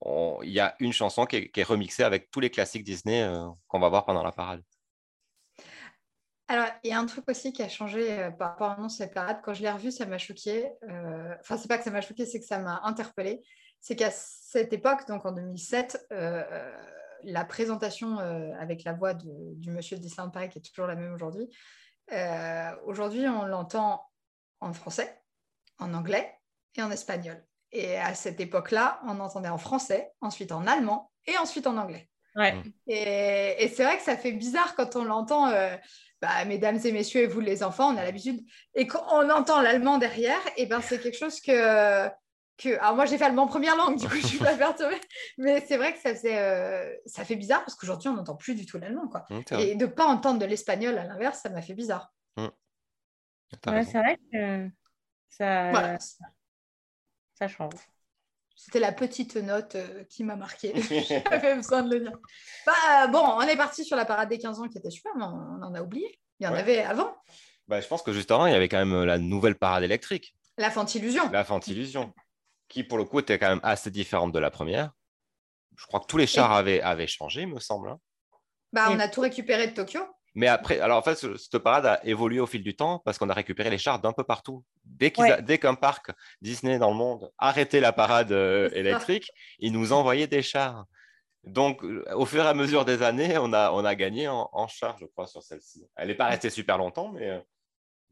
on- 0.00 0.40
il 0.42 0.50
y 0.52 0.60
a 0.60 0.76
une 0.80 0.92
chanson 0.92 1.26
qui 1.26 1.36
est, 1.36 1.50
qui 1.50 1.60
est 1.60 1.64
remixée 1.64 2.04
avec 2.04 2.30
tous 2.30 2.40
les 2.40 2.50
classiques 2.50 2.84
Disney 2.84 3.22
euh, 3.22 3.48
qu'on 3.68 3.80
va 3.80 3.88
voir 3.88 4.04
pendant 4.06 4.22
la 4.22 4.32
parade. 4.32 4.62
Alors, 6.48 6.66
il 6.82 6.90
y 6.90 6.92
a 6.92 6.98
un 6.98 7.06
truc 7.06 7.24
aussi 7.30 7.52
qui 7.52 7.62
a 7.62 7.68
changé 7.68 8.12
euh, 8.12 8.30
par 8.30 8.50
rapport 8.50 8.70
à 8.84 8.88
cette 8.88 9.14
parade. 9.14 9.40
Quand 9.42 9.54
je 9.54 9.62
l'ai 9.62 9.70
revu, 9.70 9.90
ça 9.90 10.04
m'a 10.06 10.18
choqué. 10.18 10.70
Euh, 10.88 11.34
Enfin, 11.40 11.56
c'est 11.56 11.68
pas 11.68 11.78
que 11.78 11.84
ça 11.84 11.90
m'a 11.90 12.00
choqué, 12.02 12.26
c'est 12.26 12.38
que 12.38 12.46
ça 12.46 12.58
m'a 12.58 12.80
interpellé. 12.84 13.42
C'est 13.80 13.96
qu'à 13.96 14.10
cette 14.10 14.72
époque, 14.72 15.06
donc 15.08 15.24
en 15.26 15.32
2007, 15.32 16.06
euh, 16.12 16.42
euh, 16.50 16.72
la 17.22 17.44
présentation 17.44 18.18
euh, 18.18 18.50
avec 18.58 18.84
la 18.84 18.92
voix 18.92 19.14
de- 19.14 19.54
du 19.54 19.70
monsieur 19.70 19.96
de 19.96 20.02
Disneyland 20.02 20.30
Paris, 20.30 20.48
qui 20.50 20.58
est 20.58 20.62
toujours 20.62 20.86
la 20.86 20.94
même 20.96 21.14
aujourd'hui, 21.14 21.48
euh, 22.12 22.70
aujourd'hui, 22.84 23.26
on 23.28 23.44
l'entend 23.46 24.04
en 24.60 24.72
français, 24.74 25.22
en 25.78 25.94
anglais 25.94 26.34
et 26.76 26.82
en 26.82 26.90
espagnol. 26.90 27.42
Et 27.72 27.96
à 27.98 28.14
cette 28.14 28.40
époque-là, 28.40 29.00
on 29.06 29.18
entendait 29.20 29.48
en 29.48 29.58
français, 29.58 30.12
ensuite 30.20 30.52
en 30.52 30.66
allemand 30.66 31.10
et 31.26 31.36
ensuite 31.38 31.66
en 31.66 31.76
anglais. 31.78 32.08
Ouais. 32.36 32.62
Et, 32.86 33.64
et 33.64 33.68
c'est 33.68 33.84
vrai 33.84 33.96
que 33.96 34.02
ça 34.02 34.16
fait 34.16 34.32
bizarre 34.32 34.74
quand 34.74 34.96
on 34.96 35.04
l'entend, 35.04 35.48
euh, 35.48 35.76
bah, 36.24 36.42
mesdames 36.46 36.78
et 36.82 36.90
messieurs, 36.90 37.20
et 37.20 37.26
vous 37.26 37.40
les 37.40 37.62
enfants, 37.62 37.92
on 37.92 37.98
a 37.98 38.02
l'habitude, 38.02 38.42
et 38.74 38.86
qu'on 38.86 39.28
entend 39.28 39.60
l'allemand 39.60 39.98
derrière, 39.98 40.40
et 40.56 40.64
ben 40.64 40.80
c'est 40.80 40.98
quelque 40.98 41.18
chose 41.18 41.38
que, 41.38 42.08
que... 42.56 42.78
Alors 42.78 42.96
moi 42.96 43.04
j'ai 43.04 43.18
fait 43.18 43.24
allemand 43.24 43.46
première 43.46 43.76
langue, 43.76 43.98
du 43.98 44.08
coup 44.08 44.16
je 44.16 44.26
suis 44.26 44.38
pas 44.38 44.54
perturbée, 44.56 44.98
mais 45.36 45.62
c'est 45.68 45.76
vrai 45.76 45.92
que 45.92 46.00
ça, 46.00 46.14
faisait, 46.14 46.38
euh, 46.38 46.90
ça 47.04 47.26
fait 47.26 47.36
bizarre 47.36 47.62
parce 47.62 47.74
qu'aujourd'hui 47.74 48.08
on 48.08 48.14
n'entend 48.14 48.36
plus 48.36 48.54
du 48.54 48.64
tout 48.64 48.78
l'allemand. 48.78 49.06
quoi. 49.06 49.26
Et 49.58 49.74
de 49.74 49.84
ne 49.84 49.90
pas 49.90 50.06
entendre 50.06 50.38
de 50.38 50.46
l'espagnol 50.46 50.96
à 50.96 51.04
l'inverse, 51.04 51.40
ça 51.42 51.50
m'a 51.50 51.60
fait 51.60 51.74
bizarre. 51.74 52.10
Ouais, 52.38 52.48
raison. 53.66 53.90
c'est 53.92 53.98
vrai 53.98 54.18
que 54.32 54.70
ça, 55.28 55.70
Voilà, 55.72 55.98
ça 57.34 57.48
change. 57.48 57.74
C'était 58.54 58.80
la 58.80 58.92
petite 58.92 59.36
note 59.36 59.74
euh, 59.74 60.04
qui 60.04 60.24
m'a 60.24 60.36
marquée. 60.36 60.72
J'avais 61.30 61.56
besoin 61.56 61.82
de 61.82 61.94
le 61.94 62.00
dire. 62.00 62.18
Bah, 62.66 63.06
bon, 63.08 63.18
on 63.22 63.42
est 63.42 63.56
parti 63.56 63.84
sur 63.84 63.96
la 63.96 64.04
parade 64.04 64.28
des 64.28 64.38
15 64.38 64.60
ans 64.60 64.68
qui 64.68 64.78
était 64.78 64.90
super, 64.90 65.12
mais 65.16 65.24
on, 65.24 65.62
en 65.62 65.74
a 65.74 65.82
oublié. 65.82 66.18
Il 66.40 66.44
y 66.44 66.46
en 66.48 66.52
Ouais. 66.52 66.60
avait 66.60 66.78
avant. 66.82 67.14
Bah, 67.68 67.80
je 67.80 67.86
pense 67.86 68.02
que 68.02 68.12
juste 68.12 68.30
avant, 68.30 68.46
il 68.46 68.52
y 68.52 68.56
avait 68.56 68.68
quand 68.68 68.78
même 68.78 68.92
euh, 68.94 69.06
la 69.06 69.18
nouvelle 69.18 69.54
parade 69.56 69.82
électrique. 69.84 70.34
La 70.58 70.70
Fantillusion. 70.70 71.30
La 71.30 71.44
Fantillusion, 71.44 72.12
qui 72.68 72.84
pour 72.84 72.98
le 72.98 73.04
coup 73.04 73.18
était 73.20 73.38
quand 73.38 73.48
même 73.48 73.60
assez 73.62 73.90
différente 73.90 74.32
de 74.32 74.38
la 74.38 74.50
première. 74.50 74.92
Je 75.76 75.86
crois 75.86 75.98
que 76.00 76.06
tous 76.06 76.16
les 76.18 76.26
chars 76.28 76.52
avaient, 76.52 76.80
avaient 76.80 77.06
changé, 77.08 77.42
il 77.42 77.48
me 77.48 77.58
semble. 77.58 77.88
hein. 77.88 77.98
Bah, 78.72 78.88
on 78.90 78.98
a 79.00 79.08
tout 79.08 79.20
récupéré 79.20 79.66
de 79.68 79.74
Tokyo. 79.74 80.00
Mais 80.36 80.48
après, 80.48 80.80
alors 80.80 80.98
en 80.98 81.02
fait, 81.02 81.14
ce- 81.14 81.36
cette 81.36 81.58
parade 81.58 81.86
a 81.86 82.04
évolué 82.04 82.40
au 82.40 82.46
fil 82.46 82.62
du 82.62 82.74
temps 82.74 82.98
parce 83.04 83.18
qu'on 83.18 83.30
a 83.30 83.34
récupéré 83.34 83.70
les 83.70 83.78
chars 83.78 84.00
d'un 84.00 84.12
peu 84.12 84.24
partout. 84.24 84.64
Dès 84.84 85.12
Ouais. 85.18 85.58
qu'un 85.58 85.74
parc 85.74 86.10
Disney 86.40 86.78
dans 86.78 86.90
le 86.90 86.96
monde 86.96 87.30
arrêtait 87.38 87.80
la 87.80 87.92
parade 87.92 88.32
euh, 88.32 88.68
électrique, 88.72 89.30
ils 89.60 89.72
nous 89.72 89.92
envoyaient 89.92 90.26
des 90.26 90.42
chars. 90.42 90.86
Donc, 91.44 91.84
euh, 91.84 92.02
au 92.14 92.24
fur 92.26 92.42
et 92.44 92.48
à 92.48 92.54
mesure 92.54 92.84
des 92.84 93.02
années, 93.02 93.36
on 93.38 93.52
a, 93.52 93.70
on 93.72 93.84
a 93.84 93.94
gagné 93.94 94.26
en, 94.28 94.48
en 94.52 94.66
chars, 94.66 94.96
je 94.98 95.04
crois, 95.06 95.26
sur 95.26 95.42
celle-ci. 95.42 95.86
Elle 95.94 96.08
n'est 96.08 96.14
pas 96.14 96.26
restée 96.26 96.50
super 96.50 96.78
longtemps, 96.78 97.12
mais, 97.12 97.30
euh, 97.30 97.40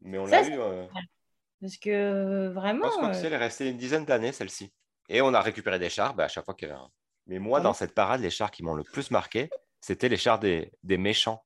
mais 0.01 0.17
on 0.19 0.25
l'a 0.27 0.47
eu. 0.47 0.59
euh, 0.59 0.85
Parce 1.59 1.77
que 1.77 1.89
Je 2.49 2.53
vraiment, 2.53 2.89
pense 2.89 3.17
euh, 3.17 3.21
qu'elle 3.21 3.33
est 3.33 3.37
restée 3.37 3.69
une 3.69 3.77
dizaine 3.77 4.05
d'années, 4.05 4.31
celle-ci. 4.31 4.71
Et 5.09 5.21
on 5.21 5.33
a 5.33 5.41
récupéré 5.41 5.79
des 5.79 5.89
chars 5.89 6.13
bah, 6.13 6.25
à 6.25 6.27
chaque 6.29 6.45
fois 6.45 6.53
qu'il 6.53 6.67
y 6.67 6.71
avait 6.71 6.79
un. 6.79 6.89
Mais 7.27 7.39
moi, 7.39 7.59
dans 7.59 7.73
cette 7.73 7.93
parade, 7.95 8.21
les 8.21 8.29
chars 8.29 8.51
qui 8.51 8.63
m'ont 8.63 8.75
le 8.75 8.83
plus 8.83 9.11
marqué, 9.11 9.49
c'était 9.81 10.09
les 10.09 10.17
chars 10.17 10.39
des, 10.39 10.71
des 10.83 10.97
méchants. 10.97 11.43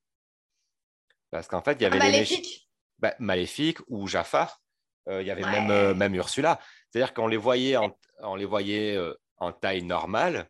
Parce 1.32 1.48
qu'en 1.48 1.62
fait, 1.62 1.74
il 1.74 1.84
y 1.84 1.86
avait 1.86 2.00
Ah, 2.02 2.06
les 2.06 2.20
méchants. 2.20 2.36
maléfique. 2.36 2.70
Bah, 3.00 3.14
Maléfique 3.20 3.78
ou 3.88 4.08
Jafar. 4.08 4.62
Euh, 5.10 5.22
il 5.22 5.28
y 5.28 5.32
avait 5.32 5.44
Ouais. 5.44 5.52
même, 5.52 5.72
euh, 5.72 5.94
même 5.94 6.16
Ursula. 6.16 6.60
C'est-à-dire 6.90 7.14
qu'on 7.14 7.28
les 7.28 7.38
voyait 7.38 7.78
en, 7.78 7.96
on 8.20 8.36
les 8.36 8.46
voyait 8.46 8.96
euh, 8.96 9.14
en 9.38 9.52
taille 9.52 9.84
normale 9.84 10.50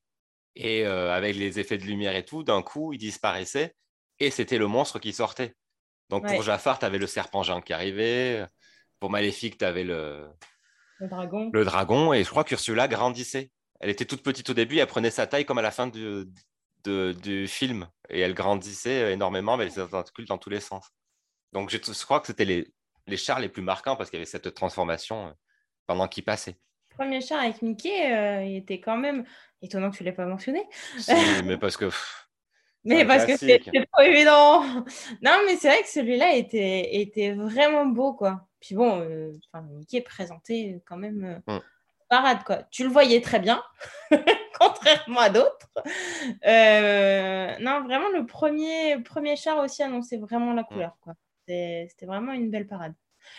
et 0.55 0.85
avec 0.85 1.35
les 1.35 1.59
effets 1.59 1.77
de 1.77 1.83
lumière 1.83 2.15
et 2.15 2.25
tout, 2.25 2.41
d'un 2.43 2.63
coup, 2.63 2.91
ils 2.91 2.97
disparaissaient 2.97 3.75
et 4.19 4.31
c'était 4.31 4.57
le 4.57 4.65
monstre 4.65 4.97
qui 4.97 5.13
sortait. 5.13 5.53
Donc 6.09 6.23
Ouais. 6.23 6.33
pour 6.33 6.41
Jafar, 6.41 6.79
tu 6.79 6.85
avais 6.85 6.97
le 6.97 7.05
serpent 7.05 7.43
géant 7.43 7.61
qui 7.61 7.73
arrivait. 7.73 8.43
Pour 8.99 9.11
Maléfique, 9.11 9.59
tu 9.59 9.65
avais 9.65 9.83
le, 9.83 10.27
le 10.99 11.07
dragon. 11.07 11.51
le 11.53 11.63
dragon 11.63 12.11
et 12.13 12.23
je 12.23 12.29
crois 12.31 12.43
qu'Ursula 12.43 12.87
grandissait. 12.87 13.51
Elle 13.81 13.91
était 13.91 14.05
toute 14.05 14.23
petite 14.23 14.49
au 14.49 14.55
début, 14.55 14.79
elle 14.79 14.87
prenait 14.87 15.11
sa 15.11 15.27
taille 15.27 15.45
comme 15.45 15.59
à 15.59 15.61
la 15.61 15.69
fin 15.69 15.85
du, 15.85 16.25
de- 16.83 17.13
du 17.13 17.47
film 17.47 17.87
et 18.09 18.19
elle 18.19 18.33
grandissait 18.33 19.13
énormément 19.13 19.53
avec 19.53 19.71
ses 19.71 19.87
tentacules 19.87 20.25
dans 20.25 20.37
tous 20.37 20.49
les 20.49 20.59
sens. 20.59 20.89
Donc 21.53 21.69
je, 21.69 21.77
je 21.77 22.05
crois 22.05 22.19
que 22.19 22.27
c'était 22.27 22.45
les, 22.45 22.73
les 23.07 23.17
chars 23.17 23.39
les 23.39 23.49
plus 23.49 23.61
marquants 23.61 23.95
parce 23.95 24.09
qu'il 24.09 24.17
y 24.17 24.21
avait 24.21 24.25
cette 24.29 24.53
transformation 24.53 25.27
euh, 25.27 25.31
pendant 25.85 26.07
qu'ils 26.07 26.23
passaient. 26.23 26.55
Le 26.91 26.95
premier 26.95 27.21
char 27.21 27.39
avec 27.41 27.61
Mickey, 27.61 28.11
euh, 28.11 28.43
il 28.43 28.55
était 28.57 28.79
quand 28.79 28.97
même 28.97 29.25
étonnant 29.61 29.91
que 29.91 29.97
tu 29.97 30.03
ne 30.03 30.09
l'aies 30.09 30.15
pas 30.15 30.25
mentionné. 30.25 30.67
Si, 30.97 31.11
mais 31.45 31.57
parce 31.57 31.77
que 31.77 31.85
pff, 31.85 32.27
Mais 32.83 33.05
parce 33.05 33.25
que 33.25 33.37
c'était 33.37 33.85
trop 33.91 34.03
évident. 34.03 34.63
Non, 35.21 35.39
mais 35.45 35.57
c'est 35.57 35.67
vrai 35.69 35.81
que 35.83 35.89
celui-là 35.89 36.35
était, 36.35 36.95
était 36.95 37.33
vraiment 37.33 37.85
beau, 37.85 38.13
quoi. 38.13 38.47
Puis 38.59 38.75
bon, 38.75 39.01
euh, 39.01 39.31
Mickey 39.71 40.01
présentait 40.01 40.81
quand 40.85 40.97
même 40.97 41.41
euh, 41.47 41.53
Mm. 41.57 41.61
Parade, 42.09 42.43
quoi. 42.45 42.63
Tu 42.71 42.83
le 42.83 42.89
voyais 42.89 43.21
très 43.21 43.39
bien, 43.39 43.63
contrairement 44.59 45.19
à 45.19 45.29
d'autres. 45.29 45.69
Euh, 46.45 47.55
non, 47.59 47.83
vraiment, 47.83 48.09
le 48.09 48.25
premier, 48.25 49.01
premier 49.03 49.35
char 49.35 49.57
aussi 49.59 49.83
annonçait 49.83 50.17
vraiment 50.17 50.53
la 50.53 50.63
couleur, 50.63 50.97
quoi. 51.01 51.13
C'était 51.47 51.87
vraiment 52.05 52.33
une 52.33 52.49
belle 52.49 52.67
parade. 52.67 52.93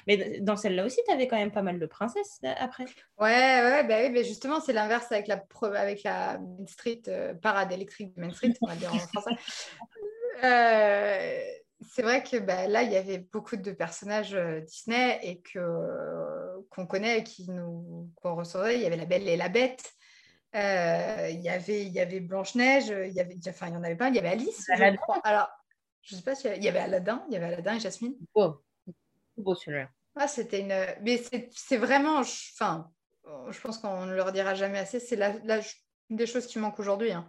Mais 0.06 0.40
dans 0.40 0.56
celle-là 0.56 0.84
aussi, 0.84 1.00
tu 1.06 1.12
avais 1.12 1.26
quand 1.28 1.36
même 1.36 1.50
pas 1.50 1.62
mal 1.62 1.78
de 1.78 1.86
princesses 1.86 2.40
euh, 2.44 2.52
après. 2.58 2.84
Ouais, 3.18 3.28
ouais, 3.62 3.84
bah 3.84 4.00
oui, 4.02 4.10
mais 4.10 4.22
justement, 4.22 4.60
c'est 4.60 4.74
l'inverse 4.74 5.10
avec 5.12 5.26
la, 5.28 5.38
pro- 5.38 5.66
avec 5.66 6.02
la 6.02 6.38
Main 6.38 6.66
Street, 6.66 7.00
euh, 7.08 7.32
parade 7.32 7.72
électrique 7.72 8.14
de 8.14 8.20
Main 8.20 8.30
Street, 8.30 8.52
on 8.60 8.66
va 8.66 8.76
dire 8.76 8.94
en 8.94 8.98
français. 8.98 9.30
Euh, 10.44 11.40
c'est 11.80 12.02
vrai 12.02 12.22
que 12.22 12.36
bah, 12.36 12.68
là, 12.68 12.84
il 12.84 12.92
y 12.92 12.96
avait 12.96 13.18
beaucoup 13.18 13.56
de 13.56 13.72
personnages 13.72 14.38
Disney 14.66 15.18
et 15.24 15.40
que, 15.40 15.58
qu'on 16.70 16.86
connaît, 16.86 17.24
qui 17.24 17.50
nous, 17.50 18.10
qu'on 18.16 18.34
recevait. 18.34 18.76
Il 18.76 18.82
y 18.82 18.86
avait 18.86 18.96
La 18.96 19.04
Belle 19.06 19.28
et 19.28 19.36
la 19.36 19.48
Bête. 19.48 19.92
Euh, 20.54 21.28
il 21.30 21.40
y 21.40 21.48
avait, 21.48 21.82
il 21.82 21.92
y 21.92 22.00
avait 22.00 22.20
Blanche-Neige, 22.20 22.88
il 22.88 23.12
y 23.12 23.20
avait, 23.20 23.36
enfin, 23.48 23.68
il 23.68 23.74
y 23.74 23.76
en 23.76 23.82
avait 23.84 23.96
pas, 23.96 24.08
il 24.08 24.14
y 24.14 24.18
avait 24.18 24.30
Alice, 24.30 24.64
je 24.66 24.72
Aladdin. 24.72 24.96
crois. 24.96 25.20
Alors, 25.24 25.48
je 26.02 26.16
sais 26.16 26.22
pas 26.22 26.34
si 26.34 26.48
il 26.48 26.64
y 26.64 26.68
avait 26.68 26.78
Aladdin, 26.78 27.22
il 27.28 27.34
y 27.34 27.36
avait 27.36 27.46
Aladdin 27.52 27.74
et 27.74 27.80
Jasmine. 27.80 28.14
Beau, 28.34 28.62
beau 29.36 29.54
celui-là. 29.54 29.90
Ah, 30.16 30.26
c'était 30.26 30.60
une. 30.60 30.74
Mais 31.02 31.22
c'est 31.54 31.76
vraiment. 31.76 32.22
je- 32.22 32.52
Enfin, 32.54 32.90
je 33.50 33.60
pense 33.60 33.76
qu'on 33.78 34.06
ne 34.06 34.14
leur 34.14 34.32
dira 34.32 34.54
jamais 34.54 34.78
assez. 34.78 35.00
C'est 35.00 35.16
la, 35.16 35.34
la- 35.44 35.60
une 36.08 36.16
des 36.16 36.26
choses 36.26 36.46
qui 36.46 36.58
manque 36.58 36.78
aujourd'hui. 36.80 37.12
hein. 37.12 37.28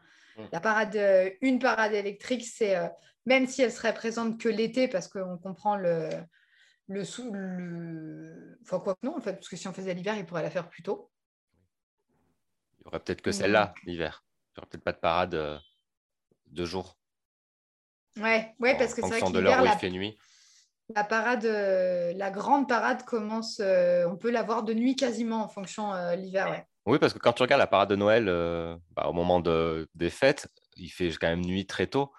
La 0.53 0.61
parade, 0.61 0.95
euh, 0.95 1.29
une 1.41 1.59
parade 1.59 1.91
électrique, 1.91 2.45
c'est 2.45 2.77
euh, 2.77 2.87
même 3.25 3.45
si 3.45 3.61
elle 3.61 3.73
serait 3.73 3.93
présente 3.93 4.39
que 4.39 4.47
l'été, 4.47 4.87
parce 4.87 5.09
qu'on 5.09 5.37
comprend 5.37 5.75
le, 5.75 6.07
le, 6.89 7.05
sou- 7.05 7.31
le. 7.31 8.59
Enfin, 8.63 8.79
quoi 8.79 8.95
que 8.95 9.05
non, 9.05 9.15
en 9.15 9.21
fait, 9.21 9.33
parce 9.33 9.47
que 9.47 9.55
si 9.55 9.67
on 9.67 9.73
faisait 9.73 9.93
l'hiver, 9.93 10.15
ils 10.17 10.25
pourraient 10.25 10.43
la 10.43 10.49
faire 10.49 10.67
plus 10.67 10.83
tôt. 10.83 11.09
il 12.79 12.85
y 12.85 12.87
aurait 12.87 12.99
peut-être 12.99 13.21
que 13.21 13.31
celle-là 13.31 13.73
l'hiver. 13.85 14.25
Il 14.25 14.59
n'y 14.59 14.61
aurait 14.61 14.69
peut-être 14.69 14.83
pas 14.83 14.91
de 14.91 14.97
parade 14.97 15.35
euh, 15.35 15.57
de 16.47 16.65
jour. 16.65 16.97
Ouais, 18.17 18.55
ouais, 18.59 18.75
parce 18.77 18.93
que 18.93 19.01
c'est 19.01 19.07
vrai 19.07 19.19
fonction 19.19 19.27
que 19.31 19.37
de 19.37 19.39
l'heure 19.39 19.61
l'hiver, 19.61 19.61
où 19.61 19.65
la, 19.65 19.73
il 19.75 19.79
fait 19.79 19.89
nuit. 19.91 20.17
la 20.95 21.03
parade, 21.03 21.45
euh, 21.45 22.11
la 22.13 22.31
grande 22.31 22.67
parade 22.67 23.05
commence. 23.05 23.59
euh, 23.59 24.05
on 24.09 24.17
peut 24.17 24.31
la 24.31 24.41
voir 24.43 24.63
de 24.63 24.73
nuit 24.73 24.95
quasiment 24.95 25.43
en 25.43 25.47
fonction 25.47 25.93
l'hiver, 26.15 26.49
ouais. 26.49 26.65
Oui, 26.85 26.97
parce 26.97 27.13
que 27.13 27.19
quand 27.19 27.33
tu 27.33 27.43
regardes 27.43 27.59
la 27.59 27.67
parade 27.67 27.89
de 27.91 27.95
Noël 27.95 28.25
bah, 28.95 29.07
au 29.07 29.13
moment 29.13 29.39
de- 29.39 29.87
des 29.93 30.09
fêtes, 30.09 30.47
il 30.75 30.89
fait 30.89 31.09
quand 31.11 31.27
même 31.27 31.45
nuit 31.45 31.67
très 31.67 31.85
tôt. 31.85 32.11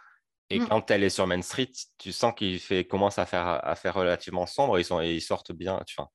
Et 0.51 0.59
Mm. 0.59 0.69
quand 0.69 0.91
elle 0.91 1.05
est 1.05 1.11
sur 1.11 1.27
Main 1.27 1.43
Street, 1.43 1.71
tu 1.99 2.13
sens 2.13 2.35
qu'il 2.37 2.59
fait, 2.59 2.85
commence 2.85 3.19
à 3.19 3.27
faire, 3.27 3.47
à 3.65 3.75
faire 3.77 3.95
relativement 3.95 4.47
sombre. 4.47 4.79
Ils, 4.79 4.85
sont, 4.85 5.01
et 5.01 5.15
ils 5.15 5.21
sortent 5.23 5.53
bien. 5.53 5.81
tu 5.87 5.95
vois. 5.97 6.11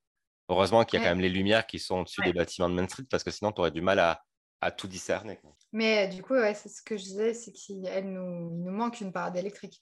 Heureusement 0.50 0.84
qu'il 0.84 0.98
y 0.98 0.98
a 0.98 1.06
Ouais. 1.06 1.10
quand 1.10 1.16
même 1.16 1.22
les 1.24 1.30
lumières 1.30 1.66
qui 1.66 1.80
sont 1.80 2.00
au-dessus 2.02 2.22
Ouais. 2.22 2.28
des 2.28 2.34
bâtiments 2.34 2.70
de 2.70 2.76
Main 2.76 2.88
Street 2.88 3.06
parce 3.10 3.24
que 3.24 3.32
sinon, 3.32 3.52
tu 3.52 3.62
aurais 3.62 3.72
du 3.72 3.82
mal 3.82 3.98
à, 4.00 4.22
à 4.62 4.72
tout 4.72 4.88
discerner. 4.88 5.40
Mais 5.72 6.06
euh, 6.06 6.08
du 6.14 6.22
coup, 6.22 6.34
ouais, 6.34 6.54
c'est 6.54 6.70
ce 6.70 6.82
que 6.84 6.98
je 6.98 7.04
disais, 7.04 7.34
c'est 7.34 7.52
qu'il 7.52 7.86
elle 7.88 8.12
nous, 8.12 8.50
il 8.52 8.64
nous 8.64 8.72
manque 8.72 9.00
une 9.02 9.12
parade 9.14 9.38
électrique. 9.38 9.82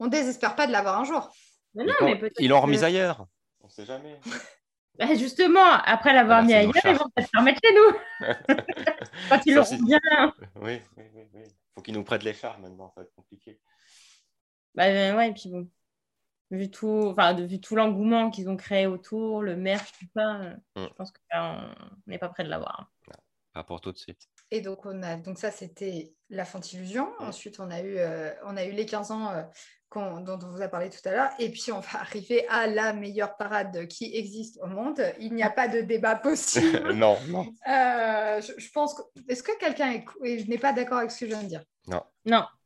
On 0.00 0.08
désespère 0.08 0.54
pas 0.56 0.66
de 0.66 0.72
l'avoir 0.72 0.98
un 0.98 1.04
jour. 1.04 1.30
Mais 1.74 1.84
non, 1.84 1.92
ils 2.00 2.04
mais 2.04 2.12
l'ont- 2.14 2.20
peut-être 2.20 2.40
ils 2.40 2.48
l'ont 2.48 2.58
que- 2.58 2.62
remise 2.66 2.84
ailleurs. 2.84 3.26
On 3.60 3.68
sait 3.68 3.86
jamais. 3.86 4.18
Bah, 4.98 5.14
justement, 5.14 5.64
après 5.86 6.12
l'avoir 6.12 6.40
Ah 6.40 6.42
mis 6.42 6.52
ailleurs, 6.52 6.74
ils 6.84 6.94
vont 6.96 7.08
peut-être 7.16 7.30
la 7.32 7.40
remettre 7.40 7.60
chez 7.64 7.74
nous. 7.74 7.98
Quand 9.30 9.40
ils 9.46 9.54
l'auront 9.54 9.78
bien. 9.84 9.98
Oui, 10.56 10.80
oui, 10.98 11.04
oui. 11.14 11.22
oui. 11.32 11.42
Faut 11.74 11.80
qu'ils 11.80 11.94
nous 11.94 12.04
prêtent 12.04 12.24
les 12.24 12.34
chars 12.34 12.58
maintenant, 12.60 12.90
ça 12.94 13.00
va 13.00 13.04
être 13.06 13.14
compliqué. 13.14 13.58
Bah 14.74 14.84
euh, 14.86 15.16
ouais, 15.16 15.28
et 15.30 15.32
puis 15.32 15.50
bon, 15.50 15.68
vu 16.50 16.70
tout, 16.70 17.08
enfin, 17.10 17.34
vu 17.34 17.60
tout 17.60 17.76
l'engouement 17.76 18.30
qu'ils 18.30 18.48
ont 18.48 18.56
créé 18.56 18.86
autour, 18.86 19.42
le 19.42 19.56
merch, 19.56 19.92
tout 19.98 20.06
ça, 20.14 20.40
euh, 20.40 20.54
Mm. 20.76 20.84
je 20.88 20.94
pense 20.94 21.12
que 21.12 21.20
là, 21.30 21.72
on 22.06 22.10
n'est 22.10 22.18
pas 22.18 22.28
près 22.28 22.44
de 22.44 22.48
l'avoir. 22.48 22.90
Pas 23.52 23.64
pour 23.64 23.80
tout 23.82 23.92
de 23.92 23.98
suite. 23.98 24.28
Et 24.50 24.60
donc, 24.62 24.86
on 24.86 25.02
a, 25.02 25.16
donc 25.16 25.38
ça, 25.38 25.50
c'était 25.50 26.14
la 26.30 26.44
Fantillusion. 26.44 27.08
Ensuite, 27.18 27.60
on 27.60 27.70
a 27.70 27.80
eu, 27.80 27.98
euh, 27.98 28.30
on 28.44 28.56
a 28.56 28.64
eu 28.64 28.72
les 28.72 28.86
15 28.86 29.10
ans 29.10 29.30
euh, 29.30 29.42
dont 30.20 30.38
on 30.42 30.50
vous 30.50 30.62
a 30.62 30.68
parlé 30.68 30.88
tout 30.88 31.06
à 31.06 31.10
l'heure. 31.12 31.30
Et 31.38 31.50
puis, 31.50 31.70
on 31.70 31.80
va 31.80 31.88
arriver 32.00 32.46
à 32.48 32.66
la 32.66 32.94
meilleure 32.94 33.36
parade 33.36 33.86
qui 33.88 34.14
existe 34.16 34.58
au 34.62 34.66
monde. 34.66 35.02
Il 35.20 35.34
n'y 35.34 35.42
a 35.42 35.50
pas 35.50 35.68
de 35.68 35.82
débat 35.82 36.16
possible. 36.16 36.92
non, 36.94 37.18
non. 37.28 37.46
Euh, 37.68 38.40
je, 38.40 38.52
je 38.58 38.70
pense 38.72 38.94
que... 38.94 39.02
Est-ce 39.28 39.42
que 39.42 39.58
quelqu'un 39.58 39.92
est... 39.92 40.04
et 40.24 40.38
je 40.38 40.48
n'ai 40.48 40.58
pas 40.58 40.72
d'accord 40.72 40.98
avec 40.98 41.10
ce 41.10 41.20
que 41.20 41.26
je 41.26 41.30
viens 41.30 41.42
de 41.42 41.48
dire 41.48 41.64
Non, 41.88 42.02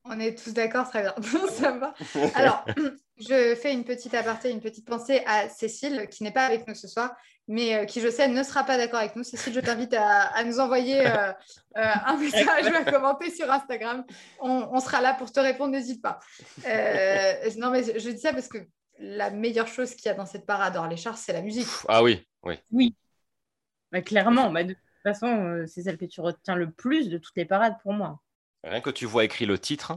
On 0.05 0.21
est 0.21 0.37
tous 0.37 0.53
d'accord, 0.53 0.89
très 0.89 1.03
bien. 1.03 1.15
ça 1.51 1.73
va. 1.73 1.95
Alors, 2.35 2.65
je 3.19 3.55
fais 3.55 3.73
une 3.73 3.85
petite 3.85 4.15
aparté, 4.15 4.51
une 4.51 4.61
petite 4.61 4.87
pensée 4.87 5.23
à 5.27 5.49
Cécile, 5.49 6.09
qui 6.11 6.23
n'est 6.23 6.33
pas 6.33 6.47
avec 6.47 6.69
nous 6.69 6.75
ce 6.75 6.87
soir, 6.87 7.15
mais 7.49 7.75
euh, 7.75 7.85
qui, 7.85 8.01
je 8.01 8.09
sais, 8.11 8.29
ne 8.29 8.43
sera 8.43 8.65
pas 8.65 8.77
d'accord 8.77 9.01
avec 9.01 9.17
nous. 9.17 9.23
Cécile, 9.23 9.55
je 9.55 9.61
t'invite 9.61 9.95
à, 9.95 10.25
à 10.35 10.45
nous 10.45 10.61
envoyer 10.61 11.07
euh, 11.07 11.33
euh, 11.33 11.33
un 11.75 12.17
message 12.19 12.67
ou 12.67 12.75
à 12.75 12.85
commenter 12.85 13.31
sur 13.31 13.51
Instagram. 13.51 14.05
On, 14.41 14.69
on 14.71 14.81
sera 14.81 15.01
là 15.01 15.15
pour 15.15 15.33
te 15.33 15.41
répondre, 15.41 15.73
n'hésite 15.73 16.03
pas. 16.03 16.21
Euh, 16.67 17.51
non, 17.57 17.71
mais 17.71 17.83
je, 17.83 17.99
je 17.99 18.11
dis 18.11 18.21
ça 18.21 18.33
parce 18.33 18.49
que 18.49 18.59
la 18.99 19.31
meilleure 19.31 19.69
chose 19.69 19.95
qu'il 19.95 20.07
y 20.07 20.09
a 20.09 20.15
dans 20.15 20.27
cette 20.27 20.47
parade 20.47 20.77
hors 20.77 20.89
les 20.89 20.97
chars, 20.97 21.17
c'est 21.17 21.33
la 21.33 21.43
musique. 21.43 21.69
Ah 21.89 22.03
oui, 22.03 22.27
oui. 22.43 22.95
bah, 23.93 24.03
clairement, 24.03 24.51
bah, 24.51 24.65
de 24.65 24.73
toute 24.73 24.83
façon, 25.03 25.65
c'est 25.67 25.83
celle 25.83 25.99
que 25.99 26.07
tu 26.07 26.21
retiens 26.21 26.57
le 26.57 26.71
plus 26.71 27.09
de 27.09 27.19
toutes 27.19 27.37
les 27.37 27.45
parades 27.45 27.77
pour 27.83 27.93
moi. 27.93 28.21
Rien 28.67 28.81
que 28.81 28.91
tu 28.91 29.07
vois 29.07 29.25
écrit 29.25 29.47
le 29.47 29.59
titre, 29.61 29.97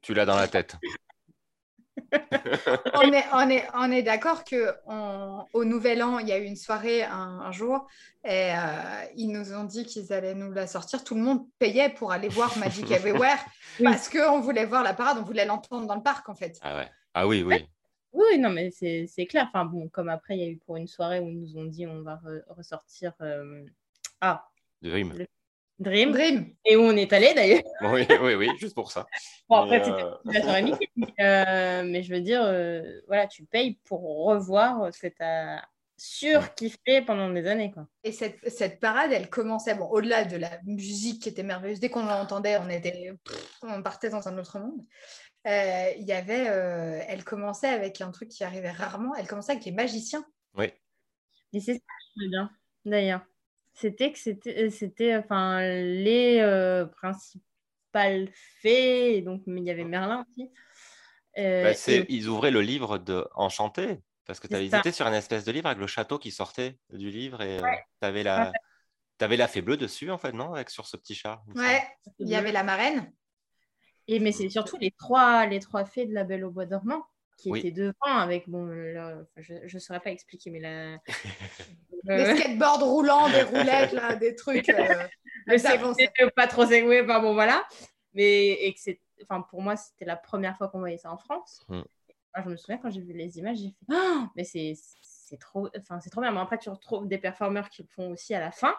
tu 0.00 0.12
l'as 0.12 0.24
dans 0.24 0.34
la 0.36 0.48
tête. 0.48 0.76
on 2.94 3.12
est, 3.12 3.24
on 3.32 3.48
est, 3.48 3.68
on 3.74 3.92
est 3.92 4.02
d'accord 4.02 4.42
qu'au 4.44 5.64
Nouvel 5.64 6.02
An, 6.02 6.18
il 6.18 6.28
y 6.28 6.32
a 6.32 6.38
eu 6.38 6.44
une 6.44 6.56
soirée 6.56 7.04
un, 7.04 7.40
un 7.40 7.52
jour 7.52 7.86
et 8.24 8.52
euh, 8.54 9.04
ils 9.14 9.28
nous 9.28 9.52
ont 9.54 9.64
dit 9.64 9.86
qu'ils 9.86 10.12
allaient 10.12 10.34
nous 10.34 10.50
la 10.50 10.66
sortir. 10.66 11.04
Tout 11.04 11.14
le 11.14 11.20
monde 11.20 11.46
payait 11.60 11.90
pour 11.90 12.10
aller 12.10 12.28
voir 12.28 12.56
Magic 12.58 12.90
Everywhere 12.90 13.38
parce 13.82 14.08
qu'on 14.08 14.40
voulait 14.40 14.66
voir 14.66 14.82
la 14.82 14.94
parade, 14.94 15.18
on 15.20 15.24
voulait 15.24 15.44
l'entendre 15.44 15.86
dans 15.86 15.96
le 15.96 16.02
parc 16.02 16.28
en 16.28 16.34
fait. 16.34 16.58
Ah 16.62 16.76
ouais. 16.78 16.90
Ah 17.14 17.28
oui, 17.28 17.44
oui. 17.44 17.68
Oui, 18.12 18.38
non, 18.38 18.50
mais 18.50 18.70
c'est 18.72 19.26
clair. 19.26 19.46
Enfin 19.48 19.64
bon, 19.64 19.88
comme 19.88 20.08
après, 20.08 20.36
il 20.36 20.40
y 20.42 20.44
a 20.44 20.48
eu 20.48 20.58
pour 20.58 20.76
une 20.76 20.88
soirée 20.88 21.20
où 21.20 21.28
ils 21.28 21.40
nous 21.40 21.56
ont 21.56 21.64
dit 21.66 21.86
on 21.86 22.02
va 22.02 22.16
re- 22.16 22.42
ressortir 22.48 23.12
euh, 23.20 23.64
ah, 24.20 24.48
Dream. 24.82 25.14
Dream, 25.78 26.12
Dream. 26.12 26.54
et 26.64 26.76
où 26.76 26.82
on 26.82 26.96
est 26.96 27.12
allé 27.12 27.34
d'ailleurs. 27.34 27.62
Oui, 27.82 28.06
oui, 28.22 28.34
oui, 28.34 28.48
juste 28.58 28.74
pour 28.74 28.92
ça. 28.92 29.06
Bon, 29.48 29.66
Mais, 29.66 29.76
après, 29.76 29.90
c'était 29.90 30.46
euh, 30.48 30.52
la 30.52 30.62
Mickey, 30.62 30.88
mais, 30.96 31.06
euh, 31.20 31.82
mais 31.84 32.02
je 32.02 32.14
veux 32.14 32.20
dire, 32.20 32.42
euh, 32.44 33.00
voilà, 33.06 33.26
tu 33.26 33.44
payes 33.44 33.78
pour 33.84 34.26
revoir 34.26 34.92
ce 34.94 35.00
que 35.00 35.06
tu 35.08 35.22
as 35.22 35.64
surkiffé 35.96 37.02
pendant 37.06 37.30
des 37.30 37.46
années. 37.46 37.70
Quoi. 37.70 37.86
Et 38.02 38.12
cette, 38.12 38.48
cette 38.48 38.80
parade, 38.80 39.12
elle 39.12 39.30
commençait, 39.30 39.74
bon, 39.74 39.86
au-delà 39.86 40.24
de 40.24 40.36
la 40.36 40.60
musique 40.64 41.22
qui 41.22 41.28
était 41.28 41.44
merveilleuse, 41.44 41.80
dès 41.80 41.90
qu'on 41.90 42.04
l'entendait, 42.04 42.58
on, 42.58 42.68
était, 42.68 43.12
pff, 43.24 43.58
on 43.62 43.82
partait 43.82 44.10
dans 44.10 44.26
un 44.26 44.36
autre 44.38 44.58
monde. 44.58 44.84
Euh, 45.46 45.92
Il 45.98 46.04
y 46.04 46.12
avait, 46.12 46.48
euh, 46.48 47.00
elle 47.06 47.24
commençait 47.24 47.68
avec 47.68 48.00
un 48.00 48.10
truc 48.10 48.28
qui 48.28 48.44
arrivait 48.44 48.70
rarement, 48.70 49.14
elle 49.14 49.26
commençait 49.26 49.52
avec 49.52 49.64
les 49.64 49.72
magiciens. 49.72 50.24
Oui. 50.54 50.72
Et 51.52 51.60
c'est 51.60 51.74
ça 51.74 51.78
que 51.78 52.24
je 52.24 52.28
bien, 52.28 52.50
d'ailleurs. 52.84 53.24
C'était 53.74 54.12
que 54.12 54.18
c'était, 54.18 54.70
c'était 54.70 55.16
enfin, 55.16 55.60
les 55.62 56.40
euh, 56.40 56.84
principales 56.86 58.28
fées, 58.60 59.16
et 59.16 59.22
donc 59.22 59.42
mais 59.46 59.60
il 59.60 59.66
y 59.66 59.70
avait 59.70 59.84
Merlin 59.84 60.24
aussi. 60.28 60.50
Euh, 61.38 61.62
Bah, 61.62 61.74
c'est- 61.74 62.00
et- 62.00 62.06
Ils 62.12 62.28
ouvraient 62.28 62.50
le 62.50 62.60
livre 62.60 62.98
de 62.98 63.26
Enchanté, 63.34 64.00
parce 64.26 64.40
que 64.40 64.46
tu 64.46 64.56
hésité 64.56 64.92
sur 64.92 65.06
une 65.06 65.14
espèce 65.14 65.44
de 65.44 65.52
livre 65.52 65.66
avec 65.66 65.78
le 65.78 65.86
château 65.86 66.18
qui 66.18 66.30
sortait 66.30 66.78
du 66.90 67.10
livre 67.10 67.40
et 67.40 67.60
Ouais. 67.60 67.84
tu 68.00 68.06
avais 68.06 68.22
la. 68.22 68.52
T'avais 69.18 69.36
la 69.36 69.46
fée 69.46 69.62
bleue 69.62 69.76
dessus, 69.76 70.10
en 70.10 70.18
fait, 70.18 70.32
non 70.32 70.52
Avec 70.52 70.68
sur 70.68 70.86
ce 70.86 70.96
petit 70.96 71.14
chat. 71.14 71.42
Ouais, 71.54 71.82
il 72.18 72.28
y 72.28 72.34
avait 72.34 72.50
la 72.50 72.64
marraine. 72.64 73.12
Et 74.08 74.18
mais 74.18 74.32
c'est 74.32 74.48
surtout 74.50 74.76
les 74.78 74.90
trois, 74.90 75.46
les 75.46 75.60
trois 75.60 75.84
fées 75.84 76.06
de 76.06 76.12
la 76.12 76.24
Belle 76.24 76.44
au 76.44 76.50
Bois 76.50 76.66
dormant 76.66 77.04
qui 77.42 77.50
Oui. 77.50 77.58
étaient 77.58 77.72
devant 77.72 77.94
avec 78.18 78.48
bon, 78.48 78.68
je 79.36 79.74
ne 79.74 79.78
saurais 79.80 79.98
pas 80.00 80.10
expliquer, 80.10 80.50
mais 80.50 80.60
la, 80.60 80.96
Les 82.04 82.24
le, 82.24 82.36
skateboards 82.36 82.84
roulants, 82.84 83.28
des 83.30 83.42
roulettes, 83.42 83.92
là, 83.92 84.14
des 84.14 84.34
trucs. 84.36 84.68
euh, 84.68 85.08
le 85.46 85.58
segway, 85.58 86.08
pas 86.36 86.46
trop 86.46 86.64
segway, 86.66 87.02
enfin 87.02 87.20
bon 87.20 87.34
voilà. 87.34 87.66
Mais 88.14 88.50
et 88.50 88.72
que 88.74 88.80
c'est, 88.80 89.00
enfin 89.24 89.40
pour 89.42 89.60
moi 89.60 89.74
c'était 89.76 90.04
la 90.04 90.16
première 90.16 90.56
fois 90.56 90.68
qu'on 90.68 90.78
voyait 90.78 90.98
ça 90.98 91.10
en 91.10 91.18
France. 91.18 91.64
Mm. 91.68 91.80
Je 92.44 92.48
me 92.48 92.56
souviens 92.56 92.78
quand 92.78 92.90
j'ai 92.90 93.00
vu 93.00 93.12
les 93.12 93.38
images, 93.38 93.58
j'ai 93.58 93.68
fait 93.70 93.94
Ah 93.94 94.28
mais 94.36 94.44
c'est 94.44 94.74
c'est 95.00 95.38
trop, 95.38 95.68
enfin 95.78 95.98
c'est 96.00 96.10
trop 96.10 96.20
bien. 96.20 96.30
Mais 96.30 96.40
après 96.40 96.58
tu 96.58 96.70
retrouves 96.70 97.08
des 97.08 97.18
performeurs 97.18 97.68
qui 97.70 97.82
le 97.82 97.88
font 97.88 98.10
aussi 98.12 98.34
à 98.34 98.40
la 98.40 98.52
fin. 98.52 98.74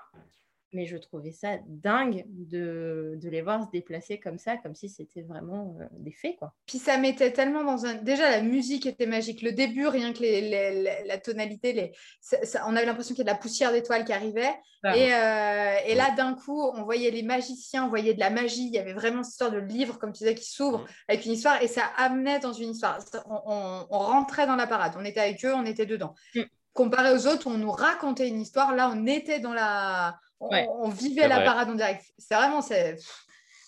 Mais 0.74 0.86
je 0.86 0.98
trouvais 0.98 1.32
ça 1.32 1.58
dingue 1.68 2.26
de, 2.28 3.14
de 3.22 3.30
les 3.30 3.42
voir 3.42 3.64
se 3.64 3.70
déplacer 3.72 4.20
comme 4.20 4.38
ça, 4.38 4.58
comme 4.58 4.76
si 4.76 4.90
c'était 4.90 5.22
vraiment 5.22 5.76
euh, 5.80 5.86
des 5.92 6.12
fées, 6.12 6.36
quoi. 6.36 6.54
Puis 6.66 6.80
ça 6.80 6.98
mettait 6.98 7.32
tellement 7.32 7.64
dans 7.64 7.86
un. 7.86 7.94
Déjà, 7.96 8.30
la 8.30 8.42
musique 8.42 8.86
était 8.86 9.06
magique. 9.06 9.42
Le 9.42 9.52
début, 9.52 9.88
rien 9.88 10.14
que 10.14 10.20
les, 10.20 10.42
les- 10.42 10.82
les- 10.84 11.04
la 11.08 11.18
tonalité, 11.18 11.74
les... 11.74 11.92
ça- 12.22 12.44
ça- 12.46 12.64
on 12.68 12.76
avait 12.76 12.86
l'impression 12.86 13.14
qu'il 13.16 13.24
y 13.26 13.28
avait 13.30 13.34
de 13.34 13.38
la 13.38 13.42
poussière 13.42 13.72
d'étoiles 13.72 14.04
qui 14.06 14.14
arrivait. 14.14 14.54
Et, 14.96 15.14
euh, 15.14 15.76
et 15.88 15.96
là, 15.96 16.12
d'un 16.18 16.34
coup, 16.34 16.62
on 16.76 16.84
voyait 16.84 17.10
les 17.12 17.24
magiciens, 17.24 17.86
on 17.86 17.90
voyait 17.90 18.14
de 18.14 18.20
la 18.20 18.30
magie. 18.30 18.68
Il 18.68 18.74
y 18.74 18.80
avait 18.80 18.92
vraiment 18.94 19.24
cette 19.24 19.32
histoire 19.32 19.52
de 19.52 19.60
livre, 19.60 19.98
comme 19.98 20.12
tu 20.12 20.20
disais, 20.26 20.36
qui 20.36 20.50
s'ouvre 20.50 20.86
avec 21.08 21.26
une 21.26 21.32
histoire. 21.34 21.62
Et 21.62 21.68
ça 21.68 21.84
amenait 21.96 22.40
dans 22.40 22.52
une 22.52 22.72
histoire. 22.72 23.02
Ça- 23.02 23.24
On, 23.30 23.40
on- 23.46 23.88
on 23.90 24.00
rentrait 24.00 24.46
dans 24.46 24.56
la 24.58 24.68
parade. 24.68 24.94
On 24.98 25.06
était 25.06 25.22
avec 25.22 25.46
eux, 25.46 25.54
on 25.54 25.66
était 25.66 25.86
dedans. 25.86 26.16
Mm. 26.36 26.42
Comparé 26.74 27.14
aux 27.14 27.28
autres, 27.28 27.46
on 27.48 27.58
nous 27.58 27.72
racontait 27.72 28.28
une 28.28 28.42
histoire. 28.42 28.76
Là, 28.76 28.92
on 28.94 29.06
était 29.06 29.40
dans 29.40 29.54
la. 29.54 30.18
On, 30.44 30.50
Ouais. 30.52 30.68
on 30.70 30.90
vivait 30.90 31.28
la 31.28 31.36
vrai. 31.38 31.46
parade 31.46 31.70
en 31.70 31.76
direct. 31.76 32.04
C'est 32.18 32.36
vraiment. 32.36 32.62
C'est... 32.62 32.98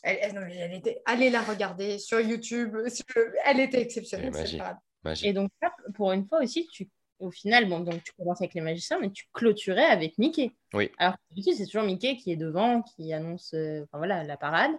Elle, 0.04 0.18
elle- 0.22 0.34
non, 0.36 0.42
mais 0.46 0.56
elle 0.58 0.74
était... 0.74 1.02
Allez 1.06 1.30
la 1.30 1.42
regarder 1.42 1.98
sur 1.98 2.20
YouTube. 2.20 2.76
sur- 2.90 3.06
Elle 3.46 3.60
était 3.60 3.82
exceptionnelle. 3.82 4.32
Magique. 4.32 4.62
Magique. 5.04 5.26
Et 5.28 5.34
donc, 5.34 5.50
là, 5.62 5.72
pour 5.96 6.12
une 6.12 6.28
fois 6.28 6.42
aussi, 6.44 6.68
tu, 6.68 6.90
au 7.20 7.32
final, 7.32 7.68
bon, 7.68 7.80
donc 7.80 8.04
tu 8.04 8.12
commences 8.14 8.42
avec 8.42 8.54
les 8.54 8.62
magiciens, 8.62 9.00
mais 9.00 9.10
tu 9.12 9.26
clôturais 9.34 9.86
avec 9.86 10.18
Mickey. 10.18 10.52
Oui. 10.74 10.92
Alors, 10.98 11.16
c'est 11.44 11.66
toujours 11.66 11.84
Mickey 11.84 12.18
qui 12.18 12.32
est 12.32 12.36
devant, 12.36 12.82
qui 12.82 13.14
annonce 13.14 13.54
euh, 13.54 13.84
enfin, 13.84 13.98
voilà, 14.00 14.24
la 14.24 14.38
parade. 14.38 14.72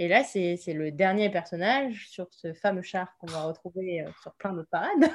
Et 0.00 0.06
là, 0.08 0.22
c'est 0.22 0.56
c'est 0.56 0.74
le 0.74 0.92
dernier 0.92 1.28
personnage 1.28 2.08
sur 2.08 2.28
ce 2.30 2.54
fameux 2.54 2.82
char 2.82 3.16
qu'on 3.18 3.26
va 3.26 3.42
retrouver 3.42 4.02
euh, 4.02 4.08
sur 4.22 4.32
plein 4.34 4.52
d'autres 4.52 4.70
parades. 4.70 5.10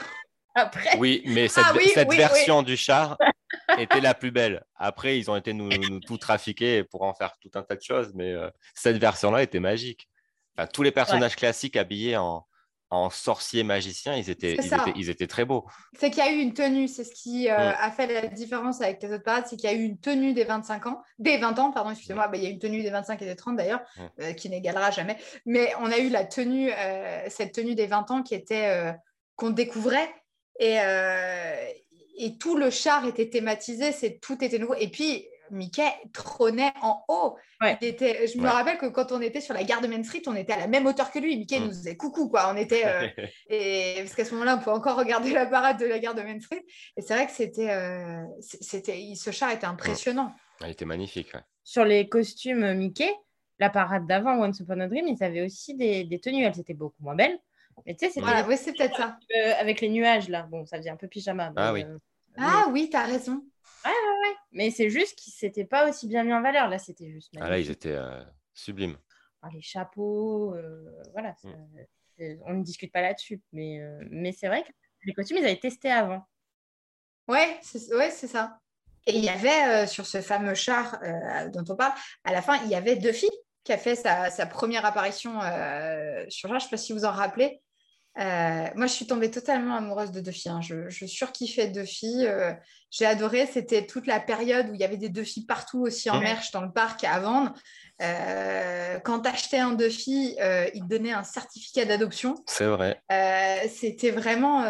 Après, 0.55 0.97
Oui, 0.97 1.23
mais 1.25 1.47
cette, 1.47 1.63
Ah 1.67 1.73
oui, 1.75 1.89
cette 1.93 2.09
oui, 2.09 2.17
version 2.17 2.61
du 2.61 2.77
char 2.77 3.17
était 3.77 4.01
la 4.01 4.13
plus 4.13 4.31
belle. 4.31 4.63
Après, 4.75 5.17
ils 5.17 5.29
ont 5.31 5.35
été 5.35 5.53
nous, 5.53 5.69
nous 5.69 5.99
tout 5.99 6.17
trafiquer 6.17 6.83
pour 6.83 7.01
en 7.03 7.13
faire 7.13 7.35
tout 7.41 7.51
un 7.55 7.63
tas 7.63 7.75
de 7.75 7.81
choses, 7.81 8.11
mais 8.13 8.31
euh, 8.31 8.49
cette 8.75 8.97
version-là 8.97 9.41
était 9.43 9.59
magique. 9.59 10.07
Enfin, 10.57 10.67
tous 10.67 10.83
les 10.83 10.91
personnages 10.91 11.35
classiques 11.35 11.75
habillés 11.75 12.17
en, 12.17 12.45
en 12.91 13.09
sorciers 13.09 13.63
magiciens, 13.63 14.15
ils 14.15 14.29
étaient, 14.29 14.55
C'est 14.57 14.65
ils, 14.65 14.69
ça. 14.69 14.83
étaient, 14.87 14.99
ils 14.99 15.09
étaient 15.09 15.25
très 15.25 15.45
beaux. 15.45 15.65
C'est 15.99 16.11
qu'il 16.11 16.23
y 16.23 16.27
a 16.27 16.31
eu 16.31 16.37
une 16.37 16.53
tenue. 16.53 16.87
C'est 16.87 17.03
ce 17.03 17.13
qui 17.15 17.49
euh, 17.49 17.57
Mm. 17.57 17.75
a 17.79 17.91
fait 17.91 18.05
la 18.05 18.27
différence 18.27 18.79
avec 18.81 19.01
les 19.01 19.11
autres 19.11 19.23
parades. 19.23 19.45
C'est 19.49 19.55
qu'il 19.55 19.67
y 19.67 19.73
a 19.73 19.75
eu 19.75 19.81
une 19.83 19.97
tenue 19.99 20.33
des 20.33 20.43
25 20.43 20.85
ans. 20.85 21.01
Des 21.17 21.37
20 21.39 21.57
ans, 21.57 21.71
pardon, 21.71 21.89
excusez-moi. 21.89 22.27
Bah, 22.27 22.37
il 22.37 22.43
y 22.43 22.45
a 22.45 22.49
une 22.51 22.59
tenue 22.59 22.83
des 22.83 22.91
25 22.91 23.19
et 23.23 23.25
des 23.25 23.35
30 23.35 23.55
d'ailleurs, 23.57 23.81
Mm. 23.97 24.01
euh, 24.21 24.33
qui 24.33 24.49
n'égalera 24.51 24.91
jamais. 24.91 25.17
Mais 25.47 25.73
on 25.79 25.91
a 25.91 25.97
eu 25.97 26.09
la 26.09 26.23
tenue, 26.25 26.69
cette 27.29 27.53
tenue 27.53 27.73
des 27.73 27.87
20 27.87 28.11
ans 28.11 28.21
qui 28.21 28.35
était. 28.35 28.93
qu'on 29.35 29.49
découvrait. 29.49 30.13
Et, 30.59 30.79
euh, 30.79 31.55
et 32.17 32.37
tout 32.37 32.55
le 32.57 32.69
char 32.69 33.05
était 33.07 33.29
thématisé, 33.29 33.91
c'est 33.91 34.19
tout 34.19 34.43
était 34.43 34.59
nouveau. 34.59 34.75
Et 34.75 34.87
puis 34.89 35.25
Mickey 35.51 35.83
trônait 36.13 36.71
en 36.81 37.03
haut. 37.07 37.35
Ouais. 37.61 37.77
Il 37.81 37.87
était, 37.87 38.27
je 38.27 38.37
me 38.37 38.43
Ouais. 38.43 38.49
rappelle 38.49 38.77
que 38.77 38.87
quand 38.87 39.11
on 39.11 39.21
était 39.21 39.41
sur 39.41 39.53
la 39.53 39.63
gare 39.63 39.81
de 39.81 39.87
Main 39.87 40.03
Street, 40.03 40.21
on 40.27 40.35
était 40.35 40.53
à 40.53 40.57
la 40.59 40.67
même 40.67 40.85
hauteur 40.87 41.11
que 41.11 41.19
lui. 41.19 41.37
Mickey 41.37 41.59
Mm. 41.59 41.63
nous 41.63 41.69
faisait 41.69 41.97
coucou, 41.97 42.29
quoi. 42.29 42.51
On 42.51 42.57
était, 42.57 42.83
euh, 42.85 43.07
et 43.49 43.95
parce 43.99 44.15
qu'à 44.15 44.25
ce 44.25 44.33
moment-là, 44.33 44.57
on 44.59 44.63
peut 44.63 44.71
encore 44.71 44.97
regarder 44.97 45.31
la 45.31 45.45
parade 45.45 45.77
de 45.79 45.85
la 45.85 45.99
gare 45.99 46.15
de 46.15 46.21
Main 46.21 46.39
Street. 46.39 46.63
Et 46.97 47.01
c'est 47.01 47.13
vrai 47.13 47.25
que 47.27 47.31
c'était, 47.33 47.69
euh, 47.71 48.23
c'était, 48.39 48.99
il- 48.99 49.15
ce 49.15 49.31
char 49.31 49.51
était 49.51 49.65
impressionnant. 49.65 50.31
Elle 50.63 50.71
était 50.71 50.85
magnifique. 50.85 51.33
ouais. 51.33 51.41
sur 51.65 51.85
les 51.85 52.09
costumes 52.09 52.73
Mickey, 52.73 53.09
la 53.59 53.69
parade 53.69 54.05
d'avant, 54.05 54.37
Once 54.43 54.59
Upon 54.59 54.79
a 54.81 54.87
Dream, 54.87 55.07
ils 55.07 55.23
avaient 55.23 55.45
aussi 55.45 55.75
des, 55.75 56.03
des 56.03 56.19
tenues. 56.19 56.43
Elles 56.43 56.59
étaient 56.59 56.73
beaucoup 56.73 57.01
moins 57.01 57.15
belles. 57.15 57.39
Mais 57.85 57.93
tu 57.95 58.05
sais, 58.05 58.11
c'était 58.11 58.21
Voilà, 58.21 58.47
oui, 58.47 58.57
c'est 58.57 58.73
peut-être 58.73 58.95
ça. 58.97 59.17
euh, 59.37 59.53
avec 59.59 59.81
les 59.81 59.89
nuages, 59.89 60.29
là. 60.29 60.43
Bon, 60.43 60.65
ça 60.65 60.77
faisait 60.77 60.89
un 60.89 60.95
peu 60.95 61.07
pyjama. 61.07 61.51
Ah 61.55 61.73
oui. 61.73 61.83
euh, 61.83 61.97
Ah 62.37 62.65
oui, 62.71 62.89
tu 62.89 62.97
as 62.97 63.05
raison. 63.05 63.33
Ouais, 63.85 63.91
ouais, 63.91 64.29
ouais. 64.29 64.35
Mais 64.51 64.71
c'est 64.71 64.89
juste 64.89 65.17
qu'ils 65.17 65.33
s'étaient 65.33 65.65
pas 65.65 65.89
aussi 65.89 66.07
bien 66.07 66.23
mis 66.23 66.33
en 66.33 66.41
valeur. 66.41 66.69
Là, 66.69 66.79
c'était 66.79 67.09
juste. 67.11 67.33
Ah 67.39 67.49
là, 67.49 67.59
ils 67.59 67.69
étaient 67.69 67.95
euh, 67.95 68.23
sublimes. 68.53 68.97
Ah, 69.41 69.49
les 69.53 69.61
chapeaux, 69.61 70.53
euh, 70.55 70.89
voilà. 71.11 71.35
Mm. 71.43 72.35
On 72.45 72.53
ne 72.53 72.63
discute 72.63 72.91
pas 72.93 73.01
là-dessus. 73.01 73.41
Mais, 73.51 73.81
euh, 73.81 73.99
mais 74.09 74.31
c'est 74.31 74.47
vrai 74.47 74.63
que 74.63 74.69
les 75.05 75.13
costumes, 75.13 75.37
ils 75.37 75.43
avaient 75.45 75.59
testé 75.59 75.91
avant. 75.91 76.25
Ouais, 77.27 77.57
c'est 77.61 77.93
ouais, 77.95 78.11
c'est 78.11 78.27
ça. 78.27 78.59
Et 79.05 79.17
il 79.17 79.23
y 79.23 79.29
avait 79.29 79.83
euh, 79.83 79.87
sur 79.87 80.05
ce 80.05 80.21
fameux 80.21 80.53
char 80.55 80.97
euh, 81.03 81.49
dont 81.49 81.63
on 81.73 81.75
parle, 81.75 81.93
à 82.23 82.31
la 82.31 82.41
fin, 82.41 82.57
il 82.63 82.69
y 82.69 82.75
avait 82.75 82.95
Duffy 82.95 83.29
qui 83.63 83.71
a 83.73 83.77
fait 83.77 83.95
sa, 83.95 84.29
sa 84.29 84.45
première 84.45 84.85
apparition 84.85 85.39
euh, 85.41 86.25
sur 86.29 86.49
char. 86.49 86.59
Je 86.59 86.65
ne 86.65 86.69
sais 86.69 86.75
pas 86.75 86.77
si 86.77 86.93
vous 86.93 87.05
en 87.05 87.11
rappelez. 87.11 87.61
Euh, 88.19 88.67
moi, 88.75 88.85
je 88.85 88.91
suis 88.91 89.07
tombée 89.07 89.31
totalement 89.31 89.75
amoureuse 89.75 90.11
de 90.11 90.19
Duffy. 90.21 90.47
hein. 90.49 90.61
Je, 90.61 90.87
je 90.89 91.05
surkiffais 91.07 91.67
Duffy. 91.69 92.25
euh, 92.27 92.53
J'ai 92.91 93.05
adoré. 93.07 93.47
C'était 93.47 93.87
toute 93.87 94.05
la 94.05 94.19
période 94.19 94.69
où 94.69 94.75
il 94.75 94.79
y 94.79 94.83
avait 94.83 94.97
des 94.97 95.09
Duffy 95.09 95.45
partout 95.47 95.81
aussi 95.81 96.11
en 96.11 96.17
Mhm. 96.17 96.23
merch 96.23 96.51
dans 96.51 96.61
le 96.61 96.71
parc 96.71 97.03
à 97.05 97.19
vendre. 97.19 97.53
Euh, 98.01 98.99
quand 98.99 99.21
tu 99.21 99.29
achetais 99.29 99.57
un 99.57 99.71
Duffy, 99.71 100.35
euh, 100.41 100.67
il 100.75 100.81
te 100.83 100.87
donnait 100.87 101.13
un 101.13 101.23
certificat 101.23 101.85
d'adoption. 101.85 102.35
C'est 102.47 102.65
vrai. 102.67 103.01
C'était 103.69 104.11
vraiment 104.11 104.61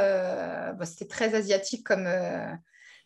bon, 0.73 0.85
c'était 0.85 1.07
très 1.07 1.35
asiatique 1.35 1.85
comme, 1.85 2.07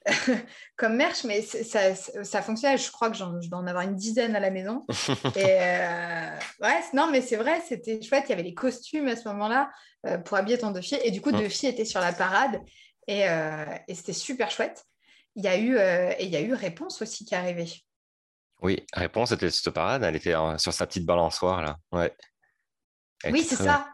comme 0.77 0.95
merch, 0.95 1.23
mais 1.23 1.41
ça, 1.41 1.95
ça 1.95 2.41
fonctionnait. 2.41 2.77
Je 2.77 2.91
crois 2.91 3.09
que 3.09 3.17
j'en- 3.17 3.39
je 3.41 3.49
dois 3.49 3.59
en 3.59 3.67
avoir 3.67 3.83
une 3.83 3.95
dizaine 3.95 4.35
à 4.35 4.39
la 4.39 4.49
maison. 4.49 4.85
Et 5.35 5.43
euh, 5.59 6.29
ouais, 6.61 6.81
non, 6.93 7.09
mais 7.11 7.21
c'est 7.21 7.35
vrai, 7.35 7.61
c'était 7.67 8.01
chouette. 8.01 8.25
Il 8.27 8.29
y 8.29 8.33
avait 8.33 8.43
les 8.43 8.53
costumes 8.53 9.07
à 9.07 9.15
ce 9.15 9.27
moment-là 9.29 9.69
euh, 10.05 10.17
pour 10.17 10.37
habiller 10.37 10.57
ton 10.57 10.71
Duffy. 10.71 10.95
Et 11.03 11.11
du 11.11 11.21
coup, 11.21 11.31
Mm. 11.31 11.37
Duffy 11.39 11.67
était 11.67 11.85
sur 11.85 11.99
la 11.99 12.13
parade 12.13 12.59
et, 13.07 13.27
euh, 13.29 13.65
et 13.87 13.95
c'était 13.95 14.13
super 14.13 14.49
chouette. 14.51 14.83
Il 15.35 15.43
y 15.43 15.47
a 15.47 15.57
eu, 15.57 15.77
euh, 15.77 16.11
et 16.17 16.25
il 16.25 16.29
y 16.31 16.35
a 16.35 16.41
eu 16.41 16.53
Réponse 16.53 17.01
aussi 17.01 17.25
qui 17.25 17.33
est 17.33 17.37
arrivée. 17.37 17.71
Oui, 18.61 18.83
réponse, 18.93 19.29
c'était 19.29 19.51
cette 19.51 19.69
parade. 19.69 20.03
Elle 20.03 20.15
était 20.15 20.33
sur 20.57 20.73
sa 20.73 20.87
petite 20.87 21.05
balançoire, 21.05 21.61
là. 21.61 21.77
Ouais. 21.91 22.11
Elle 23.23 23.33
Oui, 23.33 23.41
était 23.41 23.55
c'est 23.55 23.63
ça. 23.63 23.87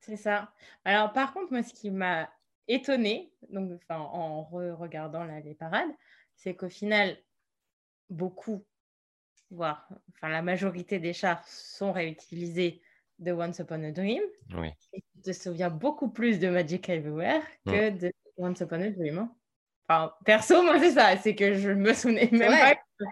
C'est 0.00 0.16
ça. 0.16 0.52
Alors, 0.84 1.12
par 1.12 1.32
contre, 1.32 1.52
moi, 1.52 1.62
ce 1.62 1.72
qui 1.72 1.92
m'a 1.92 2.28
étonnée, 2.68 3.32
donc, 3.50 3.72
enfin, 3.82 4.00
en 4.00 4.42
re- 4.50 4.72
regardant 4.72 5.24
là, 5.24 5.40
les 5.40 5.54
parades, 5.54 5.90
c'est 6.36 6.54
qu'au 6.54 6.68
final, 6.68 7.16
beaucoup, 8.10 8.64
voire 9.50 9.88
enfin, 10.14 10.28
la 10.28 10.42
majorité 10.42 10.98
des 10.98 11.12
chars 11.12 11.46
sont 11.46 11.92
réutilisés 11.92 12.82
de 13.18 13.32
Once 13.32 13.58
Upon 13.58 13.82
a 13.84 13.90
Dream. 13.92 14.22
Oui. 14.54 14.70
Et 14.92 15.02
tu 15.14 15.20
te 15.22 15.32
souviens 15.32 15.70
beaucoup 15.70 16.10
plus 16.10 16.38
de 16.38 16.48
Magic 16.48 16.88
Everywhere 16.88 17.42
que 17.66 17.90
de 17.90 18.12
Once 18.36 18.60
Upon 18.60 18.80
a 18.82 18.90
Dream. 18.90 19.18
hein. 19.18 19.34
Enfin, 19.88 20.14
perso, 20.24 20.62
moi, 20.62 20.78
c'est 20.78 20.92
ça. 20.92 21.16
C'est 21.18 21.34
que 21.34 21.54
je 21.54 21.70
me 21.70 21.92
souvenais 21.92 22.28
même 22.32 22.50
Ouais. 22.50 22.60
pas. 22.60 22.74
que- 22.76 23.04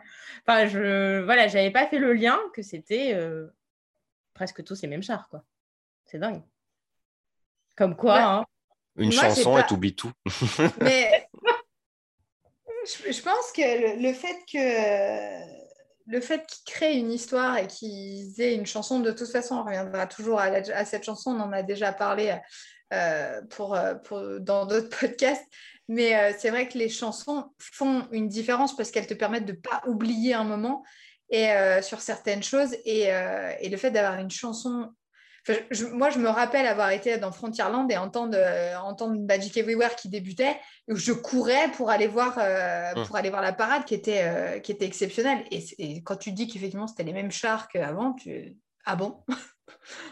Enfin, 0.47 0.67
je... 0.67 1.21
Voilà, 1.25 1.49
j'avais 1.49 1.71
pas 1.71 1.87
fait 1.87 1.99
le 1.99 2.13
lien 2.15 2.39
que 2.55 2.63
c'était 2.63 3.13
euh, 3.15 3.49
presque 4.35 4.65
tous 4.65 4.81
les 4.83 4.89
mêmes 4.89 5.03
chars, 5.03 5.29
quoi. 5.29 5.45
C'est 6.07 6.19
dingue. 6.19 6.43
Comme 7.77 7.97
quoi, 7.97 8.15
Ouais. 8.15 8.21
hein. 8.23 8.47
Une 8.97 9.13
Moi, 9.15 9.23
chanson 9.23 9.55
pas- 9.55 9.61
et 9.61 9.67
t'oublies 9.67 9.95
tout. 9.97 10.13
Mais 10.81 11.29
je, 12.87 13.13
je 13.13 13.23
pense 13.23 13.53
que 13.55 13.61
le, 13.97 14.03
le 14.03 14.13
fait 14.13 14.37
que 14.51 15.61
le 16.07 16.21
fait 16.21 16.45
qu'ils 16.47 16.73
créent 16.75 16.99
une 16.99 17.13
histoire 17.13 17.57
et 17.59 17.67
qu'ils 17.67 18.41
aient 18.41 18.55
une 18.55 18.67
chanson, 18.67 19.01
de 19.01 19.13
toute 19.13 19.31
façon, 19.31 19.57
on 19.57 19.65
reviendra 19.65 20.07
toujours 20.07 20.41
à, 20.41 20.51
la- 20.51 20.77
à 20.77 20.85
cette 20.85 21.05
chanson, 21.05 21.31
on 21.31 21.41
en 21.41 21.53
a 21.53 21.63
déjà 21.63 21.93
parlé 21.93 22.37
euh, 22.93 23.41
pour, 23.51 23.75
euh, 23.75 23.95
pour- 23.95 24.41
dans 24.41 24.67
d'autres 24.67 24.89
podcasts, 25.01 25.47
mais 25.89 26.17
euh, 26.17 26.33
c'est 26.37 26.51
vrai 26.51 26.69
que 26.69 26.79
les 26.79 26.89
chansons 26.89 27.53
font 27.59 28.09
une 28.11 28.29
différence 28.29 28.75
parce 28.77 28.91
qu'elles 28.91 29.07
te 29.07 29.15
permettent 29.15 29.47
de 29.47 29.53
ne 29.53 29.57
pas 29.59 29.83
oublier 29.87 30.35
un 30.35 30.45
moment 30.45 30.83
et, 31.31 31.53
euh, 31.53 31.81
sur 31.83 32.01
certaines 32.01 32.43
choses 32.43 32.75
et, 32.85 33.03
et 33.61 33.69
le 33.69 33.77
fait 33.77 33.93
d'avoir 33.93 34.19
une 34.19 34.31
chanson 34.31 34.91
Enfin, 35.49 35.59
je- 35.71 35.87
moi, 35.87 36.11
je 36.11 36.19
me 36.19 36.29
rappelle 36.29 36.67
avoir 36.67 36.91
été 36.91 37.17
dans 37.19 37.33
Frontierland 37.33 37.91
et 37.91 37.97
entendre, 37.97 38.37
euh, 38.37 38.77
entendre 38.79 39.19
Magic 39.21 39.57
Everywhere 39.57 39.97
qui 39.97 40.09
débutait, 40.09 40.57
où 40.89 40.97
je 40.97 41.13
courais 41.13 41.71
pour 41.73 41.91
aller 41.91 42.07
voir, 42.09 42.35
euh, 42.39 42.93
Mm. 42.95 43.07
pour 43.07 43.17
aller 43.17 43.31
voir 43.31 43.41
la 43.43 43.53
parade 43.53 43.85
qui 43.85 43.95
était, 43.95 44.23
euh, 44.25 44.59
qui 44.61 44.73
était 44.73 44.85
exceptionnelle. 44.87 45.45
Et, 45.51 46.03
quand 46.03 46.17
tu 46.17 46.33
dis 46.33 46.47
qu'effectivement 46.47 46.87
c'était 46.87 47.05
les 47.05 47.13
mêmes 47.13 47.31
chars 47.31 47.69
qu'avant, 47.69 48.13
tu... 48.13 48.57
ah 48.85 48.97
bon? 48.97 49.23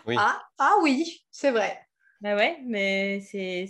Oui. 0.07 0.17
ah, 0.19 0.41
ah 0.59 0.75
oui, 0.83 1.25
c'est 1.31 1.51
vrai. 1.51 1.79
Bah 2.21 2.35
ouais, 2.37 2.59
mais 2.67 3.21
c'est. 3.21 3.67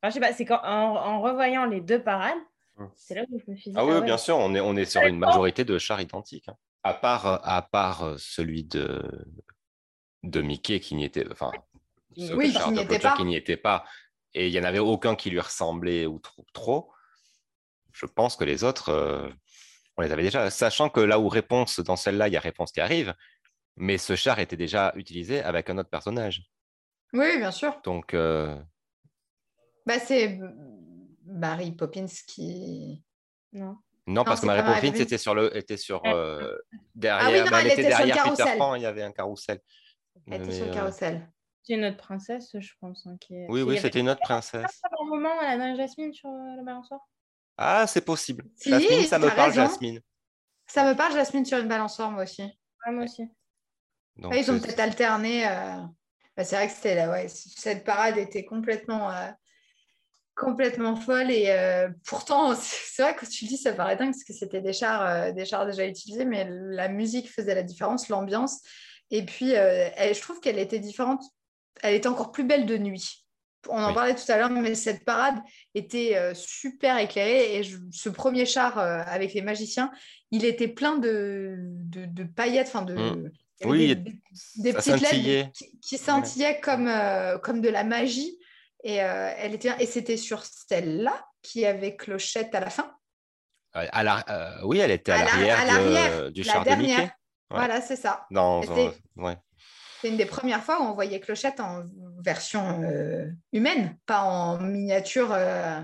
Enfin, 0.00 0.10
je 0.10 0.14
sais 0.14 0.20
pas, 0.20 0.32
c'est 0.32 0.44
quand 0.44 0.60
en, 0.62 0.96
en 0.96 1.20
revoyant 1.20 1.64
les 1.64 1.80
deux 1.80 2.02
parades, 2.02 2.38
Mm. 2.78 2.86
c'est 2.96 3.14
là 3.14 3.22
où 3.30 3.38
je 3.38 3.50
me 3.50 3.56
suis 3.56 3.70
dit. 3.70 3.76
Ah 3.78 3.84
oui, 3.84 3.92
ouais. 3.92 4.02
bien 4.02 4.16
sûr, 4.16 4.36
on 4.38 4.54
est, 4.54 4.60
on 4.60 4.74
est 4.76 4.86
sur 4.86 5.02
une 5.02 5.18
majorité 5.18 5.64
de 5.64 5.76
chars 5.78 6.00
identiques. 6.00 6.48
hein. 6.48 6.56
À 6.84 6.94
part, 6.94 7.26
à 7.46 7.60
part 7.62 8.14
celui 8.18 8.64
de, 8.64 9.02
de 10.22 10.40
Mickey 10.40 10.80
qui 10.80 10.94
n'y 10.94 11.04
était, 11.04 11.26
enfin, 11.30 11.50
Qui 12.14 12.32
Oui, 12.34 12.48
n'y 12.70 12.74
de 12.76 12.80
était 12.82 12.98
pas. 12.98 13.16
qui 13.16 13.24
n'y 13.24 13.36
était 13.36 13.56
pas. 13.56 13.84
Et 14.34 14.48
il 14.48 14.52
n'y 14.52 14.60
en 14.60 14.64
avait 14.64 14.78
aucun 14.78 15.14
qui 15.16 15.30
lui 15.30 15.40
ressemblait 15.40 16.06
ou 16.06 16.18
trop. 16.18 16.46
trop. 16.52 16.92
Je 17.92 18.06
pense 18.06 18.36
que 18.36 18.44
les 18.44 18.64
autres, 18.64 18.88
euh, 18.88 19.28
on 19.96 20.02
les 20.02 20.10
avait 20.12 20.22
déjà. 20.22 20.48
Sachant 20.50 20.88
que 20.88 21.00
là 21.00 21.18
où 21.18 21.28
réponse, 21.28 21.80
dans 21.80 21.96
celle-là, 21.96 22.28
il 22.28 22.34
y 22.34 22.36
a 22.36 22.40
réponse 22.40 22.72
qui 22.72 22.80
arrive, 22.80 23.14
mais 23.76 23.98
ce 23.98 24.16
char 24.16 24.38
était 24.38 24.56
déjà 24.56 24.92
utilisé 24.96 25.42
avec 25.42 25.68
un 25.68 25.76
autre 25.78 25.90
personnage. 25.90 26.42
Oui, 27.12 27.36
bien 27.38 27.50
sûr. 27.50 27.78
Donc, 27.84 28.14
euh, 28.14 28.56
Bah, 29.84 29.98
c'est 29.98 30.38
Barry 31.24 31.72
Poppins 31.72 32.06
qui. 32.26 33.02
Non. 33.52 33.76
non, 34.06 34.24
parce 34.24 34.40
que 34.40 34.46
Mary 34.46 34.60
pas 34.62 34.68
Mary 34.68 34.86
Poppins 34.90 35.02
était 35.02 35.18
sur 35.18 35.34
le, 35.34 35.54
était 35.54 35.76
sur 35.76 36.02
Ouais. 36.04 36.12
euh, 36.14 36.56
derrière, 36.94 37.26
Ah 37.26 37.30
oui, 37.30 37.38
non, 37.44 37.50
bah, 37.50 37.60
elle 37.60 37.66
elle 37.66 37.72
était 37.72 37.82
était 37.82 37.90
sur 37.90 38.00
le 38.00 38.06
derrière 38.06 38.24
Peter 38.24 38.36
carrousel. 38.36 38.58
Pan, 38.58 38.74
il 38.76 38.82
y 38.82 38.86
avait 38.86 39.02
un 39.02 39.12
carrousel. 39.12 39.60
Elle 40.26 40.34
était 40.34 40.46
Mais, 40.46 40.52
sur 40.56 40.64
le 40.64 40.70
euh, 40.70 40.74
carrousel. 40.74 41.32
C'est 41.62 41.74
une 41.74 41.84
autre 41.84 41.96
princesse, 41.96 42.50
je 42.58 42.72
pense. 42.80 43.06
hein, 43.06 43.16
qui 43.20 43.34
est... 43.34 43.46
Oui, 43.48 43.60
y 43.60 43.62
oui, 43.62 43.78
c'était 43.78 44.00
une 44.00 44.08
autre 44.08 44.20
princesse. 44.22 44.80
pas 44.82 44.88
un 45.00 45.04
moment 45.06 45.40
la 45.40 45.56
Nana 45.56 45.76
Jasmine 45.76 46.12
sur 46.12 46.28
euh, 46.28 46.56
le 46.56 46.64
balançoire? 46.64 47.00
Ah, 47.56 47.86
c'est 47.86 48.00
possible. 48.04 48.44
Si, 48.56 48.70
Jasmine, 48.70 49.02
ça 49.06 49.18
me 49.18 49.28
parle, 49.28 49.50
raison. 49.50 49.62
Jasmine. 49.62 50.00
Ça 50.66 50.84
me 50.84 50.96
parle, 50.96 51.12
Jasmine, 51.12 51.44
sur 51.44 51.58
une 51.58 51.68
balançoire, 51.68 52.10
moi 52.10 52.24
aussi. 52.24 52.42
Ouais, 52.42 52.92
moi 52.92 53.04
aussi. 53.04 53.28
Donc, 54.16 54.32
Ah, 54.34 54.38
ils 54.38 54.50
ont 54.50 54.58
peut-être 54.58 54.80
alterné. 54.80 55.46
euh, 55.46 55.76
bah, 56.36 56.44
c'est 56.44 56.56
vrai 56.56 56.66
que 56.66 56.72
c'était 56.72 56.94
là, 56.94 57.10
ouais. 57.10 57.28
Cette 57.28 57.84
parade 57.84 58.16
était 58.18 58.44
complètement, 58.44 59.10
euh, 59.12 59.30
complètement 60.34 60.96
folle. 60.96 61.30
Et 61.30 61.50
euh, 61.50 61.88
pourtant, 62.06 62.54
c'est 62.56 63.02
vrai 63.02 63.14
que 63.14 63.26
tu 63.26 63.44
le 63.44 63.50
dis, 63.50 63.56
ça 63.58 63.72
paraît 63.72 63.96
dingue 63.96 64.12
parce 64.12 64.24
que 64.24 64.32
c'était 64.32 64.60
des 64.62 64.72
chars, 64.72 65.02
euh, 65.02 65.32
des 65.32 65.44
chars 65.44 65.66
déjà 65.66 65.86
utilisés, 65.86 66.24
mais 66.24 66.48
la 66.50 66.88
musique 66.88 67.30
faisait 67.30 67.54
la 67.54 67.62
différence, 67.62 68.08
l'ambiance. 68.08 68.60
Et 69.12 69.22
puis, 69.24 69.54
euh, 69.54 69.88
elle- 69.96 70.14
je 70.14 70.20
trouve 70.20 70.40
qu'elle 70.40 70.58
était 70.58 70.80
différente. 70.80 71.22
Elle 71.82 71.94
était 71.94 72.08
encore 72.08 72.32
plus 72.32 72.42
belle 72.44 72.66
de 72.66 72.76
nuit. 72.78 73.24
On 73.68 73.80
en 73.80 73.88
Oui. 73.88 73.94
parlait 73.94 74.14
tout 74.16 74.24
à 74.32 74.36
l'heure, 74.38 74.50
mais 74.50 74.74
cette 74.74 75.04
parade 75.04 75.36
était 75.74 76.16
euh, 76.16 76.34
super 76.34 76.98
éclairée. 76.98 77.56
Et 77.56 77.62
je- 77.62 77.78
ce 77.92 78.08
premier 78.08 78.44
char 78.46 78.78
euh, 78.78 79.02
avec 79.06 79.34
les 79.34 79.42
magiciens, 79.42 79.92
il 80.32 80.44
était 80.44 80.66
plein 80.66 80.96
de, 80.98 81.56
de, 81.60 82.06
de 82.06 82.24
paillettes, 82.24 82.66
enfin 82.68 82.82
de. 82.82 82.94
Mm. 82.94 83.30
Oui, 83.64 83.88
des- 83.88 83.94
des- 83.94 84.20
des 84.56 84.72
ça 84.72 84.78
petites 84.78 84.92
LED 84.94 85.04
scintillait. 85.04 85.50
qui, 85.54 85.78
qui 85.78 85.98
scintillaient 85.98 86.58
comme, 86.60 86.90
comme 87.42 87.60
de 87.60 87.68
la 87.68 87.84
magie. 87.84 88.36
Et, 88.82 88.94
elle 88.96 89.54
était, 89.54 89.70
et 89.78 89.86
c'était 89.86 90.16
sur 90.16 90.42
celle-là 90.44 91.24
qui 91.42 91.64
avait 91.64 91.94
clochette 91.94 92.52
à 92.56 92.60
la 92.60 92.70
fin. 92.70 92.92
À 93.72 94.02
la- 94.02 94.24
oui, 94.64 94.80
elle 94.80 94.90
était 94.90 95.12
à, 95.12 95.20
À 95.20 95.24
la- 95.24 95.64
l'arrière 95.66 96.32
du 96.32 96.42
la 96.42 96.52
char 96.52 96.64
de 96.64 96.70
Mickey. 96.74 97.10
Ouais. 97.52 97.58
Voilà, 97.58 97.80
c'est 97.80 97.96
ça. 97.96 98.26
Dans, 98.30 98.62
C'était- 98.62 98.92
ouais. 99.16 99.36
C'est 100.00 100.08
une 100.08 100.16
des 100.16 100.26
premières 100.26 100.62
fois 100.64 100.80
où 100.80 100.84
on 100.84 100.94
voyait 100.94 101.20
clochette 101.20 101.60
en 101.60 101.84
version 102.18 102.82
euh, 102.82 103.26
humaine, 103.52 103.96
pas 104.06 104.22
en 104.22 104.58
miniature. 104.58 105.30
euh. 105.32 105.80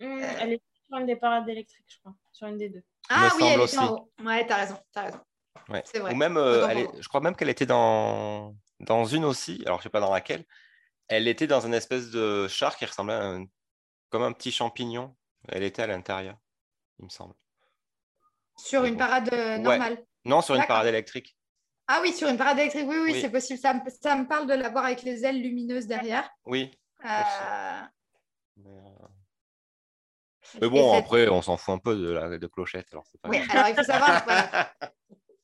Hum, 0.00 0.20
Elle 0.40 0.52
est 0.54 0.62
sur 0.88 0.98
une 0.98 1.06
des 1.06 1.16
parades 1.16 1.48
électriques, 1.48 1.84
je 1.88 1.98
crois. 1.98 2.14
Sur 2.32 2.46
une 2.46 2.56
des 2.56 2.68
deux. 2.70 2.82
Ah 3.10 3.30
me 3.34 3.36
oui, 3.42 3.48
elle 3.48 3.60
était 3.60 3.60
en 3.60 3.62
aussi. 3.64 3.78
haut. 3.92 4.10
Ouais, 4.24 4.46
t'as 4.46 4.56
raison, 4.56 4.78
t'as 4.92 5.02
raison. 5.02 5.20
Ouais. 5.68 5.82
C'est 5.84 5.98
vrai. 5.98 6.12
Ou 6.12 6.16
même, 6.16 6.36
euh, 6.38 6.66
elle 6.68 6.78
est- 6.78 7.02
je 7.02 7.08
crois 7.08 7.20
même 7.20 7.34
qu'elle 7.36 7.48
était 7.50 7.66
dans, 7.66 8.54
dans 8.80 9.04
une 9.04 9.24
aussi, 9.24 9.62
alors 9.66 9.78
je 9.78 9.84
sais 9.84 9.90
pas 9.90 10.00
dans 10.00 10.12
laquelle. 10.12 10.44
Elle 11.08 11.26
était 11.28 11.46
dans 11.46 11.60
une 11.60 11.74
espèce 11.74 12.10
de 12.10 12.46
char 12.48 12.76
qui 12.76 12.84
ressemblait 12.86 13.14
à 13.14 13.22
un- 13.24 13.44
comme 14.10 14.22
un 14.22 14.32
petit 14.32 14.52
champignon. 14.52 15.14
Elle 15.48 15.64
était 15.64 15.82
à 15.82 15.86
l'intérieur, 15.86 16.36
il 16.98 17.04
me 17.06 17.10
semble. 17.10 17.34
Sur 18.56 18.84
une 18.84 18.96
parade 18.96 19.28
euh, 19.32 19.56
Ouais. 19.56 19.58
normale. 19.58 20.04
Non, 20.28 20.40
sur 20.42 20.54
une 20.54 20.64
parade 20.66 20.86
électrique. 20.86 21.36
Ah 21.88 22.00
oui, 22.02 22.12
sur 22.12 22.28
une 22.28 22.36
parade 22.36 22.58
électrique, 22.58 22.84
oui, 22.86 22.96
oui, 23.02 23.12
Oui. 23.14 23.20
c'est 23.20 23.30
possible. 23.30 23.58
Ça, 23.58 23.72
me- 23.74 23.80
ça 24.02 24.14
me 24.14 24.26
parle 24.28 24.46
de 24.46 24.54
la 24.54 24.68
voir 24.68 24.84
avec 24.84 25.02
les 25.02 25.24
ailes 25.24 25.40
lumineuses 25.42 25.86
derrière. 25.86 26.28
Oui. 26.44 26.70
Euh, 27.04 27.08
Mais, 28.58 28.70
euh, 28.70 29.06
mais 30.60 30.68
bon, 30.68 30.94
cette- 30.94 31.04
après, 31.04 31.28
on 31.28 31.40
s'en 31.42 31.56
fout 31.56 31.74
un 31.74 31.78
peu 31.78 31.96
de 31.96 32.10
la 32.10 32.36
de 32.38 32.46
clochette. 32.46 32.88
Alors 32.92 33.06
c'est 33.06 33.20
pas 33.20 33.28
Oui, 33.30 33.38
alors 33.50 33.68
il 33.68 33.74
faut 33.74 33.82
savoir, 33.84 34.22
voilà, 34.26 34.72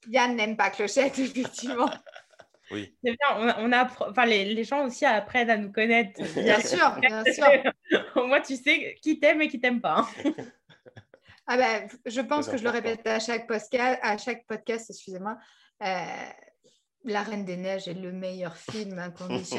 Yann 0.08 0.36
n'aime 0.36 0.56
pas 0.56 0.70
Clochette, 0.70 1.18
effectivement. 1.18 1.90
Oui. 2.70 2.94
C'est 3.04 3.12
bien, 3.12 3.28
on, 3.58 3.64
on 3.66 3.72
appre- 3.72 4.10
enfin, 4.10 4.26
les, 4.26 4.44
les 4.54 4.64
gens 4.64 4.84
aussi 4.86 5.04
apprennent 5.06 5.50
à 5.50 5.56
nous 5.56 5.70
connaître. 5.72 6.20
Bien 6.34 6.60
sûr, 6.60 6.90
bien 7.00 7.22
sûr. 7.24 7.46
Au 8.16 8.26
moins, 8.26 8.40
tu 8.40 8.56
sais 8.56 8.96
qui 9.02 9.18
t'aime 9.20 9.40
et 9.42 9.48
qui 9.48 9.60
t'aime 9.60 9.80
pas. 9.80 10.06
hein. 10.24 10.32
Ah 11.46 11.56
ben, 11.56 11.88
je 12.06 12.20
pense 12.22 12.48
que 12.48 12.56
je 12.56 12.64
le 12.64 12.70
répète 12.70 13.06
à 13.06 13.20
chaque 13.20 13.46
podcast, 13.46 13.98
à 14.02 14.16
chaque 14.18 14.46
podcast 14.46 14.88
excusez-moi. 14.90 15.36
euh, 15.82 16.04
la 17.06 17.22
Reine 17.22 17.44
des 17.44 17.58
Neiges 17.58 17.86
est 17.86 17.92
le 17.94 18.12
meilleur 18.12 18.56
film 18.56 18.98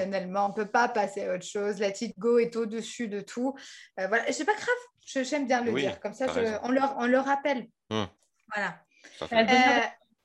inconditionnellement. 0.09 0.47
On 0.47 0.49
ne 0.49 0.53
peut 0.55 0.65
pas 0.71 0.87
passer 0.89 1.27
à 1.27 1.35
autre 1.35 1.45
chose. 1.45 1.79
Let 1.79 1.93
It 2.01 2.17
Go 2.17 2.39
est 2.39 2.55
au-dessus 2.55 3.07
de 3.07 3.21
tout. 3.21 3.53
Euh, 3.99 4.07
voilà, 4.07 4.31
c'est 4.31 4.45
pas 4.45 4.53
grave. 4.55 4.75
Je- 5.05 5.23
J'aime 5.23 5.45
bien 5.45 5.61
le 5.61 5.71
Oui, 5.71 5.81
dire. 5.81 5.99
Comme 5.99 6.13
ça, 6.15 6.25
je- 6.27 6.57
on, 6.63 6.69
le, 6.71 6.79
on 6.97 7.05
le 7.05 7.19
rappelle. 7.19 7.67
Hmm. 7.91 8.05
Voilà. 8.53 8.79
Ça 9.19 9.27
Euh, 9.31 9.81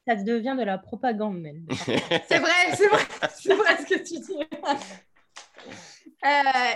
ça 0.09 0.17
devient 0.17 0.57
de 0.59 0.65
la 0.65 0.79
propagande, 0.79 1.39
même. 1.43 1.67
c'est 2.27 2.39
vrai, 2.39 2.75
c'est 2.75 2.89
vrai, 2.89 3.03
c'est 3.39 3.55
vrai 3.55 3.77
ce 3.77 3.87
que 3.87 3.99
tu 3.99 4.19
dis. 4.19 4.39
Euh, 6.25 6.29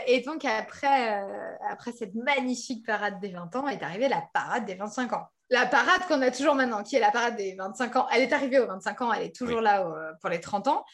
et 0.07 0.21
donc, 0.21 0.45
après, 0.45 1.23
euh, 1.23 1.55
après 1.69 1.93
cette 1.93 2.15
magnifique 2.15 2.87
parade 2.87 3.21
des 3.21 3.29
20 3.29 3.55
ans, 3.57 3.69
est 3.69 3.83
arrivée 3.83 4.09
la 4.09 4.23
parade 4.33 4.65
des 4.65 4.75
25 4.75 5.13
ans. 5.13 5.27
La 5.51 5.67
parade 5.67 6.01
qu'on 6.09 6.23
a 6.23 6.31
toujours 6.31 6.55
maintenant, 6.55 6.83
qui 6.83 6.97
est 6.97 7.01
la 7.01 7.11
parade 7.11 7.37
des 7.37 7.55
25 7.55 7.97
ans. 7.97 8.07
Elle 8.11 8.23
est 8.23 8.33
arrivée 8.33 8.59
aux 8.59 8.67
25 8.67 9.03
ans, 9.03 9.13
elle 9.13 9.25
est 9.25 9.35
toujours 9.37 9.59
Oui. 9.59 9.65
là 9.65 9.87
euh, 9.87 10.13
pour 10.21 10.31
les 10.31 10.41
30 10.41 10.69
ans. 10.69 10.85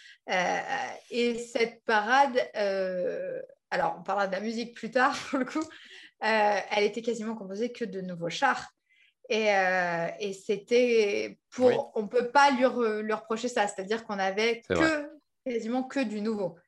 Et 1.11 1.39
cette 1.39 1.85
parade, 1.85 2.37
alors 3.71 3.97
on 3.99 4.03
parlera 4.03 4.27
de 4.27 4.33
la 4.33 4.41
musique 4.41 4.75
plus 4.75 4.91
tard 4.91 5.17
pour 5.31 5.39
le 5.39 5.45
coup, 5.45 5.63
elle 6.21 6.85
était 6.85 7.03
quasiment 7.03 7.37
composée 7.37 7.71
que 7.73 7.85
de 7.85 8.01
nouveaux 8.01 8.31
chars. 8.31 8.71
Et, 9.29 9.55
euh, 9.55 10.09
et 10.19 10.33
c'était 10.33 11.39
pour. 11.51 11.67
Oui. 11.69 11.75
On 11.95 12.03
ne 12.03 12.09
peut 12.09 12.33
pas 12.33 12.51
lui, 12.51 12.65
re- 12.65 12.99
lui 12.99 13.13
reprocher 13.13 13.47
ça, 13.47 13.69
c'est-à-dire 13.69 14.05
qu'on 14.05 14.19
avait 14.19 14.63
quasiment 15.47 15.85
que 15.85 16.01
du 16.01 16.21
nouveau. 16.21 16.59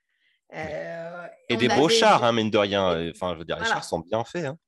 Euh, 0.55 1.26
Et 1.48 1.55
on 1.55 1.59
des 1.59 1.68
beaux 1.68 1.88
chars, 1.88 2.24
hein, 2.24 2.32
mine 2.32 2.50
de 2.50 2.59
rien. 2.59 3.11
Enfin, 3.11 3.34
je 3.34 3.38
veux 3.38 3.44
dire, 3.44 3.57
les 3.57 3.62
Voilà. 3.62 3.74
chars 3.74 3.84
sont 3.84 4.00
bien 4.00 4.24
faits. 4.24 4.44
hein. 4.44 4.59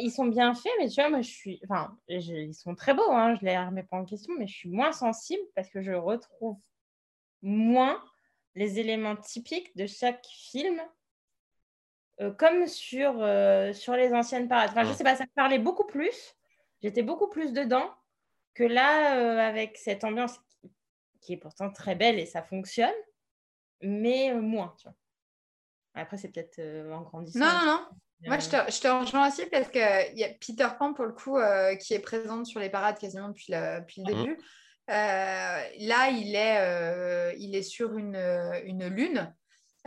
Ils 0.00 0.10
sont 0.10 0.24
bien 0.26 0.54
faits, 0.54 0.72
mais 0.80 0.88
tu 0.88 0.94
vois, 1.00 1.10
moi, 1.10 1.20
je 1.20 1.28
suis. 1.30 1.60
Enfin, 1.68 1.96
je- 2.08 2.32
ils 2.32 2.54
sont 2.54 2.74
très 2.74 2.94
beaux, 2.94 3.10
hein, 3.12 3.36
je 3.38 3.44
les 3.44 3.58
remets 3.58 3.82
pas 3.82 3.98
en 3.98 4.04
question, 4.06 4.32
mais 4.38 4.46
je 4.46 4.54
suis 4.54 4.70
moins 4.70 4.92
sensible 4.92 5.42
parce 5.54 5.68
que 5.68 5.82
je 5.82 5.92
retrouve 5.92 6.56
moins 7.42 8.02
les 8.54 8.78
éléments 8.78 9.16
typiques 9.16 9.76
de 9.76 9.86
chaque 9.86 10.24
film, 10.26 10.80
euh, 12.20 12.30
comme 12.32 12.66
sur, 12.66 13.16
euh, 13.20 13.72
sur 13.74 13.94
les 13.94 14.12
anciennes 14.14 14.48
parades. 14.48 14.70
Enfin, 14.70 14.84
je 14.84 14.90
Mm. 14.92 14.94
sais 14.94 15.04
pas, 15.04 15.16
ça 15.16 15.24
me 15.24 15.34
parlait 15.34 15.58
beaucoup 15.58 15.84
plus. 15.86 16.34
J'étais 16.82 17.02
beaucoup 17.02 17.28
plus 17.28 17.52
dedans 17.52 17.90
que 18.54 18.64
là, 18.64 19.16
euh, 19.18 19.38
avec 19.38 19.76
cette 19.76 20.04
ambiance 20.04 20.38
qui 21.20 21.34
est 21.34 21.38
pourtant 21.38 21.70
très 21.70 21.94
belle 21.94 22.18
et 22.18 22.26
ça 22.26 22.42
fonctionne, 22.42 22.92
mais 23.82 24.30
euh, 24.32 24.40
moins, 24.40 24.74
tu 24.78 24.88
vois. 24.88 24.96
Après, 25.94 26.16
c'est 26.16 26.28
peut-être 26.28 26.58
euh, 26.58 26.92
en 26.92 27.02
grandissant. 27.02 27.38
Non, 27.40 27.46
non, 27.46 27.66
non. 27.66 27.86
Moi, 28.26 28.36
Euh, 28.36 28.40
je 28.40 28.48
te, 28.48 28.72
je 28.72 28.80
te 28.80 28.88
rejoins 28.88 29.28
aussi 29.28 29.46
parce 29.46 29.68
qu'il 29.68 29.80
y 30.18 30.24
a 30.24 30.28
Peter 30.40 30.68
Pan, 30.78 30.94
pour 30.94 31.04
le 31.06 31.12
coup, 31.12 31.38
euh, 31.38 31.74
qui 31.76 31.92
est 31.92 31.98
présente 31.98 32.46
sur 32.46 32.60
les 32.60 32.70
parades 32.70 32.98
quasiment 32.98 33.28
depuis 33.28 33.52
le, 33.52 33.80
depuis 33.80 34.02
le 34.02 34.12
Mhm. 34.14 34.20
début. 34.22 34.38
Euh, 34.90 34.94
là, 34.94 36.08
il 36.10 36.34
est, 36.34 36.58
euh, 36.60 37.32
il 37.38 37.54
est 37.54 37.62
sur 37.62 37.96
une, 37.98 38.16
une 38.64 38.86
lune. 38.86 39.34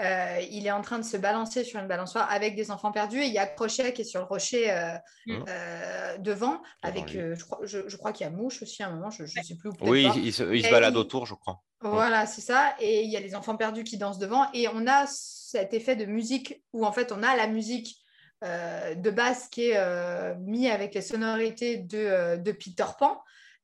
Euh, 0.02 0.40
il 0.52 0.68
est 0.68 0.72
en 0.72 0.82
train 0.82 1.00
de 1.00 1.06
se 1.06 1.16
balancer 1.16 1.64
sur 1.64 1.80
une 1.80 1.88
balançoire 1.88 2.30
avec 2.30 2.56
des 2.56 2.70
enfants 2.72 2.92
perdus. 2.92 3.22
Et 3.22 3.28
il 3.28 3.34
y 3.34 3.38
a 3.38 3.48
Crochet 3.48 3.94
qui 3.94 4.02
est 4.02 4.06
sur 4.06 4.20
le 4.20 4.26
rocher 4.26 4.72
euh, 4.72 4.98
Mhm. 5.28 5.46
euh, 5.48 6.18
devant. 6.18 6.62
avec, 6.84 7.16
euh, 7.16 7.36
je 7.36 7.46
crois, 7.46 7.60
je, 7.64 7.88
je 7.88 7.96
crois 7.98 8.12
qu'il 8.12 8.26
y 8.26 8.28
a 8.28 8.32
Mouche 8.32 8.62
aussi 8.62 8.84
à 8.84 8.88
un 8.90 8.92
moment, 8.92 9.10
je 9.10 9.24
ne 9.24 9.28
sais 9.28 9.56
plus. 9.56 9.70
peut-être 9.70 9.90
Oui, 9.90 10.04
pas. 10.04 10.16
il 10.18 10.34
se, 10.34 10.44
il 10.54 10.64
se 10.64 10.70
balade 10.70 10.94
il- 10.94 10.98
autour, 10.98 11.26
je 11.26 11.36
crois. 11.36 11.64
Voilà, 11.92 12.26
c'est 12.26 12.42
ça. 12.42 12.76
Et 12.80 13.04
il 13.04 13.12
y 13.12 13.18
a 13.18 13.20
les 13.20 13.36
enfants 13.36 13.56
perdus 13.58 13.84
qui 13.84 13.98
dansent 13.98 14.18
devant. 14.18 14.52
Et 14.54 14.68
on 14.68 14.88
a 14.88 15.06
cet 15.08 15.74
effet 15.74 15.96
de 15.96 16.06
musique 16.06 16.64
où 16.74 16.86
en 16.86 16.92
fait 16.92 17.12
on 17.12 17.24
a 17.24 17.36
la 17.36 17.48
musique 17.48 17.98
euh, 18.44 18.96
de 18.96 19.10
base 19.12 19.48
qui 19.48 19.70
est 19.70 19.78
euh, 19.78 20.36
mis 20.40 20.70
avec 20.70 20.94
les 20.94 21.02
sonorités 21.02 21.78
de, 21.78 21.98
euh, 21.98 22.38
de 22.38 22.52
Peter 22.52 22.86
Pan 23.00 23.22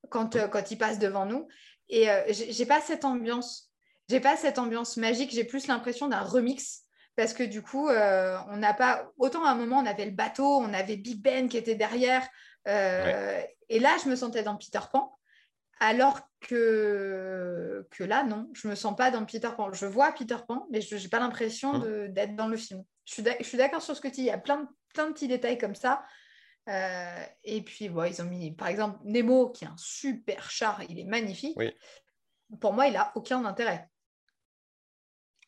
quand, 0.08 0.36
euh, 0.36 0.48
quand 0.48 0.70
il 0.70 0.78
passe 0.78 0.98
devant 0.98 1.26
nous. 1.26 1.46
Et 1.88 2.08
j'ai 2.30 2.64
pas 2.64 2.80
cette 2.80 3.04
ambiance. 3.04 3.70
J'ai 4.08 4.20
pas 4.20 4.36
cette 4.36 4.58
ambiance 4.58 4.96
magique. 4.96 5.30
J'ai 5.30 5.44
plus 5.44 5.66
l'impression 5.66 6.08
d'un 6.08 6.22
remix. 6.22 6.84
Parce 7.16 7.34
que 7.34 7.42
du 7.42 7.60
coup, 7.60 7.90
on 7.90 8.56
n'a 8.56 8.72
pas. 8.72 9.10
Autant 9.18 9.44
à 9.44 9.50
un 9.50 9.54
moment, 9.54 9.80
on 9.80 9.84
avait 9.84 10.06
le 10.06 10.12
bateau, 10.12 10.46
on 10.46 10.72
avait 10.72 10.96
Big 10.96 11.20
Ben 11.20 11.50
qui 11.50 11.58
était 11.58 11.74
derrière. 11.74 12.26
Et 12.64 13.78
là, 13.78 13.96
je 14.02 14.08
me 14.08 14.16
sentais 14.16 14.42
dans 14.42 14.56
Peter 14.56 14.80
Pan. 14.90 15.12
Alors 15.84 16.20
que, 16.40 17.86
que 17.90 18.04
là, 18.04 18.22
non, 18.22 18.48
je 18.54 18.68
me 18.68 18.76
sens 18.76 18.94
pas 18.94 19.10
dans 19.10 19.24
Peter 19.24 19.50
Pan. 19.56 19.72
Je 19.72 19.84
vois 19.86 20.12
Peter 20.12 20.36
Pan, 20.46 20.68
mais 20.70 20.80
je 20.80 20.94
n'ai 20.94 21.08
pas 21.08 21.18
l'impression 21.18 21.78
de- 21.80 22.06
d'être 22.06 22.36
dans 22.36 22.46
le 22.46 22.56
film. 22.56 22.84
Je 23.04 23.14
suis 23.42 23.58
d'accord 23.58 23.82
sur 23.82 23.96
ce 23.96 24.00
que 24.00 24.06
tu 24.06 24.14
dis. 24.14 24.20
Il 24.22 24.26
y 24.26 24.30
a 24.30 24.38
plein 24.38 24.58
de, 24.62 24.68
plein 24.94 25.08
de 25.08 25.12
petits 25.12 25.26
détails 25.26 25.58
comme 25.58 25.74
ça. 25.74 26.04
Euh, 26.68 27.24
et 27.42 27.62
puis, 27.62 27.88
bon, 27.88 28.04
ils 28.04 28.22
ont 28.22 28.26
mis, 28.26 28.54
par 28.54 28.68
exemple, 28.68 29.00
Nemo, 29.02 29.50
qui 29.50 29.64
est 29.64 29.68
un 29.68 29.76
super 29.76 30.48
char, 30.52 30.80
il 30.88 31.00
est 31.00 31.04
magnifique. 31.04 31.56
Oui. 31.56 31.74
Pour 32.60 32.72
moi, 32.74 32.86
il 32.86 32.92
n'a 32.92 33.10
aucun 33.16 33.44
intérêt. 33.44 33.88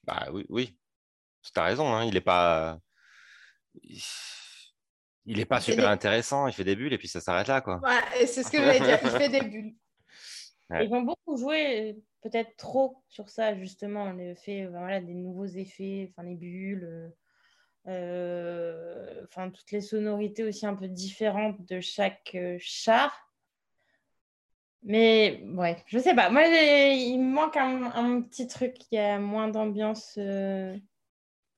Bah 0.03 0.26
oui, 0.32 0.45
oui. 0.49 0.76
Tu 1.43 1.53
as 1.61 1.62
raison, 1.62 1.95
hein, 1.95 2.05
il 2.05 2.14
n'est 2.14 2.20
pas. 2.20 2.80
Il 5.26 5.37
n'est 5.39 5.45
pas 5.47 5.61
super 5.61 5.85
des- 5.85 5.91
intéressant, 5.91 6.49
il 6.49 6.53
fait 6.53 6.64
des 6.64 6.74
bulles 6.76 6.93
et 6.93 6.99
puis 6.99 7.09
ça 7.09 7.20
s'arrête 7.20 7.47
là, 7.47 7.61
quoi. 7.61 7.80
C'est 8.26 8.43
ce 8.43 8.51
que 8.51 8.59
je 8.59 8.62
voulais 8.62 8.80
dire. 8.80 8.99
Il 9.03 9.11
fait 9.11 9.28
des 9.28 9.41
bulles. 9.43 9.74
Ils 10.71 10.93
ont 10.93 11.03
beaucoup 11.03 11.37
joué, 11.37 11.93
euh, 11.93 12.01
peut-être 12.23 12.57
trop, 12.57 13.03
sur 13.09 13.29
ça, 13.29 13.55
justement, 13.55 14.12
le 14.12 14.35
fait, 14.35 14.65
euh, 14.65 14.71
voilà, 14.71 15.01
des 15.01 15.15
nouveaux 15.15 15.47
effets, 15.47 16.11
enfin, 16.11 16.27
les 16.27 16.35
bulles, 16.35 17.12
euh, 17.87 19.25
euh, 19.37 19.51
toutes 19.51 19.71
les 19.73 19.83
sonorités 19.83 20.43
aussi 20.43 20.67
un 20.67 20.75
peu 20.75 20.89
différentes 20.89 21.61
de 21.67 21.81
chaque 21.81 22.33
euh, 22.35 22.57
char. 22.59 23.31
Mais, 24.83 25.43
ouais, 25.55 25.77
je 25.87 25.99
sais 25.99 26.15
pas. 26.15 26.31
Moi, 26.31 26.47
il 26.47 27.19
me 27.19 27.33
manque 27.33 27.57
un, 27.57 28.21
petit 28.23 28.47
truc, 28.47 28.77
il 28.91 28.97
y 28.97 28.99
a 28.99 29.19
moins 29.19 29.49
d'ambiance. 29.49 30.19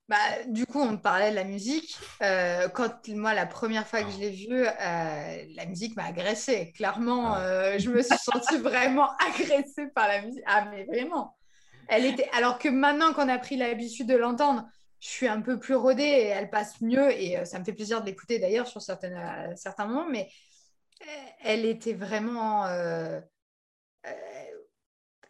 Bah, 0.09 0.17
du 0.47 0.67
coup, 0.67 0.81
on 0.81 0.99
parlait 0.99 1.31
de 1.31 1.35
la 1.35 1.43
musique. 1.45 1.97
Euh, 2.23 2.69
quand 2.69 3.09
moi, 3.09 3.35
la 3.35 3.45
première 3.47 3.87
fois 3.89 4.05
que 4.05 4.11
je 4.11 4.19
l'ai 4.19 4.31
vue, 4.31 4.65
euh, 4.65 5.45
la 5.57 5.67
musique 5.67 5.97
m'a 5.97 6.05
agressée. 6.05 6.73
Clairement, 6.77 7.35
Ah. 7.35 7.41
euh, 7.41 7.79
je 7.79 7.91
me 7.91 8.03
suis 8.03 8.17
sentie 8.17 8.57
vraiment 8.59 9.11
agressée 9.19 9.89
par 9.95 10.07
la 10.07 10.23
musique. 10.23 10.45
Ah, 10.47 10.67
mais 10.71 10.85
vraiment. 10.85 11.37
Elle 11.89 12.05
était... 12.07 12.29
Alors 12.33 12.59
que 12.59 12.69
maintenant 12.69 13.13
qu'on 13.15 13.29
a 13.29 13.39
pris 13.39 13.57
l'habitude 13.57 14.07
de 14.09 14.17
l'entendre, 14.17 14.65
je 15.01 15.09
suis 15.09 15.29
un 15.29 15.41
peu 15.41 15.59
plus 15.59 15.75
rodée 15.75 16.05
et 16.05 16.27
elle 16.27 16.51
passe 16.51 16.81
mieux. 16.81 17.11
Et 17.13 17.45
ça 17.45 17.59
me 17.59 17.65
fait 17.65 17.73
plaisir 17.73 18.01
de 18.01 18.07
l'écouter 18.07 18.39
d'ailleurs 18.39 18.69
sur 18.69 18.83
certaines, 18.83 19.57
certains 19.57 19.87
moments. 19.87 20.09
Mais 20.09 20.29
elle 21.43 21.65
était 21.65 21.95
vraiment. 21.95 22.65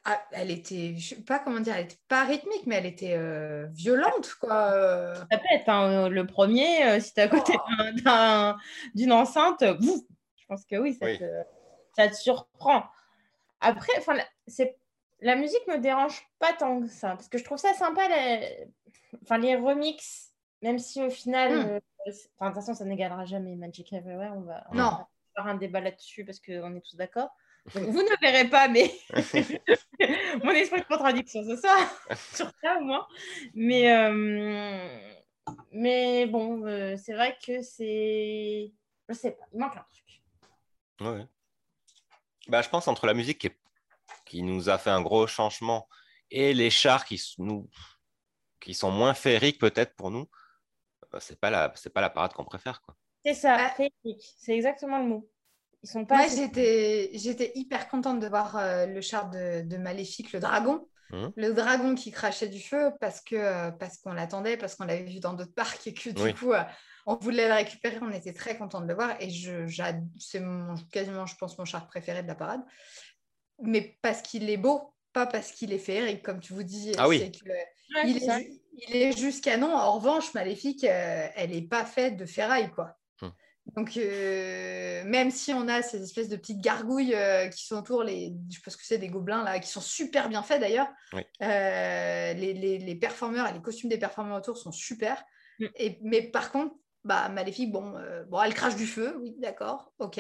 Euh, 0.07 0.11
euh, 0.11 0.15
ah, 0.15 0.23
elle 0.33 0.51
était, 0.51 0.95
je 0.97 1.15
sais 1.15 1.23
pas 1.23 1.39
comment 1.39 1.61
dire, 1.61 1.75
elle 1.77 1.85
était 1.87 1.99
pas 2.09 2.25
rythmique, 2.25 2.67
mais 2.67 2.77
elle 2.77 2.87
était 2.87 3.15
euh, 3.17 3.67
violente, 3.73 4.35
quoi. 4.41 4.73
euh. 4.73 5.15
Ça 5.31 5.39
peut 5.39 5.45
être 5.53 5.69
hein, 5.69 6.09
le 6.09 6.27
premier, 6.27 6.85
euh, 6.87 7.01
si 7.01 7.13
tu 7.15 7.21
es 7.21 7.25
à 7.25 7.29
côté 7.29 7.53
Oh. 7.57 7.71
d'un- 7.79 7.93
d'un- 8.03 8.57
d'une 8.95 9.13
enceinte, 9.13 9.63
euh, 9.63 9.75
bouf, 9.75 10.01
je 10.37 10.47
pense 10.47 10.65
que 10.65 10.77
oui, 10.77 10.95
ça, 10.95 11.07
Oui. 11.07 11.19
Te, 11.19 11.25
ça 11.97 12.09
te 12.09 12.15
surprend. 12.15 12.85
Après, 13.61 13.93
enfin, 13.99 14.15
la- 14.15 14.27
c'est 14.47 14.77
la 15.21 15.35
musique 15.35 15.67
me 15.67 15.79
dérange 15.79 16.23
pas 16.39 16.53
tant 16.53 16.81
que 16.81 16.89
ça, 16.89 17.11
parce 17.11 17.29
que 17.29 17.39
je 17.39 17.45
trouve 17.45 17.59
ça 17.59 17.73
sympa, 17.75 18.07
les, 18.09 18.69
enfin, 19.23 19.39
les 19.39 19.57
remixes, 19.57 20.33
même 20.63 20.79
si 20.79 21.03
au 21.03 21.11
final, 21.11 21.53
Mm. 21.53 21.69
euh, 21.71 21.81
enfin, 22.39 22.51
de 22.51 22.55
toute 22.55 22.55
façon, 22.55 22.75
ça 22.75 22.85
n'égalera 22.85 23.25
jamais 23.25 23.57
Magic 23.57 23.93
Everywhere, 23.93 24.33
on 24.37 24.43
va, 24.43 24.65
on 24.71 24.75
Non. 24.75 24.91
va 24.91 25.09
faire 25.35 25.47
un 25.47 25.55
débat 25.55 25.81
là-dessus 25.81 26.25
parce 26.25 26.39
qu'on 26.39 26.77
est 26.77 26.81
tous 26.81 26.97
d'accord. 26.97 27.31
Vous 27.75 28.03
ne 28.03 28.21
verrez 28.21 28.49
pas, 28.49 28.69
mais 28.69 28.91
mon 30.45 30.51
esprit 30.53 30.81
de 30.81 30.87
contradiction 30.87 31.43
ce 31.45 31.57
soir, 31.57 31.79
sur 32.35 32.51
ça 32.63 32.79
au 32.79 32.81
moins. 32.85 33.07
Mais, 33.55 33.93
euh, 33.93 34.99
mais 35.73 36.27
bon, 36.27 36.65
euh, 36.67 36.97
c'est 36.97 37.15
vrai 37.15 37.37
que 37.45 37.63
c'est. 37.63 38.73
Je 39.09 39.15
sais 39.15 39.33
pas, 39.33 39.45
il 39.53 39.59
manque 39.61 39.77
un 39.77 39.85
truc. 39.91 40.23
Ouais. 41.01 41.27
Bah, 42.49 42.63
je 42.63 42.69
pense 42.69 42.87
entre 42.89 43.07
la 43.07 43.15
musique 43.15 43.39
qui, 43.39 43.49
est- 43.49 43.59
qui 44.25 44.43
nous 44.43 44.69
a 44.69 44.79
fait 44.79 44.91
un 44.91 45.03
gros 45.03 45.27
changement 45.27 45.89
et 46.31 46.55
les 46.55 46.71
chars 46.71 47.05
qui, 47.05 47.21
nous, 47.39 47.69
qui 48.61 48.75
sont 48.75 48.91
moins 48.91 49.15
féeriques 49.15 49.61
peut-être 49.61 49.95
pour 49.97 50.11
nous, 50.11 50.29
euh, 51.15 51.19
c'est 51.21 51.39
pas 51.41 51.51
la, 51.51 51.73
c'est 51.75 51.93
pas 51.93 52.01
la 52.01 52.11
parade 52.11 52.33
qu'on 52.33 52.45
préfère, 52.45 52.81
quoi. 52.83 52.97
C'est 53.25 53.35
ça, 53.35 53.57
Ah. 53.59 53.71
féerique, 53.71 54.25
c'est 54.39 54.55
exactement 54.55 54.99
le 54.99 55.05
mot. 55.07 55.29
Ils 55.87 55.91
sont 55.93 56.05
pas. 56.05 56.17
Moi, 56.17 56.25
assez- 56.27 56.37
j'étais, 56.37 57.11
j'étais 57.15 57.53
hyper 57.55 57.89
contente 57.89 58.19
de 58.19 58.27
voir 58.27 58.57
euh, 58.57 58.87
le 58.87 59.01
char 59.01 59.31
de, 59.31 59.63
de 59.63 59.77
Maléfique, 59.77 60.33
le 60.33 60.41
dragon. 60.41 60.89
Mhm. 61.13 61.33
Le 61.37 61.53
dragon 61.55 61.95
qui 61.95 62.11
crachait 62.11 62.49
du 62.49 62.61
feu 62.61 62.91
parce 63.01 63.21
que 63.21 63.37
euh, 63.37 63.71
parce 63.71 63.99
qu'on 63.99 64.13
l'attendait, 64.13 64.57
parce 64.57 64.75
qu'on 64.75 64.85
l'avait 64.87 65.05
vu 65.05 65.21
dans 65.21 65.35
d'autres 65.35 65.55
parcs 65.55 65.87
et 65.87 65.95
que 65.95 66.11
du 66.11 66.21
Oui. 66.21 66.35
coup, 66.35 66.53
euh, 66.53 66.65
on 67.07 67.15
voulait 67.15 67.47
le 67.47 67.55
récupérer. 67.55 67.99
On 68.03 68.11
était 68.11 68.33
très 68.33 68.59
content 68.59 68.81
de 68.81 68.89
le 68.89 68.95
voir. 68.95 69.15
Et 69.21 69.31
je, 69.31 69.69
c'est 70.19 70.43
quasiment, 70.91 71.27
je 71.27 71.37
pense, 71.37 71.57
mon 71.59 71.65
char 71.65 71.87
préféré 71.87 72.25
de 72.25 72.27
la 72.29 72.35
parade. 72.35 72.63
Mais 73.63 73.97
parce 74.03 74.21
qu'il 74.21 74.51
est 74.51 74.57
beau, 74.57 74.93
pas 75.13 75.27
parce 75.27 75.53
qu'il 75.53 75.73
est 75.73 75.79
féerique, 75.79 76.23
comme 76.25 76.41
tu 76.41 76.53
vous 76.55 76.65
dis. 76.65 76.91
Ah 76.99 77.07
oui. 77.07 77.21
c'est 77.21 77.31
que, 77.31 77.49
Ouais, 77.95 78.03
il, 78.11 78.17
est, 78.17 78.51
il 78.89 78.97
est 78.97 79.17
juste 79.17 79.45
canon. 79.45 79.73
En 79.73 79.93
revanche, 79.93 80.35
Maléfique, 80.35 80.83
euh, 80.83 81.29
elle 81.37 81.51
n'est 81.51 81.63
pas 81.63 81.85
faite 81.85 82.17
de 82.17 82.27
ferraille, 82.27 82.73
quoi. 82.73 82.99
Donc, 83.75 83.97
euh, 83.97 85.03
même 85.05 85.31
si 85.31 85.53
on 85.53 85.67
a 85.69 85.83
ces 85.83 86.03
espèces 86.03 86.29
de 86.29 86.37
petites 86.37 86.61
gargouilles 86.61 87.15
euh, 87.15 87.49
qui 87.49 87.67
sont 87.67 87.77
autour, 87.77 88.05
les, 88.05 88.33
je 88.51 88.61
pense 88.61 88.77
que 88.77 88.85
c'est 88.87 88.99
des 88.99 89.09
gobelins 89.09 89.43
là, 89.43 89.59
qui 89.59 89.69
sont 89.69 89.81
super 89.81 90.29
bien 90.29 90.43
faits 90.43 90.61
d'ailleurs. 90.61 90.89
Oui. 91.13 91.23
Euh, 91.43 92.33
les, 92.33 92.55
les, 92.55 92.79
les 92.79 92.95
performeurs 92.95 93.49
et 93.49 93.53
les 93.53 93.61
costumes 93.61 93.91
des 93.91 93.99
performeurs 93.99 94.39
autour 94.39 94.57
sont 94.57 94.73
super. 94.73 95.25
Hmm. 95.59 95.67
Et, 95.75 95.99
mais 96.03 96.23
par 96.23 96.53
contre, 96.53 96.75
bah, 97.05 97.29
Maléfique, 97.29 97.73
bon, 97.73 97.97
euh, 97.97 98.25
bon, 98.25 98.41
elle 98.41 98.55
crache 98.55 98.77
du 98.77 98.87
feu, 98.87 99.19
oui, 99.21 99.35
d'accord, 99.39 99.93
ok. 99.99 100.17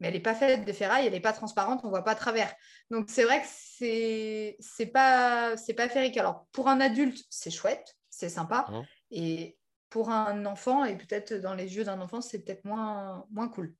Mais 0.00 0.08
elle 0.08 0.14
n'est 0.14 0.20
pas 0.20 0.34
faite 0.34 0.64
de 0.64 0.72
ferraille, 0.72 1.06
elle 1.06 1.12
n'est 1.12 1.20
pas 1.20 1.32
transparente, 1.32 1.80
on 1.82 1.88
ne 1.88 1.90
voit 1.90 2.04
pas 2.04 2.12
à 2.12 2.16
travers. 2.16 2.54
Donc 2.90 3.06
c'est 3.08 3.24
vrai 3.24 3.40
que 3.40 3.48
c'est 3.50 4.56
c'est 4.60 4.86
pas 4.86 5.56
c'est 5.56 5.74
pas 5.74 5.88
féerique. 5.88 6.16
Alors 6.16 6.46
pour 6.52 6.68
un 6.68 6.80
adulte, 6.80 7.24
c'est 7.30 7.50
chouette, 7.50 7.96
c'est 8.08 8.28
sympa. 8.28 8.66
Mhm. 8.70 8.86
Et 9.10 9.58
pour 9.90 10.10
un 10.10 10.44
enfant 10.46 10.84
et 10.84 10.96
peut-être 10.96 11.34
dans 11.34 11.54
les 11.54 11.76
yeux 11.76 11.84
d'un 11.84 12.00
enfant, 12.00 12.20
c'est 12.20 12.42
peut-être 12.44 12.64
moins 12.64 13.26
moins 13.30 13.48
cool. 13.48 13.74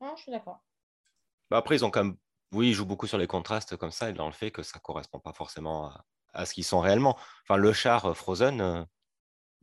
Non, 0.00 0.14
je 0.16 0.22
suis 0.22 0.32
d'accord. 0.32 0.62
Bah, 1.50 1.56
après, 1.56 1.76
ils 1.76 1.84
ont 1.84 1.90
quand 1.90 2.04
même. 2.04 2.16
Oui, 2.52 2.68
ils 2.68 2.74
jouent 2.74 2.86
beaucoup 2.86 3.06
sur 3.06 3.18
les 3.18 3.26
contrastes 3.26 3.76
comme 3.76 3.90
ça 3.90 4.10
et 4.10 4.12
dans 4.12 4.26
le 4.26 4.32
fait 4.32 4.50
que 4.50 4.62
ça 4.62 4.78
correspond 4.78 5.18
pas 5.20 5.32
forcément 5.32 5.88
à, 5.88 6.04
à 6.32 6.46
ce 6.46 6.54
qu'ils 6.54 6.64
sont 6.64 6.80
réellement. 6.80 7.18
Enfin, 7.42 7.56
le 7.56 7.72
char 7.72 8.04
euh, 8.06 8.14
Frozen, 8.14 8.60
euh, 8.60 8.84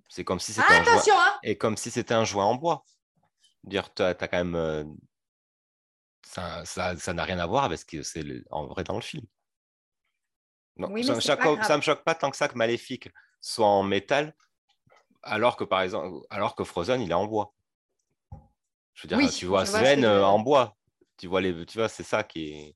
c'est 0.10 0.24
comme 0.24 0.40
si 0.40 0.54
c'était 0.54 0.74
Ah, 0.74 0.82
un 0.82 0.98
hein 0.98 1.40
Et 1.44 1.58
comme 1.58 1.78
si 1.78 1.92
c'était 1.92 2.14
un 2.14 2.26
jouet 2.26 2.42
en 2.44 2.56
bois. 2.56 2.84
Dire, 3.64 3.94
tu 3.94 4.02
as, 4.02 4.16
quand 4.16 4.32
même. 4.34 4.56
euh, 4.56 4.84
ça 6.26 6.66
ça- 6.66 6.98
ça 6.98 7.14
n'a 7.14 7.24
rien 7.24 7.40
à 7.40 7.46
voir 7.46 7.64
avec 7.64 7.80
ce 7.80 7.86
que 7.86 8.02
c'est 8.04 8.24
le- 8.24 8.44
en 8.50 8.66
vrai 8.68 8.84
dans 8.84 8.96
le 8.96 9.02
film. 9.02 9.26
Donc, 10.78 10.92
Oui, 10.92 11.04
ça, 11.04 11.14
me 11.14 11.20
choque, 11.20 11.64
ça 11.64 11.78
me 11.78 11.82
choque 11.82 12.04
pas 12.04 12.16
tant 12.16 12.32
que 12.32 12.38
ça 12.38 12.48
que 12.48 12.58
Maléfique 12.58 13.10
soit 13.44 13.68
en 13.68 13.84
métal, 13.84 14.34
alors 15.22 15.58
que 15.58 15.66
par 15.66 15.82
exemple, 15.82 16.26
alors 16.30 16.56
que 16.56 16.64
Frozen, 16.64 17.02
il 17.02 17.12
est 17.12 17.14
en 17.16 17.26
bois. 17.26 17.54
Je 18.94 19.04
veux 19.04 19.08
dire, 19.10 19.18
Oui, 19.18 19.30
tu 19.30 19.46
vois 19.46 19.66
Sven 19.66 20.06
euh, 20.06 20.26
en 20.26 20.40
bois. 20.40 20.78
Tu 21.18 21.28
vois, 21.28 21.42
les, 21.42 21.66
tu 21.66 21.78
vois 21.78 21.90
c'est 21.90 22.04
ça 22.04 22.24
qui 22.24 22.50
est. 22.50 22.76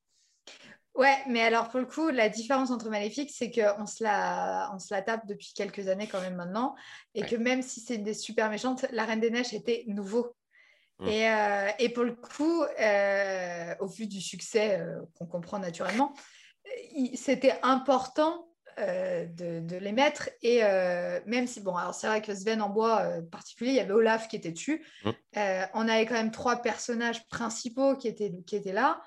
Ouais, 0.94 1.18
mais 1.28 1.42
alors 1.42 1.70
pour 1.70 1.80
le 1.80 1.86
coup, 1.86 2.10
la 2.10 2.28
différence 2.28 2.70
entre 2.72 2.90
Maléfique, 2.90 3.32
c'est 3.32 3.52
qu'on 3.52 3.86
se, 3.86 4.04
la... 4.04 4.70
on 4.74 4.80
se 4.80 4.94
la 4.94 5.02
tape 5.02 5.26
depuis 5.26 5.54
quelques 5.56 5.88
années 5.88 6.08
quand 6.08 6.20
même 6.20 6.36
maintenant. 6.36 6.76
Et 7.14 7.22
Ouais. 7.22 7.28
que 7.28 7.36
même 7.36 7.62
si 7.62 7.80
c'est 7.80 8.00
des 8.00 8.16
super 8.16 8.50
méchantes, 8.50 8.86
la 8.92 9.06
Reine 9.06 9.22
des 9.22 9.30
Neiges 9.30 9.54
était 9.54 9.86
nouveau. 9.88 10.36
Mm. 11.00 11.08
Et, 11.08 11.30
euh, 11.30 11.70
et 11.80 11.90
pour 11.90 12.04
le 12.04 12.16
coup, 12.16 12.64
euh, 12.64 13.76
au 13.80 13.88
vu 13.88 14.08
du 14.08 14.20
succès 14.20 14.84
qu'on 15.18 15.28
comprend 15.28 15.60
naturellement, 15.60 16.14
c'était 17.14 17.58
important 17.62 18.47
euh, 18.80 19.26
de, 19.26 19.60
de 19.60 19.76
les 19.78 19.92
mettre. 19.92 20.30
Et 20.42 20.64
euh, 20.64 21.20
même 21.26 21.48
si, 21.48 21.62
bon, 21.62 21.76
alors 21.76 21.96
c'est 21.96 22.08
vrai 22.08 22.22
que 22.22 22.34
Sven 22.34 22.62
en 22.62 22.70
bois 22.70 23.02
euh, 23.02 23.22
particulier, 23.22 23.72
il 23.72 23.76
y 23.78 23.80
avait 23.80 23.94
Olaf 23.94 24.28
qui 24.28 24.36
était 24.36 24.52
dessus. 24.52 24.86
Mm. 25.04 25.10
Euh, 25.38 25.66
on 25.74 25.88
avait 25.88 26.06
quand 26.06 26.16
même 26.16 26.32
trois 26.32 26.62
personnages 26.62 27.28
principaux 27.28 27.96
qui 27.96 28.08
étaient, 28.08 28.34
qui 28.46 28.56
étaient 28.56 28.74
là. 28.74 29.02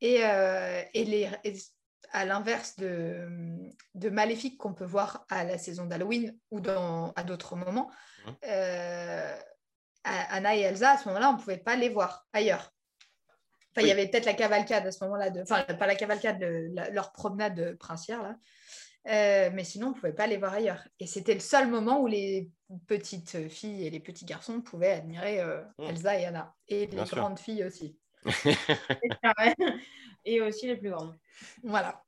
Et, 0.00 0.16
et 0.16 1.04
les, 1.04 1.30
et 1.44 1.54
à 2.12 2.26
l'inverse 2.26 2.76
de, 2.76 3.26
de 3.94 4.10
Maléfique 4.10 4.58
qu'on 4.58 4.74
peut 4.74 4.84
voir 4.84 5.24
à 5.30 5.44
la 5.44 5.56
saison 5.56 5.86
d'Halloween 5.86 6.36
ou 6.50 6.60
dans, 6.60 7.12
à 7.16 7.22
d'autres 7.22 7.56
moments, 7.56 7.90
à- 8.42 9.34
Anna 10.04 10.54
et 10.54 10.60
Elsa, 10.60 10.90
à 10.90 10.98
ce 10.98 11.08
moment-là, 11.08 11.30
on 11.30 11.34
ne 11.34 11.38
pouvait 11.38 11.56
pas 11.56 11.76
les 11.76 11.88
voir 11.88 12.26
ailleurs. 12.34 12.74
Enfin, 13.70 13.80
il 13.80 13.86
y 13.86 13.92
avait 13.92 14.06
peut-être 14.06 14.26
la 14.26 14.34
cavalcade 14.34 14.86
à 14.86 14.92
ce 14.92 15.02
moment-là, 15.04 15.30
de... 15.30 15.40
enfin, 15.40 15.62
pas 15.62 15.86
la 15.86 15.94
cavalcade, 15.94 16.38
le- 16.38 16.68
la- 16.74 16.90
leur 16.90 17.10
promenade 17.12 17.76
princière, 17.78 18.22
là. 18.22 18.36
Euh, 19.06 19.50
mais 19.52 19.64
sinon, 19.64 19.88
on 19.88 19.90
ne 19.90 19.94
pouvait 19.94 20.14
pas 20.14 20.26
les 20.26 20.38
voir 20.38 20.54
ailleurs. 20.54 20.82
Et 20.98 21.06
c'était 21.06 21.34
le 21.34 21.40
seul 21.40 21.68
moment 21.68 22.00
où 22.00 22.06
les 22.06 22.50
petites 22.86 23.48
filles 23.50 23.86
et 23.86 23.90
les 23.90 24.00
petits 24.00 24.24
garçons 24.24 24.62
pouvaient 24.62 24.92
admirer 24.92 25.40
euh, 25.40 25.62
Mhm. 25.78 25.90
Elsa 25.90 26.18
et 26.18 26.24
Anna. 26.24 26.54
Et 26.68 26.86
les 26.86 27.04
sûr. 27.06 27.18
grandes 27.18 27.38
filles 27.38 27.64
aussi. 27.64 27.98
Et 30.24 30.40
aussi 30.40 30.66
les 30.66 30.76
plus 30.76 30.90
grandes. 30.90 31.18
Voilà. 31.62 32.02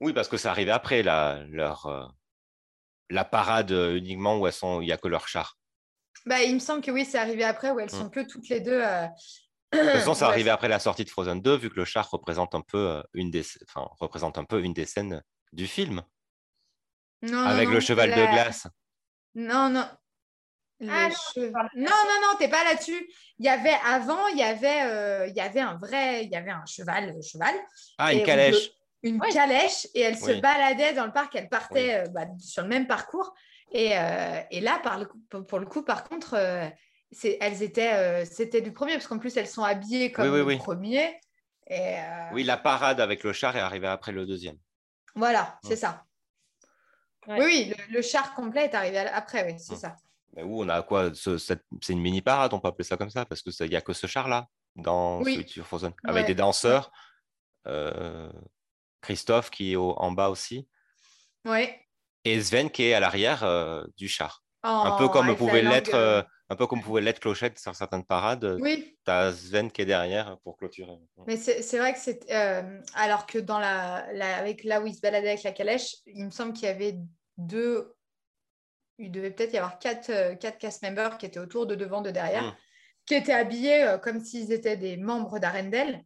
Oui, 0.00 0.12
parce 0.12 0.28
que 0.28 0.36
ça 0.36 0.50
arrivait 0.50 0.70
après 0.70 1.02
la, 1.02 1.44
leur, 1.48 1.86
euh, 1.86 2.04
la 3.10 3.24
parade 3.24 3.70
uniquement 3.70 4.38
où 4.38 4.46
elles 4.46 4.52
sont, 4.52 4.80
il 4.82 4.86
n'y 4.86 4.92
a 4.92 4.98
que 4.98 5.08
leur 5.08 5.26
char. 5.28 5.56
Bah, 6.26 6.42
il 6.42 6.54
me 6.54 6.58
semble 6.60 6.82
que 6.82 6.90
oui, 6.90 7.04
c'est 7.06 7.18
arrivé 7.18 7.44
après 7.44 7.70
où 7.70 7.80
elles 7.80 7.90
sont 7.90 8.10
que 8.10 8.20
toutes 8.20 8.48
les 8.50 8.60
deux. 8.60 8.82
euh, 8.84 9.06
De 9.72 9.78
toute 9.78 9.88
façon, 9.92 10.14
ça 10.14 10.26
ouais, 10.26 10.32
arrivait 10.34 10.50
après 10.50 10.68
la 10.68 10.78
sortie 10.78 11.04
de 11.04 11.10
Frozen 11.10 11.40
2, 11.40 11.56
vu 11.56 11.70
que 11.70 11.76
le 11.76 11.86
char 11.86 12.08
représente 12.10 12.54
un 12.54 12.60
peu 12.60 13.02
une 13.14 13.30
des, 13.30 13.44
enfin, 13.66 13.88
représente 13.98 14.36
un 14.36 14.44
peu 14.44 14.62
une 14.62 14.74
des 14.74 14.84
scènes 14.84 15.22
du 15.52 15.66
film, 15.66 16.02
non, 17.22 17.38
avec 17.46 17.68
non, 17.68 17.74
le 17.74 17.80
cheval 17.80 18.10
de 18.10 18.16
la- 18.16 18.26
glace. 18.26 18.66
Non, 19.34 19.70
non. 19.70 19.86
Le 20.80 20.88
Ah 20.90 21.08
non, 21.08 21.50
non, 21.74 21.82
non, 21.84 22.20
non, 22.22 22.38
t'es 22.38 22.48
pas 22.48 22.62
là-dessus. 22.62 23.10
Il 23.38 23.44
y 23.44 23.48
avait 23.48 23.74
avant, 23.84 24.28
il 24.28 24.38
y 24.38 24.42
avait, 24.44 24.82
euh, 24.84 25.26
il 25.26 25.34
y 25.34 25.40
avait 25.40 25.60
un 25.60 25.76
vrai, 25.76 26.24
il 26.24 26.30
y 26.30 26.36
avait 26.36 26.52
un 26.52 26.64
cheval, 26.66 27.10
euh, 27.16 27.20
cheval, 27.22 27.54
Ah, 27.98 28.12
une 28.12 28.20
on 28.20 28.24
calèche. 28.24 28.70
une 29.02 29.20
calèche, 29.20 29.86
et 29.94 30.00
elle 30.02 30.16
se 30.16 30.40
baladait 30.40 30.92
dans 30.92 31.06
le 31.06 31.12
parc. 31.12 31.34
Elle 31.34 31.48
partait 31.48 31.94
euh, 32.06 32.08
bah, 32.10 32.26
sur 32.38 32.62
le 32.62 32.68
même 32.68 32.86
parcours. 32.86 33.34
Et, 33.72 33.98
euh, 33.98 34.40
et 34.50 34.60
là, 34.60 34.78
par 34.82 34.98
le 34.98 35.06
coup- 35.06 35.18
pour, 35.44 35.58
le 35.58 35.66
coup, 35.66 35.82
par 35.82 36.04
contre, 36.04 36.34
euh, 36.34 36.68
c'est, 37.10 37.38
elles 37.40 37.62
étaient, 37.62 37.94
euh, 37.94 38.24
c'était 38.24 38.60
du 38.60 38.72
premier, 38.72 38.92
parce 38.94 39.06
qu'en 39.08 39.18
plus, 39.18 39.36
elles 39.36 39.46
sont 39.48 39.62
habillées 39.64 40.12
comme 40.12 40.30
oui, 40.30 40.38
le 40.38 40.44
oui. 40.44 40.56
premier. 40.58 41.20
Et 41.66 41.96
euh, 41.98 42.28
Oui, 42.32 42.44
la 42.44 42.56
parade 42.56 43.00
avec 43.00 43.24
le 43.24 43.32
char 43.32 43.56
est 43.56 43.60
arrivée 43.60 43.88
après 43.88 44.12
le 44.12 44.26
deuxième. 44.26 44.56
voilà, 45.14 45.58
c'est 45.64 45.76
ça. 45.76 46.04
Ouais. 47.26 47.38
Oui, 47.40 47.44
oui, 47.44 47.74
le, 47.88 47.94
le 47.96 48.02
char 48.02 48.34
complet 48.34 48.64
est 48.66 48.74
arrivé 48.74 48.98
après, 48.98 49.44
oui, 49.46 49.58
c'est 49.58 49.72
Ouais. 49.72 49.78
ça. 49.78 49.96
Mais 50.36 50.42
où 50.42 50.62
on 50.62 50.68
a 50.68 50.82
quoi 50.82 51.12
ce- 51.14 51.36
C'est 51.38 51.60
une 51.88 52.00
mini 52.00 52.22
parade, 52.22 52.52
on 52.54 52.60
peut 52.60 52.68
appeler 52.68 52.84
ça 52.84 52.96
comme 52.96 53.10
ça, 53.10 53.24
parce 53.26 53.42
que 53.42 53.50
il 53.64 53.70
n'y 53.70 53.76
a 53.76 53.80
que 53.80 53.92
ce 53.92 54.06
char-là 54.06 54.46
dans 54.76 55.20
Oui. 55.22 55.44
Frozen, 55.64 55.92
avec 56.04 56.22
Ouais. 56.22 56.26
des 56.26 56.34
danseurs. 56.34 56.90
euh, 57.66 58.30
Christophe 59.02 59.50
qui 59.50 59.72
est 59.72 59.76
au- 59.76 59.94
en 59.98 60.10
bas 60.12 60.30
aussi, 60.30 60.66
Oui. 61.44 61.68
et 62.24 62.40
Sven 62.40 62.70
qui 62.70 62.84
est 62.84 62.94
à 62.94 63.00
l'arrière 63.00 63.42
euh, 63.44 63.84
du 63.98 64.08
char. 64.08 64.42
un 64.62 64.96
peu 64.96 65.08
comme 65.08 65.26
avec 65.26 65.38
la 65.40 65.46
pouvait 65.46 65.62
l'être, 65.62 65.94
euh, 65.94 66.22
un 66.50 66.56
peu 66.56 66.66
comme 66.66 66.82
pouvait 66.82 67.00
l'être 67.00 67.20
Clochette 67.20 67.58
sur 67.58 67.74
certaines 67.74 68.04
parades. 68.04 68.56
Oui, 68.60 68.96
Tu 69.04 69.10
as 69.10 69.32
Sven 69.32 69.70
qui 69.70 69.82
est 69.82 69.86
derrière 69.86 70.38
pour 70.44 70.56
clôturer. 70.56 70.96
mais 71.26 71.36
c'est 71.36 71.78
vrai 71.78 71.92
que 71.92 71.98
c'est. 71.98 72.30
euh, 72.32 72.80
alors 72.94 73.26
que 73.26 73.38
dans 73.38 73.58
la, 73.58 74.06
la- 74.12 74.36
avec 74.36 74.64
là 74.64 74.80
où 74.80 74.86
il 74.86 74.94
se 74.94 75.00
baladait 75.00 75.28
avec 75.28 75.42
la 75.42 75.52
calèche, 75.52 75.96
il 76.06 76.24
me 76.24 76.30
semble 76.30 76.52
qu'il 76.52 76.64
y 76.64 76.70
avait 76.70 76.96
deux. 77.36 77.94
Il 78.98 79.12
devait 79.12 79.30
peut-être 79.30 79.52
y 79.52 79.58
avoir 79.58 79.78
quatre, 79.78 80.10
euh, 80.10 80.34
quatre 80.34 80.58
cast 80.58 80.82
members 80.82 81.18
qui 81.18 81.26
étaient 81.26 81.38
autour 81.38 81.66
de 81.66 81.74
devant, 81.74 82.00
de 82.00 82.10
derrière, 82.10 82.42
Mm. 82.44 82.56
qui 83.06 83.14
étaient 83.14 83.32
habillés 83.32 83.84
euh, 83.84 83.98
comme 83.98 84.20
s'ils 84.20 84.50
étaient 84.52 84.76
des 84.76 84.96
membres 84.96 85.38
d'Arendelle. 85.38 86.02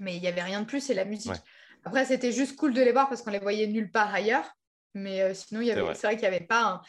Mais 0.00 0.14
il 0.16 0.20
n'y 0.20 0.28
avait 0.28 0.42
rien 0.42 0.60
de 0.60 0.66
plus, 0.66 0.88
et 0.90 0.94
la 0.94 1.04
musique. 1.04 1.32
Ouais. 1.32 1.38
Après, 1.84 2.04
c'était 2.04 2.32
juste 2.32 2.56
cool 2.56 2.72
de 2.74 2.80
les 2.82 2.92
voir 2.92 3.08
parce 3.08 3.22
qu'on 3.22 3.30
les 3.30 3.38
voyait 3.38 3.66
nulle 3.66 3.90
part 3.90 4.14
ailleurs. 4.14 4.50
Mais 4.94 5.20
euh, 5.22 5.34
sinon, 5.34 5.60
il 5.60 5.66
y 5.66 5.70
C'est 5.72 5.80
vrai. 5.80 5.92
vrai, 5.94 6.16
qu'il 6.16 6.28
n'y 6.28 6.34
avait 6.36 6.46
pas 6.46 6.62
un, 6.62 6.82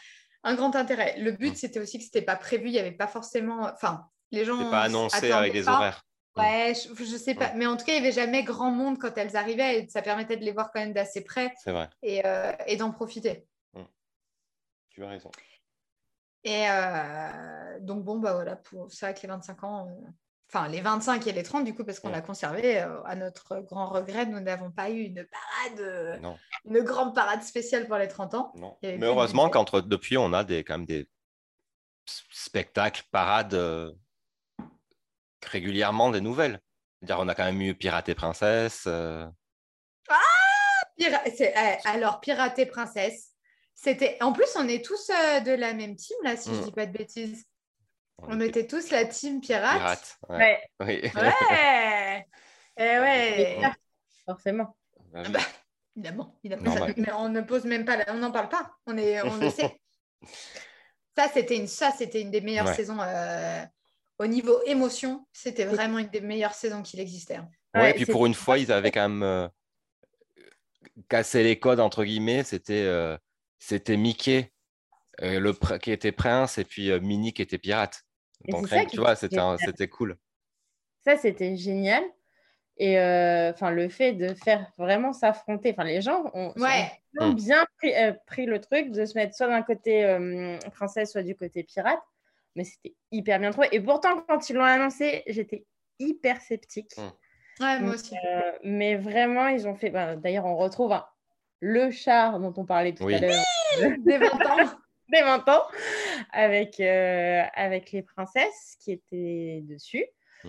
un 0.48 0.54
grand 0.54 0.74
intérêt. 0.76 1.18
Le 1.18 1.32
but, 1.32 1.52
Mm. 1.52 1.56
c'était 1.56 1.80
aussi 1.80 1.98
que 1.98 2.04
ce 2.04 2.08
n'était 2.08 2.22
pas 2.22 2.36
prévu. 2.36 2.66
Il 2.68 2.72
n'y 2.72 2.78
avait 2.78 2.92
pas 2.92 3.06
forcément. 3.06 3.62
Enfin, 3.72 4.06
les 4.30 4.44
gens. 4.44 4.70
Pas 4.70 4.82
annoncé 4.82 5.30
avec 5.30 5.52
des 5.52 5.64
pas. 5.64 5.74
horaires. 5.74 6.02
Mm. 6.36 6.40
Ouais, 6.40 6.72
je, 6.74 7.04
je 7.04 7.16
sais 7.16 7.34
pas. 7.34 7.52
Mais 7.54 7.66
en 7.66 7.76
tout 7.76 7.84
cas, 7.84 7.92
il 7.92 8.00
n'y 8.00 8.06
avait 8.06 8.12
jamais 8.14 8.42
grand 8.44 8.70
monde 8.70 8.98
quand 8.98 9.16
elles 9.18 9.36
arrivaient 9.36 9.80
et 9.80 9.88
ça 9.88 10.02
permettait 10.02 10.36
de 10.36 10.44
les 10.44 10.52
voir 10.52 10.70
quand 10.72 10.80
même 10.80 10.92
d'assez 10.92 11.22
près 11.24 11.52
C'est 11.64 11.72
vrai, 11.72 11.88
et, 12.02 12.24
euh, 12.24 12.52
et 12.66 12.76
d'en 12.76 12.92
profiter. 12.92 13.46
tu 14.90 15.04
as 15.04 15.08
raison. 15.08 15.30
Et 16.44 16.68
euh, 16.70 17.78
donc, 17.80 18.04
bon, 18.04 18.18
bah 18.18 18.32
voilà, 18.34 18.56
pour... 18.56 18.90
c'est 18.90 19.06
vrai 19.06 19.14
que 19.14 19.20
les 19.22 19.28
25 19.28 19.64
ans, 19.64 19.88
euh, 19.88 20.08
enfin 20.50 20.68
les 20.68 20.80
25 20.80 21.26
et 21.26 21.32
les 21.32 21.42
30, 21.42 21.64
du 21.64 21.74
coup, 21.74 21.84
parce 21.84 22.00
qu'on 22.00 22.08
Mm. 22.08 22.12
l'a 22.12 22.20
conservé, 22.22 22.80
euh, 22.80 23.02
à 23.04 23.14
notre 23.16 23.60
grand 23.60 23.88
regret, 23.88 24.26
nous 24.26 24.40
n'avons 24.40 24.70
pas 24.70 24.90
eu 24.90 25.02
une 25.02 25.26
parade, 25.26 25.80
euh, 25.80 26.18
Non, 26.18 26.38
une 26.64 26.80
grande 26.80 27.14
parade 27.14 27.42
spéciale 27.42 27.86
pour 27.86 27.96
les 27.96 28.08
30 28.08 28.34
ans. 28.34 28.52
non. 28.56 28.76
Mais 28.82 28.98
heureusement 29.04 29.50
qu'entre 29.50 29.80
depuis, 29.80 30.16
on 30.16 30.32
a 30.32 30.44
des, 30.44 30.64
quand 30.64 30.78
même 30.78 30.86
des 30.86 31.08
spectacles, 32.32 33.02
parades 33.10 33.54
euh, 33.54 33.92
régulièrement 35.44 36.10
des 36.10 36.20
nouvelles. 36.20 36.60
C'est-à-dire, 37.00 37.18
on 37.24 37.28
a 37.28 37.34
quand 37.34 37.44
même 37.44 37.60
eu 37.60 37.74
Pirate 37.74 38.08
et 38.08 38.14
Princesse. 38.14 38.84
euh, 38.86 39.26
Pira- 40.96 41.22
c'est- 41.36 41.54
eh, 41.56 41.88
alors, 41.88 42.18
Pirate 42.20 42.58
et 42.58 42.66
Princesse, 42.66 43.30
c'était. 43.74 44.16
En 44.20 44.32
plus, 44.32 44.48
on 44.56 44.66
est 44.66 44.84
tous 44.84 45.06
de 45.08 45.52
la 45.54 45.72
même 45.74 45.94
team, 45.94 46.16
là, 46.24 46.36
si 46.36 46.52
je 46.52 46.60
Mm. 46.60 46.64
dis 46.64 46.72
pas 46.72 46.86
de 46.86 46.92
bêtises. 46.92 47.44
On 48.22 48.32
On 48.32 48.40
était 48.40 48.60
était 48.60 48.66
tous 48.66 48.90
la 48.90 49.04
team 49.04 49.40
Pirate. 49.40 50.18
ouais. 50.28 50.36
Ouais, 50.36 50.60
Oui. 50.80 51.10
Ouais 51.14 52.26
Eh 52.80 52.98
ouais 53.00 53.60
forcément. 54.26 54.76
Bah, 55.12 55.22
Évidemment. 55.96 56.38
Mais 56.96 57.12
on 57.12 57.28
ne 57.28 57.40
pose 57.40 57.64
même 57.64 57.84
pas, 57.84 57.96
la- 57.96 58.14
on 58.14 58.18
n'en 58.18 58.30
parle 58.30 58.48
pas. 58.48 58.70
On 58.86 58.96
est, 58.96 59.20
on 59.22 59.36
le 59.36 59.50
sait. 59.50 59.80
Ça, 61.16 61.28
c'était 61.34 61.56
une, 61.56 61.66
ça, 61.66 61.90
c'était 61.90 62.20
une 62.20 62.30
des 62.30 62.40
meilleures 62.40 62.66
Ouais. 62.66 62.74
saisons 62.74 63.00
euh, 63.00 63.64
au 64.20 64.26
niveau 64.26 64.62
émotion. 64.66 65.26
C'était 65.32 65.64
vraiment 65.64 65.98
une 65.98 66.06
des 66.08 66.20
meilleures 66.20 66.54
saisons 66.54 66.82
qu'il 66.82 67.00
existait. 67.00 67.36
hein. 67.36 67.48
Ouais, 67.74 67.90
et 67.90 67.94
puis 67.94 68.06
pour 68.06 68.24
une 68.26 68.34
fois, 68.34 68.56
ils 68.58 68.70
avaient 68.70 68.92
quand 68.92 69.08
même 69.08 69.24
euh, 69.24 69.48
casser 71.08 71.42
les 71.42 71.58
codes, 71.58 71.80
entre 71.80 72.04
guillemets, 72.04 72.44
c'était 72.44 72.84
euh, 72.84 73.16
c'était 73.58 73.96
Mickey 73.96 74.52
euh, 75.22 75.40
le 75.40 75.52
qui 75.78 75.90
était 75.90 76.12
prince 76.12 76.58
et 76.58 76.64
puis 76.64 76.90
euh, 76.90 77.00
Minnie 77.00 77.32
qui 77.32 77.42
était 77.42 77.58
pirate. 77.58 78.02
Donc, 78.46 78.68
tu 78.90 78.98
vois, 78.98 79.14
c'était 79.16 79.88
cool. 79.88 80.16
Ça, 81.04 81.16
c'était 81.16 81.56
génial. 81.56 82.02
Et 82.76 82.96
enfin, 82.96 83.70
le 83.70 83.88
fait 83.88 84.12
de 84.12 84.34
faire 84.34 84.70
vraiment 84.78 85.12
s'affronter, 85.12 85.72
enfin, 85.72 85.84
les 85.84 86.00
gens 86.00 86.30
ont, 86.34 86.52
mm. 86.56 87.34
bien 87.34 87.66
pris, 88.26 88.46
le 88.46 88.60
truc 88.60 88.92
de 88.92 89.04
se 89.04 89.14
mettre 89.14 89.34
soit 89.34 89.48
d'un 89.48 89.62
côté 89.62 90.16
princesse, 90.72 91.12
soit 91.12 91.22
du 91.22 91.34
côté 91.34 91.64
pirate. 91.64 92.00
Mais 92.54 92.64
c'était 92.64 92.94
hyper 93.12 93.38
bien 93.38 93.50
trouvé. 93.50 93.68
Et 93.72 93.80
pourtant, 93.80 94.20
quand 94.28 94.48
ils 94.50 94.56
l'ont 94.56 94.64
annoncé, 94.64 95.22
j'étais 95.26 95.64
hyper 95.98 96.40
sceptique. 96.40 96.96
Mm. 96.96 97.10
Ouais, 97.60 97.80
moi 97.80 97.94
aussi. 97.94 98.14
Euh, 98.14 98.52
mais 98.62 98.96
vraiment, 98.96 99.48
ils 99.48 99.66
ont 99.66 99.74
fait. 99.74 99.90
Ben, 99.90 100.16
d'ailleurs, 100.16 100.46
on 100.46 100.56
retrouve 100.56 100.92
hein, 100.92 101.06
le 101.60 101.90
char 101.90 102.38
dont 102.38 102.54
on 102.56 102.64
parlait 102.64 102.94
tout 102.94 103.06
à 103.06 103.18
l'heure. 103.18 103.44
Des 103.98 104.18
20 104.18 104.26
ans. 104.26 104.70
Des 105.08 105.22
20 105.22 105.48
ans. 105.48 105.62
Avec, 106.32 106.80
euh, 106.80 107.42
avec 107.54 107.92
les 107.92 108.02
princesses 108.02 108.76
qui 108.80 108.92
étaient 108.92 109.60
dessus. 109.62 110.04
Mm. 110.44 110.48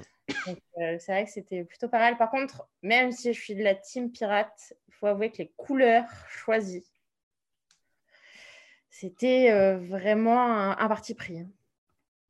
Euh, 0.81 0.97
c'est 0.99 1.11
vrai 1.11 1.25
que 1.25 1.31
c'était 1.31 1.63
plutôt 1.63 1.89
pas 1.89 1.99
mal. 1.99 2.17
Par 2.17 2.29
contre, 2.29 2.67
même 2.81 3.11
si 3.11 3.33
je 3.33 3.39
suis 3.39 3.55
de 3.55 3.63
la 3.63 3.75
team 3.75 4.11
pirate, 4.11 4.73
il 4.87 4.93
faut 4.93 5.07
avouer 5.07 5.31
que 5.31 5.37
les 5.39 5.51
couleurs 5.57 6.09
choisies, 6.27 6.89
c'était 8.89 9.75
vraiment 9.75 10.77
un, 10.77 10.87
parti 10.87 11.13
pris. 11.15 11.39
Hein. 11.39 11.49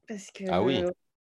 Parce 0.07 0.29
que 0.31 0.43
ah 0.49 0.61
oui 0.61 0.83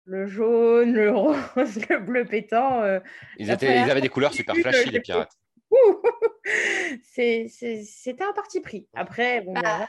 le 0.08 0.26
jaune, 0.26 0.94
le 0.94 1.10
rose, 1.14 1.86
le 1.88 1.98
bleu 1.98 2.24
pétant. 2.24 2.82
Euh, 2.82 2.98
ils, 3.36 3.50
étaient, 3.50 3.82
ils, 3.82 3.90
avaient 3.90 4.00
des 4.00 4.08
couleurs 4.08 4.32
super 4.32 4.56
flashy, 4.56 4.90
les 4.90 5.00
pirates. 5.00 5.32
C'était 7.12 8.24
un 8.24 8.32
parti 8.32 8.60
pris. 8.60 8.88
Après, 8.94 9.42
bon, 9.42 9.52
bah, 9.52 9.62
bah 9.62 9.88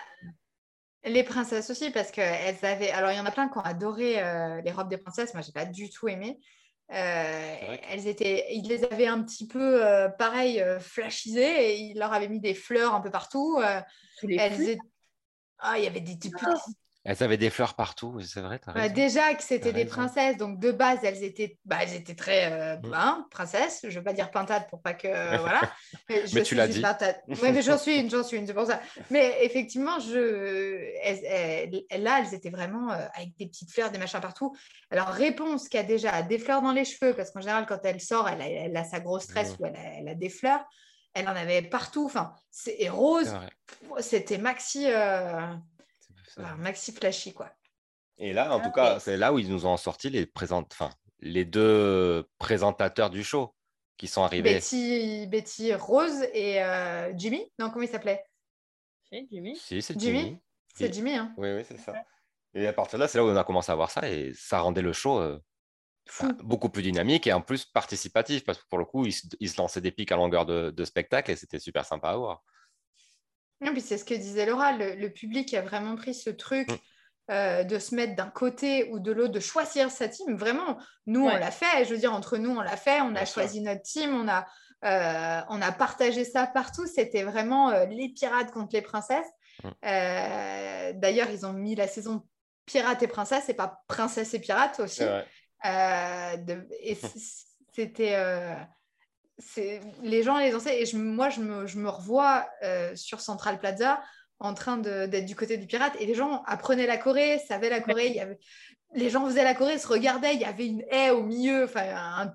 les 1.09 1.23
princesses 1.23 1.69
aussi, 1.69 1.91
parce 1.91 2.11
qu'elles 2.11 2.63
avaient. 2.63 2.91
Alors, 2.91 3.11
il 3.11 3.17
y 3.17 3.19
en 3.19 3.25
a 3.25 3.31
plein 3.31 3.49
qui 3.49 3.57
ont 3.57 3.61
adoré 3.61 4.21
euh, 4.21 4.61
les 4.61 4.71
robes 4.71 4.89
des 4.89 4.97
princesses. 4.97 5.33
Moi, 5.33 5.43
j'ai 5.43 5.51
pas 5.51 5.65
du 5.65 5.89
tout 5.89 6.07
aimé. 6.07 6.39
Euh, 6.91 7.75
elles 7.89 8.07
étaient, 8.07 8.47
ils 8.51 8.67
les 8.67 8.83
avaient 8.83 9.07
un 9.07 9.21
petit 9.21 9.47
peu 9.47 9.83
pareil 10.17 10.63
flashisées 10.79 11.71
et 11.71 11.79
ils 11.81 11.99
leur 11.99 12.13
avaient 12.13 12.27
mis 12.27 12.39
des 12.39 12.55
fleurs 12.55 12.95
un 12.95 13.01
peu 13.01 13.11
partout. 13.11 13.61
elles 13.61 14.77
Ah, 15.59 15.77
il 15.77 15.83
y 15.83 15.87
avait 15.87 15.99
des, 15.99 16.15
des 16.15 16.31
ah. 16.41 16.55
Elles 17.09 17.23
avaient 17.23 17.37
des 17.37 17.49
fleurs 17.49 17.73
partout, 17.73 18.19
c'est 18.21 18.39
vrai. 18.39 18.61
Bah, 18.67 18.87
déjà 18.87 19.33
que 19.33 19.41
c'était 19.41 19.73
des 19.73 19.85
princesses, 19.85 20.37
donc 20.37 20.59
de 20.59 20.71
base, 20.71 20.99
elles 21.01 21.23
étaient, 21.23 21.57
bah, 21.65 21.77
elles 21.81 21.95
étaient 21.95 22.13
très 22.13 22.51
euh, 22.51 22.77
mm. 22.77 22.93
hein, 22.93 23.27
princesses. 23.31 23.79
Je 23.81 23.87
ne 23.87 23.93
veux 23.95 24.03
pas 24.03 24.13
dire 24.13 24.29
pintade 24.29 24.69
pour 24.69 24.79
pas 24.79 24.93
que. 24.93 25.07
voilà. 25.07 25.59
Mais, 26.09 26.43
tu 26.43 26.53
l'as 26.53 26.67
dit. 26.67 26.83
Mais 27.41 27.63
j'en 27.63 27.79
suis 27.79 27.95
une, 27.99 28.11
j'en 28.11 28.23
suis 28.23 28.37
une, 28.37 28.45
c'est 28.45 28.53
pour 28.53 28.67
ça. 28.67 28.79
Mais 29.09 29.39
effectivement, 29.41 29.99
je... 29.99 31.97
là, 31.97 32.21
elles 32.21 32.35
étaient 32.35 32.51
vraiment 32.51 32.91
euh, 32.91 33.07
avec 33.15 33.35
des 33.37 33.47
petites 33.47 33.71
fleurs, 33.71 33.89
des 33.89 33.97
machins 33.97 34.21
partout. 34.21 34.55
Alors, 34.91 35.07
réponse 35.07 35.67
qui 35.67 35.79
a 35.79 35.83
déjà 35.83 36.21
des 36.21 36.37
fleurs 36.37 36.61
dans 36.61 36.73
les 36.73 36.85
cheveux, 36.85 37.15
parce 37.15 37.31
qu'en 37.31 37.41
général, 37.41 37.65
quand 37.65 37.79
elle 37.85 38.01
sort, 38.01 38.29
elle 38.29 38.77
a, 38.77 38.83
sa 38.83 38.99
grosse 38.99 39.25
tresse 39.25 39.57
mm. 39.57 39.63
ou 39.63 39.65
elle 39.65 40.09
a, 40.09 40.13
des 40.13 40.29
fleurs. 40.29 40.63
Elle 41.15 41.27
en 41.27 41.35
avait 41.35 41.63
partout. 41.63 42.05
Enfin, 42.05 42.35
c'est 42.51 42.87
rose. 42.87 43.35
C'était 43.99 44.37
maxi. 44.37 44.85
Euh, 44.85 45.55
maxi 46.57 46.91
flashy, 46.91 47.33
quoi. 47.33 47.51
Et 48.17 48.33
là, 48.33 48.53
en 48.53 48.59
tout 48.59 48.71
cas, 48.71 48.99
c'est 48.99 49.17
là 49.17 49.31
où 49.33 49.39
ils 49.39 49.49
nous 49.49 49.65
ont 49.65 49.77
sorti 49.77 50.09
les, 50.09 50.29
enfin, 50.35 50.89
les 51.19 51.45
deux 51.45 52.27
présentateurs 52.37 53.09
du 53.09 53.23
show 53.23 53.55
qui 53.97 54.07
sont 54.07 54.23
arrivés. 54.23 54.55
Betty, 54.55 55.27
Betty 55.27 55.73
Rose 55.73 56.23
et 56.33 56.61
euh, 56.61 57.13
Jimmy. 57.15 57.49
Non, 57.59 57.69
comment 57.69 57.83
il 57.83 57.89
s'appelait? 57.89 58.23
Jimmy. 59.11 59.55
Si, 59.55 59.81
c'est 59.81 59.99
Jimmy. 59.99 60.37
C'est 60.75 60.93
Jimmy. 60.93 61.15
Hein. 61.15 61.33
Oui, 61.37 61.49
oui, 61.53 61.63
c'est 61.67 61.77
ça. 61.77 61.93
Et 62.53 62.67
à 62.67 62.73
partir 62.73 62.99
de 62.99 63.03
là, 63.03 63.07
c'est 63.07 63.17
là 63.17 63.25
où 63.25 63.29
on 63.29 63.35
a 63.35 63.43
commencé 63.43 63.71
à 63.71 63.75
voir 63.75 63.91
ça 63.91 64.09
et 64.09 64.33
ça 64.33 64.59
rendait 64.59 64.81
le 64.81 64.93
show 64.93 65.19
euh, 65.19 65.39
bah, 66.21 66.29
beaucoup 66.43 66.69
plus 66.69 66.81
dynamique 66.81 67.27
et 67.27 67.33
en 67.33 67.41
plus 67.41 67.65
participatif 67.65 68.43
parce 68.43 68.57
que 68.57 68.67
pour 68.69 68.79
le 68.79 68.85
coup, 68.85 69.05
ils, 69.05 69.13
se 69.49 69.57
lançaient 69.57 69.81
des 69.81 69.91
pics 69.91 70.11
à 70.11 70.15
longueur 70.15 70.45
de, 70.45 70.71
de 70.71 70.85
spectacle 70.85 71.31
et 71.31 71.35
c'était 71.35 71.59
super 71.59 71.85
sympa 71.85 72.09
à 72.09 72.17
voir. 72.17 72.43
Non, 73.61 73.73
puis 73.73 73.81
c'est 73.81 73.97
ce 73.97 74.05
que 74.05 74.13
disait 74.13 74.45
Laura, 74.45 74.71
le, 74.71 75.07
public 75.09 75.53
a 75.53 75.61
vraiment 75.61 75.95
pris 75.95 76.13
ce 76.13 76.29
truc 76.29 76.69
mm. 76.69 76.75
euh, 77.31 77.63
de 77.63 77.77
se 77.79 77.93
mettre 77.93 78.15
d'un 78.15 78.29
côté 78.29 78.89
ou 78.91 78.99
de 78.99 79.11
l'autre, 79.11 79.33
de 79.33 79.39
choisir 79.39 79.91
sa 79.91 80.07
team. 80.07 80.35
Vraiment, 80.35 80.77
nous, 81.07 81.25
on 81.25 81.35
l'a 81.35 81.51
fait. 81.51 81.85
Je 81.85 81.91
veux 81.91 81.97
dire, 81.97 82.13
entre 82.13 82.37
nous, 82.37 82.51
on 82.51 82.61
l'a 82.61 82.77
fait. 82.77 83.01
On 83.01 83.15
a 83.15 83.25
choisi 83.25 83.61
notre 83.61 83.81
team. 83.81 84.15
On 84.15 84.27
a, 84.29 84.45
euh, 84.85 85.41
on 85.49 85.61
a 85.61 85.71
partagé 85.71 86.23
ça 86.23 86.47
partout. 86.47 86.87
C'était 86.87 87.23
vraiment 87.23 87.69
euh, 87.69 87.85
les 87.85 88.09
pirates 88.09 88.51
contre 88.51 88.73
les 88.73 88.81
princesses. 88.81 89.27
Mm. 89.63 90.99
D'ailleurs, 90.99 91.29
ils 91.29 91.45
ont 91.45 91.53
mis 91.53 91.75
la 91.75 91.87
saison 91.87 92.25
pirates 92.65 93.03
et 93.03 93.07
princesses 93.07 93.49
et 93.49 93.53
pas 93.53 93.81
princesse 93.87 94.33
et 94.33 94.39
pirates 94.39 94.79
aussi. 94.79 95.03
et 95.63 96.97
c'était 97.73 98.15
les 100.03 100.23
gens 100.23 100.37
les 100.37 100.53
anciens 100.53 100.71
et 100.71 100.85
moi 100.95 101.29
je 101.29 101.41
me, 101.41 101.89
revois 101.89 102.47
euh, 102.63 102.95
sur 102.95 103.21
Central 103.21 103.59
Plaza 103.59 104.01
en 104.39 104.53
train 104.53 104.77
d'être 104.77 105.25
du 105.25 105.35
côté 105.35 105.57
du 105.57 105.67
pirate 105.67 105.93
et 105.99 106.05
les 106.05 106.15
gens 106.15 106.43
apprenaient 106.45 106.87
la 106.87 106.97
Corée, 106.97 107.39
savaient 107.39 107.69
la 107.69 107.81
Corée, 107.81 108.07
il 108.07 108.15
y 108.15 108.21
avait, 108.21 108.39
les 108.93 109.09
gens 109.09 109.25
faisaient 109.25 109.43
la 109.43 109.53
Corée, 109.53 109.77
se 109.77 109.87
regardaient, 109.87 110.33
il 110.33 110.39
y 110.39 110.45
avait 110.45 110.65
une 110.65 110.83
haie 110.89 111.09
au 111.09 111.23
milieu, 111.23 111.65
enfin 111.65 112.31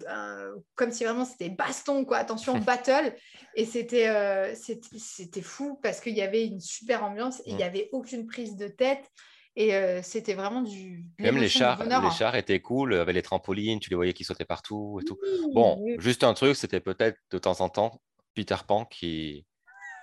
comme 0.75 0.93
si 0.93 1.05
vraiment 1.05 1.25
c'était 1.25 1.49
baston 1.49 2.05
quoi, 2.05 2.19
attention 2.19 2.59
battle. 2.59 3.15
Et 3.55 3.65
c'était 3.65 4.09
euh, 4.09 4.55
c'était 4.55 5.43
fou 5.43 5.79
parce 5.83 6.01
qu'il 6.01 6.15
y 6.15 6.23
avait 6.23 6.45
une 6.45 6.61
super 6.61 7.05
ambiance 7.05 7.41
et 7.41 7.51
il 7.51 7.57
n'y 7.57 7.63
avait 7.63 7.89
aucune 7.93 8.27
prise 8.27 8.57
de 8.57 8.69
tête. 8.69 9.05
Et 9.57 9.75
euh, 9.75 10.03
c'était 10.03 10.35
vraiment 10.35 10.63
du. 10.63 11.05
Même 11.19 11.39
les 11.39 11.49
chars, 11.49 11.83
les 11.85 12.11
chars 12.11 12.35
étaient 12.35 12.61
cool, 12.61 12.95
avec 12.95 13.15
les 13.15 13.23
trampolines, 13.23 13.79
tu 13.79 13.89
les 13.89 13.97
voyais 13.97 14.13
qui 14.13 14.25
sautaient 14.25 14.45
partout 14.45 14.99
et 15.01 15.05
tout. 15.05 15.19
bon, 15.53 15.81
juste 15.99 16.25
un 16.25 16.35
truc, 16.35 16.57
c'était 16.57 16.81
peut-être 16.81 17.19
de 17.31 17.39
temps 17.39 17.61
en 17.61 17.69
temps 17.69 18.01
Peter 18.35 18.57
Pan 18.67 18.85
qui, 18.85 19.47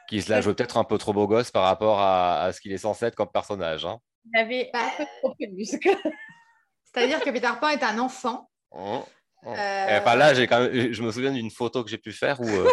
qui 0.07 0.21
se 0.21 0.29
la 0.29 0.39
jouait 0.39 0.53
peut-être 0.53 0.77
un 0.77 0.85
peu 0.85 0.97
trop 0.97 1.11
beau 1.11 1.27
gosse 1.27 1.51
par 1.51 1.63
rapport 1.63 1.99
à, 1.99 2.43
à 2.43 2.53
ce 2.53 2.61
qu'il 2.61 2.71
est 2.71 2.77
censé 2.77 3.05
être 3.05 3.15
comme 3.15 3.31
personnage. 3.31 3.85
Hein. 3.85 3.99
Il 4.33 4.39
avait 4.39 4.69
un 4.73 4.89
peu 4.97 5.05
trop 5.21 5.35
de 5.39 5.47
muscles. 5.47 5.89
C'est-à-dire 6.93 7.21
que 7.21 7.29
Peter 7.29 7.51
Pan 7.59 7.69
est 7.69 7.83
un 7.83 7.99
enfant. 7.99 8.49
Oh, 8.71 9.03
oh. 9.43 9.49
Euh... 9.49 9.99
Et, 9.99 10.17
là, 10.17 10.47
quand 10.47 10.59
même, 10.61 10.93
je 10.93 11.03
me 11.03 11.11
souviens 11.11 11.31
d'une 11.31 11.51
photo 11.51 11.83
que 11.83 11.89
j'ai 11.89 11.97
pu 11.97 12.11
faire 12.11 12.39
où 12.39 12.47
euh, 12.47 12.69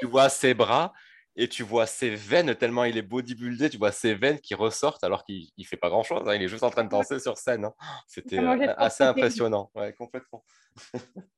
tu 0.00 0.06
vois 0.06 0.28
ses 0.28 0.54
bras 0.54 0.92
et 1.36 1.48
tu 1.48 1.62
vois 1.62 1.86
ses 1.86 2.14
veines, 2.14 2.54
tellement 2.54 2.84
il 2.84 2.96
est 2.96 3.02
bodybuildé, 3.02 3.68
tu 3.68 3.76
vois 3.76 3.92
ses 3.92 4.14
veines 4.14 4.40
qui 4.40 4.54
ressortent 4.54 5.04
alors 5.04 5.24
qu'il 5.24 5.48
ne 5.56 5.64
fait 5.64 5.76
pas 5.76 5.90
grand-chose, 5.90 6.26
hein. 6.26 6.34
il 6.34 6.42
est 6.42 6.48
juste 6.48 6.62
en 6.62 6.70
train 6.70 6.84
de 6.84 6.88
danser 6.88 7.18
sur 7.20 7.36
scène. 7.36 7.66
Hein. 7.66 7.74
C'était 8.08 8.38
euh, 8.38 8.74
assez 8.78 9.04
impressionnant, 9.04 9.70
ouais, 9.74 9.92
complètement. 9.92 10.42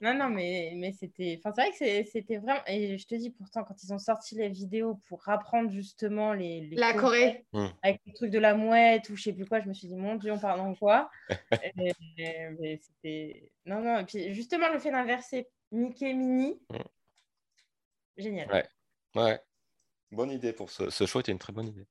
non, 0.00 0.14
non, 0.14 0.28
mais, 0.28 0.74
mais 0.76 0.92
c'était... 0.92 1.38
Enfin, 1.38 1.52
c'est 1.54 1.62
vrai 1.62 2.02
que 2.04 2.08
c'était 2.08 2.36
vraiment... 2.36 2.62
Et 2.68 2.98
je 2.98 3.06
te 3.06 3.16
dis, 3.16 3.30
pourtant, 3.30 3.64
quand 3.64 3.82
ils 3.82 3.92
ont 3.92 3.98
sorti 3.98 4.36
les 4.36 4.48
vidéos 4.48 5.00
pour 5.08 5.28
apprendre 5.28 5.70
justement 5.72 6.32
les... 6.32 6.68
la 6.72 6.94
Corée 6.94 7.44
mmh. 7.52 7.66
Avec 7.82 8.00
le 8.06 8.12
truc 8.14 8.30
de 8.30 8.38
la 8.38 8.54
mouette 8.54 9.08
ou 9.10 9.16
je 9.16 9.24
sais 9.24 9.32
plus 9.32 9.44
quoi, 9.44 9.60
je 9.60 9.68
me 9.68 9.74
suis 9.74 9.88
dit, 9.88 9.96
mon 9.96 10.14
Dieu, 10.14 10.32
on 10.32 10.38
parle 10.38 10.60
en 10.60 10.74
quoi? 10.74 11.10
C'était... 12.22 13.52
Non, 13.66 13.80
non, 13.80 13.98
et 13.98 14.04
puis 14.04 14.32
justement, 14.34 14.68
le 14.72 14.78
fait 14.78 14.92
d'inverser 14.92 15.48
Mickey 15.72 16.14
Mini, 16.14 16.60
mmh. 16.70 16.76
génial. 18.16 18.52
Ouais. 18.52 18.64
Ouais, 19.14 19.40
bonne 20.10 20.30
idée 20.30 20.52
pour 20.52 20.70
ce, 20.70 20.90
ce 20.90 21.06
show, 21.06 21.20
était 21.20 21.32
une 21.32 21.38
très 21.38 21.52
bonne 21.52 21.68
idée. 21.68 21.86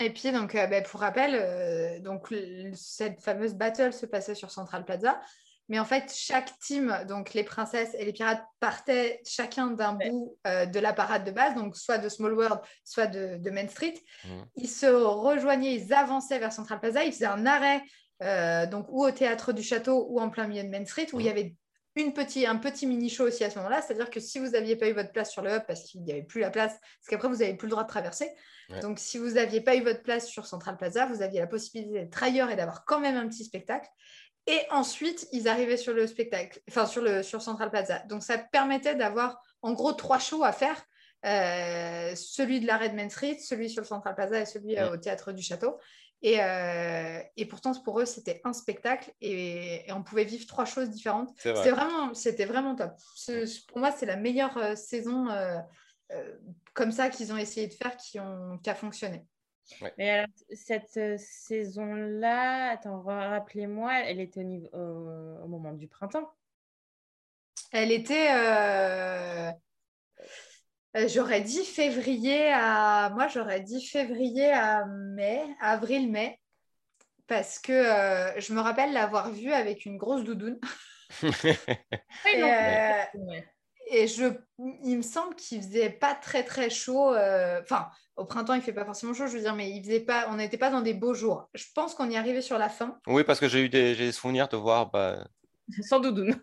Et 0.00 0.10
puis, 0.10 0.32
donc, 0.32 0.54
euh, 0.54 0.66
ben, 0.66 0.82
pour 0.82 1.00
rappel, 1.00 1.34
euh, 1.34 2.00
donc, 2.00 2.34
cette 2.74 3.20
fameuse 3.20 3.54
battle 3.54 3.92
se 3.92 4.06
passait 4.06 4.34
sur 4.34 4.50
Central 4.50 4.84
Plaza. 4.84 5.20
Mais 5.68 5.78
en 5.78 5.84
fait, 5.84 6.12
chaque 6.14 6.58
team, 6.58 7.04
donc 7.08 7.34
les 7.34 7.44
princesses 7.44 7.94
et 7.98 8.04
les 8.04 8.12
pirates, 8.12 8.44
partaient 8.58 9.22
chacun 9.24 9.68
d'un 9.68 9.94
bout 9.94 10.36
euh, 10.46 10.66
de 10.66 10.78
la 10.80 10.92
parade 10.92 11.24
de 11.24 11.30
base, 11.30 11.54
donc 11.54 11.76
soit 11.76 11.98
de 11.98 12.08
Small 12.08 12.34
World, 12.34 12.60
soit 12.84 13.06
de, 13.06 13.36
de 13.38 13.50
Main 13.50 13.68
Street. 13.68 13.94
Mmh. 14.24 14.28
Ils 14.56 14.68
se 14.68 14.86
rejoignaient, 14.86 15.74
ils 15.74 15.94
avançaient 15.94 16.40
vers 16.40 16.52
Central 16.52 16.80
Plaza, 16.80 17.04
ils 17.04 17.12
faisaient 17.12 17.26
un 17.26 17.46
arrêt, 17.46 17.80
donc 18.66 18.86
ou 18.90 19.04
au 19.04 19.10
théâtre 19.12 19.52
du 19.52 19.62
château 19.62 20.06
ou 20.10 20.20
en 20.20 20.30
plein 20.30 20.46
milieu 20.46 20.64
de 20.64 20.68
Main 20.68 20.84
Street, 20.84 21.06
où 21.12 21.20
il 21.20 21.26
y 21.26 21.30
avait 21.30 21.54
une 21.94 22.12
petit, 22.14 22.46
un 22.46 22.56
petit 22.56 22.86
mini-show 22.86 23.24
aussi 23.24 23.44
à 23.44 23.50
ce 23.50 23.58
moment-là. 23.58 23.82
C'est-à-dire 23.82 24.10
que 24.10 24.20
si 24.20 24.38
vous 24.38 24.50
n'aviez 24.50 24.76
pas 24.76 24.88
eu 24.88 24.92
votre 24.92 25.12
place 25.12 25.30
sur 25.30 25.42
le 25.42 25.50
hub 25.50 25.62
parce 25.66 25.82
qu'il 25.82 26.02
n'y 26.02 26.12
avait 26.12 26.22
plus 26.22 26.40
la 26.40 26.50
place, 26.50 26.72
parce 26.72 27.08
qu'après, 27.08 27.28
vous 27.28 27.36
n'avez 27.36 27.54
plus 27.54 27.66
le 27.66 27.72
droit 27.72 27.84
de 27.84 27.88
traverser. 27.88 28.30
Donc, 28.80 28.98
si 28.98 29.18
vous 29.18 29.32
n'aviez 29.32 29.60
pas 29.60 29.76
eu 29.76 29.82
votre 29.82 30.02
place 30.02 30.26
sur 30.26 30.46
Central 30.46 30.78
Plaza, 30.78 31.04
vous 31.04 31.20
aviez 31.20 31.40
la 31.40 31.46
possibilité 31.46 32.00
d'être 32.00 32.22
ailleurs 32.22 32.50
et 32.50 32.56
d'avoir 32.56 32.86
quand 32.86 33.00
même 33.00 33.16
un 33.16 33.28
petit 33.28 33.44
spectacle. 33.44 33.86
Et 34.46 34.60
ensuite, 34.70 35.28
ils 35.32 35.46
arrivaient 35.46 35.76
sur 35.76 35.92
le 35.92 36.06
spectacle, 36.06 36.60
enfin 36.68 36.86
sur, 36.86 37.02
le, 37.02 37.22
sur 37.22 37.42
Central 37.42 37.70
Plaza. 37.70 37.98
Donc, 38.08 38.22
ça 38.22 38.38
permettait 38.38 38.94
d'avoir 38.94 39.40
en 39.60 39.72
gros 39.72 39.92
trois 39.92 40.18
shows 40.18 40.42
à 40.42 40.52
faire. 40.52 40.82
Euh, 41.24 42.16
celui 42.16 42.58
de 42.60 42.66
la 42.66 42.78
Red 42.78 42.94
Main 42.94 43.08
Street, 43.08 43.38
celui 43.38 43.70
sur 43.70 43.82
le 43.82 43.86
Central 43.86 44.16
Plaza 44.16 44.40
et 44.40 44.46
celui 44.46 44.76
euh, 44.76 44.92
au 44.92 44.96
Théâtre 44.96 45.30
du 45.30 45.42
Château. 45.42 45.78
Et, 46.24 46.40
euh, 46.40 47.20
et 47.36 47.46
pourtant, 47.46 47.72
pour 47.82 48.00
eux, 48.00 48.04
c'était 48.04 48.40
un 48.44 48.52
spectacle 48.52 49.12
et, 49.20 49.88
et 49.88 49.92
on 49.92 50.04
pouvait 50.04 50.24
vivre 50.24 50.46
trois 50.46 50.64
choses 50.64 50.88
différentes. 50.88 51.30
Vrai. 51.42 51.56
C'était 51.56 51.70
vraiment, 51.70 52.14
c'était 52.14 52.44
vraiment 52.44 52.76
top. 52.76 52.92
Ce- 53.16 53.66
pour 53.66 53.78
moi, 53.78 53.90
c'est 53.90 54.06
la 54.06 54.16
meilleure 54.16 54.56
euh, 54.56 54.76
saison 54.76 55.28
euh, 55.28 55.58
euh, 56.12 56.38
comme 56.74 56.92
ça 56.92 57.08
qu'ils 57.10 57.32
ont 57.32 57.36
essayé 57.36 57.66
de 57.66 57.74
faire 57.74 57.96
qui, 57.96 58.20
ont, 58.20 58.58
qui 58.62 58.70
a 58.70 58.74
fonctionné. 58.76 59.26
Mais 59.98 60.10
alors, 60.10 60.28
cette 60.52 60.96
euh, 60.96 61.16
saison-là, 61.18 62.70
attends, 62.70 63.02
rappelez-moi, 63.02 63.92
elle 64.04 64.20
était 64.20 64.40
au, 64.40 64.44
niveau, 64.44 64.68
au, 64.72 65.44
au 65.44 65.48
moment 65.48 65.72
du 65.72 65.88
printemps. 65.88 66.30
Elle 67.72 67.90
était, 67.90 68.28
j'aurais 70.94 71.40
dit 71.40 71.64
février 71.64 72.52
à, 72.52 73.10
moi 73.14 73.28
j'aurais 73.28 73.60
dit 73.60 73.84
février 73.84 74.50
à 74.50 74.84
mai, 74.86 75.42
avril-mai, 75.60 76.38
parce 77.26 77.58
que 77.58 77.72
euh, 77.72 78.40
je 78.40 78.52
me 78.52 78.60
rappelle 78.60 78.92
l'avoir 78.92 79.30
vue 79.30 79.52
avec 79.52 79.84
une 79.86 79.96
grosse 79.98 80.24
doudoune. 80.24 80.58
Oui, 82.24 82.32
Et, 82.36 82.42
euh. 82.42 83.40
Et 83.90 84.06
je, 84.06 84.24
il 84.84 84.96
me 84.96 85.02
semble 85.02 85.34
qu'il 85.34 85.60
faisait 85.60 85.90
pas 85.90 86.14
très 86.14 86.44
très 86.44 86.70
chaud. 86.70 87.12
euh, 87.14 87.60
Enfin, 87.62 87.90
au 88.16 88.24
printemps, 88.24 88.54
il 88.54 88.62
fait 88.62 88.72
pas 88.72 88.84
forcément 88.86 89.12
chaud, 89.12 89.26
je 89.26 89.32
veux 89.32 89.40
dire, 89.40 89.54
mais 89.54 89.70
il 89.70 89.82
faisait 89.84 90.00
pas, 90.00 90.26
on 90.30 90.36
n'était 90.36 90.56
pas 90.56 90.70
dans 90.70 90.80
des 90.80 90.94
beaux 90.94 91.12
jours. 91.14 91.50
Je 91.54 91.64
pense 91.74 91.94
qu'on 91.94 92.08
y 92.08 92.16
arrivait 92.16 92.40
sur 92.42 92.58
la 92.58 92.68
fin. 92.70 92.98
Oui, 93.06 93.24
parce 93.24 93.40
que 93.40 93.48
j'ai 93.48 93.60
eu 93.60 93.68
des, 93.68 93.94
j'ai 93.94 94.06
des 94.06 94.12
souvenirs 94.12 94.48
de 94.48 94.56
voir. 94.56 94.90
Bah... 94.90 95.26
Sans 95.82 96.00
doudoune. 96.00 96.34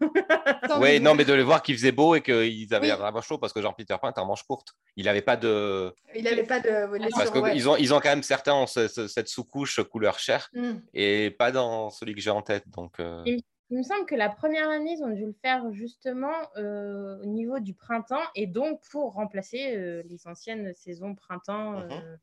Oui, 0.79 0.99
non, 0.99 1.15
mais 1.15 1.25
de 1.25 1.33
les 1.33 1.43
voir 1.43 1.61
qu'il 1.61 1.75
faisait 1.75 1.91
beau 1.91 2.15
et 2.15 2.21
qu'ils 2.21 2.73
avaient 2.73 2.91
Oui. 2.91 2.97
vraiment 2.97 3.21
chaud 3.21 3.37
parce 3.37 3.53
que 3.53 3.61
Jean 3.61 3.73
Peter 3.73 3.95
Pan 4.01 4.09
est 4.09 4.17
en 4.19 4.25
manche 4.25 4.43
courte. 4.43 4.73
Il 4.95 5.05
n'avait 5.05 5.21
pas 5.21 5.37
de. 5.37 5.93
Il 6.15 6.23
n'avait 6.23 6.43
pas 6.43 6.59
de. 6.59 6.95
les 6.97 7.09
Parce 7.09 7.31
qu'ils 7.31 7.41
ouais. 7.41 7.67
ont, 7.67 7.75
ils 7.77 7.93
ont 7.93 7.99
quand 7.99 8.09
même 8.09 8.23
certains 8.23 8.53
ont 8.53 8.67
ce- 8.67 8.87
ce- 8.87 9.07
cette 9.07 9.27
sous-couche 9.27 9.81
couleur 9.83 10.19
chair 10.19 10.49
Hmm. 10.53 10.79
et 10.93 11.31
pas 11.31 11.51
dans 11.51 11.89
celui 11.89 12.15
que 12.15 12.21
j'ai 12.21 12.29
en 12.31 12.41
tête. 12.41 12.67
Donc, 12.69 12.99
euh, 12.99 13.23
Il 13.25 13.77
me 13.77 13.83
semble 13.83 14.05
que 14.07 14.15
la 14.15 14.29
première 14.29 14.67
année, 14.69 14.95
ils 14.97 15.03
ont 15.03 15.09
dû 15.13 15.25
le 15.25 15.35
faire 15.43 15.71
justement 15.71 16.33
euh, 16.57 17.19
au 17.21 17.25
niveau 17.25 17.59
du 17.59 17.73
printemps 17.75 18.23
et 18.35 18.47
donc 18.47 18.81
pour 18.91 19.13
remplacer 19.13 19.75
euh, 19.75 20.01
les 20.09 20.25
anciennes 20.27 20.73
saisons 20.75 21.13
printemps. 21.15 21.73
Mhm. 21.81 21.91
euh, 21.91 22.15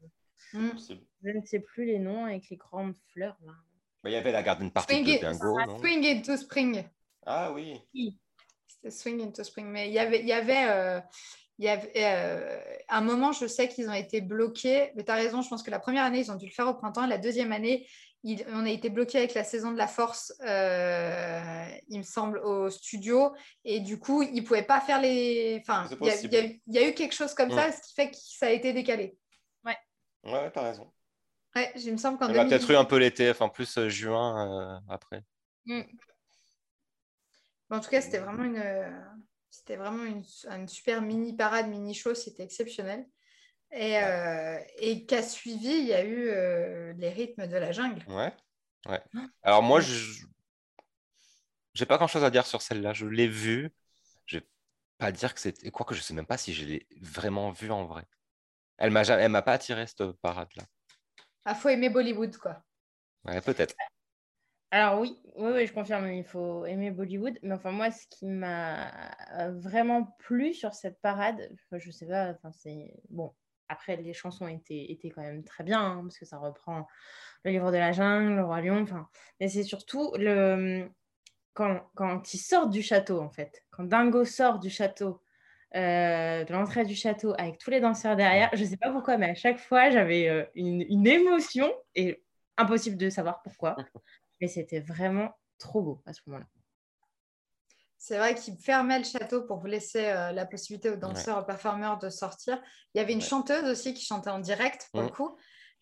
Hmm. 0.52 0.68
je 1.24 1.30
ne 1.30 1.44
sais 1.44 1.58
plus 1.58 1.86
les 1.86 1.98
noms 1.98 2.24
avec 2.26 2.48
les 2.50 2.56
grandes 2.56 2.94
fleurs. 3.12 3.36
Là. 3.44 3.52
il 4.04 4.12
y 4.12 4.16
avait 4.16 4.30
la 4.30 4.42
garden 4.44 4.70
party 4.70 4.94
Swing 4.94 5.04
de 5.04 5.10
it- 5.10 5.42
non 5.66 5.78
Swing 5.78 6.04
into 6.06 6.36
spring. 6.36 6.84
Ah 7.26 7.52
oui. 7.52 7.80
C'était 8.68 8.90
Swing 8.90 9.20
into 9.22 9.42
Spring. 9.42 9.66
Mais 9.66 9.88
il 9.88 9.92
y 9.94 9.98
avait, 9.98 10.20
il 10.20 10.26
y 10.26 10.32
avait, 10.32 10.68
euh, 10.68 11.00
il 11.58 11.64
y 11.64 11.68
avait 11.68 11.92
euh, 11.96 12.60
un 12.88 13.00
moment, 13.00 13.32
je 13.32 13.46
sais 13.46 13.68
qu'ils 13.68 13.88
ont 13.88 13.92
été 13.94 14.20
bloqués. 14.20 14.92
Mais 14.94 15.04
tu 15.04 15.10
as 15.10 15.16
raison, 15.16 15.42
je 15.42 15.48
pense 15.48 15.62
que 15.62 15.70
la 15.70 15.80
première 15.80 16.04
année, 16.04 16.20
ils 16.20 16.30
ont 16.30 16.36
dû 16.36 16.46
le 16.46 16.52
faire 16.52 16.68
au 16.68 16.74
printemps. 16.74 17.06
La 17.06 17.18
deuxième 17.18 17.50
année, 17.52 17.88
il- 18.22 18.44
on 18.52 18.64
a 18.64 18.70
été 18.70 18.88
bloqué 18.90 19.18
avec 19.18 19.34
la 19.34 19.44
saison 19.44 19.72
de 19.72 19.76
la 19.76 19.86
force, 19.88 20.32
euh, 20.46 21.66
il 21.88 21.98
me 21.98 22.04
semble, 22.04 22.38
au 22.38 22.70
studio. 22.70 23.34
Et 23.64 23.80
du 23.80 23.98
coup, 23.98 24.22
ils 24.22 24.34
ne 24.34 24.46
pouvaient 24.46 24.62
pas 24.62 24.80
faire 24.80 25.00
les. 25.00 25.58
Enfin, 25.60 25.86
il 26.00 26.06
y, 26.06 26.10
a- 26.10 26.20
y 26.22 26.46
eu- 26.46 26.62
il 26.66 26.74
y 26.74 26.78
a 26.78 26.88
eu 26.88 26.94
quelque 26.94 27.14
chose 27.14 27.34
comme 27.34 27.48
Mm. 27.48 27.56
ça, 27.56 27.72
ce 27.72 27.82
qui 27.82 27.94
fait 27.94 28.10
que 28.10 28.16
ça 28.16 28.46
a 28.46 28.50
été 28.50 28.72
décalé. 28.72 29.16
Ouais, 30.24 30.50
raison. 30.56 30.92
Ouais, 31.54 31.72
il 31.76 31.92
me 31.92 31.96
semble 31.96 32.18
qu'en 32.18 32.28
Il 32.28 32.32
a 32.38 32.44
peut-être 32.44 32.66
2018 32.66 32.74
eu 32.74 32.76
un 32.76 32.84
peu 32.84 32.96
l'été, 32.96 33.30
enfin 33.30 33.48
plus 33.48 33.78
juin 33.88 34.82
après. 34.88 35.22
Mais 37.70 37.76
En 37.76 37.80
tout 37.80 37.90
cas, 37.90 38.00
c'était 38.00 38.18
vraiment 38.18 38.44
une, 38.44 38.58
euh, 38.58 38.90
c'était 39.50 39.76
vraiment 39.76 40.04
une, 40.04 40.22
une 40.50 40.68
super 40.68 41.02
mini 41.02 41.36
parade, 41.36 41.68
mini 41.68 41.94
show, 41.94 42.14
c'était 42.14 42.44
exceptionnel. 42.44 43.06
Et, 43.72 43.98
euh, 43.98 44.58
et 44.78 45.06
qu'a 45.06 45.22
suivi, 45.22 45.68
il 45.68 45.86
y 45.86 45.92
a 45.92 46.04
eu 46.04 46.28
euh, 46.28 46.92
les 46.96 47.10
rythmes 47.10 47.46
de 47.46 47.56
la 47.56 47.72
jungle. 47.72 48.04
Ouais. 48.08 48.32
ouais. 48.88 49.02
Alors 49.42 49.62
moi, 49.62 49.80
je 49.80 50.24
j'ai 51.74 51.84
pas 51.84 51.98
grand-chose 51.98 52.24
à 52.24 52.30
dire 52.30 52.46
sur 52.46 52.62
celle-là. 52.62 52.94
Je 52.94 53.06
l'ai 53.06 53.28
vue. 53.28 53.70
Je 54.24 54.38
vais 54.38 54.46
pas 54.96 55.12
dire 55.12 55.34
que 55.34 55.40
c'était. 55.40 55.70
Quoique 55.70 55.94
je 55.94 56.00
sais 56.00 56.14
même 56.14 56.26
pas 56.26 56.38
si 56.38 56.54
je 56.54 56.64
l'ai 56.64 56.86
vraiment 57.02 57.50
vue 57.50 57.70
en 57.70 57.84
vrai. 57.84 58.04
Elle 58.78 58.90
m'a 58.90 59.02
jamais... 59.02 59.22
elle 59.22 59.30
m'a 59.30 59.42
pas 59.42 59.52
attiré 59.52 59.86
cette 59.86 60.12
parade-là. 60.22 60.62
Ah, 61.44 61.54
faut 61.54 61.68
aimer 61.68 61.90
Bollywood, 61.90 62.36
quoi. 62.38 62.62
Ouais, 63.24 63.40
peut-être. 63.40 63.74
Alors 64.72 65.00
oui, 65.00 65.16
oui, 65.36 65.52
oui, 65.54 65.66
je 65.66 65.72
confirme, 65.72 66.08
il 66.12 66.24
faut 66.24 66.66
aimer 66.66 66.90
Bollywood. 66.90 67.38
Mais 67.42 67.54
enfin, 67.54 67.70
moi, 67.70 67.90
ce 67.90 68.06
qui 68.08 68.26
m'a 68.26 68.90
euh, 69.38 69.52
vraiment 69.52 70.16
plu 70.18 70.54
sur 70.54 70.74
cette 70.74 71.00
parade, 71.00 71.50
je 71.72 71.90
sais 71.90 72.06
pas, 72.06 72.30
enfin, 72.30 72.50
c'est... 72.52 72.92
Bon, 73.08 73.32
après, 73.68 73.96
les 73.96 74.12
chansons 74.12 74.48
étaient, 74.48 74.90
étaient 74.90 75.10
quand 75.10 75.22
même 75.22 75.44
très 75.44 75.64
bien, 75.64 75.80
hein, 75.80 76.02
parce 76.02 76.18
que 76.18 76.24
ça 76.24 76.38
reprend 76.38 76.86
le 77.44 77.52
livre 77.52 77.70
de 77.70 77.76
la 77.76 77.92
jungle, 77.92 78.34
le 78.34 78.44
roi 78.44 78.60
lion, 78.60 78.82
enfin... 78.82 79.08
Mais 79.40 79.48
c'est 79.48 79.62
surtout 79.62 80.12
le... 80.18 80.88
Quand, 81.54 81.88
quand 81.94 82.34
ils 82.34 82.38
sortent 82.38 82.70
du 82.70 82.82
château, 82.82 83.20
en 83.20 83.30
fait. 83.30 83.64
Quand 83.70 83.84
Dingo 83.84 84.24
sort 84.24 84.58
du 84.58 84.68
château, 84.68 85.22
euh, 85.74 86.44
de 86.44 86.52
l'entrée 86.52 86.84
du 86.84 86.94
château, 86.94 87.34
avec 87.38 87.58
tous 87.58 87.70
les 87.70 87.80
danseurs 87.80 88.16
derrière, 88.16 88.50
je 88.52 88.64
sais 88.64 88.76
pas 88.76 88.90
pourquoi, 88.90 89.16
mais 89.16 89.30
à 89.30 89.34
chaque 89.34 89.58
fois, 89.58 89.90
j'avais 89.90 90.28
euh, 90.28 90.44
une, 90.54 90.82
une 90.82 91.06
émotion, 91.06 91.72
et 91.94 92.22
impossible 92.56 92.96
de 92.96 93.10
savoir 93.10 93.42
pourquoi. 93.42 93.76
Mais 94.40 94.48
c'était 94.48 94.80
vraiment 94.80 95.30
trop 95.58 95.82
beau 95.82 96.02
à 96.06 96.12
ce 96.12 96.20
moment-là. 96.26 96.46
C'est 97.98 98.18
vrai 98.18 98.34
qu'ils 98.34 98.58
fermaient 98.58 98.98
le 98.98 99.04
château 99.04 99.42
pour 99.46 99.58
vous 99.58 99.66
laisser 99.66 100.04
euh, 100.06 100.30
la 100.32 100.46
possibilité 100.46 100.90
aux 100.90 100.96
danseurs, 100.96 101.38
aux 101.38 101.44
performeurs 101.44 101.98
de 101.98 102.08
sortir. 102.10 102.62
Il 102.94 102.98
y 102.98 103.00
avait 103.00 103.14
une 103.14 103.18
Ouais. 103.20 103.24
chanteuse 103.24 103.64
aussi 103.68 103.94
qui 103.94 104.04
chantait 104.04 104.30
en 104.30 104.38
direct, 104.38 104.88
pour 104.92 105.00
le 105.00 105.06
Mhm. 105.06 105.12
coup. 105.12 105.36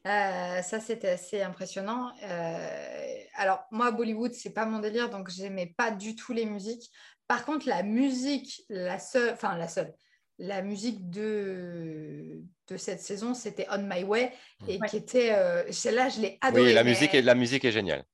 Euh, 0.06 0.62
ça, 0.62 0.80
c'était 0.80 1.08
assez 1.10 1.42
impressionnant. 1.42 2.12
Euh, 2.22 3.16
alors, 3.34 3.64
moi, 3.70 3.90
Bollywood, 3.90 4.32
c'est 4.32 4.52
pas 4.52 4.64
mon 4.64 4.78
délire, 4.78 5.10
donc 5.10 5.28
j'aimais 5.28 5.74
pas 5.76 5.90
du 5.90 6.14
tout 6.14 6.32
les 6.32 6.46
musiques. 6.46 6.90
Par 7.26 7.44
contre, 7.44 7.68
la 7.68 7.82
musique, 7.82 8.62
la 8.68 8.98
seule, 8.98 9.32
enfin 9.32 9.56
la 9.56 9.66
seule, 9.68 9.92
la 10.38 10.62
musique 10.62 11.10
de, 11.10 12.42
de 12.68 12.76
cette 12.76 13.00
saison, 13.00 13.34
c'était 13.34 13.66
On 13.70 13.78
My 13.82 14.04
Way, 14.04 14.32
et 14.68 14.78
Ouais. 14.78 14.88
qui 14.88 14.96
était, 14.98 15.32
euh, 15.34 15.70
celle-là, 15.72 16.08
je 16.10 16.20
l'ai 16.20 16.38
adorée. 16.42 16.62
Oui, 16.68 16.72
la 16.74 16.84
mais- 16.84 16.90
musique, 16.90 17.14
est... 17.14 17.22
la 17.22 17.34
musique 17.34 17.64
est 17.64 17.72
géniale. 17.72 18.04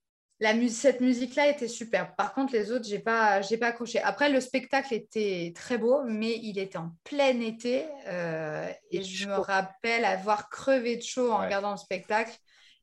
La 0.41 0.55
cette 0.71 1.01
musique-là 1.01 1.49
était 1.49 1.69
superbe. 1.69 2.09
Par 2.17 2.33
contre, 2.35 2.53
les 2.55 2.73
autres, 2.73 2.87
j'ai 2.87 2.99
pas, 2.99 3.43
j'ai 3.43 3.59
pas 3.59 3.69
accroché. 3.69 4.01
Après, 4.01 4.31
le 4.31 4.41
spectacle 4.41 4.95
était 4.95 5.53
très 5.55 5.77
beau, 5.79 6.03
mais 6.07 6.39
il 6.43 6.59
était 6.59 6.79
en 6.79 6.93
plein 7.05 7.39
été. 7.41 7.87
euh, 8.07 8.67
et 8.91 9.03
je 9.03 9.29
me 9.29 9.35
rappelle 9.37 10.05
avoir 10.05 10.49
crevé 10.49 10.97
de 10.97 11.03
chaud 11.03 11.31
en 11.31 11.41
Ouais. 11.41 11.45
regardant 11.47 11.73
le 11.73 11.77
spectacle. 11.77 12.37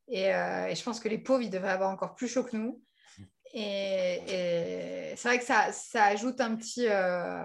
Et, 0.07 0.33
euh, 0.33 0.67
et 0.67 0.75
je 0.75 0.83
pense 0.83 0.99
que 0.99 1.09
les 1.09 1.17
pauvres, 1.17 1.41
ils 1.41 1.49
devaient 1.49 1.69
avoir 1.69 1.89
encore 1.89 2.15
plus 2.15 2.27
chaud 2.27 2.43
que 2.43 2.55
nous. 2.55 2.81
Et, 3.53 4.19
et 5.11 5.15
c'est 5.15 5.27
vrai 5.29 5.39
que 5.39 5.45
ça, 5.45 5.71
ça 5.71 6.05
ajoute 6.05 6.39
un 6.41 6.55
petit, 6.55 6.87
euh, 6.87 7.43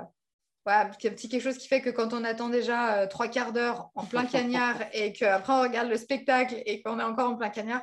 voilà, 0.64 0.86
un 0.86 0.90
petit 0.90 1.28
quelque 1.28 1.43
chose 1.43 1.59
qui 1.59 1.68
fait 1.68 1.80
que 1.80 1.90
quand 1.90 2.12
on 2.12 2.24
attend 2.24 2.48
déjà 2.48 2.98
euh, 2.98 3.06
trois 3.06 3.28
quarts 3.28 3.52
d'heure 3.52 3.90
en 3.94 4.05
plein 4.05 4.26
cagnard 4.26 4.76
et 4.93 5.12
qu'après 5.12 5.52
on 5.52 5.62
regarde 5.62 5.89
le 5.89 5.97
spectacle 5.97 6.56
et 6.66 6.82
qu'on 6.82 7.01
est 7.01 7.05
encore 7.05 7.30
en 7.30 7.36
plein 7.36 7.51
cagnard, 7.51 7.82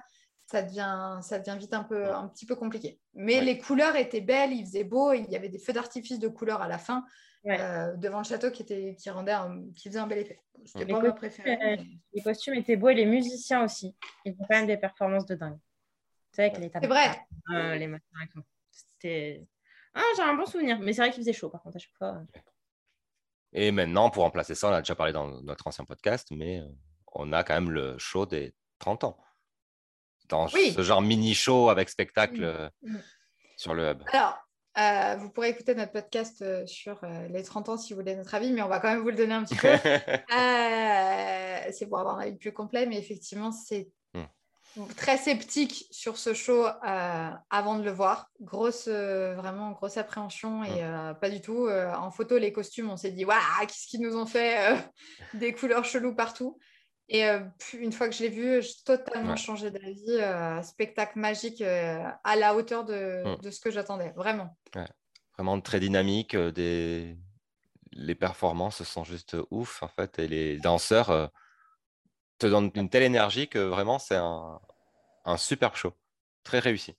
ça 0.51 0.63
devient, 0.63 1.19
ça 1.21 1.37
devient 1.37 1.57
vite 1.59 1.73
un, 1.75 1.83
peu, 1.83 2.11
un 2.11 2.27
petit 2.27 2.45
peu 2.47 2.55
compliqué. 2.55 2.99
Mais 3.13 3.35
Ouais. 3.39 3.41
les 3.45 3.57
couleurs 3.59 3.95
étaient 3.95 4.19
belles, 4.21 4.51
il 4.51 4.65
faisait 4.65 4.83
beau, 4.83 5.13
il 5.13 5.29
y 5.29 5.35
avait 5.35 5.49
des 5.49 5.59
feux 5.59 5.73
d'artifice 5.73 6.17
de 6.17 6.27
couleurs 6.27 6.61
à 6.61 6.67
la 6.67 6.79
fin 6.79 7.05
Ouais. 7.43 7.57
euh, 7.61 7.95
devant 7.95 8.17
le 8.17 8.23
château 8.23 8.49
qui, 8.51 8.63
était, 8.63 8.95
qui, 8.99 9.09
rendait 9.11 9.31
un- 9.31 9.71
qui 9.75 9.87
faisait 9.89 9.99
un 9.99 10.07
bel 10.07 10.17
effet. 10.17 10.41
C'était 10.65 10.85
Les 10.85 10.93
pas 10.93 10.99
ma 11.01 11.11
costumes, 11.11 11.17
préférée. 11.17 11.51
euh, 11.53 11.75
mais- 11.77 11.85
Les 12.13 12.21
costumes 12.23 12.55
étaient 12.55 12.75
beaux 12.75 12.89
et 12.89 12.95
les 12.95 13.05
musiciens 13.05 13.63
aussi. 13.63 13.95
Ils 14.25 14.33
font 14.35 14.45
quand 14.49 14.55
même 14.57 14.67
des 14.67 14.77
performances 14.77 15.25
de 15.27 15.35
dingue. 15.35 15.57
C'est 16.31 16.47
vrai 16.49 16.55
que 16.57 16.61
les 16.61 16.69
C'est 16.73 16.87
vrai. 16.87 17.21
euh, 17.53 17.75
les. 17.75 17.95
C'était. 18.71 19.47
Ah, 19.93 20.01
j'ai 20.17 20.23
un 20.23 20.33
bon 20.33 20.45
souvenir. 20.47 20.79
Mais 20.79 20.93
c'est 20.93 21.01
vrai 21.01 21.11
qu'il 21.11 21.21
faisait 21.21 21.31
chaud 21.33 21.49
par 21.49 21.61
contre 21.61 21.77
à 21.77 21.79
chaque 21.79 21.95
fois. 21.97 22.21
Et 23.53 23.71
maintenant, 23.71 24.09
pour 24.09 24.23
remplacer 24.23 24.53
ça, 24.55 24.69
on 24.69 24.73
a 24.73 24.81
déjà 24.81 24.95
parlé 24.95 25.13
dans 25.13 25.41
notre 25.41 25.65
ancien 25.67 25.85
podcast, 25.85 26.27
mais 26.31 26.59
euh, 26.59 26.67
on 27.13 27.31
a 27.33 27.43
quand 27.43 27.53
même 27.55 27.71
le 27.71 27.97
show 27.99 28.25
des 28.25 28.53
30 28.79 29.03
ans. 29.05 29.17
Dans 30.29 30.47
Oui. 30.53 30.73
ce 30.75 30.81
genre 30.83 31.01
mini 31.01 31.33
show 31.33 31.69
avec 31.69 31.89
spectacle 31.89 32.39
Mm. 32.39 32.43
euh, 32.43 32.69
Mm. 32.83 32.97
sur 33.57 33.73
le 33.73 33.89
hub. 33.91 34.03
Alors, 34.13 34.37
euh, 34.77 35.15
vous 35.17 35.29
pourrez 35.31 35.49
écouter 35.49 35.75
notre 35.75 35.91
podcast 35.91 36.41
euh, 36.41 36.65
sur 36.67 37.03
euh, 37.03 37.27
les 37.29 37.43
30 37.43 37.69
ans 37.69 37.77
si 37.77 37.93
vous 37.93 37.99
voulez 37.99 38.15
notre 38.15 38.33
avis, 38.35 38.51
mais 38.51 38.61
on 38.61 38.67
va 38.69 38.79
quand 38.79 38.89
même 38.89 38.99
vous 39.01 39.09
le 39.09 39.15
donner 39.15 39.33
un 39.33 39.43
petit 39.43 39.55
peu. 39.55 39.67
C'est 41.71 41.87
pour 41.87 41.99
avoir 41.99 42.17
un 42.17 42.21
avis 42.21 42.37
plus 42.37 42.53
complet, 42.53 42.85
mais 42.85 42.97
effectivement, 42.97 43.51
c'est 43.51 43.89
Hmm. 44.75 44.85
très 44.95 45.17
sceptique 45.17 45.87
sur 45.89 46.17
ce 46.17 46.35
show 46.35 46.63
avant 46.83 47.79
de 47.79 47.83
le 47.83 47.89
voir. 47.91 48.29
Grosse, 48.39 48.87
vraiment 48.87 49.71
grosse 49.71 49.97
appréhension 49.97 50.63
et 50.63 50.83
pas 51.19 51.29
du 51.31 51.41
tout. 51.41 51.67
En 51.67 52.11
photo, 52.11 52.37
les 52.37 52.53
costumes, 52.53 52.89
on 52.91 52.95
s'est 52.97 53.09
dit, 53.11 53.25
waouh, 53.25 53.35
qu'est-ce 53.61 53.87
qu'ils 53.87 54.01
nous 54.01 54.15
ont 54.15 54.27
fait 54.27 54.75
Des 55.33 55.53
couleurs 55.53 55.85
cheloues 55.85 56.15
partout. 56.15 56.59
Et 57.09 57.25
euh, 57.25 57.39
une 57.73 57.91
fois 57.91 58.07
que 58.07 58.15
je 58.15 58.23
l'ai 58.23 58.29
vu, 58.29 58.61
j'ai 58.61 58.73
totalement 58.85 59.31
Ouais. 59.31 59.37
changé 59.37 59.71
d'avis. 59.71 60.05
Euh, 60.09 60.61
spectacle 60.61 61.17
magique 61.19 61.61
euh, 61.61 62.03
à 62.23 62.35
la 62.35 62.55
hauteur 62.55 62.85
de, 62.85 63.23
Hmm. 63.25 63.41
de 63.41 63.49
ce 63.51 63.59
que 63.59 63.71
j'attendais, 63.71 64.11
vraiment. 64.15 64.55
Vraiment 65.37 65.59
très 65.61 65.79
dynamique. 65.79 66.35
euh, 66.35 66.51
des... 66.51 67.17
Les 67.93 68.13
performances 68.15 68.83
sont 68.83 69.03
juste 69.03 69.35
ouf, 69.49 69.81
en 69.81 69.87
fait. 69.87 70.19
Et 70.19 70.27
les 70.27 70.57
danseurs 70.59 71.09
euh, 71.09 71.27
te 72.37 72.47
donnent 72.47 72.71
une 72.75 72.89
telle 72.89 73.03
énergie 73.03 73.47
que 73.47 73.59
vraiment, 73.59 73.99
c'est 73.99 74.15
un, 74.15 74.59
un 75.25 75.37
superbe 75.37 75.75
show. 75.75 75.93
Très 76.43 76.59
réussi. 76.59 76.95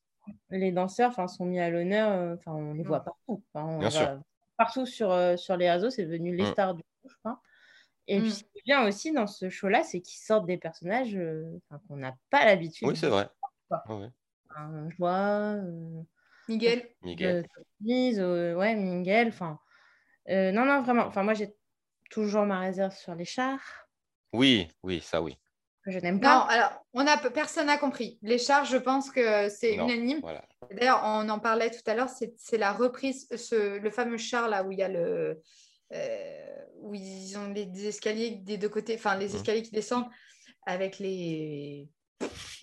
Les 0.50 0.72
danseurs 0.72 1.14
sont 1.30 1.44
mis 1.46 1.60
à 1.60 1.70
l'honneur, 1.70 2.36
enfin, 2.38 2.52
on 2.52 2.74
les 2.74 2.84
voit 2.84 3.00
partout. 3.00 3.42
On 3.54 3.78
Bien 3.78 3.90
va 3.90 3.90
sûr. 3.90 4.20
Partout 4.56 4.84
sur, 4.86 5.10
euh, 5.10 5.36
sur 5.36 5.56
les 5.56 5.70
réseaux, 5.70 5.90
c'est 5.90 6.04
devenu 6.04 6.36
les 6.36 6.44
Mm. 6.44 6.52
stars 6.52 6.74
du 6.74 6.82
show, 6.82 7.08
je 7.08 7.16
crois. 7.16 7.40
Et 8.12 8.18
Mm. 8.18 8.22
puis, 8.22 8.32
ce 8.32 8.42
qui 8.42 8.58
est 8.58 8.62
bien 8.64 8.86
aussi 8.88 9.12
dans 9.12 9.28
ce 9.28 9.48
show-là, 9.48 9.84
c'est 9.84 10.00
qu'ils 10.00 10.20
sortent 10.20 10.46
des 10.46 10.56
personnages 10.58 11.14
euh, 11.14 11.44
qu'on 11.86 11.96
n'a 11.96 12.16
pas 12.30 12.44
l'habitude. 12.44 12.88
Oui, 12.88 12.96
c'est 12.96 13.06
vrai. 13.08 13.28
Ouais. 13.88 14.08
Un 14.56 14.90
Joie, 14.90 15.54
euh, 15.58 16.02
Miguel. 16.48 16.88
Miguel. 17.02 17.44
euh, 17.88 18.18
euh, 18.18 18.54
ouais, 18.56 18.74
Miguel. 18.74 19.28
Enfin, 19.28 19.60
euh, 20.28 20.50
non, 20.50 20.64
non, 20.64 20.82
vraiment. 20.82 21.04
Enfin, 21.06 21.22
moi, 21.22 21.34
j'ai 21.34 21.54
toujours 22.10 22.44
ma 22.46 22.58
réserve 22.58 22.92
sur 22.96 23.14
les 23.14 23.24
chars, 23.24 23.86
Oui, 24.32 24.66
oui, 24.82 25.00
ça 25.00 25.22
oui. 25.22 25.38
je 25.86 25.98
n'aime 26.00 26.16
Non, 26.16 26.20
pas. 26.20 26.38
alors, 26.50 26.84
on 26.92 27.06
a, 27.06 27.16
personne 27.30 27.66
n'a 27.68 27.78
compris. 27.78 28.18
Les 28.22 28.38
chars, 28.38 28.64
je 28.64 28.76
pense 28.76 29.12
que 29.12 29.48
c'est 29.48 29.76
Non, 29.76 29.84
unanime. 29.88 30.18
Voilà. 30.20 30.42
D'ailleurs, 30.72 31.00
on 31.04 31.28
en 31.28 31.38
parlait 31.38 31.70
tout 31.70 31.88
à 31.88 31.94
l'heure, 31.94 32.08
c'est 32.08 32.34
c'est 32.36 32.58
la 32.58 32.72
reprise, 32.72 33.28
ce, 33.36 33.78
le 33.78 33.90
fameux 33.90 34.18
char 34.18 34.48
là 34.48 34.64
où 34.64 34.72
il 34.72 34.78
y 34.78 34.82
a 34.82 34.88
le. 34.88 35.40
Euh, 35.92 36.56
où 36.80 36.94
ils 36.94 37.36
ont 37.38 37.48
les, 37.52 37.66
des 37.66 37.88
escaliers 37.88 38.30
des 38.30 38.58
deux 38.58 38.68
côtés, 38.68 38.94
enfin 38.96 39.16
les 39.16 39.28
Mhm. 39.28 39.36
escaliers 39.36 39.62
qui 39.62 39.70
descendent 39.72 40.06
avec 40.66 40.98
les, 40.98 41.88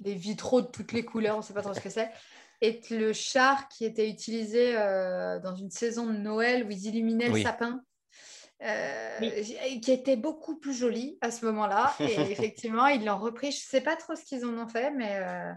les 0.04 0.14
vitraux 0.16 0.62
de 0.62 0.68
toutes 0.68 0.92
les 0.92 1.04
couleurs, 1.06 1.36
on 1.36 1.40
ne 1.40 1.44
sait 1.44 1.54
pas 1.54 1.62
trop 1.62 1.74
ce 1.74 1.80
que 1.82 1.90
c'est. 1.90 2.10
Et 2.62 2.82
le 2.90 3.14
char 3.14 3.68
qui 3.70 3.86
était 3.86 4.10
utilisé 4.10 4.76
euh, 4.76 5.40
dans 5.40 5.56
une 5.56 5.70
saison 5.70 6.08
de 6.08 6.14
Noël 6.18 6.66
où 6.66 6.72
ils 6.72 6.86
illuminaient 6.88 7.30
Oui. 7.30 7.42
le 7.42 7.44
sapin. 7.46 7.82
euh, 8.64 9.18
Oui. 9.22 9.80
qui 9.82 9.92
était 9.92 10.16
beaucoup 10.16 10.58
plus 10.58 10.74
joli 10.76 11.18
à 11.22 11.30
ce 11.30 11.46
moment-là. 11.46 11.94
Et 12.00 12.06
effectivement, 12.32 12.88
ils 12.88 13.06
l'ont 13.06 13.20
repris. 13.20 13.52
Je 13.52 13.58
ne 13.58 13.70
sais 13.70 13.82
pas 13.82 13.96
trop 13.96 14.16
ce 14.16 14.24
qu'ils 14.24 14.44
en 14.46 14.58
ont 14.58 14.68
fait, 14.68 14.90
mais 14.90 15.18
euh, 15.22 15.52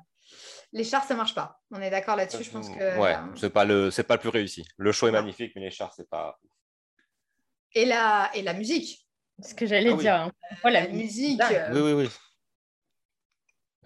les 0.74 0.84
chars, 0.84 1.04
ça 1.04 1.14
marche 1.14 1.34
pas. 1.34 1.58
On 1.70 1.80
est 1.80 1.88
d'accord 1.90 2.16
là-dessus. 2.16 2.44
Je 2.44 2.50
pense 2.50 2.68
que. 2.68 2.98
Ouais, 2.98 3.14
euh, 3.14 3.36
c'est 3.36 3.48
pas 3.50 3.64
le, 3.64 3.90
c'est 3.90 4.02
pas 4.04 4.16
le 4.16 4.20
plus 4.20 4.28
réussi. 4.28 4.66
Le 4.76 4.92
show 4.92 5.08
est 5.08 5.12
magnifique, 5.12 5.52
mais 5.56 5.62
les 5.62 5.70
chars, 5.70 5.94
c'est 5.94 6.08
pas. 6.10 6.38
Et, 7.74 7.84
la, 7.84 8.30
et 8.34 8.42
la 8.42 8.52
musique. 8.52 9.06
Ce 9.42 9.54
que 9.54 9.66
j'allais 9.66 9.90
Ah 9.90 9.94
oui. 9.94 10.00
dire. 10.00 10.14
hein. 10.14 10.32
Voilà, 10.62 10.82
La 10.82 10.88
musique. 10.88 11.40
euh, 11.40 11.70
Oui, 11.72 11.80
oui, 11.80 11.92
oui. 12.04 12.08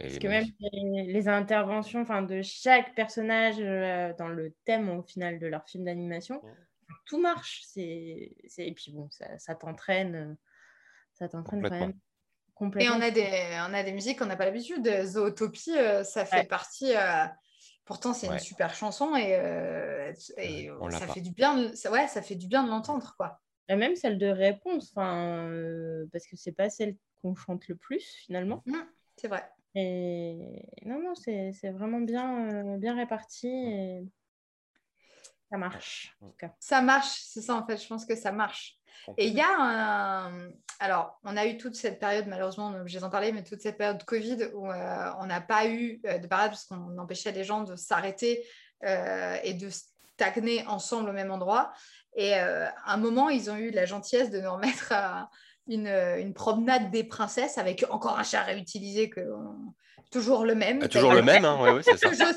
Et 0.00 0.06
Parce 0.08 0.18
que 0.18 0.26
même 0.26 0.46
les, 0.58 1.04
les 1.04 1.28
interventions 1.28 2.00
enfin, 2.02 2.22
de 2.22 2.42
chaque 2.42 2.94
personnage 2.96 3.56
euh, 3.60 4.12
dans 4.18 4.26
le 4.26 4.52
thème 4.64 4.88
au 4.90 5.02
final 5.04 5.38
de 5.38 5.46
leur 5.46 5.64
film 5.68 5.84
d'animation, 5.84 6.42
Ouais. 6.44 6.50
tout 7.06 7.20
marche. 7.20 7.62
C'est, 7.66 8.34
c'est- 8.48 8.66
Et 8.66 8.72
puis 8.72 8.90
bon, 8.92 9.08
ça, 9.10 9.38
ça 9.38 9.54
t'entraîne. 9.54 10.14
euh, 10.16 10.34
Ça 11.12 11.28
t'entraîne 11.28 11.62
quand 11.62 11.68
Complètement. 11.68 11.86
même. 11.86 11.96
Et 11.96 12.54
Complètement. 12.54 12.96
on 12.96 13.00
a 13.00 13.10
des, 13.12 13.56
on 13.68 13.72
a 13.74 13.82
des 13.84 13.92
musiques 13.92 14.18
qu'on 14.18 14.26
n'a 14.26 14.34
pas 14.36 14.46
l'habitude. 14.46 14.84
Zootopie, 15.04 15.76
euh, 15.76 16.02
ça 16.02 16.24
fait 16.26 16.38
Ouais. 16.38 16.44
partie. 16.46 16.96
euh, 16.96 17.26
pourtant, 17.84 18.12
c'est 18.14 18.26
Ouais. 18.28 18.34
une 18.34 18.40
super 18.40 18.74
chanson 18.74 19.14
et, 19.14 19.36
euh, 19.36 20.12
ça 20.14 21.06
pas. 21.06 21.12
fait 21.14 21.20
du 21.20 21.30
bien. 21.30 21.56
de- 21.56 21.74
ça- 21.76 21.92
ouais, 21.92 22.08
ça 22.08 22.20
fait 22.20 22.34
du 22.34 22.48
bien 22.48 22.64
de 22.64 22.68
l'entendre, 22.68 23.14
quoi. 23.16 23.40
Et 23.68 23.76
même 23.76 23.96
celle 23.96 24.18
de 24.18 24.26
réponse, 24.26 24.92
enfin, 24.94 25.48
euh, 25.48 26.06
parce 26.12 26.26
que 26.26 26.36
c'est 26.36 26.52
pas 26.52 26.68
celle 26.68 26.96
qu'on 27.22 27.34
chante 27.34 27.66
le 27.68 27.76
plus 27.76 28.04
finalement. 28.24 28.62
Mm, 28.66 28.76
c'est 29.16 29.28
vrai. 29.28 29.48
Et 29.74 30.68
non, 30.84 31.02
non, 31.02 31.14
c'est 31.14 31.52
c'est 31.52 31.70
vraiment 31.70 32.00
bien, 32.00 32.52
euh, 32.52 32.76
bien 32.76 32.94
réparti 32.94 33.48
et 33.48 34.04
ça 35.50 35.58
marche. 35.58 36.16
En 36.20 36.28
tout 36.28 36.36
cas. 36.36 36.54
Ça 36.60 36.80
marche, 36.82 37.20
c'est 37.22 37.40
ça 37.40 37.54
en 37.54 37.66
fait. 37.66 37.82
Je 37.82 37.86
pense 37.88 38.04
que 38.04 38.14
ça 38.14 38.32
marche. 38.32 38.78
Et 39.16 39.28
il 39.28 39.34
y 39.34 39.40
a 39.40 39.50
un. 39.58 40.50
Alors, 40.80 41.18
on 41.24 41.36
a 41.36 41.46
eu 41.46 41.56
toute 41.56 41.74
cette 41.74 42.00
période, 42.00 42.26
malheureusement, 42.26 42.68
on 42.68 42.76
est 42.76 42.80
obligé 42.80 43.00
d'en 43.00 43.10
parler, 43.10 43.32
mais 43.32 43.44
toute 43.44 43.60
cette 43.60 43.78
période 43.78 44.02
Covid 44.04 44.50
où 44.54 44.70
euh, 44.70 45.10
on 45.20 45.26
n'a 45.26 45.40
pas 45.40 45.66
eu 45.68 45.98
de 45.98 46.26
parade 46.26 46.50
parce 46.50 46.64
qu'on 46.66 46.98
empêchait 46.98 47.32
les 47.32 47.44
gens 47.44 47.62
de 47.62 47.76
s'arrêter 47.76 48.44
euh, 48.84 49.36
et 49.44 49.54
de 49.54 49.68
stagner 49.70 50.66
ensemble 50.66 51.10
au 51.10 51.12
même 51.12 51.30
endroit. 51.30 51.72
Et 52.16 52.34
euh, 52.36 52.66
à 52.84 52.94
un 52.94 52.96
moment, 52.96 53.28
ils 53.28 53.50
ont 53.50 53.56
eu 53.56 53.70
la 53.70 53.86
gentillesse 53.86 54.30
de 54.30 54.40
nous 54.40 54.52
remettre 54.52 54.92
à 54.92 55.30
une, 55.66 55.88
une 55.88 56.34
promenade 56.34 56.90
des 56.90 57.04
princesses 57.04 57.58
avec 57.58 57.84
encore 57.90 58.18
un 58.18 58.22
char 58.22 58.46
réutilisé, 58.46 59.10
que 59.10 59.20
on- 59.20 59.74
toujours 60.10 60.44
le 60.44 60.54
même. 60.54 60.78
Ah, 60.82 60.88
toujours 60.88 61.12
le 61.12 61.22
même, 61.22 61.44
hein, 61.44 61.60
ouais, 61.60 61.72
ouais, 61.72 61.82
c'est 61.82 61.96
ça. 61.96 62.08
Toujours, 62.10 62.28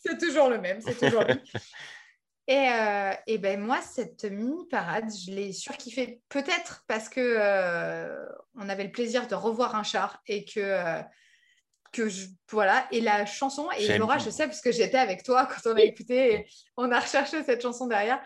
c'est 0.00 0.18
toujours 0.18 0.48
le 0.48 0.58
même, 0.58 0.80
c'est 0.80 0.94
toujours 0.98 1.24
lui. 1.24 1.34
Et, 2.50 2.70
euh, 2.72 3.12
et 3.26 3.36
ben 3.36 3.60
moi, 3.60 3.78
cette 3.82 4.24
mini 4.24 4.66
parade, 4.70 5.10
je 5.14 5.30
l'ai 5.32 5.52
surkiffée. 5.52 6.22
Peut-être 6.30 6.82
parce 6.86 7.10
que 7.10 7.20
euh, 7.20 8.24
on 8.54 8.70
avait 8.70 8.84
le 8.84 8.90
plaisir 8.90 9.26
de 9.26 9.34
revoir 9.34 9.74
un 9.76 9.82
char 9.82 10.22
et 10.26 10.46
que, 10.46 10.58
euh, 10.60 11.02
que 11.92 12.08
je, 12.08 12.28
voilà. 12.50 12.86
Et 12.90 13.02
la 13.02 13.26
chanson, 13.26 13.68
et 13.72 13.98
Laura, 13.98 14.16
je 14.16 14.30
sais 14.30 14.46
parce 14.46 14.62
que 14.62 14.72
j'étais 14.72 14.96
avec 14.96 15.24
toi 15.24 15.44
quand 15.46 15.70
on 15.70 15.76
a 15.76 15.82
écouté, 15.82 16.32
et 16.32 16.46
on 16.78 16.90
a 16.90 16.98
recherché 17.00 17.42
cette 17.44 17.60
chanson 17.60 17.86
derrière. 17.86 18.18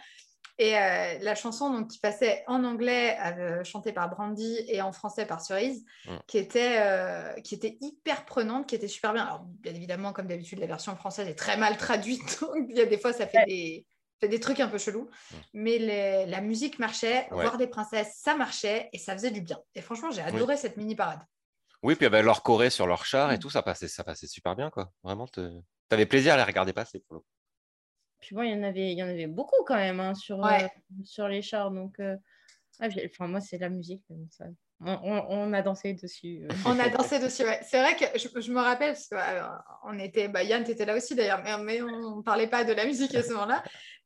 Et 0.59 0.77
euh, 0.77 1.19
la 1.21 1.35
chanson 1.35 1.71
donc, 1.71 1.89
qui 1.89 1.99
passait 1.99 2.45
en 2.47 2.63
anglais, 2.65 3.17
euh, 3.39 3.65
chantée 3.65 3.93
par 3.93 4.09
Brandy, 4.11 4.59
et 4.69 4.83
en 4.83 4.93
français 4.93 5.25
par 5.27 5.41
Cerise, 5.41 5.85
Mm. 6.07 6.17
qui, 6.27 6.39
était, 6.39 6.77
euh, 6.79 7.33
qui 7.41 7.55
était 7.55 7.79
hyper 7.81 8.25
prenante, 8.25 8.69
qui 8.69 8.75
était 8.75 8.89
super 8.89 9.13
bien. 9.15 9.25
Alors, 9.25 9.41
bien 9.45 9.75
évidemment, 9.75 10.13
comme 10.13 10.27
d'habitude, 10.27 10.59
la 10.59 10.67
version 10.67 10.95
française 10.97 11.27
est 11.29 11.35
très 11.35 11.57
mal 11.57 11.77
traduite, 11.77 12.21
donc 12.41 12.67
il 12.69 12.77
y 12.77 12.81
a 12.81 12.87
des 12.87 12.99
fois, 12.99 13.13
ça 13.13 13.27
fait 13.27 13.45
des, 13.47 13.87
fait 14.21 14.29
des 14.29 14.41
trucs 14.41 14.61
un 14.61 14.69
peu 14.69 14.79
chelous. 14.79 15.09
Mm. 15.31 15.37
Mais 15.55 15.79
les- 15.79 16.27
la 16.27 16.41
musique 16.41 16.79
marchait, 16.79 17.29
Ouais. 17.31 17.43
voir 17.43 17.57
des 17.57 17.67
princesses, 17.67 18.15
ça 18.23 18.35
marchait, 18.37 18.89
et 18.93 18.99
ça 18.99 19.15
faisait 19.15 19.31
du 19.31 19.41
bien. 19.41 19.59
Et 19.75 19.81
franchement, 19.81 20.11
j'ai 20.11 20.23
adoré 20.23 20.57
cette 20.57 20.77
mini 20.77 20.95
parade. 20.95 21.21
Oui, 21.83 21.97
puis 21.97 22.07
avec 22.07 22.25
leur 22.25 22.43
choré 22.45 22.71
sur 22.71 22.87
leur 22.87 23.05
char 23.05 23.33
et 23.33 23.37
Mm. 23.37 23.41
tout, 23.41 23.51
ça 23.51 23.63
passait, 23.63 23.89
ça 23.89 24.05
passait 24.05 24.29
super 24.29 24.55
bien, 24.55 24.71
quoi. 24.71 24.93
Vraiment, 25.03 25.27
te... 25.27 25.61
avais 25.91 26.07
plaisir 26.07 26.35
à 26.35 26.37
les 26.37 26.43
regarder 26.45 26.73
passer. 26.73 27.01
Pour 27.01 27.15
le 27.15 27.21
coup. 27.21 27.27
Puis 28.23 28.35
bon, 28.35 28.43
il 28.43 28.53
y 28.53 28.55
en 28.55 28.63
avait, 28.63 28.93
il 28.93 28.99
y 28.99 29.03
en 29.03 29.09
avait 29.09 29.27
beaucoup 29.27 29.63
quand 29.67 29.75
même 29.77 30.01
hein, 30.01 30.15
sur, 30.15 30.39
Ouais. 30.39 30.65
euh, 30.65 30.69
sur 31.05 31.29
les 31.29 31.43
chars. 31.43 31.71
Donc, 31.71 32.01
euh, 32.01 32.17
ah, 32.81 32.87
enfin, 33.07 33.27
moi, 33.29 33.41
c'est 33.41 33.59
la 33.59 33.69
musique. 33.69 34.03
bon, 34.09 34.27
ça- 34.31 34.47
on, 34.85 34.93
on- 35.03 35.27
on 35.29 35.53
a 35.53 35.61
dansé 35.63 35.93
dessus. 35.95 36.45
euh. 36.45 36.55
On 36.67 36.79
a 36.81 36.89
dansé 36.89 37.19
dessus, 37.21 37.45
ouais. 37.45 37.61
C'est 37.63 37.81
vrai 37.81 37.95
que 37.97 38.19
je, 38.19 38.41
je 38.41 38.51
me 38.53 38.61
rappelle, 38.61 38.95
parce 38.95 39.09
que 39.09 39.17
on 39.85 39.99
était, 39.99 40.29
bah, 40.29 40.43
Yann, 40.43 40.65
tu 40.65 40.71
étais 40.71 40.85
là 40.87 40.97
aussi 40.97 41.15
d'ailleurs, 41.15 41.43
mais, 41.45 41.57
mais 41.59 41.83
on 41.83 42.17
ne 42.17 42.23
parlait 42.23 42.49
pas 42.49 42.65
de 42.65 42.73
la 42.73 42.87
musique 42.87 43.15
à 43.15 43.23
ce 43.23 43.33
moment-là. 43.33 43.63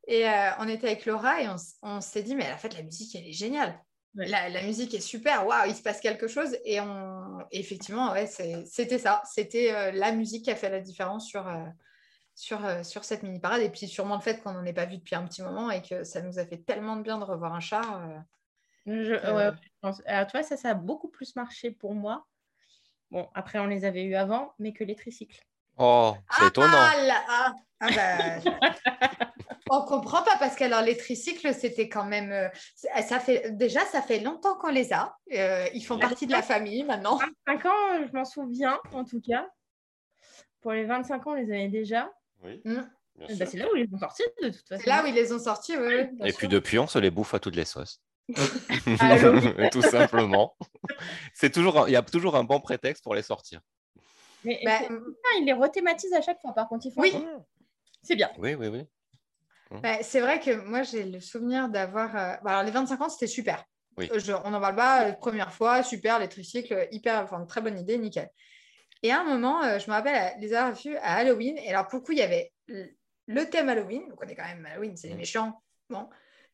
Et 0.09 0.25
on 0.61 0.69
était 0.69 0.87
avec 0.89 1.05
Laura 1.07 1.41
et 1.43 1.49
on, 1.49 1.57
on 1.83 2.01
s'est 2.01 2.23
dit, 2.23 2.35
mais 2.37 2.51
en 2.53 2.57
fait, 2.59 2.75
la 2.77 2.83
musique, 2.83 3.15
elle 3.17 3.27
est 3.27 3.33
géniale. 3.33 3.81
Ouais. 4.15 4.27
La, 4.29 4.49
la 4.49 4.63
musique 4.63 4.95
est 4.95 5.01
super, 5.01 5.47
waouh, 5.47 5.67
il 5.69 5.75
se 5.75 5.83
passe 5.83 6.01
quelque 6.01 6.27
chose. 6.29 6.57
Et 6.65 6.81
on, 6.81 7.39
effectivement, 7.51 8.13
ouais, 8.13 8.27
c'était 8.27 8.99
ça. 8.99 9.21
C'était 9.31 9.73
euh, 9.75 9.91
la 9.93 10.13
musique 10.13 10.45
qui 10.45 10.51
a 10.51 10.57
fait 10.57 10.71
la 10.71 10.81
différence 10.81 11.27
sur, 11.27 11.47
euh, 11.49 11.65
sur, 12.37 12.65
euh, 12.65 12.85
sur 12.85 13.03
cette 13.05 13.25
mini 13.25 13.41
parade. 13.41 13.63
Et 13.63 13.69
puis 13.71 13.89
sûrement 13.89 14.15
le 14.15 14.21
fait 14.21 14.41
qu'on 14.43 14.53
n'en 14.53 14.65
ait 14.65 14.73
pas 14.73 14.85
vu 14.85 14.99
depuis 14.99 15.17
un 15.17 15.25
petit 15.27 15.43
moment 15.43 15.71
et 15.73 15.83
que 15.83 16.05
ça 16.05 16.21
nous 16.23 16.39
a 16.39 16.47
fait 16.47 16.59
tellement 16.59 16.95
de 16.97 17.03
bien 17.03 17.19
de 17.19 17.25
revoir 17.25 17.53
un 17.55 17.61
char. 17.61 18.03
euh. 18.05 18.19
Je- 18.87 19.15
Euh. 19.15 19.35
ouais, 19.51 19.57
je 19.61 19.69
pense- 19.81 20.03
Alors, 20.07 20.27
tu 20.29 20.37
vois, 20.37 20.45
ça, 20.45 20.57
ça 20.57 20.71
a 20.71 20.75
beaucoup 20.75 21.09
plus 21.09 21.35
marché 21.35 21.73
pour 21.73 21.95
moi. 21.95 22.25
Bon, 23.11 23.29
après, 23.35 23.59
on 23.59 23.67
les 23.67 23.85
avait 23.85 24.05
eu 24.05 24.15
avant, 24.15 24.53
mais 24.61 24.73
que 24.73 24.85
les 24.85 24.95
tricycles. 24.95 25.41
Oh, 25.79 26.15
c'est 26.39 26.47
étonnant. 26.49 26.69
Ah, 26.73 27.03
là, 27.03 27.25
ah, 27.29 27.53
ah 27.81 27.89
bah, 27.95 28.53
on 29.71 29.83
comprend 29.85 30.23
pas 30.23 30.37
parce 30.39 30.55
que 30.57 30.65
alors 30.65 30.81
les 30.83 30.97
tricycles 30.97 31.53
c'était 31.53 31.89
quand 31.89 32.05
même 32.05 32.33
euh, 32.33 32.49
ça 33.03 33.19
fait 33.21 33.51
déjà 33.57 33.81
ça 33.81 34.01
fait 34.01 34.21
longtemps 34.21 34.57
qu'on 34.57 34.71
les 34.71 34.93
a 34.93 35.15
Euh, 35.33 35.67
ils 35.75 35.83
font 35.85 35.99
partie 35.99 36.27
de 36.27 36.33
la 36.33 36.41
famille 36.43 36.83
maintenant 36.85 37.17
25 37.47 37.67
ans, 37.67 38.07
je 38.07 38.13
m'en 38.17 38.25
souviens, 38.25 38.79
en 38.93 39.05
tout 39.05 39.21
cas. 39.21 39.47
Pour 40.63 40.73
les 40.73 40.85
25 40.85 41.27
ans, 41.27 41.33
on 41.33 41.35
les 41.35 41.51
avait 41.53 41.69
déjà. 41.69 42.11
Oui, 42.43 42.61
Mm. 42.65 42.83
Bah, 43.19 43.27
sûr. 43.35 43.47
c'est 43.49 43.57
là 43.57 43.67
où 43.73 43.77
ils 43.77 43.85
les 43.87 43.95
ont 43.95 43.99
sortis, 43.99 44.23
de 44.43 44.49
toute 44.51 44.69
façon. 44.69 44.83
c'est 44.85 44.91
là 44.91 45.03
où 45.03 45.07
ils 45.07 45.15
les 45.15 45.33
ont 45.33 45.39
sortis 45.39 45.75
oui, 45.77 45.95
Et 46.23 46.31
sûr. 46.31 46.39
puis 46.39 46.49
depuis, 46.49 46.79
on 46.79 46.87
se 46.87 46.99
les 46.99 47.11
bouffe 47.11 47.33
à 47.33 47.39
toutes 47.39 47.57
les 47.57 47.65
sauces. 47.65 48.03
Tout 49.73 49.83
simplement. 49.83 50.55
C'est 51.33 51.51
toujours, 51.51 51.89
il 51.89 51.93
y 51.93 51.97
a 51.97 52.03
toujours 52.03 52.37
un 52.37 52.45
bon 52.45 52.61
prétexte 52.61 53.03
pour 53.03 53.15
les 53.15 53.23
sortir. 53.23 53.61
Mais 54.45 54.61
Bah, 54.65 54.79
putain, 54.81 55.31
ils 55.41 55.45
les 55.47 55.53
rethématisent 55.55 56.13
à 56.13 56.21
chaque 56.21 56.41
fois, 56.43 56.53
par 56.53 56.69
contre. 56.69 56.87
Ils 56.87 56.93
font 56.93 57.01
Oui. 57.01 57.15
C'est 58.03 58.17
bien. 58.17 58.31
Oui, 58.39 58.55
oui, 58.55 58.69
oui. 58.69 58.85
Bah, 59.83 60.03
c'est 60.03 60.21
vrai 60.21 60.39
que 60.39 60.55
moi 60.65 60.85
j'ai 60.85 61.03
le 61.05 61.19
souvenir 61.19 61.69
d'avoir 61.69 62.15
euh, 62.17 62.35
bah, 62.45 62.51
alors 62.53 62.63
les 62.63 62.71
25 62.71 63.01
ans 63.01 63.09
c'était 63.09 63.27
super 63.27 63.65
Oui. 63.97 64.09
Euh, 64.13 64.21
je- 64.21 64.33
on 64.45 64.51
n'en 64.51 64.61
parle 64.61 64.77
pas 64.77 65.07
euh, 65.09 65.13
première 65.13 65.53
fois 65.53 65.83
super 65.83 66.21
les 66.21 66.29
tricycles 66.29 66.87
hyper 66.93 67.21
enfin 67.25 67.45
très 67.47 67.61
bonne 67.61 67.77
idée 67.77 67.99
nickel 67.99 68.31
et 69.03 69.13
à 69.13 69.21
un 69.21 69.25
moment 69.25 69.63
euh, 69.63 69.79
je 69.79 69.87
me 69.89 69.93
rappelle 69.93 70.15
euh, 70.37 70.41
les 70.41 70.53
avoir 70.55 70.75
vus 70.75 70.97
à 70.97 71.17
Halloween. 71.17 71.57
Et 71.59 71.71
alors 71.71 71.87
pour 71.89 71.99
le 72.01 72.05
coup 72.05 72.13
il 72.13 72.19
y 72.19 72.23
avait 72.23 72.53
le- 72.67 73.45
thème 73.51 73.69
Halloween. 73.69 74.09
Donc 74.09 74.23
on 74.23 74.27
est 74.29 74.35
quand 74.35 74.45
même 74.47 74.67
Halloween 74.67 74.97
c'est 74.97 75.09
les 75.09 75.15
Mm. 75.15 75.19
méchants 75.19 75.63
bon. 75.91 76.09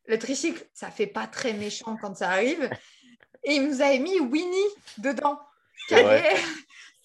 Le 0.05 0.19
tricycle 0.19 0.63
ça 0.73 0.89
fait 0.91 1.07
pas 1.07 1.27
très 1.27 1.53
méchant 1.53 1.97
quand 2.01 2.15
ça 2.15 2.29
arrive. 2.31 2.69
Et 3.45 3.55
il 3.55 3.67
nous 3.67 3.81
avait 3.81 3.99
mis 3.99 4.19
Winnie 4.19 4.69
dedans. 4.99 5.39
Qui 5.87 5.95
Ouais. 5.95 6.03
avait- 6.03 6.41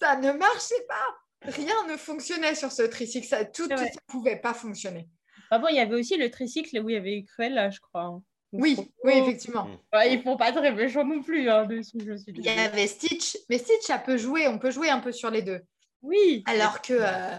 ça 0.01 0.15
ne 0.15 0.31
marchait 0.31 0.85
pas. 0.87 1.05
Rien 1.51 1.87
ne 1.87 1.97
fonctionnait 1.97 2.55
sur 2.55 2.71
ce 2.71 2.81
tricycle. 2.83 3.27
Ça 3.27 3.43
tout 3.45 3.67
ne 3.67 3.75
pouvait 4.07 4.37
pas 4.37 4.53
fonctionner. 4.53 5.09
Ah 5.51 5.59
bon, 5.59 5.67
il 5.69 5.75
y 5.75 5.79
avait 5.79 5.95
aussi 5.95 6.15
le 6.17 6.29
tricycle 6.29 6.79
où 6.79 6.89
il 6.89 6.93
y 6.93 6.97
avait 6.97 7.17
eu 7.17 7.23
Cruella, 7.25 7.69
je 7.71 7.79
crois. 7.79 8.21
Oui 8.51 8.77
oui 9.03 9.13
effectivement 9.17 9.67
Ouais, 9.93 10.13
ils 10.13 10.21
font 10.23 10.37
pas 10.37 10.51
très 10.51 10.71
méchants 10.71 11.05
non 11.05 11.21
plus 11.21 11.49
hein, 11.49 11.65
dessus, 11.65 11.97
je 12.05 12.15
suis 12.17 12.31
Il 12.35 12.43
y 12.43 12.49
avait 12.49 12.87
Stitch, 12.87 13.37
mais 13.49 13.57
Stitch, 13.57 13.83
ça 13.83 13.97
peut 13.99 14.17
jouer, 14.17 14.47
on 14.47 14.57
peut 14.59 14.71
jouer 14.71 14.89
un 14.89 14.99
peu 14.99 15.11
sur 15.11 15.29
les 15.29 15.41
deux. 15.41 15.61
Oui. 16.01 16.43
Alors 16.47 16.81
que 16.81 16.93
euh, 16.93 17.35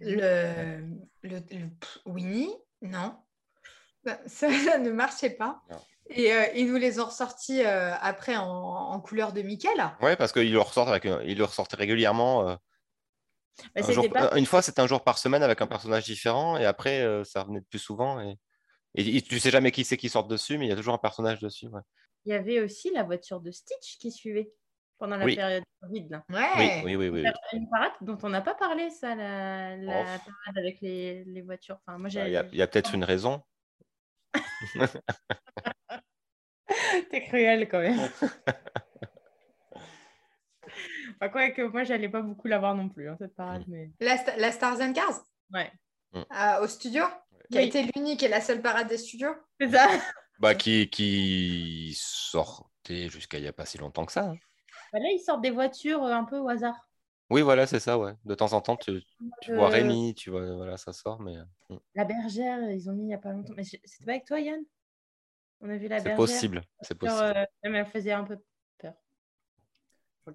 le, 0.00 0.80
le, 1.22 1.36
le- 1.38 1.70
pff, 1.80 1.98
Winnie, 2.06 2.54
non, 2.82 3.14
Bah, 4.04 4.18
ça, 4.26 4.48
ça 4.64 4.78
ne 4.78 4.90
marchait 4.90 5.30
pas. 5.30 5.62
Non. 5.70 5.76
Et 6.12 6.32
euh, 6.32 6.44
ils 6.56 6.66
nous 6.70 6.76
les 6.78 6.98
ont 6.98 7.04
ressortis 7.06 7.62
euh, 7.64 7.92
après 8.00 8.36
en, 8.36 8.46
en 8.46 9.00
couleur 9.00 9.32
de 9.32 9.42
Mickey, 9.42 9.68
là. 9.76 9.96
Ouais, 10.02 10.16
parce 10.16 10.32
qu'ils 10.32 10.52
le 10.52 10.60
ressortent 10.60 10.88
avec, 10.88 11.04
ils 11.24 11.38
le 11.38 11.44
ressortaient 11.44 11.76
régulièrement. 11.76 12.48
euh, 12.48 12.56
Bah, 12.56 13.66
un 13.76 13.82
c'était 13.82 13.92
jour- 13.94 14.10
pas- 14.10 14.32
euh, 14.32 14.36
Une 14.36 14.46
fois, 14.46 14.60
c'était 14.62 14.80
un 14.80 14.86
jour 14.88 15.04
par 15.04 15.18
semaine 15.18 15.42
avec 15.44 15.60
un 15.62 15.66
personnage 15.68 16.04
différent, 16.04 16.56
et 16.56 16.64
après, 16.66 17.00
euh, 17.02 17.22
ça 17.24 17.42
revenait 17.42 17.60
de 17.60 17.66
plus 17.66 17.78
souvent. 17.78 18.20
Et, 18.20 18.36
et, 18.94 19.16
et 19.16 19.22
tu 19.22 19.38
sais 19.38 19.50
jamais 19.50 19.70
qui 19.70 19.84
c'est 19.84 19.96
qui 19.96 20.08
sort 20.08 20.26
dessus, 20.26 20.58
mais 20.58 20.66
il 20.66 20.68
y 20.68 20.72
a 20.72 20.76
toujours 20.76 20.94
un 20.94 20.98
personnage 20.98 21.40
dessus. 21.40 21.68
ouais. 21.68 21.80
Il 22.24 22.30
y 22.32 22.34
avait 22.34 22.60
aussi 22.60 22.90
la 22.92 23.02
voiture 23.02 23.40
de 23.40 23.50
Stitch 23.50 23.98
qui 23.98 24.10
suivait 24.12 24.50
pendant 24.98 25.16
la 25.16 25.24
Oui. 25.24 25.36
période 25.36 25.62
Covid. 25.80 26.08
Là. 26.10 26.24
Ouais. 26.28 26.82
Oui, 26.84 26.96
oui, 26.96 27.08
oui, 27.08 27.08
oui. 27.08 27.22
oui. 27.24 27.30
Une 27.58 27.70
parade 27.70 27.92
dont 28.02 28.18
on 28.22 28.28
n'a 28.28 28.42
pas 28.42 28.54
parlé, 28.54 28.90
ça, 28.90 29.14
la, 29.14 29.76
la 29.76 30.02
Oh. 30.02 30.04
parade 30.04 30.58
avec 30.58 30.80
les, 30.82 31.24
les 31.24 31.40
voitures. 31.42 31.78
Enfin, 31.86 31.96
moi, 31.98 32.04
Bah, 32.04 32.08
j'ai. 32.10 32.26
Il 32.52 32.58
y 32.58 32.62
a, 32.62 32.66
peut-être 32.66 32.94
une 32.94 33.04
raison. 33.04 33.42
T'es 37.10 37.24
cruel 37.24 37.68
quand 37.68 37.80
même. 37.80 37.98
enfin, 41.16 41.28
quoi 41.30 41.50
que 41.50 41.62
moi, 41.62 41.84
j'allais 41.84 42.08
pas 42.08 42.22
beaucoup 42.22 42.48
la 42.48 42.58
voir 42.58 42.74
non 42.74 42.88
plus, 42.88 43.08
hein, 43.08 43.16
cette 43.18 43.34
parade. 43.34 43.64
Mais... 43.68 43.90
La, 44.00 44.16
la 44.36 44.52
Stars 44.52 44.80
and 44.80 44.92
Cars? 44.92 45.24
Ouais. 45.52 45.72
euh, 46.14 46.62
au 46.62 46.66
studio, 46.68 47.04
qui 47.50 47.58
a 47.58 47.62
Oui. 47.62 47.68
été 47.68 47.82
l'unique 47.94 48.22
et 48.22 48.28
la 48.28 48.40
seule 48.40 48.62
parade 48.62 48.88
des 48.88 48.98
studios. 48.98 49.34
C'est 49.60 49.70
ça. 49.70 49.88
Bah, 50.38 50.54
qui, 50.54 50.88
qui 50.88 51.94
sortait 51.98 53.08
jusqu'à 53.08 53.38
il 53.38 53.42
n'y 53.42 53.48
a 53.48 53.52
pas 53.52 53.66
si 53.66 53.78
longtemps 53.78 54.06
que 54.06 54.12
ça. 54.12 54.30
hein. 54.30 54.36
Bah, 54.92 54.98
là, 54.98 55.08
ils 55.12 55.20
sortent 55.20 55.42
des 55.42 55.50
voitures 55.50 56.02
euh, 56.04 56.12
un 56.12 56.24
peu 56.24 56.38
au 56.38 56.48
hasard. 56.48 56.88
Oui, 57.28 57.42
voilà, 57.42 57.66
c'est 57.66 57.78
ça, 57.78 57.98
ouais. 57.98 58.14
De 58.24 58.34
temps 58.34 58.52
en 58.54 58.60
temps, 58.60 58.76
tu, 58.76 59.02
tu 59.42 59.54
vois 59.54 59.66
Euh, 59.66 59.70
Rémi, 59.70 60.14
tu 60.14 60.30
vois, 60.30 60.52
voilà, 60.54 60.76
ça 60.76 60.92
sort, 60.92 61.20
mais 61.20 61.36
euh, 61.36 61.76
La 61.94 62.04
bergère, 62.04 62.70
ils 62.70 62.88
ont 62.90 62.92
mis 62.92 63.04
il 63.04 63.10
y 63.10 63.14
a 63.14 63.18
pas 63.18 63.30
longtemps. 63.32 63.52
Mais 63.56 63.62
c'était 63.64 64.04
pas 64.04 64.12
avec 64.12 64.24
toi, 64.24 64.40
Yann? 64.40 64.60
On 65.60 65.68
a 65.70 65.76
vu 65.76 65.86
la 65.88 65.98
c'est 65.98 66.04
bergère. 66.04 66.16
possible. 66.16 66.62
C'est 66.82 66.94
possible. 66.96 67.22
euh, 67.22 67.44
mais 67.64 67.78
elle 67.78 67.86
faisait 67.86 68.12
un 68.12 68.24
peu 68.24 68.38
peur. 68.78 68.94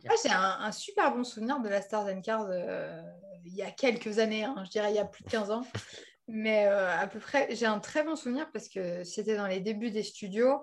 Ah, 0.07 0.13
J'ai 0.23 0.31
un, 0.31 0.57
un 0.61 0.71
super 0.71 1.13
bon 1.15 1.23
souvenir 1.23 1.59
de 1.59 1.67
la 1.69 1.81
Stars 1.81 2.05
and 2.07 2.21
Cars 2.21 2.47
euh, 2.49 3.01
il 3.43 3.53
y 3.55 3.61
a 3.63 3.71
quelques 3.71 4.19
années, 4.19 4.43
hein, 4.43 4.55
je 4.65 4.69
dirais 4.69 4.91
il 4.91 4.95
y 4.95 4.99
a 4.99 5.05
plus 5.05 5.23
de 5.23 5.29
15 5.29 5.51
ans. 5.51 5.65
Mais 6.27 6.65
euh, 6.67 6.89
à 6.99 7.07
peu 7.07 7.19
près, 7.19 7.47
j'ai 7.51 7.65
un 7.65 7.79
très 7.79 8.03
bon 8.03 8.15
souvenir 8.15 8.49
parce 8.51 8.67
que 8.67 9.03
c'était 9.03 9.37
dans 9.37 9.47
les 9.47 9.59
débuts 9.59 9.91
des 9.91 10.03
studios. 10.03 10.59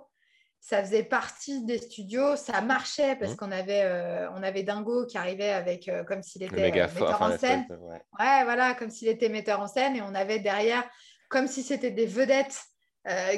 Ça 0.60 0.82
faisait 0.82 1.02
partie 1.02 1.64
des 1.64 1.78
studios, 1.78 2.36
ça 2.36 2.60
marchait 2.60 3.16
parce 3.16 3.32
Mhm. 3.32 3.36
qu'on 3.36 3.52
avait, 3.52 3.82
euh, 3.82 4.30
on 4.32 4.42
avait 4.42 4.62
Dingo 4.62 5.06
qui 5.06 5.18
arrivait 5.18 5.50
avec 5.50 5.88
euh, 5.88 6.04
comme 6.04 6.22
s'il 6.22 6.42
était 6.44 6.70
metteur 6.70 7.14
enfin, 7.14 7.34
en 7.34 7.38
scène. 7.38 7.66
ouais. 7.70 8.00
Ouais, 8.18 8.44
voilà, 8.44 8.74
comme 8.74 8.90
s'il 8.90 9.08
était 9.08 9.28
metteur 9.28 9.60
en 9.60 9.66
scène 9.66 9.96
et 9.96 10.02
on 10.02 10.14
avait 10.14 10.38
derrière, 10.38 10.84
comme 11.28 11.48
si 11.48 11.62
c'était 11.62 11.90
des 11.90 12.06
vedettes 12.06 12.60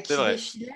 qui 0.03 0.13
défilaient. 0.33 0.73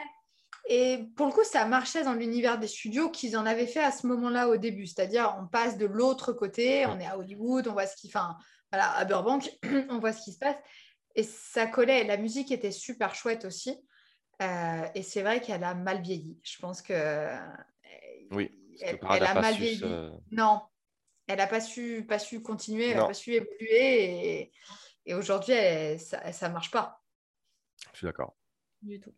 Et 0.70 1.06
pour 1.16 1.26
le 1.26 1.32
coup, 1.32 1.44
ça 1.44 1.64
marchait 1.64 2.04
dans 2.04 2.12
l'univers 2.14 2.58
des 2.58 2.66
studios 2.66 3.10
qu'ils 3.10 3.36
en 3.38 3.46
avaient 3.46 3.66
fait 3.66 3.82
à 3.82 3.90
ce 3.90 4.06
moment-là 4.06 4.48
au 4.48 4.56
début. 4.58 4.86
C'est-à-dire, 4.86 5.34
on 5.40 5.46
passe 5.46 5.78
de 5.78 5.86
l'autre 5.86 6.32
côté, 6.32 6.84
on 6.86 6.98
est 7.00 7.06
à 7.06 7.16
Hollywood, 7.18 7.68
on 7.68 7.72
voit 7.72 7.86
ce 7.86 7.96
qui. 7.96 8.08
Enfin, 8.08 8.36
voilà, 8.70 8.90
à 8.92 9.04
Burbank, 9.06 9.50
on 9.90 9.98
voit 9.98 10.12
ce 10.12 10.22
qui 10.22 10.32
se 10.32 10.38
passe. 10.38 10.56
Et 11.18 11.24
ça 11.24 11.66
collait. 11.66 12.04
La 12.04 12.16
musique 12.16 12.52
était 12.52 12.70
super 12.70 13.14
chouette 13.16 13.44
aussi. 13.44 13.76
Euh, 14.40 14.86
et 14.94 15.02
c'est 15.02 15.22
vrai 15.22 15.40
qu'elle 15.40 15.64
a 15.64 15.74
mal 15.74 16.00
vieilli. 16.00 16.38
Je 16.44 16.58
pense 16.58 16.80
que. 16.80 16.92
euh, 16.92 17.36
Oui, 18.30 18.78
Elle, 18.80 19.24
a 19.24 19.34
mal 19.34 19.54
su 19.54 19.60
vieilli. 19.60 19.78
se- 19.78 20.12
Non, 20.30 20.62
elle 21.26 21.38
n'a 21.38 21.48
pas 21.48 21.60
su, 21.60 22.06
pas 22.06 22.20
su 22.20 22.40
continuer, 22.40 22.84
elle 22.90 22.96
n'a 22.98 23.06
pas 23.08 23.14
su 23.14 23.32
évoluer. 23.34 24.40
Et, 24.42 24.52
et 25.06 25.14
aujourd'hui, 25.14 25.54
ça 25.98 26.48
ne 26.48 26.52
marche 26.52 26.70
pas. 26.70 27.02
Je 27.92 27.96
suis 27.98 28.06
d'accord. 28.06 28.36
Du 28.80 29.00
tout. 29.00 29.14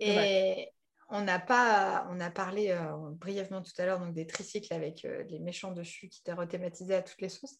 Et 0.00 0.68
on 1.08 1.22
n'a 1.22 1.38
pas, 1.38 2.06
on 2.10 2.20
a 2.20 2.30
parlé 2.30 2.68
euh, 2.72 2.92
brièvement 3.12 3.62
tout 3.62 3.72
à 3.78 3.86
l'heure 3.86 3.98
donc 4.00 4.12
des 4.12 4.26
tricycles 4.26 4.72
avec 4.74 5.06
euh, 5.06 5.22
les 5.30 5.38
méchants 5.38 5.72
dessus 5.72 6.08
qui 6.10 6.20
étaient 6.20 6.34
rethématisés 6.34 6.94
à 6.94 7.02
toutes 7.02 7.22
les 7.22 7.30
sauces. 7.30 7.56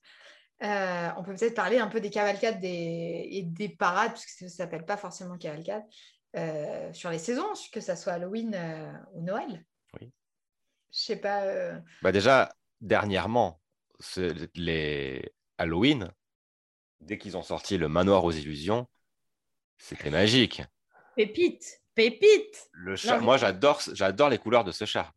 Euh, 0.63 1.09
on 1.17 1.23
peut 1.23 1.35
peut-être 1.35 1.55
parler 1.55 1.79
un 1.79 1.87
peu 1.87 2.01
des 2.01 2.11
cavalcades 2.11 2.61
des, 2.61 3.29
et 3.31 3.43
des 3.43 3.69
parades, 3.69 4.11
parce 4.11 4.25
que 4.27 4.33
ça 4.33 4.45
ne 4.45 4.51
s'appelle 4.51 4.85
pas 4.85 4.97
forcément 4.97 5.39
cavalcade, 5.39 5.85
euh, 6.37 6.93
sur 6.93 7.11
les 7.11 7.19
saisons, 7.19 7.47
que 7.73 7.81
ça 7.81 7.95
soit 7.97 8.15
Halloween 8.15 8.55
euh, 8.55 8.93
ou 9.13 9.23
Noël. 9.23 9.65
Oui. 10.01 10.11
Je 10.93 10.99
sais 10.99 11.17
pas. 11.17 11.45
Bah 12.03 12.13
déjà, 12.13 12.53
dernièrement, 12.81 13.61
les 14.55 15.33
Halloween, 15.59 16.11
dès 17.01 17.19
qu'ils 17.19 17.37
ont 17.37 17.43
sorti 17.43 17.79
le 17.79 17.89
manoir 17.89 18.25
aux 18.25 18.33
illusions, 18.33 18.87
c'était 19.79 20.11
magique. 20.11 20.63
Pépite 21.15 21.83
Pépite 21.95 22.69
Le 22.73 22.95
char- 22.95 23.19
mais- 23.19 23.25
Moi, 23.25 23.37
j'adore, 23.39 23.81
j'adore 23.93 24.29
les 24.29 24.39
couleurs 24.39 24.63
de 24.65 24.71
ce 24.71 24.85
char. 24.85 25.13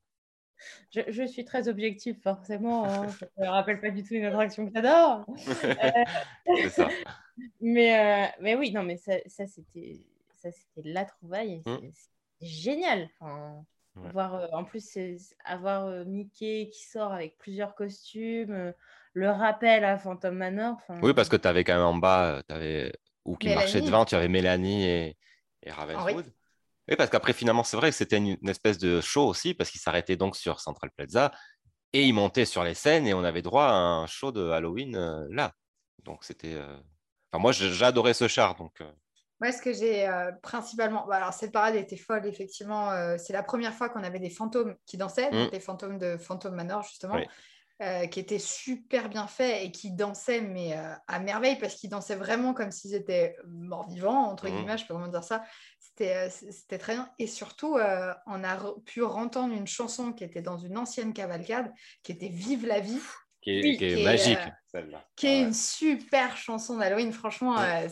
Je, 0.91 1.01
je 1.07 1.23
suis 1.23 1.45
très 1.45 1.67
objective, 1.67 2.17
forcément. 2.21 2.85
hein. 3.03 3.09
Ça 3.09 3.27
ne 3.37 3.47
rappelle 3.47 3.79
pas 3.79 3.89
du 3.89 4.03
tout 4.03 4.13
une 4.13 4.25
attraction 4.25 4.65
que 4.67 4.73
j'adore. 4.73 5.25
c'est 6.45 6.69
ça. 6.69 6.89
Mais, 7.59 7.99
euh, 7.99 8.27
mais 8.41 8.55
oui, 8.55 8.71
non, 8.71 8.83
mais 8.83 8.97
ça, 8.97 9.13
ça 9.25 9.45
c'était 9.47 9.99
la 10.83 11.05
trouvaille. 11.05 11.61
Mm. 11.65 11.77
c'est- 11.91 12.11
génial. 12.41 13.09
Enfin, 13.19 13.63
Ouais. 13.97 14.09
voir, 14.13 14.35
euh, 14.35 14.47
en 14.53 14.63
plus, 14.63 14.97
avoir 15.43 15.85
euh, 15.85 16.05
Mickey 16.05 16.69
qui 16.71 16.85
sort 16.85 17.11
avec 17.11 17.37
plusieurs 17.37 17.75
costumes, 17.75 18.51
euh, 18.51 18.71
le 19.13 19.29
rappel 19.29 19.83
à 19.83 19.97
Phantom 19.97 20.33
Manor. 20.33 20.77
Oui, 21.01 21.13
parce 21.13 21.27
que 21.27 21.35
tu 21.35 21.45
avais 21.47 21.65
quand 21.65 21.73
même 21.73 21.83
en 21.83 21.95
bas, 21.95 22.41
tu 22.47 22.55
avais, 22.55 22.93
ou 23.25 23.35
qui 23.35 23.53
marchait 23.53 23.81
devant, 23.81 24.05
tu 24.05 24.15
avais 24.15 24.29
Mélanie 24.29 24.85
et, 24.85 25.17
et. 25.63 25.71
Ravenswood. 25.71 26.25
Oui, 26.91 26.97
parce 26.97 27.09
qu'après, 27.09 27.31
finalement, 27.33 27.63
c'est 27.63 27.77
vrai 27.77 27.89
que 27.89 27.95
c'était 27.95 28.17
une, 28.17 28.37
une 28.41 28.49
espèce 28.49 28.77
de 28.77 28.99
show 29.01 29.25
aussi, 29.27 29.53
parce 29.53 29.71
qu'il 29.71 29.79
s'arrêtait 29.79 30.17
donc 30.17 30.35
sur 30.35 30.59
Central 30.59 30.91
Plaza 30.91 31.31
et 31.93 32.05
il 32.05 32.13
montait 32.13 32.45
sur 32.45 32.63
les 32.63 32.73
scènes 32.75 33.07
et 33.07 33.13
on 33.13 33.23
avait 33.23 33.41
droit 33.41 33.65
à 33.65 33.73
un 33.73 34.07
show 34.07 34.31
de 34.31 34.49
Halloween 34.49 34.95
euh, 34.97 35.27
là. 35.31 35.53
Donc, 36.03 36.23
c'était. 36.25 36.53
euh, 36.55 36.77
Enfin, 37.33 37.41
moi, 37.41 37.53
j'adorais 37.53 38.13
ce 38.13 38.27
char. 38.27 38.55
Donc, 38.55 38.81
euh, 38.81 38.91
Moi, 39.39 39.53
ce 39.53 39.61
que 39.61 39.71
j'ai 39.73 40.09
principalement. 40.43 41.09
alors, 41.09 41.33
cette 41.33 41.53
parade 41.53 41.75
était 41.75 41.97
folle, 41.97 42.25
effectivement. 42.27 42.91
c'est 43.17 43.33
la 43.33 43.41
première 43.43 43.73
fois 43.73 43.89
qu'on 43.89 44.03
avait 44.03 44.19
des 44.19 44.29
fantômes 44.29 44.75
qui 44.85 44.97
dansaient, 44.97 45.31
donc 45.31 45.49
Mm. 45.49 45.53
les 45.53 45.59
fantômes 45.61 45.97
de 45.97 46.17
Phantom 46.17 46.53
Manor, 46.53 46.83
justement, 46.83 47.15
Oui. 47.15 47.25
euh, 47.81 48.05
qui 48.07 48.19
étaient 48.19 48.37
super 48.37 49.09
bien 49.09 49.25
faits 49.27 49.63
et 49.65 49.71
qui 49.71 49.91
dansaient, 49.91 50.41
mais 50.41 50.77
euh, 50.77 50.93
à 51.07 51.19
merveille, 51.19 51.57
parce 51.57 51.75
qu'ils 51.75 51.89
dansaient 51.89 52.15
vraiment 52.15 52.53
comme 52.53 52.69
s'ils 52.71 52.93
étaient 52.93 53.35
morts-vivants, 53.47 54.25
entre 54.27 54.47
Mm. 54.47 54.49
guillemets, 54.49 54.77
je 54.77 54.85
peux 54.85 54.93
vraiment 54.93 55.07
dire 55.07 55.23
ça. 55.23 55.43
C'était 55.97 56.15
euh, 56.15 56.29
c'était 56.29 56.77
très 56.77 56.93
bien. 56.93 57.09
Et 57.19 57.27
surtout, 57.27 57.75
euh, 57.77 58.13
on 58.25 58.43
a 58.43 58.55
re- 58.57 58.81
pu 58.83 59.03
entendre 59.03 59.53
une 59.53 59.67
chanson 59.67 60.13
qui 60.13 60.23
était 60.23 60.41
dans 60.41 60.57
une 60.57 60.77
ancienne 60.77 61.13
cavalcade, 61.13 61.71
qui 62.03 62.11
était 62.13 62.29
Vive 62.29 62.65
la 62.65 62.79
vie 62.79 62.99
qui 63.41 63.51
est, 63.59 63.63
Oui, 63.63 63.77
qui 63.77 63.85
est 63.85 63.95
qui 63.95 64.01
est, 64.01 64.05
magique, 64.05 64.37
euh, 64.37 64.49
celle-là. 64.71 65.05
qui 65.15 65.27
est 65.27 65.29
Ah 65.29 65.33
ouais. 65.41 65.47
une 65.47 65.53
super 65.53 66.37
chanson 66.37 66.77
d'Halloween. 66.77 67.11
Franchement, 67.11 67.59
euh, 67.59 67.87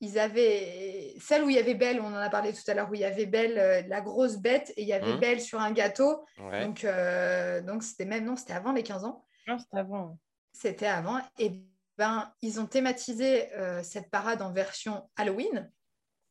Ils 0.02 0.18
avaient 0.18 1.14
celle 1.20 1.44
où 1.44 1.50
il 1.50 1.56
y 1.56 1.60
avait 1.60 1.76
Belle, 1.76 2.02
on 2.02 2.08
en 2.08 2.16
a 2.16 2.30
parlé 2.32 2.52
tout 2.52 2.64
à 2.68 2.74
l'heure, 2.74 2.90
où 2.90 2.96
il 2.96 3.02
y 3.02 3.06
avait 3.06 3.28
Belle, 3.28 3.60
euh, 3.60 3.84
la 3.88 4.02
grosse 4.02 4.38
bête, 4.38 4.74
et 4.76 4.82
il 4.82 4.88
y 4.88 4.94
avait 4.94 5.14
Mhm. 5.14 5.20
Belle 5.20 5.42
sur 5.42 5.60
un 5.60 5.72
gâteau. 5.72 6.26
Ouais. 6.40 6.66
Donc, 6.66 6.84
euh, 6.84 7.62
donc 7.62 7.84
c'était 7.84 8.06
même, 8.06 8.26
non, 8.26 8.36
c'était 8.36 8.54
avant 8.54 8.74
les 8.74 8.82
15 8.84 9.06
ans. 9.06 9.28
Non, 9.48 9.60
c'était 9.60 9.78
avant. 9.78 10.18
C'était 10.52 10.88
avant. 10.88 11.22
Et 11.38 11.64
ben, 11.98 12.32
ils 12.42 12.60
ont 12.60 12.66
thématisé 12.66 13.54
euh, 13.54 13.82
cette 13.84 14.10
parade 14.10 14.42
en 14.42 14.52
version 14.52 15.10
Halloween. 15.16 15.72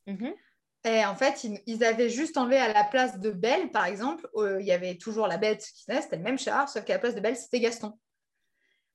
Mhm. 0.07 0.33
Et 0.83 1.03
en 1.03 1.15
fait, 1.15 1.43
ils, 1.43 1.59
ils 1.65 1.83
avaient 1.83 2.09
juste 2.09 2.37
enlevé 2.37 2.57
à 2.57 2.71
la 2.71 2.83
place 2.83 3.19
de 3.19 3.31
Belle, 3.31 3.71
par 3.71 3.85
exemple, 3.85 4.29
euh, 4.35 4.61
il 4.61 4.67
y 4.67 4.71
avait 4.71 4.97
toujours 4.97 5.27
la 5.27 5.37
bête 5.37 5.65
qui 5.73 5.83
c'était 5.83 6.17
le 6.17 6.21
même 6.21 6.37
char, 6.37 6.69
sauf 6.69 6.83
qu'à 6.83 6.93
la 6.93 6.99
place 6.99 7.15
de 7.15 7.21
Belle, 7.21 7.35
c'était 7.35 7.59
Gaston. 7.59 7.97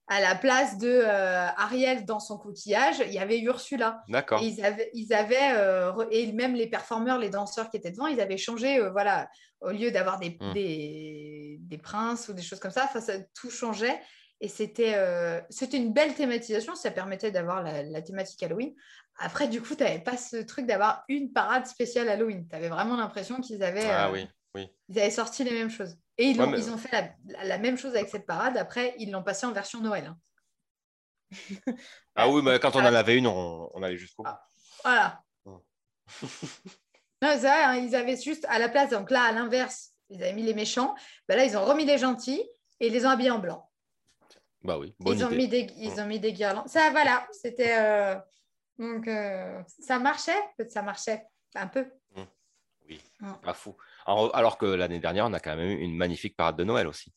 À 0.06 0.20
la 0.20 0.34
place 0.34 0.78
de 0.78 0.88
euh, 0.88 1.47
Ariel 1.56 2.05
dans 2.05 2.18
son 2.18 2.36
coquillage, 2.38 3.01
il 3.06 3.12
y 3.12 3.18
avait 3.18 3.38
Ursula. 3.38 4.02
D'accord. 4.09 4.42
Et 4.42 4.47
ils 4.47 4.64
avaient, 4.64 4.90
ils 4.92 5.12
avaient 5.12 5.52
euh, 5.55 5.92
re- 5.92 6.09
et 6.10 6.32
même 6.32 6.55
les 6.55 6.66
performeurs, 6.68 7.18
les 7.18 7.30
danseurs 7.30 7.70
qui 7.70 7.76
étaient 7.76 7.92
devant, 7.92 8.09
ils 8.09 8.20
avaient 8.20 8.36
changé, 8.36 8.78
euh, 8.78 8.90
voilà, 8.90 9.28
au 9.60 9.70
lieu 9.70 9.90
d'avoir 9.92 10.18
des, 10.18 10.36
Mm. 10.40 10.52
des, 10.52 11.59
des 11.60 11.78
princes 11.78 12.28
ou 12.28 12.32
des 12.32 12.42
choses 12.42 12.59
comme 12.60 12.72
ça, 12.72 12.88
ça 12.88 13.14
tout 13.34 13.51
changeait. 13.51 14.01
Et 14.42 14.48
c'était 14.48 14.94
euh, 14.94 15.40
c'était 15.50 15.76
une 15.76 15.92
belle 15.92 16.14
thématisation, 16.14 16.74
ça 16.74 16.90
permettait 16.90 17.30
d'avoir 17.30 17.62
la, 17.62 17.82
la 17.82 18.02
thématique 18.02 18.42
Halloween. 18.42 18.74
Après, 19.18 19.48
du 19.48 19.60
coup, 19.60 19.74
tu 19.74 19.82
n'avais 19.84 19.98
pas 19.98 20.16
ce 20.16 20.36
truc 20.38 20.64
d'avoir 20.66 21.04
une 21.08 21.30
parade 21.32 21.66
spéciale 21.66 22.08
Halloween. 22.08 22.48
Tu 22.48 22.56
avais 22.56 22.68
vraiment 22.70 22.96
l'impression 22.96 23.40
qu'ils 23.40 23.62
avaient, 23.62 23.84
Ah 23.84 24.08
euh, 24.08 24.12
oui, 24.12 24.26
oui. 24.54 24.68
ils 24.88 24.98
avaient 24.98 25.10
sorti 25.10 25.44
les 25.44 25.50
mêmes 25.52 25.68
choses. 25.70 25.94
Et 26.16 26.24
ils, 26.30 26.40
Ouais, 26.40 26.46
mais- 26.46 26.58
ils 26.58 26.70
ont 26.70 26.78
fait 26.78 26.90
la, 26.92 27.10
la- 27.38 27.44
la 27.44 27.58
même 27.58 27.76
chose 27.76 27.94
avec 27.94 28.08
cette 28.08 28.24
parade. 28.26 28.56
Après, 28.56 28.94
ils 28.98 29.10
l'ont 29.10 29.22
passée 29.22 29.44
en 29.46 29.52
version 29.52 29.80
Noël. 29.80 30.06
hein. 30.06 30.18
Ah 32.16 32.28
oui, 32.28 32.40
mais 32.42 32.58
quand 32.58 32.74
on 32.76 32.80
en 32.80 32.84
avait 32.94 33.16
une, 33.18 33.26
on, 33.26 33.70
on 33.74 33.82
allait 33.82 33.96
jusqu'au 33.96 34.22
bout. 34.22 34.30
Ah. 34.30 34.42
Voilà. 34.82 35.22
Non, 37.22 37.28
c'est 37.32 37.40
vrai, 37.40 37.62
hein, 37.64 37.74
ils 37.76 37.94
avaient 37.94 38.16
juste 38.16 38.46
à 38.48 38.58
la 38.58 38.70
place, 38.70 38.88
donc 38.90 39.10
là, 39.10 39.24
à 39.24 39.32
l'inverse, 39.32 39.90
ils 40.08 40.22
avaient 40.22 40.32
mis 40.32 40.42
les 40.42 40.54
méchants. 40.54 40.94
Ben 41.28 41.36
là, 41.36 41.44
ils 41.44 41.54
ont 41.54 41.64
remis 41.66 41.84
les 41.84 41.98
gentils 41.98 42.42
et 42.80 42.86
ils 42.86 42.92
les 42.94 43.04
ont 43.04 43.10
habillés 43.10 43.30
en 43.30 43.38
blanc. 43.38 43.69
Bah 44.62 44.78
oui, 44.78 44.94
bonne 44.98 45.16
ils, 45.18 45.24
ont 45.24 45.30
mis 45.30 45.48
des, 45.48 45.66
ils 45.76 46.00
ont 46.00 46.06
mis 46.06 46.20
des 46.20 46.32
guirlandes. 46.32 46.68
Ça, 46.68 46.90
voilà, 46.90 47.26
c'était. 47.32 47.78
euh, 47.78 48.16
Donc, 48.78 49.08
euh, 49.08 49.62
ça 49.80 49.98
marchait, 49.98 50.40
ça 50.68 50.82
marchait 50.82 51.26
un 51.54 51.66
peu. 51.66 51.86
Oui, 52.88 53.00
Mm. 53.20 53.34
pas 53.42 53.54
fou. 53.54 53.76
Alors, 54.04 54.34
alors 54.34 54.58
que 54.58 54.66
l'année 54.66 54.98
dernière, 54.98 55.26
on 55.26 55.32
a 55.32 55.38
quand 55.40 55.54
même 55.54 55.68
eu 55.70 55.78
une 55.80 55.96
magnifique 55.96 56.36
parade 56.36 56.56
de 56.56 56.64
Noël 56.64 56.88
aussi. 56.88 57.12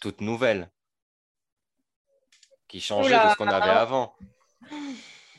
Toute 0.00 0.20
nouvelle. 0.20 0.70
Qui 2.68 2.80
changeait 2.80 3.14
Oula. 3.14 3.26
de 3.26 3.30
ce 3.30 3.36
qu'on 3.36 3.46
avait 3.48 3.70
avant. 3.70 4.14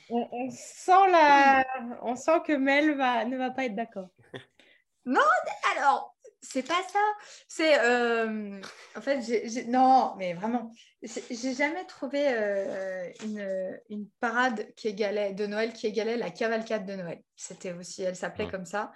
On, 0.10 0.28
on 0.32 0.50
sent 0.50 1.12
la... 1.12 1.66
on 2.02 2.16
sent 2.16 2.42
que 2.48 2.54
Mel 2.54 2.96
va... 2.98 3.26
ne 3.26 3.38
va 3.38 3.52
pas 3.52 3.66
être 3.66 3.76
d'accord. 3.76 4.10
Alors, 5.78 6.15
c'est 6.50 6.68
pas 6.68 6.82
ça. 6.92 7.00
C'est. 7.48 7.80
euh, 7.80 8.60
En 8.96 9.02
fait, 9.02 9.20
non, 9.68 10.14
mais 10.18 10.34
vraiment, 10.34 10.72
j'ai 11.02 11.54
jamais 11.54 11.86
trouvé 11.86 12.26
euh, 12.28 13.10
une, 13.24 13.80
une 13.90 14.08
parade 14.20 14.74
qui 14.76 14.88
égalait, 14.90 15.34
de 15.34 15.46
Noël 15.46 15.74
qui 15.74 15.88
égalait 15.88 16.18
la 16.18 16.30
cavalcade 16.30 16.86
de 16.86 16.96
Noël. 16.96 17.22
C'était 17.36 17.74
aussi, 17.74 18.04
elle 18.04 18.16
s'appelait 18.16 18.48
Mm. 18.48 18.52
comme 18.52 18.66
ça. 18.66 18.92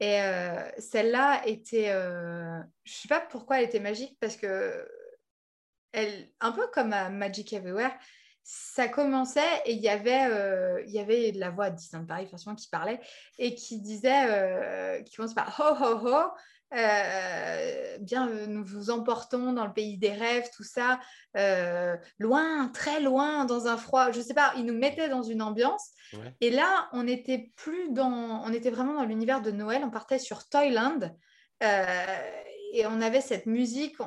Et 0.00 0.20
euh, 0.20 0.68
celle-là 0.78 1.42
était. 1.46 1.92
Je 2.84 2.92
sais 2.92 3.08
pas 3.08 3.20
pourquoi 3.20 3.58
elle 3.58 3.64
était 3.66 3.80
magique, 3.80 4.16
parce 4.20 4.36
que. 4.36 4.86
Elle, 5.96 6.28
un 6.40 6.50
peu 6.50 6.66
comme 6.72 6.92
à 6.92 7.08
Magic 7.08 7.52
Everywhere, 7.52 7.92
ça 8.42 8.88
commençait 8.88 9.62
et 9.64 9.74
il 9.74 9.80
y 9.80 9.88
avait, 9.88 10.26
euh, 10.28 10.82
il 10.86 10.92
y 10.92 10.98
avait 10.98 11.30
de 11.30 11.38
la 11.38 11.50
voix 11.50 11.70
de 11.70 11.76
Disneyland 11.76 12.04
Paris, 12.06 12.26
forcément, 12.26 12.56
qui 12.56 12.68
parlait 12.68 13.00
et 13.38 13.54
qui 13.54 13.80
disait, 13.80 14.26
euh, 14.28 15.02
qui 15.02 15.14
commence 15.14 15.34
par 15.34 15.54
ho 15.60 15.84
ho 15.84 16.08
ho, 16.08 16.30
euh, 16.76 17.98
bien, 18.00 18.28
euh, 18.28 18.46
nous 18.46 18.64
vous 18.64 18.90
emportons 18.90 19.52
dans 19.52 19.66
le 19.66 19.72
pays 19.72 19.98
des 19.98 20.12
rêves, 20.12 20.48
tout 20.54 20.64
ça, 20.64 21.00
euh, 21.36 21.96
loin, 22.18 22.68
très 22.68 23.00
loin, 23.00 23.44
dans 23.44 23.66
un 23.66 23.76
froid, 23.76 24.10
je 24.12 24.20
sais 24.20 24.34
pas, 24.34 24.52
ils 24.56 24.64
nous 24.64 24.74
mettaient 24.78 25.08
dans 25.08 25.22
une 25.22 25.42
ambiance. 25.42 25.90
Ouais. 26.12 26.34
Et 26.40 26.50
là, 26.50 26.88
on 26.92 27.06
était 27.06 27.52
plus 27.56 27.90
dans, 27.90 28.42
on 28.44 28.52
était 28.52 28.70
vraiment 28.70 28.94
dans 28.94 29.04
l'univers 29.04 29.40
de 29.42 29.50
Noël, 29.50 29.82
on 29.84 29.90
partait 29.90 30.18
sur 30.18 30.48
Toyland. 30.48 31.00
et 32.76 32.86
on 32.86 33.00
avait 33.00 33.20
cette 33.20 33.46
musique, 33.46 33.94
on- 34.00 34.04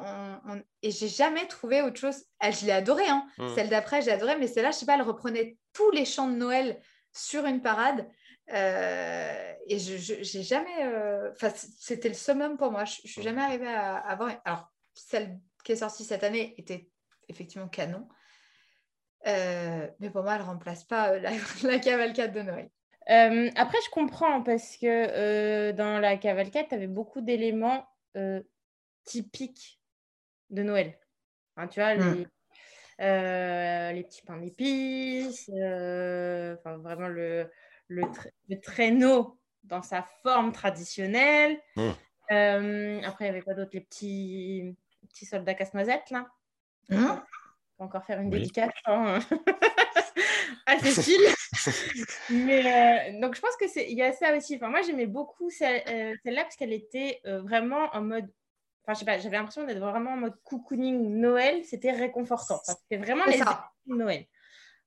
on- 0.52 0.62
et 0.82 0.92
j'ai 0.92 1.08
jamais 1.08 1.48
trouvé 1.48 1.82
autre 1.82 1.98
chose. 2.00 2.18
Ah, 2.42 2.52
je 2.52 2.66
l'ai 2.66 2.74
adorée, 2.74 3.08
hein. 3.08 3.26
Mm. 3.38 3.56
celle 3.56 3.70
d'après, 3.70 4.02
j'ai 4.02 4.12
adoré, 4.12 4.36
mais 4.38 4.48
celle-là, 4.48 4.72
je 4.72 4.78
sais 4.80 4.86
pas, 4.86 4.96
elle 4.96 5.02
reprenait 5.04 5.58
tous 5.72 5.90
les 5.92 6.04
chants 6.04 6.28
de 6.28 6.36
Noël 6.36 6.78
sur 7.14 7.46
une 7.46 7.62
parade. 7.62 8.08
Euh, 8.54 9.54
et 9.68 9.80
je 9.80 9.98
j'ai 9.98 10.44
jamais. 10.44 10.84
euh, 10.86 11.32
Enfin, 11.32 11.50
c'était 11.56 12.08
le 12.10 12.14
summum 12.16 12.58
pour 12.58 12.72
moi. 12.72 12.86
Je, 12.86 13.02
je 13.04 13.12
suis 13.12 13.22
jamais 13.22 13.42
arrivée 13.42 13.68
à, 13.68 13.96
à 13.98 14.12
avoir. 14.12 14.40
Alors, 14.46 14.72
celle 14.94 15.40
qui 15.64 15.74
est 15.74 15.78
sortie 15.78 16.04
cette 16.06 16.24
année 16.24 16.56
était 16.58 16.90
effectivement 17.28 17.68
canon. 17.68 18.08
Euh, 19.26 19.88
mais 20.00 20.10
pour 20.10 20.24
moi, 20.24 20.36
elle 20.36 20.42
remplace 20.44 20.84
pas 20.86 21.18
la, 21.20 21.32
la 21.64 21.80
cavalcade 21.80 22.34
de 22.34 22.42
Noël. 22.42 22.70
Après, 23.56 23.78
je 23.86 23.90
comprends 23.90 24.44
parce 24.44 24.78
que 24.78 25.72
dans 25.72 26.00
la 26.00 26.18
cavalcade, 26.18 26.68
tu 26.70 26.76
avais 26.76 26.88
beaucoup 26.88 27.22
d'éléments 27.22 27.88
typiques 29.04 29.82
de 30.50 30.64
Noël. 30.64 30.98
Hein, 31.58 31.68
tu 31.68 31.80
vois, 31.80 31.96
Mm. 31.96 32.26
les, 33.00 33.94
les 33.94 34.04
petits 34.04 34.22
pains 34.24 34.38
d'épices, 34.38 35.50
enfin, 35.50 36.78
vraiment 36.78 37.08
le, 37.08 37.50
le, 37.88 38.04
tra- 38.04 38.32
le 38.50 38.60
traîneau 38.60 39.40
dans 39.64 39.82
sa 39.82 40.04
forme 40.24 40.52
traditionnelle. 40.52 41.60
Mm. 41.76 41.90
Euh, 42.32 43.02
après, 43.04 43.26
il 43.26 43.28
y 43.28 43.32
avait 43.32 43.42
quoi 43.42 43.54
d'autre 43.54 43.72
Les 43.74 43.82
petits, 43.82 44.76
petits 45.10 45.26
soldats 45.26 45.54
casse-noisette, 45.54 46.10
là? 46.12 46.28
Hein? 46.90 47.24
On 47.80 47.84
va 47.84 47.88
encore 47.88 48.06
faire 48.06 48.20
une 48.20 48.34
Oui. 48.34 48.40
dédicace 48.40 48.72
hein, 48.86 49.20
à 50.66 50.80
Cécile. 50.80 51.22
Mais 52.30 53.12
euh, 53.14 53.22
donc, 53.22 53.36
je 53.36 53.42
pense 53.42 53.56
que 53.58 53.68
c'est 53.68 53.90
il 53.90 53.98
y 53.98 54.04
a 54.04 54.12
ça 54.14 54.36
aussi. 54.36 54.56
Enfin, 54.56 54.70
moi, 54.70 54.82
j'aimais 54.82 55.06
beaucoup 55.06 55.50
celle, 55.50 55.84
euh, 55.88 56.16
celle-là 56.24 56.44
parce 56.44 56.56
qu'elle 56.56 56.74
était 56.74 57.22
vraiment 57.26 57.90
en 57.94 58.02
mode. 58.02 58.28
Enfin, 58.84 58.94
je 58.94 59.00
sais 59.00 59.06
pas, 59.06 59.18
j'avais 59.20 59.36
l'impression 59.36 59.66
d'être 59.66 59.80
vraiment 59.80 60.12
en 60.12 60.18
mode 60.18 60.36
cocooning 60.44 61.20
Noël. 61.20 61.64
C'était 61.66 61.92
réconfortant. 61.92 62.56
Enfin, 62.56 62.78
c'était 62.82 63.04
vraiment 63.04 63.26
les 63.26 63.42
Noël. 63.86 64.26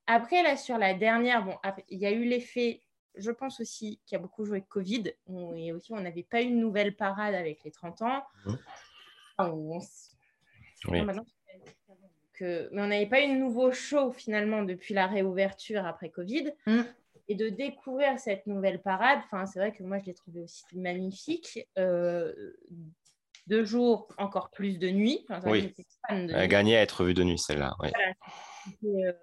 Après, 0.07 0.41
là, 0.43 0.57
sur 0.57 0.77
la 0.79 0.93
dernière, 0.95 1.43
bon, 1.45 1.55
après, 1.63 1.85
il 1.89 1.99
y 1.99 2.05
a 2.05 2.11
eu 2.11 2.23
l'effet. 2.23 2.81
Je 3.15 3.31
pense 3.31 3.59
aussi 3.59 3.99
qu'il 4.05 4.15
y 4.15 4.19
a 4.19 4.21
beaucoup 4.21 4.45
joué 4.45 4.57
avec 4.57 4.69
Covid. 4.69 5.13
On- 5.27 5.55
et 5.55 5.71
aussi, 5.71 5.91
on 5.93 5.99
n'avait 5.99 6.23
pas 6.23 6.41
eu 6.41 6.45
une 6.45 6.59
nouvelle 6.59 6.95
parade 6.95 7.35
avec 7.35 7.63
les 7.63 7.71
30 7.71 8.01
ans. 8.01 8.23
On 9.37 9.79
Oui. 10.87 11.01
non, 11.01 11.13
donc, 11.13 11.27
euh, 12.41 12.69
mais 12.71 12.81
on 12.81 12.87
n'avait 12.87 13.05
pas 13.07 13.21
eu 13.21 13.27
de 13.33 13.37
nouveau 13.39 13.71
show 13.71 14.11
finalement 14.11 14.63
depuis 14.63 14.93
la 14.93 15.07
réouverture 15.07 15.85
après 15.85 16.09
Covid. 16.09 16.51
Mm. 16.65 16.81
Et 17.27 17.35
de 17.35 17.49
découvrir 17.49 18.19
cette 18.19 18.45
nouvelle 18.47 18.81
parade, 18.81 19.19
c'est 19.45 19.59
vrai 19.59 19.71
que 19.71 19.83
moi 19.83 19.99
je 19.99 20.05
l'ai 20.05 20.13
trouvée 20.13 20.41
aussi 20.41 20.63
magnifique. 20.73 21.67
Euh, 21.77 22.33
de 23.47 23.63
jour, 23.63 24.07
encore 24.17 24.49
plus 24.51 24.77
de 24.77 24.89
nuit. 24.89 25.25
Oui. 25.45 25.73
fan 26.07 26.27
de 26.27 26.31
Elle 26.31 26.35
a 26.37 26.41
nuit. 26.41 26.47
gagné 26.47 26.77
à 26.77 26.81
être 26.81 27.03
vue 27.03 27.13
de 27.13 27.23
nuit, 27.23 27.37
celle-là. 27.39 27.75
oui. 27.79 27.89
Euh, 28.85 29.13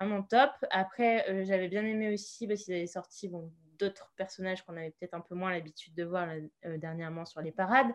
vraiment 0.00 0.22
top. 0.22 0.50
Après, 0.70 1.28
euh, 1.30 1.44
j'avais 1.44 1.68
bien 1.68 1.84
aimé 1.84 2.12
aussi 2.12 2.46
parce 2.46 2.64
qu'ils 2.64 2.74
avaient 2.74 2.86
sorti 2.86 3.28
bon, 3.28 3.52
d'autres 3.78 4.12
personnages 4.16 4.62
qu'on 4.62 4.76
avait 4.76 4.90
peut-être 4.90 5.14
un 5.14 5.20
peu 5.20 5.34
moins 5.34 5.50
l'habitude 5.50 5.94
de 5.94 6.04
voir 6.04 6.26
là, 6.26 6.34
euh, 6.64 6.78
dernièrement 6.78 7.26
sur 7.26 7.40
les 7.42 7.52
parades. 7.52 7.88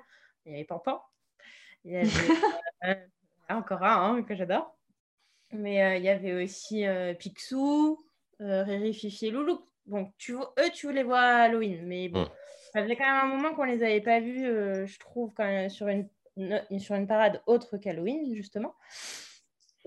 Il 0.46 0.52
y 0.52 0.56
avait 0.56 0.64
Pampan. 0.66 1.02
Il 1.84 1.94
y 1.94 1.98
avait 1.98 2.08
euh, 2.86 2.96
encore 3.50 3.84
un 3.84 4.16
hein, 4.18 4.24
que 4.24 4.36
j'adore. 4.36 4.78
Mais 5.52 5.84
euh, 5.84 5.98
il 5.98 6.04
y 6.04 6.10
avait 6.10 6.44
aussi 6.44 6.86
euh, 6.86 7.14
Picsou, 7.14 8.06
euh, 8.42 8.64
Riri, 8.64 8.94
Fifi 8.94 9.28
et 9.28 9.32
Loulou. 9.32 9.68
Bon, 9.86 10.12
tu, 10.18 10.34
eux, 10.36 10.70
tu 10.74 10.92
les 10.92 11.04
vois 11.04 11.20
à 11.20 11.44
Halloween. 11.44 11.86
Mais 11.86 12.10
bon, 12.10 12.28
ça 12.74 12.82
faisait 12.84 12.96
quand 12.96 13.06
même 13.06 13.32
un 13.32 13.36
moment 13.36 13.54
qu'on 13.56 13.64
les 13.64 13.84
avait 13.84 14.02
pas 14.02 14.20
vus, 14.20 14.46
euh, 14.46 14.86
je 14.86 15.00
trouve, 15.00 15.34
quand 15.36 15.46
même, 15.46 15.70
sur 15.70 15.88
une, 15.88 16.10
une- 16.38 16.80
sur 16.80 16.96
une 16.96 17.08
parade 17.08 17.42
autre 17.46 17.78
qu'Halloween, 17.78 18.34
justement. 18.36 18.74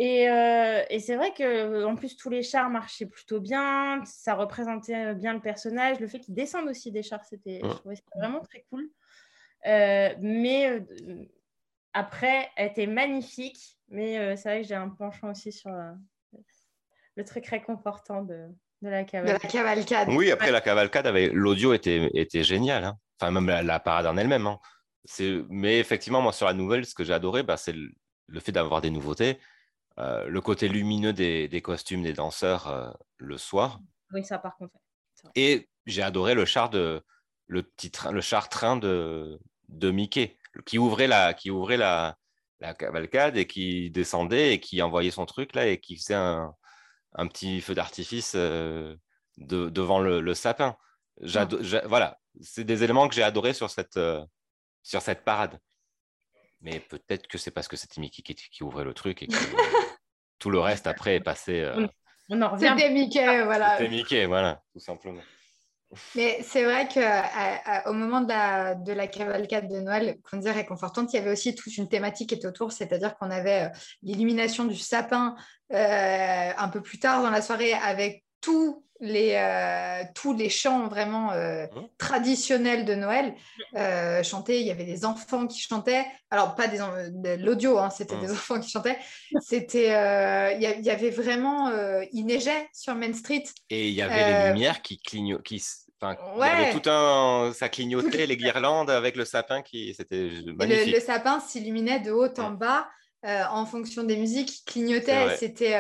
Et, 0.01 0.31
euh, 0.31 0.83
et 0.91 1.01
c'est 1.01 1.17
vrai 1.17 1.33
que 1.35 1.85
en 1.85 1.97
plus 1.97 2.17
tous 2.17 2.31
les 2.31 2.43
chars 2.45 2.71
marchaient 2.71 3.07
plutôt 3.07 3.41
bien, 3.41 4.01
ça 4.05 4.35
représentait 4.35 5.15
bien 5.15 5.35
le 5.35 5.41
personnage. 5.41 5.99
Le 5.99 6.07
fait 6.07 6.21
qu'ils 6.21 6.35
descendent 6.35 6.69
aussi 6.69 6.93
des 6.93 7.03
chars, 7.03 7.25
c'était, 7.25 7.61
vraiment 8.15 8.41
très 8.41 8.65
cool. 8.71 8.89
Euh, 9.67 10.15
mais 10.21 10.71
euh, 10.71 10.81
après, 11.93 12.49
elle 12.57 12.69
était 12.69 12.87
magnifique. 12.87 13.77
Mais 13.89 14.19
euh, 14.19 14.37
c'est 14.37 14.49
vrai 14.51 14.63
que 14.63 14.69
j'ai 14.69 14.75
un 14.77 14.89
penchant 14.91 15.31
aussi 15.31 15.51
sur 15.51 15.71
euh, 15.73 15.91
le 17.17 17.25
truc 17.25 17.47
réconfortant 17.47 18.23
de, 18.23 18.47
de 18.83 18.89
la 18.89 19.03
De 19.03 19.11
cavale. 19.11 19.33
la 19.33 19.49
cavalcade. 19.49 20.09
Oui, 20.11 20.31
après 20.31 20.53
la 20.53 20.61
cavalcade, 20.61 21.07
l'audio 21.33 21.73
était, 21.73 22.09
était 22.15 22.45
génial. 22.45 22.85
hein. 22.85 22.97
Enfin, 23.21 23.33
même 23.33 23.49
la, 23.49 23.65
la 23.65 23.81
parade 23.81 24.07
en 24.07 24.17
elle-même. 24.17 24.47
hein. 24.47 24.61
Mais 25.49 25.81
effectivement, 25.81 26.21
moi, 26.21 26.33
sur 26.33 26.47
la 26.47 26.53
nouvelle, 26.53 26.85
ce 26.87 26.95
que 26.95 27.03
j'ai 27.03 27.15
adoré, 27.15 27.43
bah, 27.43 27.57
c'est 27.57 27.73
le, 27.73 27.91
le 28.29 28.41
fait 28.41 28.53
d'avoir 28.53 28.81
des 28.81 28.91
nouveautés. 28.91 29.39
Euh, 29.99 30.27
le 30.27 30.41
côté 30.41 30.69
lumineux 30.69 31.13
des, 31.13 31.49
des 31.49 31.61
costumes 31.63 32.03
des 32.03 32.13
danseurs 32.13 32.69
euh, 32.69 32.91
le 33.17 33.37
soir. 33.37 33.81
Oui, 34.13 34.25
ça 34.25 34.39
par 34.39 34.57
contre. 34.57 34.75
Et 35.35 35.69
j'ai 35.87 36.03
adoré 36.03 36.35
le 36.35 36.45
char 36.45 36.71
de 36.71 37.03
le 37.49 37.63
petit 37.63 37.91
train, 37.91 38.13
le 38.13 38.21
char 38.21 38.49
train 38.49 38.77
de, 38.77 39.41
de 39.69 39.91
Mickey, 39.91 40.37
qui 40.67 40.79
ouvrait 40.79 41.09
la, 41.09 41.35
qui 41.35 41.51
ouvrait 41.51 41.77
la, 41.79 42.17
la 42.61 42.75
cavalcade 42.75 43.37
et 43.37 43.47
qui 43.47 43.91
descendait 43.91 44.55
et 44.55 44.61
qui 44.61 44.81
envoyait 44.83 45.11
son 45.11 45.27
truc 45.27 45.55
là 45.55 45.67
et 45.67 45.81
qui 45.81 45.97
faisait 45.97 46.15
un, 46.15 46.55
un 47.15 47.27
petit 47.27 47.61
feu 47.61 47.75
d'artifice 47.75 48.35
euh, 48.37 48.95
de- 49.39 49.69
devant 49.71 49.99
le, 49.99 50.21
le 50.21 50.35
sapin. 50.35 50.77
voilà, 51.87 52.19
c'est 52.41 52.65
des 52.65 52.85
éléments 52.85 53.09
que 53.09 53.15
j'ai 53.17 53.25
adorés 53.25 53.55
sur 53.55 53.69
cette, 53.71 53.99
sur 54.85 55.03
cette 55.03 55.25
parade. 55.25 55.59
Mais 56.61 56.81
peut-être 56.81 57.27
que 57.27 57.39
c'est 57.39 57.51
parce 57.51 57.69
que 57.69 57.77
c'était 57.77 58.01
Mickey 58.01 58.23
qui, 58.23 58.63
ouvrait 58.63 58.85
le 58.85 58.95
truc 58.95 59.23
et 59.23 59.27
que 59.27 59.35
tout 60.39 60.51
le 60.51 60.59
reste 60.59 60.87
après 60.87 61.17
est 61.17 61.21
passé. 61.21 61.71
C'était 62.59 62.91
Mickey, 62.91 63.45
voilà. 63.45 63.77
C'était 63.79 63.91
Mickey, 63.91 64.27
voilà, 64.27 64.63
tout 64.73 64.81
simplement. 64.81 65.23
Mais 66.15 66.41
c'est 66.43 66.65
vrai 66.65 66.87
qu'au 66.87 67.93
moment 67.95 68.21
de 68.21 68.29
la, 68.29 68.75
de 68.75 68.93
la 68.93 69.07
cavalcade 69.07 69.69
de 69.69 69.81
Noël, 69.81 70.19
qu'on 70.23 70.37
disait 70.37 70.53
réconfortante, 70.53 71.13
il 71.13 71.17
y 71.17 71.19
avait 71.19 71.31
aussi 71.31 71.55
toute 71.55 71.75
une 71.79 71.89
thématique 71.89 72.29
qui 72.29 72.35
était 72.35 72.47
autour, 72.47 72.73
c'est-à-dire 72.73 73.17
qu'on 73.17 73.31
avait 73.31 73.65
euh, 73.65 73.69
l'illumination 74.03 74.67
du 74.67 74.77
sapin 74.77 75.35
euh, 75.73 76.51
un 76.57 76.69
peu 76.69 76.83
plus 76.83 76.99
tard 76.99 77.23
dans 77.23 77.31
la 77.31 77.41
soirée 77.41 77.73
avec 77.73 78.25
tous 78.43 78.85
les, 79.01 79.35
euh, 79.35 80.03
tous 80.15 80.35
les 80.35 80.49
chants 80.49 80.89
vraiment 80.89 81.33
mmh. 81.33 81.69
traditionnels 81.99 82.85
de 82.85 82.95
Noël 82.95 83.35
chantés. 84.25 84.61
Il 84.61 84.67
y 84.67 84.71
avait 84.71 84.85
des 84.85 85.05
enfants 85.05 85.47
qui 85.47 85.61
chantaient. 85.61 86.05
Alors, 86.31 86.55
pas 86.55 86.69
des, 86.69 86.79
de 86.79 87.43
l'audio, 87.43 87.79
hein, 87.79 87.91
c'était 87.91 88.17
mmh. 88.17 88.21
des 88.21 88.31
enfants 88.33 88.61
qui 88.61 88.71
chantaient. 88.71 88.99
C'était, 89.41 89.89
il 90.57 90.85
y, 90.85 90.91
avait 90.91 91.11
vraiment, 91.11 91.71
il 92.13 92.27
neigeait 92.27 92.69
sur 92.73 92.95
Main 92.95 93.13
Street. 93.13 93.45
Et 93.71 93.89
il 93.89 93.95
y 93.95 94.03
avait 94.03 94.45
les 94.45 94.53
lumières 94.53 94.83
qui 94.83 94.99
clignotent, 94.99 95.43
qui 95.43 95.63
Enfin, 96.01 96.17
il 96.37 96.39
y 96.39 96.43
avait 96.45 96.81
tout 96.81 96.89
un, 96.89 97.53
ça 97.53 97.69
clignotait 97.69 98.27
les 98.27 98.37
guirlandes 98.37 98.89
avec 98.89 99.17
le 99.17 99.25
sapin 99.25 99.63
qui, 99.63 99.95
c'était 99.95 100.31
magnifique. 100.57 100.95
Le, 100.95 101.01
sapin 101.01 101.41
s'illuminait 101.41 101.99
de 101.99 102.13
haut 102.13 102.33
en 102.39 102.53
bas 102.53 102.89
en 103.25 103.67
fonction 103.67 104.05
des 104.05 104.17
musiques 104.17 104.49
qui 104.49 104.65
clignotaient. 104.65 105.37
C'était, 105.37 105.77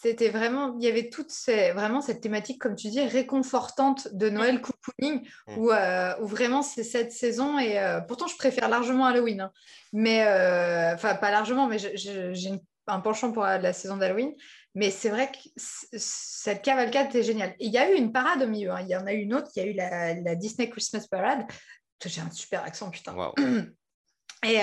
c'était 0.00 0.28
vraiment, 0.28 0.76
il 0.78 0.84
y 0.84 0.88
avait 0.88 1.10
toute 1.10 1.30
ces, 1.30 1.72
vraiment 1.72 2.00
cette 2.00 2.20
thématique, 2.20 2.60
comme 2.60 2.76
tu 2.76 2.88
dis, 2.88 3.00
réconfortante 3.00 4.14
de 4.14 4.30
Noël 4.30 4.58
mm. 4.58 4.60
cocooning, 4.60 5.28
mm. 5.48 5.58
où, 5.58 5.72
euh, 5.72 6.14
où, 6.20 6.26
vraiment 6.26 6.62
c'est 6.62 6.84
cette 6.84 7.10
saison. 7.10 7.58
Et 7.58 7.80
euh, 7.80 8.00
pourtant, 8.00 8.28
je 8.28 8.36
préfère 8.36 8.68
largement 8.68 9.06
Halloween. 9.06 9.40
Hein. 9.40 9.52
Mais, 9.92 10.24
euh, 10.24 10.94
enfin, 10.94 11.16
pas 11.16 11.32
largement, 11.32 11.66
mais 11.66 11.78
j'ai 11.78 12.50
un 12.86 13.00
penchant 13.00 13.32
pour 13.32 13.42
la, 13.42 13.72
saison 13.72 13.96
d'Halloween. 13.96 14.34
Mais 14.76 14.92
c'est 14.92 15.08
vrai 15.08 15.32
que 15.32 15.38
cette 15.56 16.62
cavalcade 16.62 17.08
était 17.08 17.24
géniale. 17.24 17.56
il 17.58 17.72
y 17.72 17.78
a 17.78 17.90
eu 17.90 17.96
une 17.96 18.12
parade 18.12 18.42
au 18.42 18.46
milieu. 18.46 18.70
Hein. 18.70 18.82
Il 18.82 18.88
y 18.88 18.96
en 18.96 19.04
a 19.04 19.12
eu 19.12 19.22
une 19.22 19.34
autre. 19.34 19.50
Il 19.56 19.62
y 19.64 19.66
a 19.66 19.68
eu 19.68 19.74
la, 20.22 20.34
Disney 20.36 20.70
Christmas 20.70 21.06
Parade. 21.10 21.44
J'ai 22.04 22.20
un 22.20 22.30
super 22.30 22.62
accent, 22.62 22.88
putain. 22.90 23.16
Et 24.46 24.60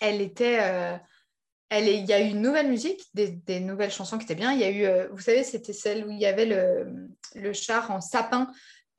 elle 0.00 0.22
était 0.22 0.98
il 1.78 2.04
y 2.04 2.12
a 2.12 2.20
eu 2.20 2.28
une 2.30 2.40
nouvelle 2.40 2.68
musique, 2.68 3.00
des, 3.14 3.60
nouvelles 3.60 3.92
chansons 3.92 4.18
qui 4.18 4.24
étaient 4.24 4.34
bien. 4.34 4.52
Il 4.52 4.58
y 4.58 4.64
a 4.64 4.70
eu, 4.70 4.84
euh, 4.84 5.08
vous 5.12 5.20
savez, 5.20 5.44
c'était 5.44 5.72
celle 5.72 6.04
où 6.04 6.10
il 6.10 6.18
y 6.18 6.26
avait 6.26 6.46
le, 6.46 7.52
char 7.52 7.90
en 7.90 8.00
sapin. 8.00 8.50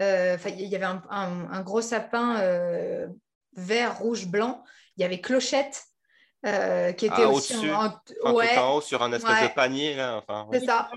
Euh, 0.01 0.37
il 0.47 0.67
y 0.67 0.75
avait 0.75 0.85
un, 0.85 1.61
gros 1.61 1.81
sapin 1.81 2.37
euh, 2.37 3.07
vert, 3.55 3.99
rouge, 3.99 4.27
blanc. 4.27 4.63
Il 4.97 5.01
y 5.01 5.03
avait 5.03 5.19
Clochette 5.19 5.83
qui 6.43 7.05
était 7.05 7.23
ah, 7.23 7.29
aussi 7.29 7.69
en, 7.69 7.93
en, 8.23 8.73
haut 8.73 8.81
sur 8.81 9.03
un 9.03 9.11
espèce 9.11 9.43
de 9.49 9.53
panier. 9.53 9.95
C'est 10.53 10.65
ça. 10.65 10.89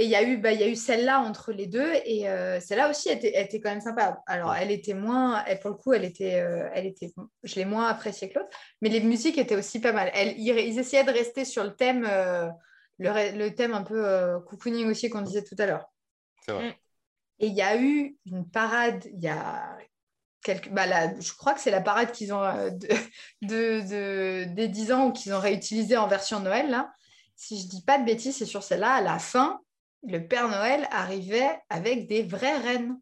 Et 0.00 0.04
il 0.04 0.10
y 0.10 0.14
a 0.14 0.22
eu, 0.22 0.36
bah, 0.36 0.54
eu 0.54 0.76
celle-là 0.76 1.18
entre 1.18 1.50
les 1.50 1.66
deux, 1.66 1.92
et 2.04 2.28
euh, 2.28 2.60
celle-là 2.60 2.88
aussi 2.88 3.08
était, 3.08 3.42
était 3.42 3.60
quand 3.60 3.70
même 3.70 3.80
sympa. 3.80 4.22
Alors, 4.28 4.54
elle 4.54 4.70
était 4.70 4.94
moins, 4.94 5.44
elle, 5.44 5.58
pour 5.58 5.70
le 5.70 5.76
coup, 5.76 5.92
elle 5.92 6.04
était, 6.04 6.38
euh, 6.40 6.68
elle 6.72 6.86
était, 6.86 7.12
je 7.42 7.56
l'ai 7.56 7.64
moins 7.64 7.88
appréciée 7.88 8.28
que 8.28 8.38
l'autre, 8.38 8.56
mais 8.80 8.90
les 8.90 9.00
musiques 9.00 9.38
étaient 9.38 9.56
aussi 9.56 9.80
pas 9.80 9.90
mal. 9.90 10.12
Elle, 10.14 10.38
ils, 10.38 10.78
essayaient 10.78 11.02
de 11.02 11.10
rester 11.10 11.44
sur 11.44 11.64
le 11.64 11.74
thème, 11.74 12.06
euh, 12.08 12.48
le, 13.00 13.48
thème 13.48 13.74
un 13.74 13.82
peu 13.82 14.38
cocooning 14.46 14.88
aussi 14.88 15.10
qu'on 15.10 15.22
disait 15.22 15.42
tout 15.42 15.56
à 15.58 15.66
l'heure. 15.66 15.92
C'est 16.46 16.52
vrai. 16.52 16.78
Et 17.40 17.48
il 17.48 17.54
y 17.54 17.62
a 17.62 17.76
eu 17.76 18.16
une 18.24 18.48
parade, 18.48 19.04
il 19.12 19.20
y 19.20 19.28
a 19.28 19.76
quelques, 20.44 20.70
bah 20.70 20.84
je 21.18 21.32
crois 21.32 21.54
que 21.54 21.60
c'est 21.60 21.72
la 21.72 21.80
parade 21.80 22.12
qu'ils 22.12 22.32
ont 22.32 22.40
de, 22.40 22.86
de, 23.42 24.44
des 24.54 24.68
10 24.68 24.92
ans 24.92 25.06
ou 25.08 25.12
qu'ils 25.12 25.34
ont 25.34 25.40
réutilisée 25.40 25.96
en 25.96 26.06
version 26.06 26.38
Noël 26.38 26.70
là. 26.70 26.92
Si 27.34 27.60
je 27.60 27.68
dis 27.68 27.82
pas 27.82 27.98
de 27.98 28.04
bêtises, 28.04 28.36
c'est 28.36 28.46
sur 28.46 28.62
celle-là. 28.62 28.94
À 28.94 29.00
la 29.00 29.18
fin, 29.18 29.60
le 30.06 30.26
Père 30.26 30.48
Noël 30.48 30.86
arrivait 30.90 31.60
avec 31.68 32.06
des 32.06 32.22
vraies 32.22 32.58
reines. 32.58 32.98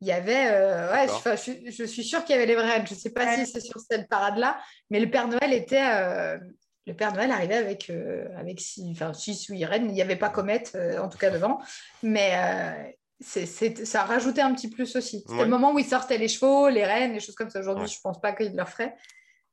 Il 0.00 0.08
y 0.08 0.12
avait, 0.12 0.48
euh, 0.50 0.92
ouais, 0.92 1.06
je, 1.06 1.84
suis 1.84 2.02
sûre 2.02 2.24
qu'il 2.24 2.34
y 2.34 2.38
avait 2.38 2.46
les 2.46 2.56
vraies 2.56 2.72
reines. 2.72 2.86
Je 2.86 2.94
ne 2.94 2.98
sais 2.98 3.10
pas 3.10 3.36
si 3.36 3.46
c'est 3.46 3.60
sur 3.60 3.78
cette 3.78 4.08
parade-là, 4.08 4.58
mais 4.90 4.98
le 4.98 5.08
Père 5.08 5.28
Noël 5.28 5.52
était, 5.52 5.84
euh, 5.84 6.38
le 6.86 6.94
Père 6.94 7.12
Noël 7.12 7.30
arrivait 7.30 7.56
avec, 7.56 7.88
euh, 7.88 8.26
avec 8.36 8.60
six, 8.60 8.90
enfin, 8.90 9.12
six 9.12 9.48
ou 9.48 9.52
huit 9.52 9.64
reines. 9.64 9.86
Il 9.86 9.92
n'y 9.92 10.02
avait 10.02 10.16
pas 10.16 10.30
comète, 10.30 10.76
en 10.98 11.08
tout 11.08 11.18
cas 11.18 11.30
devant, 11.30 11.60
mais 12.02 12.96
c'est, 13.20 13.46
ça 13.46 14.02
rajoutait 14.02 14.40
un 14.40 14.52
petit 14.54 14.68
plus 14.68 14.96
aussi. 14.96 15.24
C'était 15.28 15.44
le 15.44 15.50
moment 15.50 15.72
où 15.72 15.78
ils 15.78 15.84
sortaient 15.84 16.18
les 16.18 16.28
chevaux, 16.28 16.68
les 16.68 16.84
reines, 16.84 17.12
les 17.12 17.20
choses 17.20 17.36
comme 17.36 17.50
ça. 17.50 17.60
Aujourd'hui, 17.60 17.86
je 17.86 17.96
ne 17.98 18.02
pense 18.02 18.20
pas 18.20 18.32
qu'ils 18.32 18.56
le 18.56 18.64
feraient, 18.64 18.96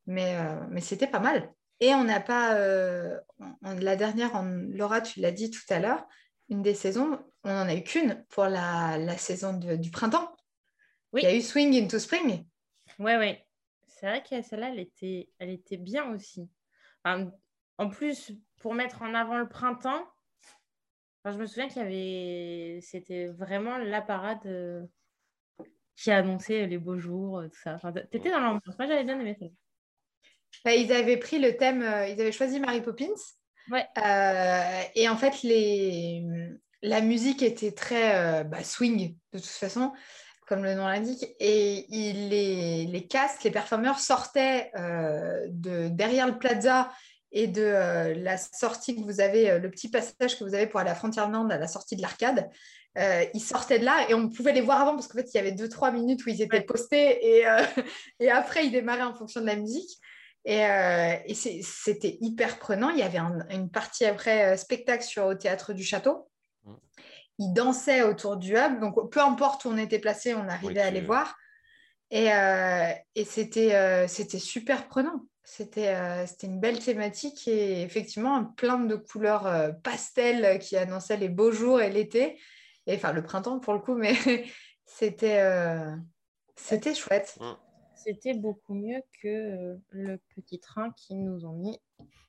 mais, 0.08 0.36
mais 0.72 0.82
c'était 0.82 1.06
pas 1.06 1.20
mal. 1.20 1.54
Et 1.80 1.94
on 1.94 2.04
n'a 2.04 2.20
pas, 2.20 2.56
euh, 2.56 3.20
la 3.62 3.96
dernière, 3.96 4.44
Laura, 4.44 5.02
tu 5.02 5.22
l'as 5.22 5.32
dit 5.32 5.50
tout 5.50 5.62
à 5.70 5.80
l'heure, 5.80 6.06
une 6.50 6.62
des 6.62 6.74
saisons, 6.74 7.20
on 7.44 7.50
n'en 7.50 7.68
a 7.68 7.76
eu 7.76 7.84
qu'une 7.84 8.26
pour 8.30 8.46
la, 8.46 9.18
saison 9.18 9.54
du 9.54 9.92
printemps. 9.92 10.36
Oui. 11.14 11.22
Il 11.24 11.30
y 11.30 11.32
a 11.32 11.36
eu 11.36 11.42
Swing 11.42 11.74
into 11.82 11.98
Spring. 12.00 12.46
Oui, 13.00 13.12
oui. 13.18 13.38
C'est 13.88 14.08
vrai 14.08 14.24
que 14.24 14.42
celle-là, 14.42 14.70
elle 14.70 14.80
était, 14.80 15.30
elle 15.40 15.50
était 15.50 15.78
bien 15.78 16.14
aussi. 16.14 16.50
en 17.06 17.90
plus, 17.90 18.32
pour 18.58 18.74
mettre 18.74 19.02
en 19.02 19.14
avant 19.14 19.38
le 19.38 19.48
printemps, 19.48 20.06
je 21.26 21.38
me 21.38 21.46
souviens 21.46 21.68
qu'il 21.68 21.82
y 21.82 21.86
avait. 21.86 22.82
C'était 22.82 23.28
vraiment 23.28 23.78
la 23.78 24.02
parade 24.02 24.46
euh, 24.46 24.86
qui 25.96 26.12
annonçait 26.12 26.66
les 26.66 26.78
beaux 26.78 26.98
jours, 26.98 27.44
tout 27.52 27.60
ça. 27.60 27.78
tu 27.94 28.18
étais 28.18 28.32
dans 28.32 28.40
l'ambiance. 28.40 28.78
Moi, 28.78 28.88
j'avais 28.88 29.04
bien 29.04 29.20
aimé 29.20 29.36
ça. 29.40 29.46
Bah, 30.66 30.76
ils 30.76 30.92
avaient 30.92 31.18
pris 31.18 31.40
le 31.40 31.56
thème, 31.56 31.82
euh, 31.82 32.08
ils 32.08 32.20
avaient 32.20 32.32
choisi 32.32 32.60
Mary 32.60 32.82
Poppins. 32.82 33.08
Euh, 33.72 34.82
et 34.96 35.08
en 35.08 35.16
fait, 35.16 35.44
les... 35.44 36.24
la 36.82 37.02
musique 37.02 37.44
était 37.44 37.72
très 37.72 38.16
euh, 38.16 38.44
bah, 38.44 38.64
swing, 38.64 39.16
de 39.34 39.40
toute 39.40 39.48
façon, 39.48 39.94
comme 40.48 40.64
le 40.64 40.74
nom 40.74 40.88
l'indique. 40.88 41.26
Et 41.40 41.86
les, 41.90 42.86
les 42.86 43.08
castes, 43.08 43.44
les 43.44 43.52
performeurs 43.52 44.00
sortaient 44.00 44.72
de 45.48 45.88
derrière 45.90 46.28
le 46.28 46.38
plaza 46.38 46.92
et 47.32 47.46
de 47.46 48.16
la 48.18 48.38
sortie 48.38 48.96
que 48.96 49.02
vous 49.02 49.22
avez, 49.22 49.60
le 49.60 49.70
petit 49.70 49.90
passage 49.90 50.40
que 50.40 50.44
vous 50.44 50.56
avez 50.56 50.66
pour 50.66 50.80
aller 50.80 50.90
à 50.90 50.96
Frontierland, 50.96 51.52
à 51.52 51.60
la 51.60 51.68
sortie 51.68 51.96
de 51.96 52.02
l'arcade. 52.02 52.50
ils 52.98 53.40
sortaient 53.40 53.78
de 53.78 53.86
là 53.86 54.10
et 54.10 54.16
on 54.16 54.30
pouvait 54.30 54.52
les 54.52 54.62
voir 54.62 54.82
avant 54.82 54.96
parce 54.96 55.08
qu'en 55.08 55.20
fait, 55.20 55.30
il 55.32 55.38
y 55.38 55.40
avait 55.40 55.52
deux, 55.52 55.70
trois 55.70 55.92
minutes 55.92 56.26
où 56.26 56.30
ils 56.30 56.42
étaient 56.42 56.62
postés 56.62 57.38
et, 57.38 57.46
et 58.20 58.32
après, 58.32 58.66
ils 58.66 58.72
démarraient 58.72 59.04
en 59.04 59.14
fonction 59.14 59.42
de 59.42 59.46
la 59.46 59.56
musique. 59.56 60.00
Et, 60.46 60.66
euh, 60.66 61.16
c'était 61.34 62.18
hyper 62.22 62.60
prenant. 62.60 62.90
Il 62.90 63.00
y 63.00 63.04
avait 63.04 63.20
une 63.52 63.70
partie 63.70 64.06
après 64.06 64.54
euh, 64.54 64.58
spectacle 64.58 65.04
sur, 65.04 65.26
au 65.26 65.36
théâtre 65.36 65.74
du 65.74 65.84
château. 65.84 66.30
Mm. 66.64 66.74
Ils 67.40 67.54
dansaient 67.54 68.04
autour 68.04 68.38
du 68.38 68.56
hub. 68.56 68.80
Donc, 68.80 69.12
peu 69.12 69.22
importe 69.22 69.66
où 69.66 69.70
on 69.70 69.78
était 69.78 70.00
placé, 70.00 70.34
on 70.34 70.48
arrivait 70.48 70.82
à 70.82 70.92
les 70.92 71.02
voir. 71.02 71.36
Et, 72.12 72.34
euh, 72.34 72.92
et 73.16 73.26
c'était, 73.26 74.08
super 74.08 74.88
prenant. 74.88 75.26
C'était, 75.44 75.94
une 76.44 76.60
belle 76.60 76.80
thématique 76.80 77.48
et 77.48 77.82
effectivement 77.82 78.46
plein 78.46 78.80
de 78.80 78.96
couleurs 78.96 79.74
pastel 79.84 80.60
qui 80.60 80.78
annonçaient 80.78 81.18
les 81.18 81.30
beaux 81.30 81.52
jours 81.52 81.82
et 81.82 81.90
l'été. 81.90 82.40
Et 82.88 82.96
enfin, 82.96 83.14
le 83.14 83.24
printemps 83.24 83.60
pour 83.60 83.74
le 83.74 83.80
coup, 83.80 83.96
mais 83.96 84.16
c'était, 84.86 85.42
chouette. 86.94 87.38
Mm 87.40 87.69
c'était 88.04 88.34
beaucoup 88.34 88.74
mieux 88.74 89.02
que 89.22 89.28
euh, 89.28 89.76
le 89.92 90.18
petit 90.36 90.60
train 90.60 90.92
qu'ils 90.92 91.24
nous 91.24 91.46
ont 91.46 91.54
mis 91.54 91.80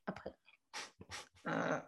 après. 0.06 0.34
Euh, 1.46 1.78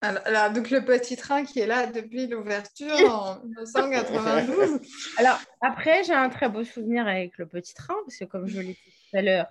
alors, 0.00 0.52
donc 0.52 0.70
le 0.70 0.84
petit 0.84 1.16
train 1.16 1.44
qui 1.44 1.60
est 1.60 1.66
là 1.66 1.86
depuis 1.86 2.26
l'ouverture 2.26 2.96
en 3.12 3.40
1992. 3.44 4.80
alors, 5.18 5.38
après, 5.60 6.02
j'ai 6.04 6.14
un 6.14 6.28
très 6.28 6.48
beau 6.48 6.64
souvenir 6.64 7.06
avec 7.06 7.38
le 7.38 7.46
petit 7.46 7.74
train, 7.74 7.94
parce 8.04 8.18
que 8.18 8.24
comme 8.24 8.48
je 8.48 8.60
l'ai 8.60 8.74
dit 8.74 8.92
tout 9.10 9.16
à 9.16 9.22
l'heure, 9.22 9.46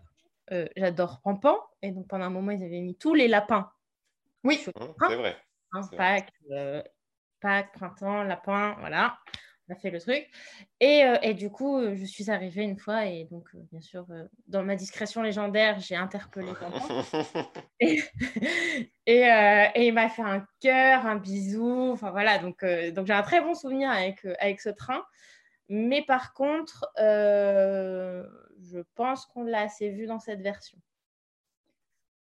euh, 0.52 0.68
j'adore 0.76 1.22
Pampan. 1.22 1.58
Et 1.82 1.92
donc, 1.92 2.08
pendant 2.08 2.26
un 2.26 2.30
moment, 2.30 2.52
ils 2.52 2.64
avaient 2.64 2.82
mis 2.82 2.96
tous 2.96 3.14
les 3.14 3.28
lapins. 3.28 3.72
Oui, 4.44 4.60
c'est 4.64 4.76
vrai. 4.76 5.38
Hein, 5.74 5.82
Pâques, 5.96 6.34
Pâques, 7.40 7.72
printemps, 7.74 8.24
lapin, 8.24 8.76
voilà 8.80 9.18
fait 9.76 9.90
le 9.90 10.00
truc. 10.00 10.28
Et, 10.80 11.04
euh, 11.06 11.18
et, 11.22 11.34
du 11.34 11.50
coup, 11.50 11.78
euh, 11.78 11.96
je 11.96 12.06
suis 12.06 12.30
arrivée 12.30 12.64
une 12.64 12.78
fois 12.78 13.06
et 13.06 13.26
donc, 13.26 13.48
euh, 13.56 13.60
bien 13.72 13.82
sûr, 13.82 14.06
dans 14.48 14.64
ma 14.64 14.76
discrétion 14.76 15.22
légendaire, 15.22 15.80
j'ai 15.80 15.96
interpellé 15.96 16.52
et, 17.80 18.02
et, 19.06 19.22
et, 19.76 19.88
il 19.88 19.94
m'a 19.94 20.10
fait 20.10 20.22
un 20.22 20.46
cœur, 20.60 21.06
un 21.06 21.18
bisou. 21.18 21.92
Enfin 21.92 22.12
voilà, 22.12 22.38
donc, 22.40 22.66
donc 22.94 23.08
j'ai 23.08 23.14
un 23.14 23.24
très 23.24 23.42
bon 23.42 23.54
souvenir 23.54 23.90
avec, 23.90 24.26
avec 24.40 24.62
ce 24.62 24.70
train. 24.70 25.04
Mais 25.70 26.04
par 26.04 26.34
contre, 26.34 26.92
je 26.98 28.82
pense 28.96 29.26
qu'on 29.28 29.44
l'a 29.44 29.62
assez 29.62 29.90
vu 29.90 30.06
dans 30.06 30.20
cette 30.20 30.42
version. 30.42 30.78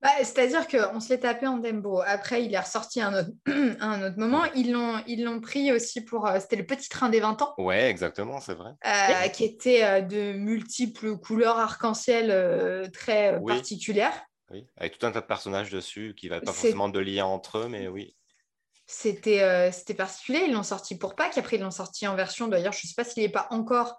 Bah, 0.04 0.10
C'est-à-dire 0.18 0.68
qu'on 0.68 1.00
se 1.00 1.08
l'est 1.08 1.20
tapé 1.20 1.46
en 1.46 1.56
Dembo. 1.56 2.00
Après, 2.06 2.44
il 2.44 2.52
est 2.54 2.60
ressorti 2.60 3.00
à 3.00 3.08
un 3.08 3.20
autre, 3.20 3.30
à 3.80 3.86
un 3.86 4.06
autre 4.06 4.18
moment. 4.18 4.44
Ils 4.54 4.70
l'ont, 4.70 5.02
ils 5.06 5.24
l'ont 5.24 5.40
pris 5.40 5.72
aussi 5.72 6.02
pour. 6.04 6.26
euh, 6.26 6.38
C'était 6.40 6.56
le 6.56 6.66
petit 6.66 6.90
train 6.90 7.08
des 7.08 7.20
20 7.20 7.40
ans, 7.40 7.54
Ouais, 7.56 7.88
exactement, 7.88 8.38
c'est 8.40 8.54
vrai. 8.54 8.72
euh, 8.86 9.28
qui 9.28 9.44
était 9.44 9.82
euh, 9.82 10.00
de 10.02 10.34
multiples 10.34 11.16
couleurs 11.16 11.58
arc-en-ciel 11.58 12.30
euh, 12.30 12.86
très 12.92 13.32
euh, 13.34 13.38
Oui. 13.40 13.54
particulières. 13.54 14.22
Oui, 14.50 14.66
avec 14.76 14.98
tout 14.98 15.06
un 15.06 15.10
tas 15.10 15.22
de 15.22 15.26
personnages 15.26 15.70
dessus 15.70 16.14
qui 16.16 16.28
n'avaient 16.28 16.42
pas 16.42 16.52
forcément 16.52 16.90
de 16.90 17.00
lien 17.00 17.24
entre 17.24 17.58
eux, 17.60 17.68
mais 17.68 17.88
oui. 17.88 18.14
C'était 18.86 19.40
euh, 19.40 19.72
c'était 19.72 19.94
particulier. 19.94 20.44
Ils 20.46 20.52
l'ont 20.52 20.62
sorti 20.62 20.98
pour 20.98 21.14
Pâques. 21.14 21.38
Après, 21.38 21.56
ils 21.56 21.62
l'ont 21.62 21.70
sorti 21.70 22.06
en 22.06 22.14
version. 22.14 22.48
D'ailleurs, 22.48 22.74
je 22.74 22.80
ne 22.84 22.88
sais 22.88 22.94
pas 22.94 23.04
s'il 23.04 23.22
n'est 23.22 23.30
pas 23.30 23.46
encore 23.50 23.96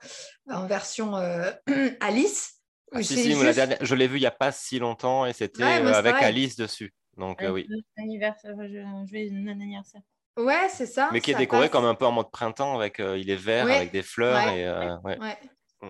en 0.47 0.67
version 0.67 1.17
euh, 1.17 1.49
Alice. 1.99 2.54
Ah, 2.95 3.03
si, 3.03 3.15
C'est 3.15 3.21
si, 3.23 3.35
moi, 3.35 3.43
la 3.43 3.49
juste- 3.51 3.55
dernière- 3.57 3.77
je 3.81 3.95
l'ai 3.95 4.07
vu 4.07 4.17
il 4.17 4.21
n'y 4.21 4.25
a 4.25 4.31
pas 4.31 4.51
si 4.51 4.79
longtemps 4.79 5.25
et 5.25 5.33
c'était 5.33 5.63
Ouais, 5.63 5.81
euh, 5.81 5.93
avec. 5.93 6.15
Alice 6.15 6.55
dessus. 6.55 6.93
Donc, 7.17 7.41
euh, 7.43 7.49
oui. 7.51 7.67
Un 7.97 8.03
anniversaire, 8.03 8.51
enfin, 8.55 8.67
je, 8.67 8.73
je 9.07 9.11
vais 9.11 9.29
un 9.31 9.47
anniversaire. 9.47 10.01
Ouais, 10.37 10.67
c'est 10.69 10.85
ça. 10.85 11.09
Mais 11.13 11.21
qui 11.21 11.31
est 11.31 11.35
décoré 11.35 11.63
passe. 11.63 11.69
comme 11.71 11.85
un 11.85 11.95
peu 11.95 12.05
en 12.05 12.11
mode 12.11 12.29
printemps, 12.31 12.75
avec 12.77 12.99
euh, 12.99 13.17
il 13.17 13.29
est 13.29 13.35
vert, 13.37 13.65
Ouais, 13.65 13.77
avec 13.77 13.91
des 13.91 14.01
fleurs. 14.03 14.35
ouais, 14.53 14.59
et, 14.59 14.65
euh, 14.65 14.97
ouais. 15.05 15.17
Ouais. 15.19 15.37
Mm. 15.81 15.87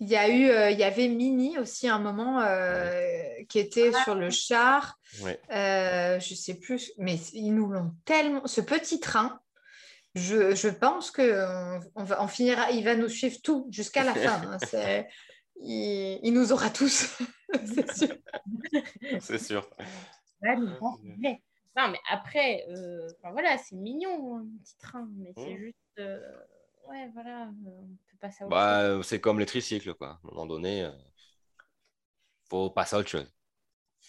Il 0.00 0.08
y 0.08 0.16
a 0.16 0.28
eu, 0.28 0.48
euh, 0.48 0.70
il 0.70 0.78
y 0.78 0.84
avait 0.84 1.08
Mini 1.08 1.58
aussi 1.58 1.88
à 1.88 1.94
un 1.94 1.98
moment 2.00 2.40
euh, 2.40 3.02
qui 3.48 3.58
était 3.60 3.92
sur 4.04 4.14
le 4.16 4.30
char. 4.30 4.98
Ouais. 5.22 5.38
Euh, 5.52 6.18
je 6.20 6.34
sais 6.34 6.54
plus, 6.54 6.92
mais 6.98 7.16
ils 7.32 7.52
nous 7.52 7.66
l'ont 7.68 7.92
tellement. 8.04 8.44
Ce 8.46 8.60
petit 8.60 8.98
train, 9.00 9.40
je, 10.14 10.54
je 10.54 10.68
pense 10.68 11.10
que 11.12 11.44
on, 11.46 11.80
on 11.96 12.04
va, 12.04 12.22
on 12.22 12.26
finira, 12.28 12.70
il 12.72 12.84
va 12.84 12.94
nous 12.96 13.08
suivre 13.08 13.36
tout 13.42 13.68
jusqu'à 13.70 14.02
la 14.04 14.14
fin. 14.14 14.40
hein. 14.52 14.58
Il, 15.60 16.20
il 16.22 16.32
nous 16.32 16.52
aura 16.52 16.70
tous, 16.70 17.18
c'est 17.64 17.90
sûr. 17.90 18.16
c'est 19.20 19.38
sûr. 19.38 19.68
Mais 20.40 21.40
Non, 21.76 21.88
mais 21.90 21.98
après, 22.10 22.64
euh, 22.70 23.08
enfin, 23.18 23.32
voilà, 23.32 23.56
c'est 23.58 23.76
mignon, 23.76 24.38
un 24.38 24.46
petit 24.62 24.76
train, 24.78 25.08
mais 25.16 25.32
c'est 25.36 25.50
Mm. 25.52 25.56
juste. 25.56 25.76
euh, 25.98 26.20
ouais, 26.88 27.08
voilà, 27.14 27.44
euh, 27.44 27.50
on 27.66 27.86
peut 28.10 28.16
passer 28.20 28.44
à 28.44 28.48
autre 28.48 28.56
Bah, 28.56 28.82
chose. 28.96 29.04
c'est 29.04 29.20
comme 29.20 29.38
les 29.38 29.46
tricycles, 29.46 29.94
quoi. 29.94 30.08
À 30.08 30.12
un 30.24 30.28
moment 30.30 30.46
donné, 30.46 30.82
euh, 30.84 30.90
faut 32.48 32.70
passer 32.70 32.96
à 32.96 32.98
autre 33.00 33.08
chose. 33.08 33.32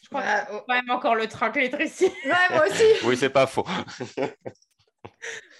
Je 0.03 0.07
crois 0.09 0.21
Bah, 0.21 0.45
que 0.45 0.53
oh, 0.53 0.61
quand 0.67 0.75
même 0.75 0.89
encore 0.89 1.15
le 1.15 1.27
train 1.27 1.51
que 1.51 1.59
les 1.59 1.69
tricycles. 1.69 2.15
ouais, 2.25 2.49
moi 2.51 2.65
aussi. 2.67 2.83
Oui, 3.05 3.17
c'est 3.17 3.29
pas 3.29 3.47
faux. 3.47 3.65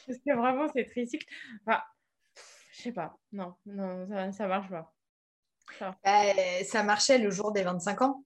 Parce 0.05 0.19
que 0.19 0.35
vraiment, 0.35 0.67
c'est 0.73 0.85
tricycle. 0.85 1.25
Enfin, 1.65 1.81
je 2.73 2.83
sais 2.83 2.91
pas. 2.93 3.17
Non, 3.33 3.55
non, 3.67 4.07
ça, 4.09 4.31
ça 4.31 4.47
marche 4.47 4.69
pas. 4.69 4.93
Bah, 6.03 6.21
ça 6.65 6.83
marchait 6.83 7.17
le 7.17 7.29
jour 7.31 7.51
des 7.51 7.63
25 7.63 8.01
ans. 8.01 8.23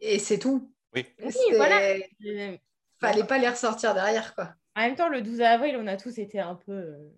Et 0.00 0.18
c'est 0.18 0.38
tout. 0.38 0.72
Oui. 0.94 1.06
Oui, 1.22 1.34
voilà. 1.56 1.80
Euh, 2.24 2.56
Fallait 3.00 3.24
pas 3.24 3.38
les 3.38 3.48
ressortir 3.48 3.94
derrière, 3.94 4.34
quoi. 4.34 4.54
En 4.74 4.80
même 4.82 4.94
temps, 4.94 5.08
le 5.08 5.22
12 5.22 5.40
avril, 5.42 5.76
on 5.78 5.86
a 5.86 5.96
tous 5.96 6.18
été 6.18 6.38
un 6.40 6.54
peu. 6.54 6.72
euh, 6.72 7.08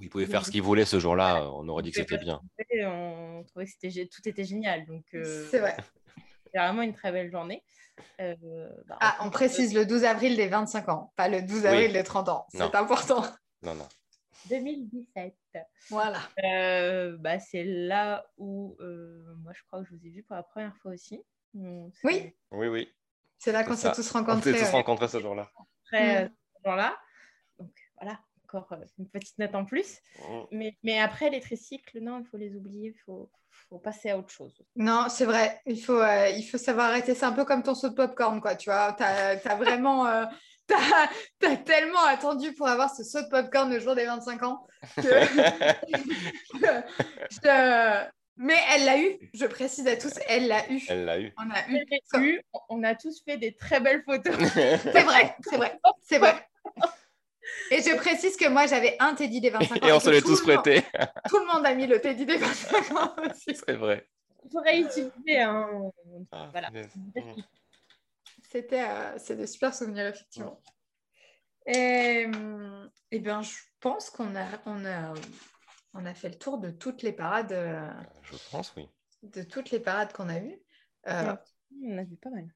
Il 0.00 0.08
pouvait 0.08 0.26
faire 0.26 0.44
ce 0.44 0.50
qu'il 0.50 0.62
voulait 0.62 0.84
ce 0.84 0.98
jour-là. 0.98 1.50
On 1.52 1.68
aurait 1.68 1.82
dit 1.82 1.90
que 1.90 1.96
c'était 2.00 2.18
bien. 2.18 2.40
on 2.84 3.44
trouvait 3.48 3.66
que 3.66 4.04
tout 4.04 4.28
était 4.28 4.44
génial. 4.44 4.86
Donc, 4.86 5.04
euh, 5.14 5.46
C'est 5.50 5.58
vrai. 5.60 5.76
c'était 6.44 6.58
vraiment 6.58 6.82
une 6.82 6.94
très 6.94 7.12
belle 7.12 7.30
journée. 7.30 7.62
Euh, 8.20 8.68
bah, 8.86 8.96
Ah, 9.00 9.18
on 9.22 9.30
précise 9.30 9.74
le 9.74 9.84
12 9.86 10.04
avril 10.04 10.36
des 10.36 10.48
25 10.48 10.88
ans, 10.88 11.12
pas 11.16 11.28
le 11.28 11.42
12 11.42 11.66
avril 11.66 11.88
Oui. 11.88 11.92
des 11.92 12.02
30 12.04 12.28
ans. 12.28 12.46
C'est 12.50 12.74
important. 12.74 13.22
Non, 13.62 13.74
non. 13.74 13.88
2017. 14.48 15.34
Voilà. 15.88 16.20
Euh, 16.44 17.16
bah, 17.18 17.38
c'est 17.38 17.64
là 17.64 18.24
où 18.36 18.76
euh, 18.80 19.34
moi 19.42 19.52
je 19.54 19.62
crois 19.64 19.80
que 19.82 19.88
je 19.88 19.94
vous 19.96 20.06
ai 20.06 20.10
vu 20.10 20.22
pour 20.22 20.36
la 20.36 20.42
première 20.42 20.76
fois 20.78 20.92
aussi. 20.92 21.22
Donc, 21.54 21.92
Oui. 22.04 22.34
Oui, 22.52 22.68
oui. 22.68 22.88
C'est 23.38 23.52
là 23.52 23.64
qu'on 23.64 23.74
s'est 23.74 23.92
tous 23.92 24.14
On 24.14 24.18
rencontrés. 24.18 24.52
s'est 24.52 24.58
tous 24.58 24.64
ouais. 24.66 24.70
rencontrés 24.70 25.08
ce 25.08 25.20
jour-là. 25.20 25.50
Après 25.86 26.22
Mm. 26.22 26.24
euh, 26.24 26.28
ce 26.56 26.68
jour-là. 26.68 26.96
Donc 27.58 27.72
voilà, 28.00 28.20
encore 28.44 28.72
euh, 28.72 28.84
une 28.98 29.08
petite 29.08 29.38
note 29.38 29.54
en 29.54 29.64
plus. 29.64 29.98
Mm. 30.18 30.40
Mais, 30.52 30.78
mais 30.82 30.98
après 31.00 31.30
les 31.30 31.40
tricycles, 31.40 31.98
non, 32.00 32.20
il 32.20 32.26
faut 32.26 32.36
les 32.36 32.54
oublier, 32.54 32.90
il 32.94 33.00
faut, 33.04 33.30
faut 33.68 33.78
passer 33.78 34.10
à 34.10 34.18
autre 34.18 34.30
chose. 34.30 34.62
Non, 34.76 35.06
c'est 35.08 35.24
vrai. 35.24 35.60
Il 35.66 35.82
faut, 35.82 36.00
euh, 36.00 36.28
il 36.28 36.42
faut 36.44 36.58
savoir 36.58 36.90
arrêter. 36.90 37.14
C'est 37.14 37.24
un 37.26 37.32
peu 37.32 37.44
comme 37.44 37.62
ton 37.62 37.74
saut 37.74 37.88
de 37.88 37.94
popcorn, 37.94 38.40
quoi. 38.40 38.54
Tu 38.54 38.70
vois, 38.70 38.92
t'as 38.92 39.36
as 39.38 39.56
vraiment. 39.56 40.06
T'as 41.38 41.56
tellement 41.56 42.04
attendu 42.04 42.52
pour 42.54 42.66
avoir 42.68 42.94
ce 42.94 43.02
saut 43.04 43.22
de 43.22 43.28
popcorn 43.28 43.70
le 43.72 43.80
jour 43.80 43.94
des 43.94 44.04
25 44.06 44.42
ans 44.42 44.66
que 44.96 45.02
je- 46.54 46.82
je- 47.42 48.06
Mais 48.36 48.56
elle 48.74 48.84
l'a 48.86 48.98
eu, 48.98 49.18
je 49.34 49.44
précise 49.46 49.86
à 49.86 49.96
tous, 49.96 50.12
elle 50.28 50.48
l'a 50.48 50.66
eu. 50.70 50.80
Elle 50.88 51.04
l'a 51.04 51.18
eu. 51.20 51.32
On 51.36 51.50
a 51.50 52.18
eu. 52.20 52.40
on 52.68 52.82
a 52.82 52.94
tous 52.94 53.22
fait 53.24 53.36
des 53.36 53.54
très 53.54 53.80
belles 53.80 54.02
photos. 54.04 54.34
C'est 54.54 55.02
vrai, 55.02 55.36
c'est 55.42 55.56
vrai, 55.56 55.78
c'est 56.02 56.18
vrai. 56.18 56.46
Et 57.72 57.82
je 57.82 57.94
précise 57.96 58.36
que 58.36 58.48
moi, 58.48 58.66
j'avais 58.66 58.96
un 59.00 59.14
Teddy 59.14 59.40
des 59.40 59.50
25 59.50 59.82
ans. 59.82 59.86
Et 59.88 59.92
on 59.92 60.00
se 60.00 60.08
l'est 60.10 60.20
tous 60.22 60.46
le 60.46 60.54
monde- 60.54 60.62
prêté. 60.64 60.82
Tout 61.28 61.38
le 61.38 61.46
monde 61.52 61.66
a 61.66 61.74
mis 61.74 61.86
le 61.86 62.00
Teddy 62.00 62.24
des 62.24 62.36
25 62.36 62.92
ans 62.96 63.14
aussi. 63.28 63.54
C'est 63.66 63.72
vrai. 63.76 64.06
Il 64.44 64.50
faudrait 64.50 64.78
utiliser 64.80 65.40
un. 65.40 65.90
Ah, 66.32 66.48
Voilà. 66.52 66.70
C'était 68.50 68.82
euh, 68.82 69.18
c'est 69.18 69.36
de 69.36 69.46
super 69.46 69.74
souvenirs, 69.74 70.06
effectivement. 70.06 70.60
Et, 71.66 72.26
hum, 72.26 72.90
eh 73.10 73.20
bien, 73.20 73.42
je 73.42 73.54
pense 73.80 74.10
qu'on 74.10 74.34
a, 74.34 74.46
on 74.66 74.84
a, 74.84 75.14
on 75.94 76.04
a 76.04 76.14
fait 76.14 76.30
le 76.30 76.38
tour 76.38 76.58
de 76.58 76.70
toutes 76.70 77.02
les 77.02 77.12
parades, 77.12 77.52
euh, 77.52 77.90
Je 78.22 78.36
pense, 78.50 78.74
oui. 78.76 78.88
de 79.22 79.42
toutes 79.42 79.70
les 79.70 79.80
parades 79.80 80.12
qu'on 80.12 80.28
a 80.28 80.38
eues. 80.38 80.60
Euh, 81.08 81.36
On 81.84 81.98
a 81.98 82.04
vu 82.04 82.16
pas 82.16 82.30
mal. 82.30 82.48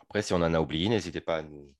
Après, 0.00 0.22
si 0.22 0.32
on 0.32 0.36
en 0.36 0.54
a 0.54 0.60
oublié, 0.60 0.88
n'hésitez 0.88 1.20
pas 1.20 1.38
à 1.38 1.42
nous, 1.42 1.74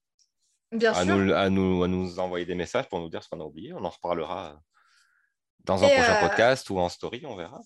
bien 0.73 0.93
à, 0.93 1.05
sûr. 1.05 1.16
nous, 1.16 1.32
à, 1.32 1.49
nous, 1.49 1.82
à 1.85 1.89
nous 1.89 2.19
envoyer 2.19 2.45
des 2.45 2.55
messages 2.55 2.89
pour 2.89 3.01
nous 3.01 3.09
dire 3.09 3.23
ce 3.23 3.28
qu'on 3.28 3.41
a 3.41 3.45
oublié. 3.45 3.73
On 3.73 3.85
en 3.85 3.91
reparlera 3.91 4.61
dans 5.61 5.82
un 5.82 5.89
Et, 5.89 5.95
prochain 5.95 6.16
euh, 6.16 6.28
podcast 6.28 6.69
ou 6.70 6.78
en 6.78 6.89
story, 6.89 7.24
on 7.27 7.36
verra. 7.36 7.61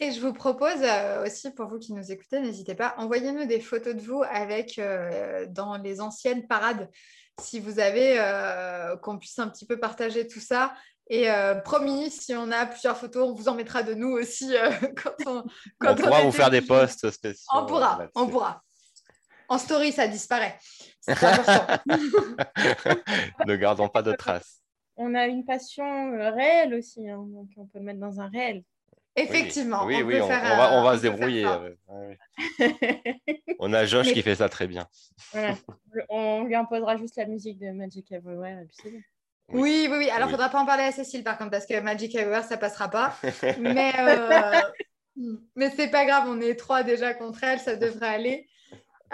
Et 0.00 0.12
je 0.12 0.20
vous 0.20 0.32
propose 0.32 0.82
euh, 0.82 1.24
aussi, 1.24 1.50
pour 1.50 1.66
vous 1.66 1.78
qui 1.78 1.92
nous 1.92 2.12
écoutez, 2.12 2.40
n'hésitez 2.40 2.74
pas, 2.74 2.94
envoyez-nous 2.98 3.46
des 3.46 3.60
photos 3.60 3.94
de 3.96 4.00
vous 4.00 4.22
avec 4.30 4.78
euh, 4.78 5.46
dans 5.48 5.76
les 5.76 6.00
anciennes 6.00 6.46
parades, 6.46 6.88
si 7.40 7.60
vous 7.60 7.80
avez, 7.80 8.18
euh, 8.18 8.96
qu'on 8.96 9.18
puisse 9.18 9.38
un 9.38 9.48
petit 9.48 9.66
peu 9.66 9.78
partager 9.78 10.26
tout 10.26 10.40
ça. 10.40 10.74
Et 11.10 11.30
euh, 11.30 11.54
promis, 11.54 12.10
si 12.10 12.34
on 12.34 12.50
a 12.50 12.66
plusieurs 12.66 12.96
photos, 12.96 13.28
on 13.28 13.34
vous 13.34 13.48
en 13.48 13.54
mettra 13.54 13.82
de 13.82 13.94
nous 13.94 14.10
aussi 14.10 14.54
euh, 14.56 14.70
quand 15.02 15.14
on, 15.26 15.44
quand 15.78 15.92
On 15.92 15.94
pourra 15.94 16.22
vous 16.22 16.32
faire 16.32 16.50
des 16.50 16.60
posts 16.60 17.10
spéciaux. 17.10 17.48
On 17.52 17.66
pourra, 17.66 18.06
on 18.14 18.26
pourra. 18.26 18.62
En 19.48 19.56
story, 19.56 19.92
ça 19.92 20.06
disparaît. 20.06 20.58
C'est 21.00 21.12
important. 21.12 21.82
ne 23.46 23.56
gardons 23.56 23.88
pas 23.88 24.02
de 24.02 24.12
traces. 24.12 24.60
On 24.96 25.14
a 25.14 25.26
une 25.26 25.46
passion 25.46 26.10
réelle 26.34 26.74
aussi, 26.74 27.08
hein, 27.08 27.24
donc 27.26 27.48
on 27.56 27.64
peut 27.64 27.78
le 27.78 27.84
mettre 27.84 28.00
dans 28.00 28.20
un 28.20 28.28
réel. 28.28 28.62
Effectivement. 29.22 29.84
Oui, 29.84 29.96
on 30.02 30.06
oui, 30.06 30.14
peut 30.14 30.22
on, 30.22 30.28
faire, 30.28 30.42
on 30.44 30.56
va, 30.56 30.72
on 30.74 30.82
va 30.82 30.96
se 30.96 31.02
débrouiller. 31.02 31.46
On 33.60 33.72
a 33.72 33.84
Josh 33.84 34.06
Mais- 34.06 34.12
qui 34.12 34.22
fait 34.22 34.36
ça 34.36 34.48
très 34.48 34.66
bien. 34.66 34.86
Voilà. 35.32 35.54
On 36.08 36.44
lui 36.44 36.54
imposera 36.54 36.96
juste 36.96 37.16
la 37.16 37.26
musique 37.26 37.58
de 37.58 37.70
Magic 37.70 38.10
Everywhere 38.12 38.60
et 38.60 38.64
puis 38.66 38.76
c'est 38.82 38.90
bon. 38.90 39.00
Oui, 39.50 39.88
oui, 39.90 39.96
oui. 39.98 40.10
Alors, 40.10 40.18
il 40.28 40.30
Oui. 40.32 40.32
ne 40.32 40.36
faudra 40.36 40.48
pas 40.50 40.60
en 40.60 40.66
parler 40.66 40.84
à 40.84 40.92
Cécile, 40.92 41.24
par 41.24 41.38
contre, 41.38 41.50
parce 41.50 41.66
que 41.66 41.80
Magic 41.80 42.14
Everywhere, 42.14 42.44
ça 42.44 42.58
passera 42.58 42.88
pas. 42.88 43.16
Mais, 43.58 43.92
euh, 43.98 44.60
mais 45.56 45.70
c'est 45.70 45.88
pas 45.88 46.04
grave, 46.04 46.24
on 46.28 46.40
est 46.40 46.54
trois 46.54 46.82
déjà 46.84 47.12
contre 47.14 47.42
elle, 47.42 47.58
ça 47.58 47.74
devrait 47.74 48.08
aller. 48.08 48.48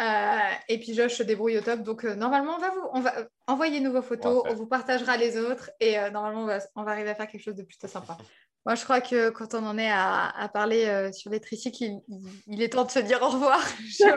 Euh, 0.00 0.38
et 0.68 0.78
puis 0.80 0.92
Josh 0.92 1.14
se 1.14 1.22
débrouille 1.22 1.56
au 1.56 1.60
top. 1.60 1.80
Donc, 1.82 2.04
euh, 2.04 2.14
normalement, 2.16 2.56
on 2.56 2.58
va 2.58 2.70
vous 2.70 2.88
on 2.92 3.00
va, 3.00 3.14
envoyer-nous 3.46 3.92
vos 3.92 4.02
photos, 4.02 4.26
On 4.26 4.34
va 4.34 4.40
on, 4.40 4.44
faire. 4.48 4.54
vous 4.56 4.66
partagera 4.66 5.16
les 5.16 5.38
autres. 5.38 5.70
Et 5.80 5.98
euh, 5.98 6.10
normalement, 6.10 6.42
on 6.42 6.46
va, 6.46 6.58
on 6.74 6.82
va 6.82 6.90
arriver 6.90 7.10
à 7.10 7.14
faire 7.14 7.28
quelque 7.28 7.42
chose 7.44 7.54
de 7.54 7.62
plutôt 7.62 7.86
sympa. 7.86 8.18
Moi, 8.66 8.74
je 8.76 8.84
crois 8.84 9.02
que 9.02 9.28
quand 9.28 9.52
on 9.54 9.66
en 9.66 9.76
est 9.76 9.90
à, 9.90 10.48
parler 10.52 10.86
euh, 10.86 11.12
sur 11.12 11.30
les 11.30 11.40
tricycles, 11.40 12.00
il, 12.46 12.62
est 12.62 12.70
temps 12.70 12.84
de 12.84 12.90
se 12.90 12.98
dire 12.98 13.20
au 13.20 13.28
revoir. 13.28 13.60
Je 13.84 14.08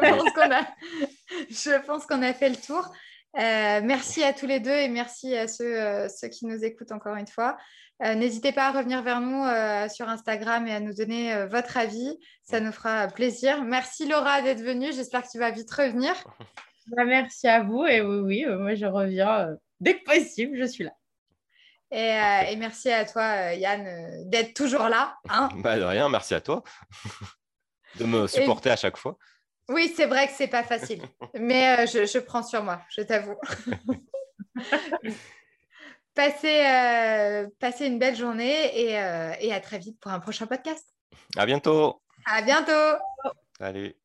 pense 1.86 2.06
qu'on 2.06 2.22
a, 2.22 2.28
a 2.28 2.34
fait 2.34 2.48
le 2.50 2.56
tour. 2.56 2.90
Euh, 3.38 3.82
merci 3.84 4.24
à 4.24 4.32
tous 4.32 4.46
les 4.46 4.62
deux 4.62 4.72
et 4.72 4.88
merci 4.88 5.36
à 5.36 5.50
ceux, 5.50 5.82
euh, 5.82 6.08
qui 6.32 6.46
nous 6.46 6.64
écoutent 6.64 6.94
encore 6.94 7.18
une 7.18 7.28
fois. 7.28 7.58
N'hésitez 8.00 8.52
pas 8.52 8.68
à 8.68 8.72
revenir 8.72 9.02
vers 9.02 9.22
nous 9.22 9.44
sur 9.90 10.08
Instagram 10.08 10.68
et 10.68 10.76
à 10.76 10.80
nous 10.80 10.94
donner 10.94 11.48
votre 11.48 11.78
avis. 11.78 12.16
Ça 12.44 12.60
nous 12.60 12.72
fera 12.72 13.08
plaisir. 13.08 13.64
Merci 13.64 14.08
Laura 14.08 14.44
d'être 14.44 14.62
venue. 14.62 14.94
J'espère 14.94 15.24
que 15.24 15.32
tu 15.32 15.40
vas 15.40 15.50
vite 15.50 15.72
revenir. 15.72 16.14
Bah, 16.96 17.06
merci 17.06 17.48
à 17.48 17.64
vous 17.64 17.86
et 17.86 18.02
oui, 18.02 18.22
oui, 18.22 18.46
moi 18.56 18.76
je 18.76 18.86
reviens 18.86 19.58
dès 19.80 19.98
que 19.98 20.04
possible, 20.04 20.60
je 20.60 20.66
suis 20.66 20.84
là. 20.84 20.92
Et, 21.92 22.14
euh, 22.14 22.42
et 22.50 22.56
merci 22.58 22.92
à 22.92 23.06
toi, 23.06 23.24
euh, 23.24 23.54
Yann, 23.54 23.86
euh, 23.88 24.24
d'être 24.26 24.54
toujours 24.54 24.90
là. 24.90 25.18
hein. 25.30 25.50
Bah, 25.58 25.78
de 25.78 25.84
rien, 25.84 26.10
merci 26.10 26.34
à 26.36 26.42
toi 26.42 26.64
de 28.00 28.04
me 28.06 28.28
supporter 28.28 28.70
à 28.72 28.76
chaque 28.76 28.98
fois. 28.98 29.18
oui, 29.70 29.94
c'est 29.96 30.06
vrai 30.06 30.28
que 30.28 30.34
c'est 30.34 30.48
pas 30.48 30.64
facile, 30.64 31.02
mais 31.34 31.80
euh, 31.80 31.86
je, 31.86 32.06
je 32.06 32.20
prends 32.20 32.44
sur 32.44 32.64
moi, 32.64 32.82
je 32.90 33.02
t'avoue. 33.02 33.36
passez, 36.14 36.66
euh, 36.66 37.48
passez 37.60 37.86
une 37.88 38.00
belle 38.00 38.16
journée 38.16 38.80
et, 38.80 39.00
euh, 39.00 39.34
et 39.40 39.54
à 39.54 39.60
très 39.60 39.78
vite 39.80 40.00
pour 40.00 40.12
un 40.12 40.20
prochain 40.20 40.48
podcast. 40.48 40.86
À 41.38 41.46
bientôt. 41.46 42.02
À 42.26 42.42
bientôt. 42.42 42.98
Salut. 43.60 43.96